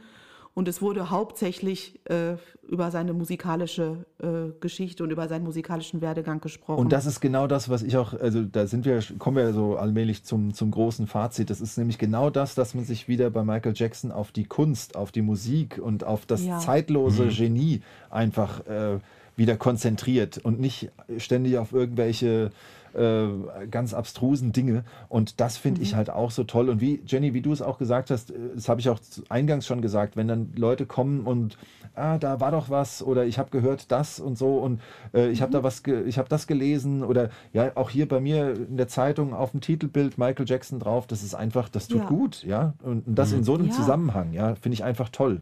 Und 0.53 0.67
es 0.67 0.81
wurde 0.81 1.09
hauptsächlich 1.09 2.01
äh, 2.09 2.35
über 2.67 2.91
seine 2.91 3.13
musikalische 3.13 4.05
äh, 4.21 4.51
Geschichte 4.59 5.03
und 5.03 5.11
über 5.11 5.29
seinen 5.29 5.45
musikalischen 5.45 6.01
Werdegang 6.01 6.41
gesprochen. 6.41 6.79
Und 6.79 6.91
das 6.91 7.05
ist 7.05 7.21
genau 7.21 7.47
das, 7.47 7.69
was 7.69 7.83
ich 7.83 7.95
auch, 7.95 8.13
also 8.13 8.43
da 8.43 8.67
sind 8.67 8.83
wir, 8.83 9.01
kommen 9.17 9.37
wir 9.37 9.53
so 9.53 9.77
allmählich 9.77 10.25
zum, 10.25 10.53
zum 10.53 10.71
großen 10.71 11.07
Fazit. 11.07 11.49
Das 11.49 11.61
ist 11.61 11.77
nämlich 11.77 11.97
genau 11.97 12.29
das, 12.29 12.53
dass 12.53 12.73
man 12.73 12.83
sich 12.83 13.07
wieder 13.07 13.29
bei 13.29 13.43
Michael 13.43 13.73
Jackson 13.75 14.11
auf 14.11 14.33
die 14.33 14.43
Kunst, 14.43 14.97
auf 14.97 15.13
die 15.13 15.21
Musik 15.21 15.79
und 15.81 16.03
auf 16.03 16.25
das 16.25 16.43
ja. 16.43 16.59
zeitlose 16.59 17.25
mhm. 17.25 17.29
Genie 17.29 17.81
einfach 18.09 18.65
äh, 18.67 18.99
wieder 19.37 19.55
konzentriert 19.55 20.37
und 20.37 20.59
nicht 20.59 20.91
ständig 21.17 21.57
auf 21.57 21.71
irgendwelche 21.71 22.51
äh, 22.93 23.68
ganz 23.69 23.93
abstrusen 23.93 24.51
Dinge. 24.51 24.84
Und 25.09 25.39
das 25.39 25.57
finde 25.57 25.80
mhm. 25.80 25.84
ich 25.84 25.95
halt 25.95 26.09
auch 26.09 26.31
so 26.31 26.43
toll. 26.43 26.69
Und 26.69 26.81
wie, 26.81 27.01
Jenny, 27.05 27.34
wie 27.34 27.41
du 27.41 27.51
es 27.51 27.61
auch 27.61 27.77
gesagt 27.77 28.09
hast, 28.09 28.31
äh, 28.31 28.35
das 28.55 28.69
habe 28.69 28.81
ich 28.81 28.89
auch 28.89 28.99
eingangs 29.30 29.65
schon 29.65 29.81
gesagt, 29.81 30.15
wenn 30.15 30.27
dann 30.27 30.53
Leute 30.55 30.85
kommen 30.85 31.22
und 31.22 31.57
ah, 31.95 32.18
da 32.18 32.39
war 32.39 32.51
doch 32.51 32.69
was 32.69 33.03
oder 33.03 33.26
ich 33.26 33.38
habe 33.38 33.49
gehört 33.49 33.91
das 33.91 34.19
und 34.19 34.38
so 34.38 34.57
und 34.57 34.81
äh, 35.13 35.30
ich 35.30 35.39
mhm. 35.39 35.43
habe 35.43 35.51
da 35.53 35.63
was, 35.63 35.84
ich 36.05 36.18
habe 36.18 36.30
das 36.30 36.47
gelesen 36.47 37.03
oder 37.03 37.30
ja, 37.53 37.72
auch 37.76 37.89
hier 37.89 38.07
bei 38.07 38.19
mir 38.19 38.53
in 38.53 38.77
der 38.77 38.88
Zeitung 38.88 39.34
auf 39.34 39.51
dem 39.51 39.61
Titelbild 39.61 40.18
Michael 40.18 40.45
Jackson 40.47 40.80
drauf, 40.80 41.07
das 41.07 41.23
ist 41.23 41.35
einfach, 41.35 41.69
das 41.69 41.88
tut 41.88 42.01
ja. 42.01 42.07
gut, 42.07 42.43
ja. 42.43 42.73
Und, 42.81 43.07
und 43.07 43.15
das 43.15 43.31
mhm. 43.31 43.39
in 43.39 43.43
so 43.43 43.53
einem 43.55 43.68
ja. 43.68 43.73
Zusammenhang, 43.73 44.34
ja, 44.34 44.55
finde 44.55 44.73
ich 44.76 44.84
einfach 44.84 45.09
toll. 45.09 45.41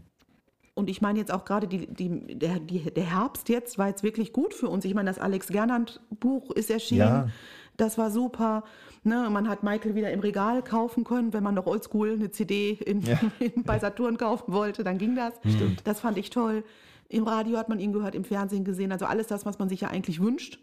Und 0.79 0.89
ich 0.89 1.01
meine 1.01 1.19
jetzt 1.19 1.33
auch 1.33 1.43
gerade 1.43 1.67
die, 1.67 1.87
die, 1.87 2.37
der, 2.37 2.57
die, 2.57 2.79
der 2.79 3.03
Herbst 3.03 3.49
jetzt 3.49 3.77
war 3.77 3.89
jetzt 3.89 4.01
wirklich 4.01 4.31
gut 4.31 4.53
für 4.53 4.69
uns. 4.69 4.85
Ich 4.85 4.93
meine, 4.93 5.09
das 5.09 5.19
Alex 5.19 5.47
Gernand 5.47 5.99
Buch 6.09 6.51
ist 6.51 6.71
erschienen. 6.71 7.01
Ja. 7.01 7.27
Das 7.75 7.97
war 7.97 8.11
super. 8.11 8.63
Ne, 9.03 9.29
man 9.29 9.49
hat 9.49 9.61
Michael 9.61 9.95
wieder 9.95 10.09
im 10.11 10.21
Regal 10.21 10.63
kaufen 10.63 11.03
können, 11.03 11.33
wenn 11.33 11.43
man 11.43 11.53
noch 11.53 11.65
oldschool 11.65 12.13
eine 12.13 12.31
CD 12.31 12.71
in, 12.71 13.01
ja. 13.01 13.19
in, 13.39 13.63
bei 13.63 13.77
Saturn 13.77 14.17
kaufen 14.17 14.53
wollte, 14.53 14.85
dann 14.85 14.97
ging 14.97 15.17
das. 15.17 15.33
Stimmt. 15.53 15.81
Das 15.85 15.99
fand 15.99 16.17
ich 16.17 16.29
toll. 16.29 16.63
Im 17.09 17.25
Radio 17.25 17.57
hat 17.57 17.67
man 17.67 17.81
ihn 17.81 17.91
gehört, 17.91 18.15
im 18.15 18.23
Fernsehen 18.23 18.63
gesehen. 18.63 18.93
Also 18.93 19.05
alles 19.05 19.27
das, 19.27 19.45
was 19.45 19.59
man 19.59 19.67
sich 19.67 19.81
ja 19.81 19.89
eigentlich 19.89 20.21
wünscht. 20.21 20.59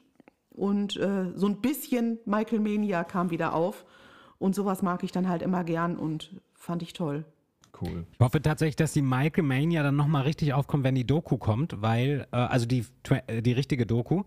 Und 0.49 0.97
äh, 0.97 1.33
so 1.35 1.47
ein 1.47 1.61
bisschen 1.61 2.21
Michael 2.25 2.61
Mania 2.61 3.05
kam 3.05 3.29
wieder 3.29 3.53
auf. 3.53 3.85
Und 4.39 4.55
sowas 4.55 4.81
mag 4.81 5.05
ich 5.05 5.13
dann 5.13 5.29
halt 5.29 5.43
immer 5.43 5.63
gern 5.63 5.99
und 5.99 6.41
fand 6.55 6.81
ich 6.81 6.95
toll. 6.95 7.27
Cool. 7.81 8.07
Ich 8.13 8.21
hoffe 8.21 8.41
tatsächlich, 8.41 8.77
dass 8.77 8.93
die 8.93 9.03
Michael 9.03 9.45
Mania 9.45 9.83
dann 9.83 9.97
nochmal 9.97 10.23
richtig 10.23 10.53
aufkommt, 10.55 10.85
wenn 10.85 10.95
die 10.95 11.07
Doku 11.07 11.37
kommt, 11.37 11.81
weil, 11.83 12.27
äh, 12.33 12.37
also 12.37 12.67
die, 12.67 12.85
äh, 13.27 13.43
die 13.43 13.53
richtige 13.53 13.87
Doku. 13.87 14.25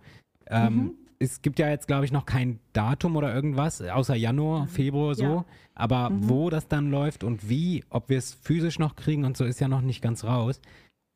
Ähm, 0.47 0.75
mhm. 0.75 0.91
Es 1.21 1.41
gibt 1.41 1.59
ja 1.59 1.69
jetzt, 1.69 1.87
glaube 1.87 2.05
ich, 2.05 2.11
noch 2.11 2.25
kein 2.25 2.59
Datum 2.71 3.17
oder 3.17 3.33
irgendwas, 3.33 3.81
außer 3.81 4.15
Januar, 4.15 4.67
Februar 4.67 5.15
so. 5.15 5.23
Ja. 5.23 5.45
Aber 5.75 6.09
mhm. 6.09 6.29
wo 6.29 6.49
das 6.49 6.67
dann 6.67 6.91
läuft 6.91 7.23
und 7.23 7.49
wie, 7.49 7.83
ob 7.89 8.09
wir 8.09 8.17
es 8.17 8.33
physisch 8.33 8.79
noch 8.79 8.95
kriegen 8.95 9.25
und 9.25 9.35
so, 9.35 9.43
ist 9.45 9.59
ja 9.59 9.67
noch 9.67 9.81
nicht 9.81 10.01
ganz 10.01 10.23
raus. 10.23 10.61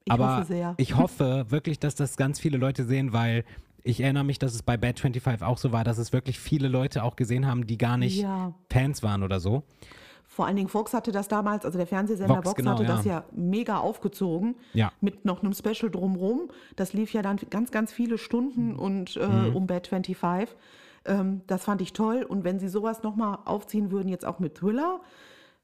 Ich 0.06 0.12
Aber 0.12 0.38
hoffe 0.38 0.46
sehr. 0.46 0.74
ich 0.78 0.98
hoffe 0.98 1.46
wirklich, 1.50 1.80
dass 1.80 1.96
das 1.96 2.18
ganz 2.18 2.40
viele 2.40 2.58
Leute 2.58 2.84
sehen, 2.84 3.14
weil 3.14 3.46
ich 3.84 4.02
erinnere 4.02 4.24
mich, 4.24 4.40
dass 4.40 4.54
es 4.54 4.64
bei 4.64 4.78
Bad 4.78 5.00
25 5.00 5.46
auch 5.46 5.58
so 5.58 5.72
war, 5.72 5.84
dass 5.84 5.98
es 5.98 6.14
wirklich 6.14 6.40
viele 6.40 6.68
Leute 6.68 7.04
auch 7.04 7.16
gesehen 7.16 7.46
haben, 7.46 7.68
die 7.68 7.78
gar 7.78 7.98
nicht 7.98 8.22
ja. 8.22 8.54
Fans 8.70 9.04
waren 9.04 9.24
oder 9.24 9.40
so. 9.40 9.64
Vor 10.34 10.48
allen 10.48 10.56
Dingen 10.56 10.68
Fox 10.68 10.96
hatte 10.96 11.12
das 11.12 11.28
damals, 11.28 11.64
also 11.64 11.78
der 11.78 11.86
Fernsehsender 11.86 12.38
Vox, 12.38 12.48
Vox 12.48 12.56
genau, 12.56 12.72
hatte 12.72 12.84
ja. 12.84 12.90
das 12.90 13.06
ja 13.06 13.24
mega 13.34 13.78
aufgezogen. 13.78 14.56
Ja. 14.74 14.92
Mit 15.00 15.26
noch 15.26 15.44
einem 15.44 15.54
Special 15.54 15.92
drumrum. 15.92 16.50
Das 16.76 16.92
lief 16.94 17.14
ja 17.14 17.22
dann 17.22 17.38
ganz, 17.52 17.70
ganz 17.70 17.94
viele 17.94 18.18
Stunden 18.18 18.76
und 18.76 19.16
äh, 19.18 19.28
mhm. 19.28 19.56
um 19.56 19.68
Bad 19.68 19.86
25. 19.86 20.58
Ähm, 21.06 21.42
das 21.46 21.66
fand 21.66 21.82
ich 21.82 21.94
toll. 21.94 22.24
Und 22.24 22.44
wenn 22.44 22.58
sie 22.58 22.68
sowas 22.68 23.04
nochmal 23.04 23.38
aufziehen 23.46 23.92
würden, 23.92 24.10
jetzt 24.10 24.26
auch 24.26 24.40
mit 24.40 24.56
Thriller, 24.56 25.02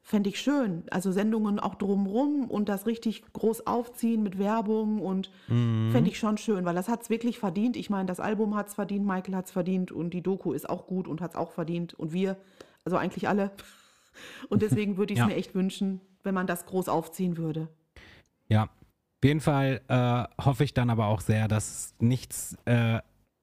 fände 0.04 0.30
ich 0.30 0.40
schön. 0.40 0.84
Also 0.92 1.12
Sendungen 1.12 1.60
auch 1.60 1.74
drumrum 1.74 2.46
und 2.48 2.70
das 2.70 2.86
richtig 2.86 3.24
groß 3.34 3.66
aufziehen 3.66 4.22
mit 4.22 4.38
Werbung 4.38 5.02
und 5.02 5.32
mhm. 5.48 5.90
fände 5.92 6.12
ich 6.12 6.20
schon 6.20 6.38
schön, 6.38 6.64
weil 6.66 6.76
das 6.76 6.90
hat 6.90 7.02
es 7.02 7.10
wirklich 7.10 7.40
verdient. 7.40 7.76
Ich 7.76 7.90
meine, 7.90 8.06
das 8.06 8.20
Album 8.20 8.56
hat 8.56 8.68
es 8.68 8.76
verdient, 8.76 9.04
Michael 9.04 9.36
hat 9.36 9.46
es 9.46 9.52
verdient 9.52 9.92
und 9.92 10.12
die 10.12 10.22
Doku 10.22 10.54
ist 10.54 10.70
auch 10.70 10.86
gut 10.86 11.08
und 11.08 11.22
hat 11.22 11.32
es 11.32 11.38
auch 11.38 11.54
verdient 11.54 11.96
und 11.96 12.14
wir, 12.14 12.38
also 12.86 12.98
eigentlich 12.98 13.28
alle. 13.28 13.50
Und 14.50 14.62
deswegen 14.62 14.98
würde 14.98 15.14
ich 15.14 15.20
es 15.20 15.24
ja. 15.24 15.28
mir 15.28 15.36
echt 15.36 15.56
wünschen, 15.56 16.02
wenn 16.24 16.34
man 16.34 16.48
das 16.48 16.66
groß 16.66 16.90
aufziehen 16.90 17.38
würde. 17.38 17.70
Ja, 18.48 18.64
auf 18.64 19.26
jeden 19.26 19.42
Fall 19.42 19.82
äh, 19.88 20.44
hoffe 20.44 20.64
ich 20.64 20.74
dann 20.74 20.90
aber 20.90 21.08
auch 21.08 21.22
sehr, 21.22 21.48
dass 21.48 21.94
nichts 22.00 22.58
äh, 22.66 23.00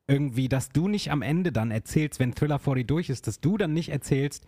irgendwie, 0.08 0.48
dass 0.48 0.70
du 0.70 0.88
nicht 0.88 1.10
am 1.10 1.22
Ende 1.22 1.52
dann 1.52 1.70
erzählst, 1.70 2.20
wenn 2.20 2.34
Thriller 2.34 2.58
40 2.58 2.86
durch 2.86 3.10
ist, 3.10 3.26
dass 3.26 3.40
du 3.40 3.56
dann 3.56 3.72
nicht 3.72 3.90
erzählst, 3.90 4.46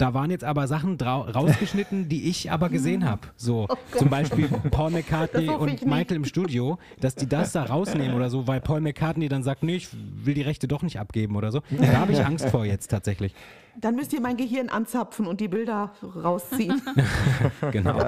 da 0.00 0.14
waren 0.14 0.30
jetzt 0.30 0.44
aber 0.44 0.66
Sachen 0.66 0.98
rausgeschnitten, 1.00 2.08
die 2.08 2.28
ich 2.28 2.50
aber 2.50 2.70
gesehen 2.70 3.04
habe. 3.04 3.22
So 3.36 3.66
oh 3.68 3.76
zum 3.98 4.08
Beispiel 4.08 4.48
Paul 4.70 4.90
McCartney 4.90 5.48
und 5.48 5.84
Michael 5.84 6.16
im 6.16 6.24
Studio, 6.24 6.78
dass 7.00 7.14
die 7.14 7.28
das 7.28 7.52
da 7.52 7.64
rausnehmen 7.64 8.14
oder 8.14 8.30
so, 8.30 8.46
weil 8.46 8.60
Paul 8.60 8.80
McCartney 8.80 9.28
dann 9.28 9.42
sagt, 9.42 9.62
nee, 9.62 9.76
ich 9.76 9.88
will 9.92 10.34
die 10.34 10.42
Rechte 10.42 10.68
doch 10.68 10.82
nicht 10.82 10.98
abgeben 10.98 11.36
oder 11.36 11.52
so. 11.52 11.60
Da 11.70 11.98
habe 11.98 12.12
ich 12.12 12.24
Angst 12.24 12.48
vor 12.48 12.64
jetzt 12.64 12.88
tatsächlich. 12.88 13.34
Dann 13.78 13.94
müsst 13.94 14.12
ihr 14.12 14.20
mein 14.20 14.36
Gehirn 14.36 14.68
anzapfen 14.68 15.26
und 15.26 15.40
die 15.40 15.48
Bilder 15.48 15.92
rausziehen. 16.02 16.80
genau. 17.70 17.98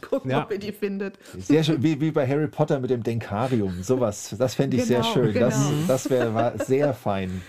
Gucken, 0.00 0.30
ja. 0.30 0.44
ob 0.44 0.52
ihr 0.52 0.58
die 0.58 0.72
findet. 0.72 1.18
Sehr 1.38 1.62
schön, 1.62 1.82
wie, 1.82 2.00
wie 2.00 2.10
bei 2.10 2.26
Harry 2.26 2.48
Potter 2.48 2.80
mit 2.80 2.90
dem 2.90 3.02
Denkarium. 3.02 3.82
Sowas, 3.82 4.34
das 4.36 4.54
fände 4.54 4.76
ich 4.76 4.88
genau, 4.88 5.02
sehr 5.02 5.12
schön. 5.12 5.32
Genau. 5.32 5.46
Das, 5.46 5.70
das 5.86 6.10
wäre 6.10 6.54
sehr 6.64 6.92
fein. 6.92 7.42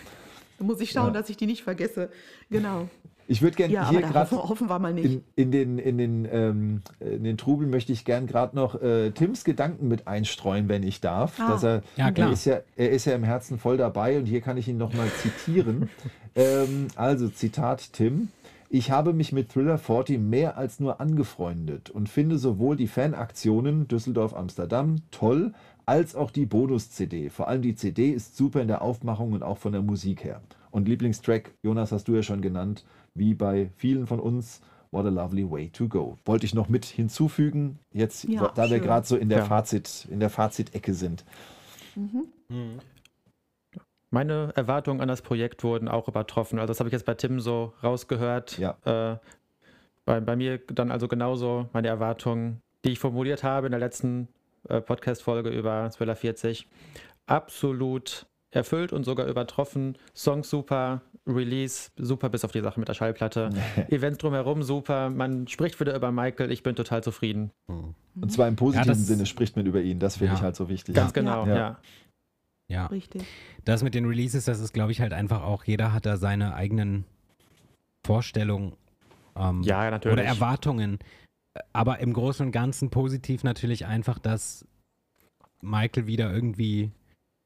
Da 0.59 0.65
muss 0.65 0.79
ich 0.79 0.91
schauen, 0.91 1.07
ja. 1.07 1.19
dass 1.19 1.29
ich 1.29 1.37
die 1.37 1.47
nicht 1.47 1.63
vergesse. 1.63 2.09
Genau. 2.49 2.87
Ich 3.27 3.41
würde 3.41 3.55
gerne 3.55 3.73
ja, 3.73 3.89
hier 3.89 4.01
gerade 4.01 4.31
hoffen, 4.31 4.69
wir 4.69 4.79
mal 4.79 4.93
nicht. 4.93 5.05
In, 5.05 5.23
in, 5.35 5.51
den, 5.51 5.77
in, 5.79 5.97
den, 5.97 6.27
ähm, 6.31 6.81
in 6.99 7.23
den 7.23 7.37
Trubel 7.37 7.67
möchte 7.67 7.91
ich 7.91 8.05
gern 8.05 8.27
gerade 8.27 8.55
noch 8.55 8.81
äh, 8.81 9.11
Tims 9.11 9.43
Gedanken 9.43 9.87
mit 9.87 10.07
einstreuen, 10.07 10.69
wenn 10.69 10.83
ich 10.83 11.01
darf. 11.01 11.39
Ah. 11.39 11.49
Dass 11.49 11.63
er, 11.63 11.83
ja, 11.95 12.11
klar. 12.11 12.27
Er 12.27 12.33
ist 12.33 12.45
ja, 12.45 12.59
er 12.75 12.89
ist 12.91 13.05
ja 13.05 13.15
im 13.15 13.23
Herzen 13.23 13.57
voll 13.57 13.77
dabei 13.77 14.17
und 14.17 14.25
hier 14.25 14.41
kann 14.41 14.57
ich 14.57 14.67
ihn 14.67 14.77
nochmal 14.77 15.07
zitieren. 15.21 15.89
ähm, 16.35 16.87
also, 16.95 17.29
Zitat 17.29 17.93
Tim. 17.93 18.29
Ich 18.69 18.91
habe 18.91 19.13
mich 19.13 19.31
mit 19.31 19.49
Thriller 19.49 19.77
40 19.77 20.19
mehr 20.19 20.57
als 20.57 20.79
nur 20.79 20.99
angefreundet 20.99 21.89
und 21.89 22.09
finde 22.09 22.37
sowohl 22.37 22.75
die 22.75 22.87
Fanaktionen 22.87 23.87
Düsseldorf-Amsterdam 23.87 24.97
toll, 25.11 25.53
als 25.85 26.15
auch 26.15 26.31
die 26.31 26.45
Bonus-CD. 26.45 27.29
Vor 27.29 27.47
allem 27.47 27.61
die 27.61 27.75
CD 27.75 28.09
ist 28.09 28.35
super 28.35 28.61
in 28.61 28.67
der 28.67 28.81
Aufmachung 28.81 29.33
und 29.33 29.43
auch 29.43 29.59
von 29.59 29.71
der 29.71 29.81
Musik 29.81 30.23
her. 30.23 30.41
Und 30.71 30.87
Lieblingstrack, 30.87 31.51
Jonas, 31.63 31.91
hast 31.91 32.07
du 32.07 32.15
ja 32.15 32.23
schon 32.23 32.41
genannt, 32.41 32.83
wie 33.15 33.33
bei 33.33 33.71
vielen 33.75 34.05
von 34.05 34.19
uns. 34.19 34.61
What 34.91 35.05
a 35.05 35.09
lovely 35.09 35.49
way 35.49 35.69
to 35.69 35.89
go. 35.89 36.17
Wollte 36.23 36.45
ich 36.45 36.53
noch 36.53 36.69
mit 36.69 36.85
hinzufügen, 36.85 37.79
jetzt, 37.91 38.23
ja, 38.25 38.47
da 38.55 38.63
schön. 38.63 38.71
wir 38.71 38.79
gerade 38.79 39.05
so 39.05 39.17
in 39.17 39.27
der 39.27 39.39
ja. 39.39 39.45
Fazit, 39.45 40.07
in 40.09 40.21
der 40.21 40.29
Fazitecke 40.29 40.93
sind. 40.93 41.25
Mhm. 41.95 42.27
Mhm. 42.47 42.79
Meine 44.11 44.53
Erwartungen 44.55 45.01
an 45.01 45.09
das 45.09 45.21
Projekt 45.21 45.63
wurden 45.65 45.89
auch 45.89 46.07
übertroffen. 46.07 46.59
Also 46.59 46.71
das 46.71 46.79
habe 46.79 46.87
ich 46.87 46.93
jetzt 46.93 47.05
bei 47.05 47.15
Tim 47.15 47.41
so 47.41 47.73
rausgehört. 47.83 48.57
Ja. 48.57 48.77
Äh, 48.85 49.17
bei, 50.05 50.21
bei 50.21 50.35
mir 50.37 50.59
dann 50.59 50.91
also 50.91 51.09
genauso 51.09 51.67
meine 51.73 51.89
Erwartungen, 51.89 52.61
die 52.85 52.91
ich 52.91 52.99
formuliert 52.99 53.43
habe 53.43 53.67
in 53.67 53.71
der 53.71 53.79
letzten 53.79 54.29
äh, 54.69 54.79
Podcast-Folge 54.79 55.49
über 55.49 55.89
Thriller 55.89 56.15
40. 56.15 56.67
Absolut 57.25 58.27
erfüllt 58.55 58.93
und 58.93 59.03
sogar 59.03 59.27
übertroffen. 59.27 59.97
Song 60.13 60.43
super, 60.43 61.01
Release 61.27 61.91
super, 61.97 62.29
bis 62.29 62.45
auf 62.45 62.51
die 62.51 62.61
Sache 62.61 62.79
mit 62.79 62.87
der 62.87 62.93
Schallplatte. 62.93 63.49
Events 63.89 64.19
drumherum 64.19 64.63
super. 64.63 65.09
Man 65.09 65.47
spricht 65.47 65.79
wieder 65.79 65.95
über 65.95 66.11
Michael. 66.11 66.51
Ich 66.51 66.63
bin 66.63 66.75
total 66.75 67.03
zufrieden. 67.03 67.51
Mhm. 67.67 67.95
Und 68.21 68.31
zwar 68.31 68.47
im 68.47 68.55
positiven 68.55 68.89
ja, 68.89 68.95
Sinne 68.95 69.25
spricht 69.25 69.55
man 69.55 69.65
über 69.65 69.81
ihn. 69.81 69.99
Das 69.99 70.17
finde 70.17 70.33
ja. 70.33 70.39
ich 70.39 70.43
halt 70.43 70.55
so 70.55 70.69
wichtig. 70.69 70.95
Ganz 70.95 71.13
genau, 71.13 71.45
ja. 71.45 71.55
ja. 71.55 71.79
Ja. 72.67 72.87
Richtig. 72.87 73.23
Das 73.63 73.83
mit 73.83 73.93
den 73.93 74.05
Releases, 74.05 74.45
das 74.45 74.59
ist, 74.59 74.73
glaube 74.73 74.91
ich, 74.91 74.99
halt 74.99 75.13
einfach 75.13 75.43
auch, 75.43 75.63
jeder 75.65 75.93
hat 75.93 76.05
da 76.05 76.17
seine 76.17 76.55
eigenen 76.55 77.05
Vorstellungen, 78.05 78.73
Ähm, 79.37 79.61
Ja, 79.63 79.89
natürlich. 79.91 80.13
Oder 80.13 80.23
Erwartungen. 80.23 80.99
Aber 81.73 81.99
im 81.99 82.13
Großen 82.13 82.45
und 82.45 82.51
Ganzen 82.51 82.89
positiv 82.89 83.43
natürlich 83.43 83.85
einfach, 83.85 84.19
dass 84.19 84.65
Michael 85.61 86.07
wieder 86.07 86.33
irgendwie 86.33 86.91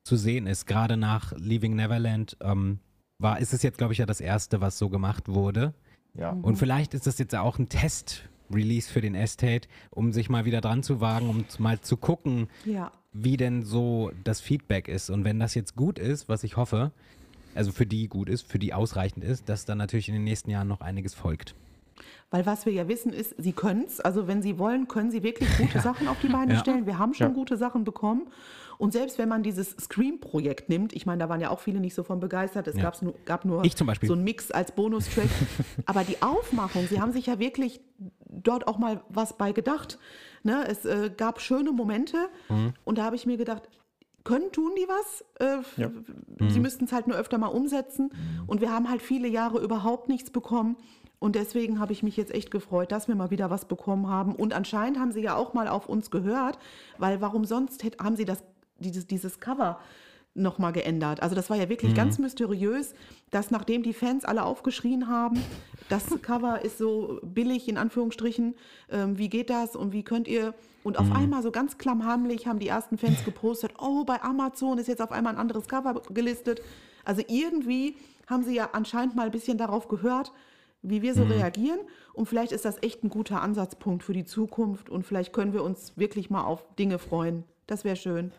zu 0.10 0.16
sehen 0.18 0.48
ist. 0.48 0.66
Gerade 0.66 0.98
nach 0.98 1.34
Leaving 1.38 1.76
Neverland 1.76 2.36
ähm, 2.42 2.80
war, 3.20 3.40
ist 3.40 3.54
es 3.54 3.62
jetzt, 3.64 3.78
glaube 3.78 3.94
ich, 3.94 4.00
ja 4.00 4.06
das 4.06 4.20
erste, 4.22 4.60
was 4.62 4.78
so 4.80 4.90
gemacht 4.90 5.28
wurde. 5.30 5.74
Ja. 6.16 6.32
Und 6.32 6.58
vielleicht 6.58 6.94
ist 6.96 7.06
das 7.08 7.20
jetzt 7.20 7.36
auch 7.36 7.60
ein 7.60 7.70
Test-Release 7.70 8.90
für 8.92 9.02
den 9.02 9.14
Estate, 9.16 9.68
um 9.92 10.12
sich 10.12 10.30
mal 10.30 10.46
wieder 10.46 10.62
dran 10.62 10.82
zu 10.84 11.00
wagen, 11.02 11.30
um 11.30 11.46
mal 11.60 11.80
zu 11.82 11.96
gucken, 11.98 12.48
Ja. 12.66 12.92
wie 13.14 13.38
denn 13.38 13.64
so 13.64 14.12
das 14.24 14.42
Feedback 14.42 14.88
ist. 14.88 15.10
Und 15.10 15.24
wenn 15.24 15.40
das 15.40 15.54
jetzt 15.54 15.76
gut 15.76 16.00
ist, 16.00 16.28
was 16.28 16.44
ich 16.44 16.58
hoffe, 16.58 16.92
also 17.56 17.72
für 17.72 17.86
die 17.86 18.08
gut 18.08 18.30
ist, 18.30 18.48
für 18.48 18.60
die 18.60 18.74
ausreichend 18.74 19.24
ist, 19.24 19.48
dass 19.50 19.66
dann 19.66 19.78
natürlich 19.78 20.08
in 20.10 20.16
den 20.16 20.24
nächsten 20.24 20.50
Jahren 20.50 20.68
noch 20.68 20.82
einiges 20.82 21.14
folgt. 21.14 21.56
Weil 22.32 22.46
was 22.46 22.66
wir 22.66 22.74
ja 22.74 22.88
wissen 22.88 23.12
ist, 23.12 23.36
sie 23.38 23.54
können 23.54 23.84
es. 23.86 24.00
Also 24.00 24.28
wenn 24.28 24.42
sie 24.42 24.58
wollen, 24.60 24.88
können 24.88 25.12
sie 25.12 25.24
wirklich 25.24 25.50
gute 25.58 25.80
Sachen 25.82 26.08
auf 26.08 26.18
die 26.22 26.28
Beine 26.30 26.54
Ja. 26.54 26.60
stellen. 26.60 26.86
Wir 26.86 26.98
haben 26.98 27.14
schon 27.14 27.28
Ja. 27.30 27.34
gute 27.34 27.58
Sachen 27.58 27.84
bekommen. 27.84 28.28
Und 28.80 28.94
selbst 28.94 29.18
wenn 29.18 29.28
man 29.28 29.44
dieses 29.44 29.72
Scream-Projekt 29.72 30.70
nimmt, 30.70 30.94
ich 30.94 31.06
meine, 31.06 31.20
da 31.20 31.28
waren 31.28 31.42
ja 31.42 31.50
auch 31.50 31.60
viele 31.60 31.82
nicht 31.82 31.94
so 31.94 32.02
von 32.04 32.22
begeistert. 32.22 32.66
Es 32.68 32.78
Ja. 32.78 32.84
gab's 32.84 33.02
nur, 33.02 33.14
gab 33.26 33.44
nur 33.44 33.64
Ich 33.66 33.76
zum 33.76 33.86
Beispiel. 33.88 34.08
so 34.08 34.14
einen 34.14 34.24
Mix 34.24 34.52
als 34.52 34.72
Bonustrack. 34.72 35.28
Aber 35.86 36.06
die 36.06 36.22
Aufmachung, 36.22 36.88
sie 36.88 37.02
haben 37.02 37.12
sich 37.12 37.26
ja 37.26 37.40
wirklich 37.40 37.82
dort 38.30 38.68
auch 38.70 38.78
mal 38.78 39.04
was 39.10 39.38
bei 39.38 39.52
gedacht. 39.52 40.00
Ne? 40.44 40.66
Es 40.66 40.86
äh, 40.86 41.12
gab 41.16 41.42
schöne 41.42 41.74
Momente. 41.74 42.16
Mhm. 42.48 42.74
Und 42.86 42.98
da 42.98 43.04
habe 43.04 43.18
ich 43.18 43.26
mir 43.26 43.36
gedacht, 43.36 43.64
können 44.24 44.50
tun 44.54 44.72
die 44.78 44.88
was? 44.88 45.26
Äh, 45.46 45.62
Ja. 45.76 45.92
Sie 46.50 46.60
müssten 46.62 46.86
es 46.86 46.94
halt 46.94 47.06
nur 47.08 47.18
öfter 47.18 47.38
mal 47.38 47.48
umsetzen. 47.48 48.12
Und 48.48 48.62
wir 48.62 48.72
haben 48.72 48.90
halt 48.90 49.02
viele 49.02 49.28
Jahre 49.28 49.60
überhaupt 49.60 50.08
nichts 50.08 50.30
bekommen. 50.32 50.78
Und 51.20 51.36
deswegen 51.36 51.82
habe 51.82 51.92
ich 51.92 52.02
mich 52.02 52.16
jetzt 52.16 52.34
echt 52.34 52.50
gefreut, 52.50 52.94
dass 52.94 53.10
wir 53.10 53.16
mal 53.16 53.30
wieder 53.30 53.50
was 53.50 53.66
bekommen 53.66 54.08
haben. 54.08 54.34
Und 54.36 54.54
anscheinend 54.54 54.98
haben 55.00 55.12
sie 55.12 55.20
ja 55.22 55.36
auch 55.36 55.54
mal 55.54 55.68
auf 55.68 55.90
uns 55.90 56.12
gehört, 56.12 56.58
weil 56.98 57.20
warum 57.20 57.44
sonst 57.44 57.84
haben 58.02 58.16
sie 58.16 58.24
das, 58.24 58.42
dieses, 58.80 59.08
dieses 59.08 59.40
Cover 59.40 59.80
nochmal 60.36 60.72
geändert. 60.72 61.22
Also 61.22 61.36
das 61.36 61.50
war 61.50 61.58
ja 61.58 61.70
wirklich 61.70 61.96
ganz 61.96 62.20
mysteriös, 62.20 62.94
dass 63.32 63.52
nachdem 63.52 63.84
die 63.84 63.94
Fans 63.94 64.26
alle 64.26 64.44
aufgeschrien 64.44 65.08
haben, 65.08 65.42
das 65.90 66.06
Cover 66.22 66.64
ist 66.64 66.78
so 66.78 67.20
billig 67.24 67.68
in 67.68 67.78
Anführungsstrichen, 67.78 68.56
ähm, 68.92 69.18
wie 69.18 69.30
geht 69.30 69.50
das 69.50 69.76
und 69.76 69.92
wie 69.92 70.04
könnt 70.04 70.28
ihr 70.28 70.54
und 70.84 70.98
auf 70.98 71.12
einmal 71.12 71.44
so 71.44 71.52
ganz 71.52 71.78
klammheimlich 71.78 72.48
haben 72.48 72.60
die 72.60 72.70
ersten 72.70 72.98
Fans 72.98 73.26
gepostet, 73.26 73.74
oh, 73.80 74.06
bei 74.06 74.22
Amazon 74.22 74.78
ist 74.78 74.88
jetzt 74.88 75.02
auf 75.02 75.12
einmal 75.12 75.34
ein 75.34 75.40
anderes 75.40 75.68
Cover 75.68 76.02
gelistet. 76.10 76.62
Also 77.04 77.22
irgendwie 77.28 77.98
haben 78.28 78.44
sie 78.44 78.56
ja 78.56 78.70
anscheinend 78.72 79.16
mal 79.16 79.26
ein 79.26 79.32
bisschen 79.32 79.58
darauf 79.58 79.88
gehört, 79.88 80.32
wie 80.82 81.02
wir 81.02 81.14
so 81.14 81.24
reagieren. 81.24 81.80
Und 82.14 82.28
vielleicht 82.28 82.54
ist 82.54 82.64
das 82.64 82.82
echt 82.82 83.04
ein 83.04 83.10
guter 83.10 83.42
Ansatzpunkt 83.42 84.04
für 84.04 84.14
die 84.14 84.26
Zukunft 84.26 84.90
und 84.90 85.06
vielleicht 85.06 85.34
können 85.34 85.54
wir 85.54 85.64
uns 85.64 85.98
wirklich 85.98 86.30
mal 86.30 86.44
auf 86.44 86.64
Dinge 86.76 86.98
freuen. 86.98 87.44
Das 87.68 87.84
wäre 87.84 87.98
schön. 87.98 88.32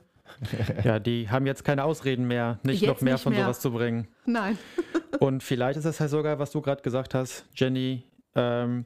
Ja, 0.84 0.98
die 0.98 1.28
haben 1.30 1.46
jetzt 1.46 1.64
keine 1.64 1.84
Ausreden 1.84 2.26
mehr, 2.26 2.58
nicht 2.62 2.80
Jetzt 2.82 2.88
noch 2.88 3.00
mehr 3.00 3.14
nicht 3.14 3.22
von 3.22 3.32
mehr. 3.32 3.44
sowas 3.44 3.60
zu 3.60 3.70
bringen. 3.72 4.08
Nein. 4.26 4.58
Und 5.20 5.42
vielleicht 5.42 5.78
ist 5.78 5.84
es 5.84 6.00
halt 6.00 6.10
sogar, 6.10 6.38
was 6.38 6.50
du 6.50 6.60
gerade 6.62 6.82
gesagt 6.82 7.14
hast, 7.14 7.44
Jenny, 7.54 8.04
ähm, 8.34 8.84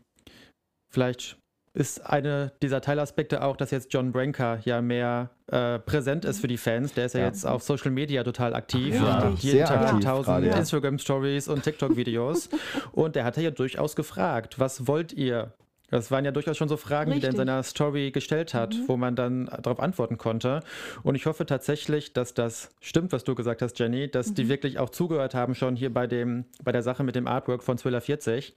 vielleicht 0.92 1.38
ist 1.76 2.06
eine 2.06 2.52
dieser 2.62 2.80
Teilaspekte 2.80 3.42
auch, 3.42 3.56
dass 3.56 3.72
jetzt 3.72 3.92
John 3.92 4.12
Branker 4.12 4.60
ja 4.64 4.80
mehr 4.80 5.30
äh, 5.48 5.80
präsent 5.80 6.24
ist 6.24 6.40
für 6.40 6.46
die 6.46 6.56
Fans. 6.56 6.94
Der 6.94 7.06
ist 7.06 7.14
ja, 7.14 7.20
Ja. 7.20 7.26
jetzt 7.26 7.44
auf 7.44 7.62
Social 7.64 7.90
Media 7.90 8.22
total 8.22 8.54
aktiv. 8.54 8.94
Ja, 8.94 9.32
sehr 9.36 9.52
jeden 9.52 9.66
Tag 9.66 9.80
aktiv 9.80 10.04
tausend 10.04 10.46
ja. 10.46 10.56
Instagram-Stories 10.56 11.48
und 11.48 11.64
TikTok-Videos. 11.64 12.48
und 12.92 13.16
der 13.16 13.24
hat 13.24 13.36
ja 13.36 13.50
durchaus 13.50 13.96
gefragt, 13.96 14.60
was 14.60 14.86
wollt 14.86 15.12
ihr? 15.12 15.52
Das 15.94 16.10
waren 16.10 16.24
ja 16.24 16.32
durchaus 16.32 16.56
schon 16.56 16.68
so 16.68 16.76
Fragen, 16.76 17.12
die 17.12 17.18
er 17.18 17.30
in 17.30 17.36
Richtig. 17.36 17.36
seiner 17.36 17.62
Story 17.62 18.10
gestellt 18.10 18.52
hat, 18.52 18.74
wo 18.88 18.96
man 18.96 19.14
dann 19.14 19.46
darauf 19.62 19.78
antworten 19.78 20.18
konnte. 20.18 20.58
Und 21.04 21.14
ich 21.14 21.26
hoffe 21.26 21.46
tatsächlich, 21.46 22.12
dass 22.12 22.34
das 22.34 22.70
stimmt, 22.80 23.12
was 23.12 23.22
du 23.22 23.36
gesagt 23.36 23.62
hast, 23.62 23.78
Jenny, 23.78 24.10
dass 24.10 24.34
die 24.34 24.48
wirklich 24.48 24.80
auch 24.80 24.90
zugehört 24.90 25.36
haben 25.36 25.54
schon 25.54 25.76
hier 25.76 25.94
bei, 25.94 26.08
dem, 26.08 26.46
bei 26.64 26.72
der 26.72 26.82
Sache 26.82 27.04
mit 27.04 27.14
dem 27.14 27.28
Artwork 27.28 27.62
von 27.62 27.76
Thriller 27.76 28.00
40, 28.00 28.56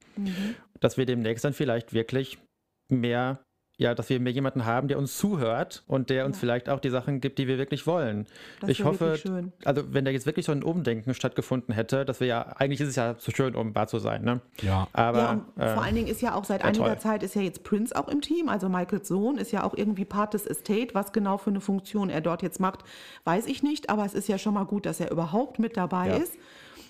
dass 0.79 0.97
wir 0.97 1.05
demnächst 1.05 1.45
dann 1.45 1.53
vielleicht 1.53 1.93
wirklich 1.93 2.39
mehr, 2.89 3.39
ja, 3.79 3.93
dass 3.93 4.09
wir 4.09 4.19
mehr 4.19 4.33
jemanden 4.33 4.65
haben, 4.65 4.87
der 4.87 4.97
uns 4.97 5.17
zuhört 5.17 5.83
und 5.87 6.09
der 6.09 6.25
uns 6.25 6.37
Ja. 6.37 6.39
vielleicht 6.39 6.67
auch 6.67 6.79
die 6.79 6.89
Sachen 6.89 7.21
gibt, 7.21 7.37
die 7.37 7.47
wir 7.47 7.59
wirklich 7.59 7.85
wollen. 7.85 8.25
Das 8.59 8.71
ich 8.71 8.83
hoffe, 8.83 9.19
also 9.65 9.93
wenn 9.93 10.03
da 10.03 10.09
jetzt 10.09 10.25
wirklich 10.25 10.47
so 10.47 10.51
ein 10.51 10.63
Umdenken 10.63 11.13
stattgefunden 11.13 11.75
hätte, 11.75 12.03
dass 12.03 12.19
wir 12.19 12.25
ja, 12.25 12.41
eigentlich 12.57 12.81
ist 12.81 12.87
es 12.89 12.95
ja 12.95 13.17
zu 13.19 13.29
schön, 13.29 13.55
um 13.55 13.75
wahr 13.75 13.87
zu 13.87 13.99
sein, 13.99 14.23
ne? 14.23 14.41
Ja. 14.63 14.87
Aber 14.93 15.17
ja, 15.19 15.31
und 15.31 15.61
äh, 15.61 15.73
vor 15.75 15.83
allen 15.83 15.93
Dingen 15.93 16.07
ist 16.07 16.23
ja 16.23 16.33
auch 16.33 16.43
seit 16.43 16.61
ja, 16.61 16.67
einiger 16.67 16.85
toll. 16.85 16.97
Zeit 16.97 17.21
ist 17.21 17.35
ja 17.35 17.43
jetzt 17.43 17.63
Prince 17.63 17.95
auch 17.95 18.07
im 18.07 18.21
Team, 18.21 18.49
also 18.49 18.67
Michaels 18.67 19.07
Sohn 19.07 19.37
ist 19.37 19.51
ja 19.51 19.63
auch 19.63 19.75
irgendwie 19.75 20.05
Part 20.05 20.33
des 20.33 20.47
Estate. 20.47 20.95
Was 20.95 21.11
genau 21.13 21.37
für 21.37 21.51
eine 21.51 21.61
Funktion 21.61 22.09
er 22.09 22.21
dort 22.21 22.41
jetzt 22.41 22.59
macht, 22.59 22.79
weiß 23.25 23.45
ich 23.45 23.61
nicht, 23.61 23.91
aber 23.91 24.05
es 24.05 24.15
ist 24.15 24.27
ja 24.27 24.39
schon 24.39 24.55
mal 24.55 24.65
gut, 24.65 24.87
dass 24.87 24.99
er 24.99 25.11
überhaupt 25.11 25.59
mit 25.59 25.77
dabei 25.77 26.07
Ja. 26.07 26.15
ist, 26.15 26.33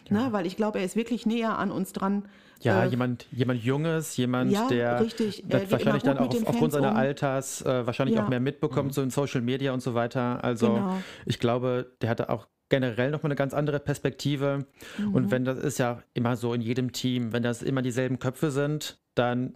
ne, 0.10 0.30
weil 0.32 0.46
ich 0.46 0.56
glaube, 0.56 0.80
er 0.80 0.86
ist 0.86 0.96
wirklich 0.96 1.26
näher 1.26 1.60
an 1.60 1.70
uns 1.70 1.92
dran. 1.92 2.24
Ja, 2.62 2.84
Äh, 2.84 2.88
jemand, 2.88 3.26
jemand 3.32 3.64
Junges, 3.64 4.18
jemand, 4.18 4.52
Ja, 4.52 4.68
der 4.68 5.02
richtig. 5.02 5.44
Äh, 5.52 5.70
wahrscheinlich 5.72 6.04
dann 6.04 6.18
gut 6.18 6.36
auch 6.36 6.48
aufgrund 6.48 6.74
seiner 6.74 6.92
um. 6.92 6.98
Alters 6.98 7.62
äh, 7.64 7.86
wahrscheinlich 7.86 8.16
Ja. 8.16 8.24
auch 8.26 8.30
mehr 8.30 8.40
mitbekommt, 8.40 8.94
so 8.94 9.02
in 9.02 9.10
Social 9.10 9.42
Media 9.42 9.74
und 9.74 9.82
so 9.82 9.94
weiter. 9.94 10.44
Also 10.44 10.74
Genau. 10.74 10.98
ich 11.26 11.40
glaube, 11.40 11.92
der 12.02 12.10
hatte 12.10 12.30
auch 12.30 12.48
generell 12.70 13.12
nochmal 13.12 13.28
eine 13.32 13.36
ganz 13.38 13.54
andere 13.54 13.80
Perspektive. 13.80 14.66
Mhm. 14.98 15.14
Und 15.16 15.32
wenn 15.32 15.46
das 15.46 15.58
ist 15.58 15.78
ja 15.78 16.02
immer 16.14 16.36
so 16.36 16.54
in 16.54 16.62
jedem 16.62 16.92
Team, 16.92 17.32
wenn 17.32 17.44
das 17.44 17.62
immer 17.62 17.82
dieselben 17.82 18.20
Köpfe 18.20 18.52
sind, 18.52 19.00
dann 19.16 19.56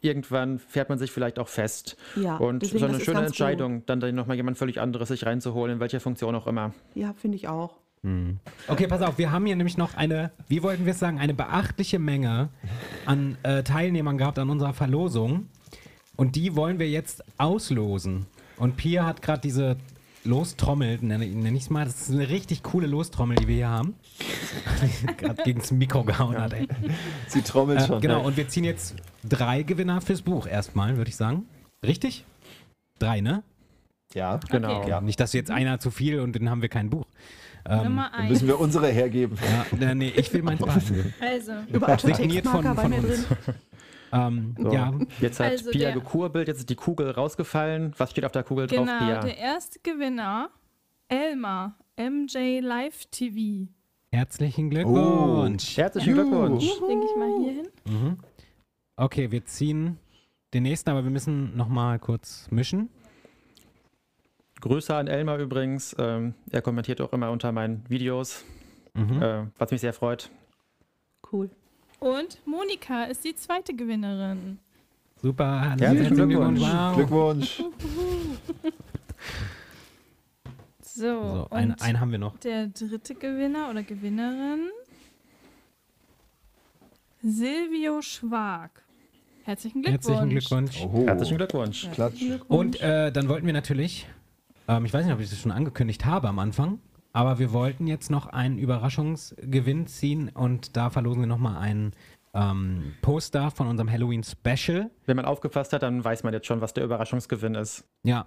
irgendwann 0.00 0.58
fährt 0.58 0.88
man 0.88 0.98
sich 0.98 1.10
vielleicht 1.10 1.38
auch 1.38 1.48
fest. 1.48 1.96
Ja, 2.16 2.36
und 2.36 2.62
deswegen, 2.62 2.78
so 2.78 2.86
eine 2.86 3.00
schöne 3.00 3.18
gut. 3.18 3.26
Entscheidung, 3.26 3.84
dann, 3.86 4.00
dann 4.00 4.14
nochmal 4.14 4.36
jemand 4.36 4.56
völlig 4.56 4.80
anderes 4.80 5.08
sich 5.08 5.26
reinzuholen, 5.26 5.74
in 5.74 5.80
welcher 5.80 6.00
Funktion 6.00 6.34
auch 6.36 6.46
immer. 6.46 6.72
Ja, 6.94 7.12
finde 7.14 7.36
ich 7.36 7.48
auch. 7.48 7.76
Okay, 8.68 8.86
pass 8.86 9.02
auf, 9.02 9.18
wir 9.18 9.30
haben 9.32 9.44
hier 9.46 9.56
nämlich 9.56 9.76
noch 9.76 9.94
eine, 9.94 10.30
wie 10.48 10.62
wollten 10.62 10.84
wir 10.86 10.92
es 10.92 10.98
sagen, 10.98 11.18
eine 11.18 11.34
beachtliche 11.34 11.98
Menge 11.98 12.48
an 13.06 13.36
äh, 13.42 13.62
Teilnehmern 13.62 14.18
gehabt 14.18 14.38
an 14.38 14.50
unserer 14.50 14.72
Verlosung. 14.72 15.48
Und 16.16 16.36
die 16.36 16.56
wollen 16.56 16.78
wir 16.78 16.88
jetzt 16.88 17.22
auslosen. 17.38 18.26
Und 18.56 18.76
Pia 18.76 19.04
hat 19.06 19.22
gerade 19.22 19.40
diese 19.40 19.76
Lostrommel, 20.24 20.98
nenne, 21.00 21.26
nenne 21.26 21.56
ich 21.56 21.64
es 21.64 21.70
mal. 21.70 21.84
Das 21.84 22.02
ist 22.08 22.10
eine 22.10 22.28
richtig 22.28 22.62
coole 22.62 22.86
Lostrommel, 22.86 23.36
die 23.36 23.46
wir 23.48 23.54
hier 23.54 23.68
haben. 23.68 23.94
gerade 25.16 25.42
gegen 25.44 25.60
das 25.60 25.70
Mikro 25.70 26.02
gehauen 26.04 26.36
hat, 26.38 26.52
ey. 26.54 26.66
Sie 27.28 27.42
trommelt 27.42 27.80
Äh, 27.80 27.86
schon. 27.86 28.00
genau, 28.00 28.22
und 28.24 28.36
wir 28.36 28.48
ziehen 28.48 28.64
jetzt 28.64 28.96
drei 29.28 29.62
Gewinner 29.62 30.00
fürs 30.00 30.22
Buch 30.22 30.46
erstmal, 30.46 30.96
würde 30.96 31.08
ich 31.08 31.16
sagen. 31.16 31.44
Richtig? 31.86 32.24
Drei, 32.98 33.20
ne? 33.20 33.42
Ja, 34.14 34.40
Genau. 34.50 34.88
Ja. 34.88 35.00
Nicht, 35.00 35.20
dass 35.20 35.32
jetzt 35.34 35.50
einer 35.50 35.78
zu 35.80 35.90
viel 35.90 36.20
und 36.20 36.34
dann 36.34 36.50
haben 36.50 36.62
wir 36.62 36.68
kein 36.68 36.90
Buch. 36.90 37.06
Ähm, 37.68 37.84
Nummer 37.84 38.10
dann 38.10 38.20
eins. 38.20 38.30
müssen 38.30 38.48
wir 38.48 38.58
unsere 38.60 38.88
hergeben. 38.88 39.36
ja, 39.80 39.88
äh, 39.90 39.94
nee, 39.94 40.12
ich 40.16 40.32
will 40.32 40.42
meins 40.42 40.60
behalten. 40.64 41.12
Also, 41.20 41.52
Überall 41.72 41.98
Signiert 42.00 42.46
von, 42.46 42.62
von 42.64 42.90
mir 42.90 42.98
uns. 42.98 43.26
drin. 43.26 43.36
Ähm, 44.10 44.54
So, 44.58 44.72
Ja, 44.72 44.94
Jetzt 45.20 45.38
hat 45.38 45.50
Also 45.50 45.70
Pia 45.70 45.90
der- 45.90 45.92
gekurbelt, 46.00 46.48
jetzt 46.48 46.60
ist 46.60 46.70
die 46.70 46.76
Kugel 46.76 47.10
rausgefallen. 47.10 47.92
Was 47.98 48.10
steht 48.10 48.24
auf 48.24 48.32
der 48.32 48.42
Kugel 48.42 48.66
drauf, 48.66 48.78
genau, 48.78 48.98
Pia? 49.00 49.20
der 49.20 49.36
erste 49.36 49.80
Gewinner, 49.82 50.48
Elmar, 51.08 51.76
MJ 51.98 52.60
Live 52.60 53.04
TV. 53.10 53.68
herzlichen 54.10 54.70
Glückwunsch. 54.70 55.76
Herzlichen 55.76 56.14
Glückwunsch. 56.14 56.64
Denke 56.88 57.04
ich 57.04 57.16
mal 57.18 57.38
hier 57.42 57.52
hin. 57.52 58.16
Okay, 58.96 59.30
wir 59.30 59.44
ziehen 59.44 59.98
den 60.54 60.62
nächsten, 60.62 60.88
aber 60.88 61.04
wir 61.04 61.10
müssen 61.10 61.54
nochmal 61.54 61.98
kurz 61.98 62.48
mischen. 62.50 62.88
Grüße 64.60 64.94
an 64.94 65.06
Elmar 65.06 65.38
übrigens. 65.38 65.94
Ähm, 65.98 66.34
er 66.50 66.62
kommentiert 66.62 67.00
auch 67.00 67.12
immer 67.12 67.30
unter 67.30 67.52
meinen 67.52 67.84
Videos, 67.88 68.44
Mhm. 68.94 69.22
äh, 69.22 69.44
was 69.58 69.70
mich 69.70 69.80
sehr 69.80 69.92
freut. 69.92 70.30
Cool. 71.32 71.50
Und 72.00 72.38
Monika 72.46 73.04
ist 73.04 73.24
die 73.24 73.34
zweite 73.34 73.74
Gewinnerin. 73.74 74.58
Super, 75.20 75.74
Herzlichen 75.78 76.14
Glückwunsch. 76.14 76.60
Wow. 76.60 76.96
Glückwunsch. 76.96 77.62
So, 80.80 81.04
So, 81.04 81.46
und 81.50 81.52
einen, 81.52 81.74
einen 81.80 82.00
haben 82.00 82.10
wir 82.10 82.18
noch. 82.18 82.36
der 82.38 82.66
dritte 82.68 83.14
Gewinner 83.14 83.70
oder 83.70 83.84
Gewinnerin, 83.84 84.68
Silvio 87.22 88.02
Schwag. 88.02 88.82
Herzlichen 89.44 89.82
Glückwunsch. 89.82 90.06
Herzlichen 90.08 90.30
Glückwunsch. 90.30 90.80
Oho. 90.82 91.06
Herzlichen 91.06 91.36
Glückwunsch. 91.36 91.88
Klatsch. 91.92 92.22
Und 92.48 92.80
äh, 92.80 93.12
dann 93.12 93.28
wollten 93.28 93.46
wir 93.46 93.52
natürlich, 93.52 94.06
ähm, 94.68 94.84
ich 94.84 94.92
weiß 94.94 95.04
nicht, 95.04 95.14
ob 95.14 95.20
ich 95.20 95.30
das 95.30 95.38
schon 95.40 95.50
angekündigt 95.52 96.04
habe 96.04 96.28
am 96.28 96.38
Anfang, 96.38 96.78
aber 97.12 97.38
wir 97.38 97.52
wollten 97.52 97.86
jetzt 97.86 98.10
noch 98.10 98.26
einen 98.26 98.58
Überraschungsgewinn 98.58 99.86
ziehen 99.86 100.28
und 100.28 100.76
da 100.76 100.90
verlosen 100.90 101.22
wir 101.22 101.26
nochmal 101.26 101.56
einen 101.56 101.92
ähm, 102.34 102.92
Poster 103.02 103.50
von 103.50 103.66
unserem 103.66 103.90
Halloween-Special. 103.90 104.90
Wenn 105.06 105.16
man 105.16 105.24
aufgepasst 105.24 105.72
hat, 105.72 105.82
dann 105.82 106.04
weiß 106.04 106.22
man 106.22 106.32
jetzt 106.34 106.46
schon, 106.46 106.60
was 106.60 106.74
der 106.74 106.84
Überraschungsgewinn 106.84 107.54
ist. 107.54 107.84
Ja, 108.02 108.26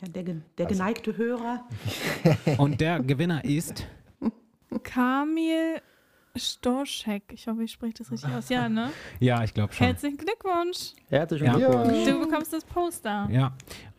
Ja, 0.00 0.08
der, 0.08 0.36
der 0.58 0.66
geneigte 0.66 1.16
Hörer. 1.16 1.64
und 2.58 2.80
der 2.80 3.00
Gewinner 3.00 3.44
ist 3.44 3.86
Kamil 4.82 5.80
Storschek. 6.36 7.22
Ich 7.32 7.46
hoffe, 7.46 7.62
ich 7.62 7.72
spreche 7.72 7.94
das 7.98 8.10
richtig 8.10 8.32
aus. 8.32 8.48
Ja, 8.48 8.68
ne? 8.68 8.90
Ja, 9.20 9.44
ich 9.44 9.54
glaube 9.54 9.72
schon. 9.72 9.86
Herzlichen 9.86 10.16
Glückwunsch. 10.16 10.92
Herzlichen 11.08 11.46
Ja. 11.46 11.54
Glückwunsch. 11.56 12.04
Du 12.06 12.20
bekommst 12.20 12.52
das 12.52 12.64
Poster. 12.64 13.28
Ja. 13.30 13.52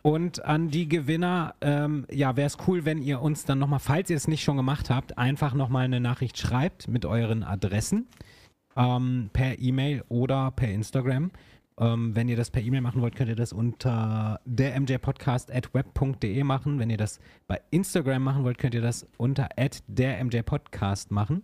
Und 0.06 0.44
an 0.44 0.70
die 0.70 0.88
Gewinner, 0.88 1.56
ähm, 1.60 2.06
ja, 2.08 2.36
wäre 2.36 2.46
es 2.46 2.58
cool, 2.68 2.84
wenn 2.84 3.02
ihr 3.02 3.20
uns 3.20 3.44
dann 3.44 3.58
nochmal, 3.58 3.80
falls 3.80 4.08
ihr 4.08 4.16
es 4.16 4.28
nicht 4.28 4.44
schon 4.44 4.56
gemacht 4.56 4.88
habt, 4.88 5.18
einfach 5.18 5.52
nochmal 5.52 5.86
eine 5.86 5.98
Nachricht 5.98 6.38
schreibt 6.38 6.86
mit 6.86 7.04
euren 7.04 7.42
Adressen 7.42 8.06
ähm, 8.76 9.30
per 9.32 9.58
E-Mail 9.58 10.04
oder 10.08 10.52
per 10.52 10.68
Instagram. 10.68 11.32
Ähm, 11.80 12.14
wenn 12.14 12.28
ihr 12.28 12.36
das 12.36 12.52
per 12.52 12.62
E-Mail 12.62 12.82
machen 12.82 13.02
wollt, 13.02 13.16
könnt 13.16 13.30
ihr 13.30 13.34
das 13.34 13.52
unter 13.52 14.38
dermjpodcast.web.de 14.44 16.44
machen. 16.44 16.78
Wenn 16.78 16.90
ihr 16.90 16.98
das 16.98 17.18
bei 17.48 17.60
Instagram 17.72 18.22
machen 18.22 18.44
wollt, 18.44 18.58
könnt 18.58 18.76
ihr 18.76 18.82
das 18.82 19.08
unter 19.16 19.48
dermjpodcast 19.88 21.10
machen. 21.10 21.42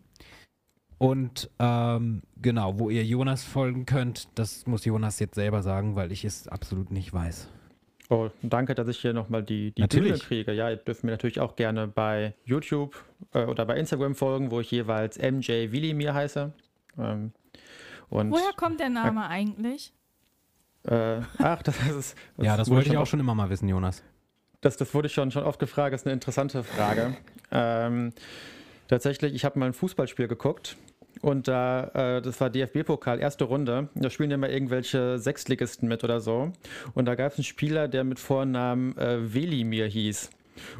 Und 0.98 1.50
ähm, 1.58 2.22
genau, 2.40 2.78
wo 2.78 2.90
ihr 2.90 3.04
Jonas 3.04 3.42
folgen 3.42 3.86
könnt, 3.86 4.28
das 4.36 4.68
muss 4.68 4.84
Jonas 4.84 5.18
jetzt 5.18 5.34
selber 5.34 5.64
sagen, 5.64 5.96
weil 5.96 6.12
ich 6.12 6.24
es 6.24 6.46
absolut 6.46 6.92
nicht 6.92 7.12
weiß. 7.12 7.48
Oh, 8.08 8.28
danke, 8.42 8.74
dass 8.74 8.88
ich 8.88 8.98
hier 8.98 9.12
nochmal 9.12 9.42
die, 9.42 9.70
die 9.72 9.80
Natürlich. 9.80 10.12
Bühne 10.12 10.18
kriege. 10.44 10.52
Ja, 10.52 10.68
ihr 10.70 10.76
dürft 10.76 11.02
mir 11.04 11.12
natürlich 11.12 11.40
auch 11.40 11.56
gerne 11.56 11.86
bei 11.86 12.34
YouTube 12.44 13.02
äh, 13.32 13.44
oder 13.44 13.64
bei 13.64 13.76
Instagram 13.78 14.14
folgen, 14.14 14.50
wo 14.50 14.60
ich 14.60 14.70
jeweils 14.70 15.18
MJ 15.18 15.70
Willimir 15.72 16.12
heiße. 16.12 16.52
Ähm, 16.98 17.32
und, 18.10 18.30
Woher 18.30 18.52
kommt 18.56 18.80
der 18.80 18.90
Name 18.90 19.26
eigentlich? 19.26 19.92
Äh, 20.84 21.20
ach, 21.38 21.62
das 21.62 21.76
ist. 21.88 22.16
ja, 22.38 22.56
das 22.56 22.68
wollte 22.68 22.90
ich 22.90 22.96
auch 22.96 23.02
oft- 23.02 23.10
schon 23.12 23.20
immer 23.20 23.34
mal 23.34 23.48
wissen, 23.50 23.68
Jonas. 23.68 24.02
Das, 24.60 24.76
das 24.76 24.92
wurde 24.94 25.08
schon, 25.08 25.30
schon 25.30 25.44
oft 25.44 25.58
gefragt, 25.58 25.92
das 25.94 26.02
ist 26.02 26.06
eine 26.06 26.14
interessante 26.14 26.62
Frage. 26.62 27.16
ähm, 27.50 28.12
tatsächlich, 28.88 29.32
ich 29.34 29.44
habe 29.44 29.58
mal 29.58 29.66
ein 29.66 29.72
Fußballspiel 29.72 30.28
geguckt 30.28 30.76
und 31.20 31.46
da, 31.48 32.16
äh, 32.16 32.22
das 32.22 32.40
war 32.40 32.50
DFB-Pokal, 32.50 33.20
erste 33.20 33.44
Runde. 33.44 33.88
Da 33.94 34.10
spielen 34.10 34.30
immer 34.30 34.48
irgendwelche 34.48 35.18
Sechstligisten 35.18 35.88
mit 35.88 36.02
oder 36.04 36.20
so. 36.20 36.52
Und 36.94 37.04
da 37.04 37.14
gab 37.14 37.32
es 37.32 37.38
einen 37.38 37.44
Spieler, 37.44 37.88
der 37.88 38.04
mit 38.04 38.18
Vornamen 38.18 38.96
äh, 38.96 39.32
Velimir 39.32 39.86
hieß. 39.86 40.30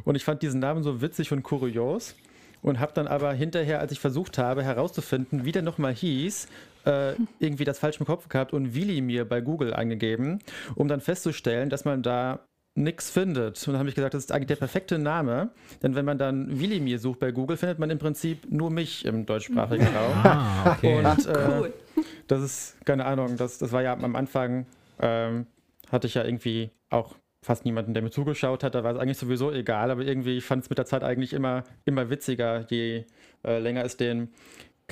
Und 0.05 0.17
ich 0.17 0.25
fand 0.25 0.43
diesen 0.43 0.61
Namen 0.61 0.83
so 0.83 1.01
witzig 1.01 1.33
und 1.33 1.43
kurios. 1.43 2.15
Und 2.63 2.79
habe 2.79 2.93
dann 2.95 3.09
aber 3.09 3.33
hinterher, 3.33 3.81
als 3.81 3.91
ich 3.91 3.99
versucht 3.99 4.39
habe 4.39 4.63
herauszufinden, 4.63 5.45
wie 5.45 5.51
der 5.51 5.63
nochmal 5.63 5.93
hieß, 5.93 6.47
äh, 6.87 7.15
irgendwie 7.41 7.65
das 7.65 7.81
falsch 7.81 7.99
im 7.99 8.07
Kopf 8.07 8.29
gehabt 8.29 8.53
und 8.53 8.75
Wilimir 8.75 9.25
bei 9.25 9.41
Google 9.41 9.75
eingegeben, 9.75 10.39
um 10.77 10.87
dann 10.87 11.01
festzustellen, 11.01 11.71
dass 11.71 11.85
man 11.85 12.03
da 12.03 12.41
nichts 12.75 13.11
findet. 13.11 13.59
Und 13.67 13.75
dann 13.75 13.79
habe 13.81 13.89
ich 13.89 13.95
gesagt, 13.95 14.15
das 14.15 14.25
ist 14.25 14.33
eigentlich 14.33 14.47
der 14.49 14.57
perfekte 14.57 14.99
Name, 14.99 15.51
denn 15.83 15.95
wenn 15.95 16.05
man 16.05 16.19
dann 16.19 16.59
Wilimir 16.59 16.99
sucht 16.99 17.21
bei 17.21 17.31
Google, 17.31 17.57
findet 17.57 17.79
man 17.79 17.91
im 17.91 17.99
Prinzip 17.99 18.51
nur 18.51 18.71
mich 18.71 19.05
im 19.05 19.27
deutschsprachigen 19.27 19.87
Raum. 19.87 20.13
Ah, 20.25 20.73
okay. 20.73 20.99
Und 20.99 21.27
äh, 21.27 21.49
Cool. 21.61 21.73
das 22.29 22.43
ist, 22.43 22.77
keine 22.87 23.05
Ahnung, 23.05 23.37
das, 23.37 23.59
das 23.59 23.73
war 23.73 23.83
ja 23.83 23.93
am 23.93 24.17
Anfang, 24.17 24.67
ähm, 25.01 25.47
hatte 25.91 26.07
ich 26.07 26.15
ja 26.15 26.25
irgendwie 26.25 26.71
auch 26.89 27.15
fast 27.45 27.65
niemanden, 27.65 27.93
der 27.93 28.03
mir 28.03 28.11
zugeschaut 28.11 28.63
hat. 28.65 28.75
Da 28.75 28.85
war 28.85 28.95
es 28.95 28.99
eigentlich 28.99 29.19
sowieso 29.19 29.51
egal, 29.53 29.91
aber 29.91 30.03
irgendwie 30.03 30.41
fand 30.41 30.61
ich 30.61 30.67
es 30.67 30.71
mit 30.71 30.79
der 30.79 30.87
Zeit 30.87 31.03
eigentlich 31.03 31.33
immer, 31.33 31.65
immer 31.85 32.09
witziger, 32.09 32.65
je 32.71 33.05
äh, 33.45 33.59
länger 33.59 33.85
es 33.85 33.97
den 33.97 34.29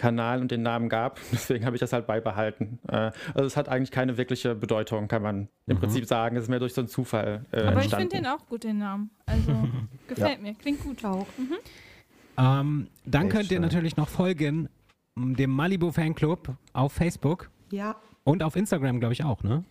Kanal 0.01 0.41
und 0.41 0.51
den 0.51 0.63
Namen 0.63 0.89
gab. 0.89 1.21
Deswegen 1.33 1.67
habe 1.67 1.77
ich 1.77 1.81
das 1.81 1.93
halt 1.93 2.07
beibehalten. 2.07 2.79
Äh, 2.89 3.13
also 3.35 3.45
es 3.45 3.57
hat 3.57 3.69
eigentlich 3.69 3.91
keine 3.91 4.17
wirkliche 4.17 4.55
Bedeutung, 4.55 5.07
kann 5.09 5.23
man 5.23 5.49
im 5.67 5.79
Prinzip 5.79 6.07
sagen. 6.07 6.37
Es 6.37 6.45
ist 6.45 6.49
mehr 6.49 6.59
durch 6.59 6.73
so 6.75 6.81
einen 6.81 6.89
Zufall 6.89 7.45
äh, 7.53 7.59
Aber 7.61 7.69
ich 7.77 7.85
entstanden. 7.85 8.11
finde 8.11 8.17
den 8.17 8.27
auch 8.27 8.47
gut, 8.47 8.65
den 8.65 8.79
Namen. 8.79 9.11
Also, 9.27 9.53
gefällt 10.09 10.43
mir. 10.43 10.55
Klingt 10.55 10.83
gut. 10.83 11.05
Auch. 11.05 11.27
Ähm, 12.39 12.89
dann 13.05 13.23
Echt 13.27 13.31
könnt 13.33 13.51
ihr 13.51 13.61
natürlich 13.61 13.97
noch 13.97 14.09
folgen 14.09 14.69
m, 15.17 15.37
dem 15.37 15.51
Malibu 15.51 15.91
Fanclub 15.93 16.55
auf 16.73 16.93
Facebook 16.93 17.51
Ja, 17.71 17.97
und 18.25 18.43
auf 18.43 18.57
Instagram, 18.57 19.01
glaube 19.01 19.13
ich 19.13 19.25
auch, 19.25 19.43
ne? 19.43 19.65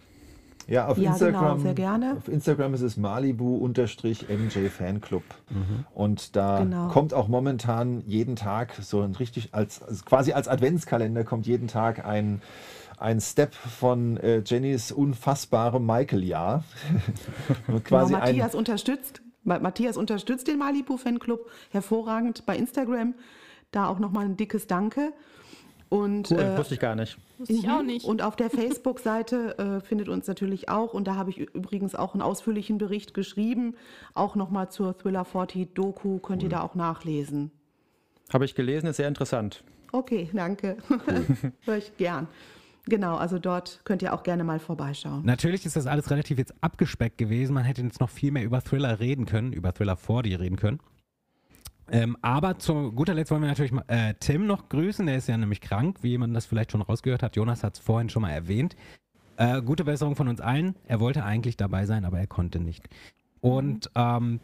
Ja, 0.68 0.88
auf 0.88 0.98
Ja, 0.99 1.11
Instagram. 1.11 1.41
genau, 1.53 1.57
sehr 1.64 1.73
gerne. 1.73 2.15
Auf 2.18 2.27
Instagram 2.27 2.73
ist 2.76 2.81
es 2.81 2.95
Malibu-MJ 2.98 4.69
Fanclub. 4.69 5.23
Und 5.94 6.36
da 6.36 6.60
Genau. 6.60 6.88
kommt 6.90 7.14
auch 7.14 7.27
momentan 7.27 8.03
jeden 8.06 8.36
Tag 8.36 8.73
so 8.81 9.02
ein 9.02 9.15
richtig, 9.15 9.49
als, 9.53 9.81
also 9.81 10.03
quasi 10.06 10.34
als 10.34 10.48
Adventskalender 10.48 11.23
kommt 11.23 11.48
jeden 11.48 11.68
Tag 11.68 12.06
ein, 12.06 12.41
ein 12.99 13.19
Step 13.22 13.53
von 13.56 14.18
äh, 14.18 14.44
Jennys 14.45 14.91
unfassbarem 14.91 15.86
Michael-Jahr. 15.86 16.64
Quasi 17.84 17.84
genau, 17.84 17.98
ein, 18.06 18.11
Matthias 18.11 18.53
unterstützt. 18.56 19.22
Ma- 19.44 19.60
Matthias 19.60 19.98
unterstützt 19.98 20.48
den 20.48 20.57
Malibu 20.60 20.98
Fanclub 20.98 21.49
hervorragend 21.72 22.45
bei 22.45 22.56
Instagram. 22.57 23.15
Da 23.72 23.88
auch 23.88 23.99
nochmal 23.99 24.26
ein 24.26 24.36
dickes 24.38 24.68
Danke. 24.68 25.14
Und, 25.90 26.30
Cool, 26.30 26.40
äh, 26.40 26.57
wusste 26.57 26.76
ich 26.76 26.80
gar 26.80 26.95
nicht. 26.95 27.18
Wusste 27.40 27.53
ich 27.53 27.68
auch 27.70 27.80
Mhm. 27.82 27.88
nicht. 27.88 28.06
Und 28.06 28.22
auf 28.22 28.36
der 28.36 28.49
Facebook-Seite 28.52 29.57
äh, 29.57 29.82
findet 29.82 30.07
uns 30.07 30.28
natürlich 30.28 30.70
auch, 30.70 30.94
und 30.94 31.07
da 31.07 31.16
habe 31.16 31.32
ich 31.32 31.40
übrigens 31.40 31.95
auch 31.95 32.14
einen 32.14 32.22
ausführlichen 32.22 32.78
Bericht 32.78 33.14
geschrieben, 33.16 33.76
auch 34.14 34.36
nochmal 34.36 34.70
zur 34.70 34.95
Thriller 34.98 35.26
40 35.26 35.74
Doku, 35.74 36.20
könnt 36.20 36.44
ihr 36.44 36.49
da 36.49 36.61
auch 36.61 36.76
nachlesen. 36.76 37.49
Habe 38.32 38.45
ich 38.45 38.53
gelesen, 38.53 38.86
ist 38.88 38.98
sehr 38.98 39.07
interessant. 39.07 39.64
Okay, 39.91 40.30
danke. 40.34 40.78
Hör 41.66 41.78
ich 41.78 41.98
gern. 41.98 42.28
Genau, 42.86 43.18
also 43.18 43.40
dort 43.40 43.82
könnt 43.84 44.02
ihr 44.03 44.14
auch 44.14 44.24
gerne 44.24 44.44
mal 44.44 44.60
vorbeischauen. 44.60 45.24
Natürlich 45.26 45.66
ist 45.66 45.76
das 45.76 45.86
alles 45.88 46.10
relativ 46.11 46.38
jetzt 46.38 46.53
abgespeckt 46.61 47.18
gewesen. 47.18 47.53
Man 47.53 47.64
hätte 47.64 47.82
jetzt 47.82 47.99
noch 47.99 48.10
viel 48.10 48.32
mehr 48.32 48.44
über 48.44 48.61
Thriller 48.61 48.99
reden 48.99 49.26
können, 49.26 49.53
über 49.53 49.74
Thriller 49.74 49.95
40 49.98 50.40
reden 50.40 50.56
können. 50.56 50.80
Ähm, 51.91 52.18
aber 52.22 52.60
zu 52.60 52.91
guter 52.91 53.14
Letzt 53.14 53.32
wollen 53.32 53.41
wir 53.41 53.49
natürlich 53.49 53.72
mal, 53.72 53.86
äh, 53.88 54.14
Tim 54.20 54.48
noch 54.48 54.70
grüßen. 54.70 55.06
Der 55.06 55.18
ist 55.18 55.28
ja 55.28 55.38
nämlich 55.38 55.61
krank, 55.61 55.98
wie 56.02 56.18
man 56.18 56.34
das 56.34 56.45
vielleicht 56.45 56.72
schon 56.72 56.82
rausgehört 56.82 57.24
hat. 57.24 57.36
Jonas 57.36 57.64
hat 57.64 57.76
es 57.76 57.80
vorhin 57.80 58.10
schon 58.10 58.22
mal 58.22 58.32
erwähnt. 58.32 58.76
Äh, 59.38 59.61
gute 59.61 59.86
Besserung 59.86 60.16
von 60.16 60.28
uns 60.28 60.41
allen. 60.41 60.76
Er 60.86 60.99
wollte 60.99 61.24
eigentlich 61.24 61.57
dabei 61.57 61.86
sein, 61.86 62.06
aber 62.06 62.20
er 62.20 62.28
konnte 62.28 62.60
nicht. 62.60 62.90
Und 63.41 63.90
ähm, 63.95 64.40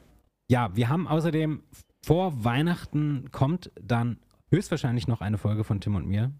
ja, 0.47 0.75
wir 0.75 0.89
haben 0.89 1.07
außerdem 1.07 1.63
vor 2.05 2.43
Weihnachten 2.43 3.29
kommt 3.31 3.71
dann 3.81 4.17
höchstwahrscheinlich 4.51 5.07
noch 5.07 5.21
eine 5.21 5.37
Folge 5.37 5.63
von 5.63 5.81
Tim 5.81 5.95
und 5.95 6.07
mir. 6.07 6.31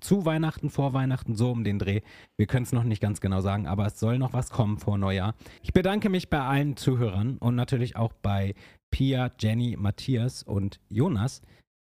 Zu 0.00 0.24
Weihnachten, 0.24 0.70
vor 0.70 0.92
Weihnachten, 0.92 1.34
so 1.34 1.50
um 1.50 1.62
den 1.62 1.78
Dreh. 1.78 2.00
Wir 2.36 2.46
können 2.46 2.62
es 2.62 2.72
noch 2.72 2.84
nicht 2.84 3.02
ganz 3.02 3.20
genau 3.20 3.40
sagen, 3.40 3.66
aber 3.66 3.86
es 3.86 4.00
soll 4.00 4.18
noch 4.18 4.32
was 4.32 4.50
kommen 4.50 4.78
vor 4.78 4.98
Neujahr. 4.98 5.34
Ich 5.62 5.72
bedanke 5.72 6.08
mich 6.08 6.30
bei 6.30 6.40
allen 6.40 6.76
Zuhörern 6.76 7.38
und 7.38 7.54
natürlich 7.54 7.96
auch 7.96 8.12
bei 8.12 8.54
Pia, 8.90 9.30
Jenny, 9.38 9.76
Matthias 9.78 10.42
und 10.42 10.80
Jonas. 10.88 11.42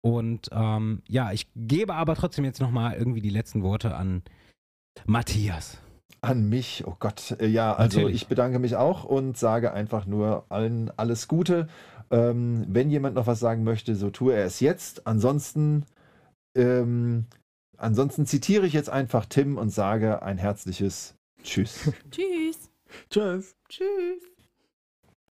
Und 0.02 0.50
ähm, 0.52 1.02
ja, 1.08 1.32
ich 1.32 1.48
gebe 1.56 1.96
aber 1.96 2.16
trotzdem 2.16 2.46
jetzt 2.46 2.62
nochmal 2.62 2.96
irgendwie 2.96 3.22
die 3.22 3.30
letzten 3.30 3.64
Worte 3.64 3.96
an 3.96 4.24
Matthias. 5.06 5.80
An 6.22 6.50
mich, 6.50 6.84
oh 6.86 6.96
Gott. 7.00 7.36
Äh, 7.40 7.48
Ja, 7.48 7.74
also 7.74 8.00
Natürlich. 8.00 8.24
ich 8.24 8.28
bedanke 8.28 8.60
mich 8.60 8.76
auch 8.76 9.04
und 9.04 9.38
sage 9.38 9.74
einfach 9.74 10.06
nur 10.06 10.46
allen 10.50 10.92
alles 10.98 11.28
Gute. 11.28 11.68
Ähm, 12.10 12.66
wenn 12.70 12.90
jemand 12.90 13.16
noch 13.16 13.28
was 13.28 13.40
sagen 13.40 13.64
möchte, 13.64 13.96
so 13.96 14.10
tue 14.10 14.34
er 14.34 14.46
es 14.46 14.60
jetzt. 14.60 15.06
Ansonsten, 15.08 15.86
ähm, 16.56 17.26
ansonsten 17.78 18.26
zitiere 18.26 18.66
ich 18.66 18.74
jetzt 18.74 18.90
einfach 18.90 19.26
Tim 19.26 19.58
und 19.58 19.70
sage 19.70 20.22
ein 20.22 20.38
herzliches 20.38 21.16
Tschüss. 21.44 21.92
Tschüss. 22.12 22.70
Tschüss. 23.10 23.56
Tschüss. 23.68 24.37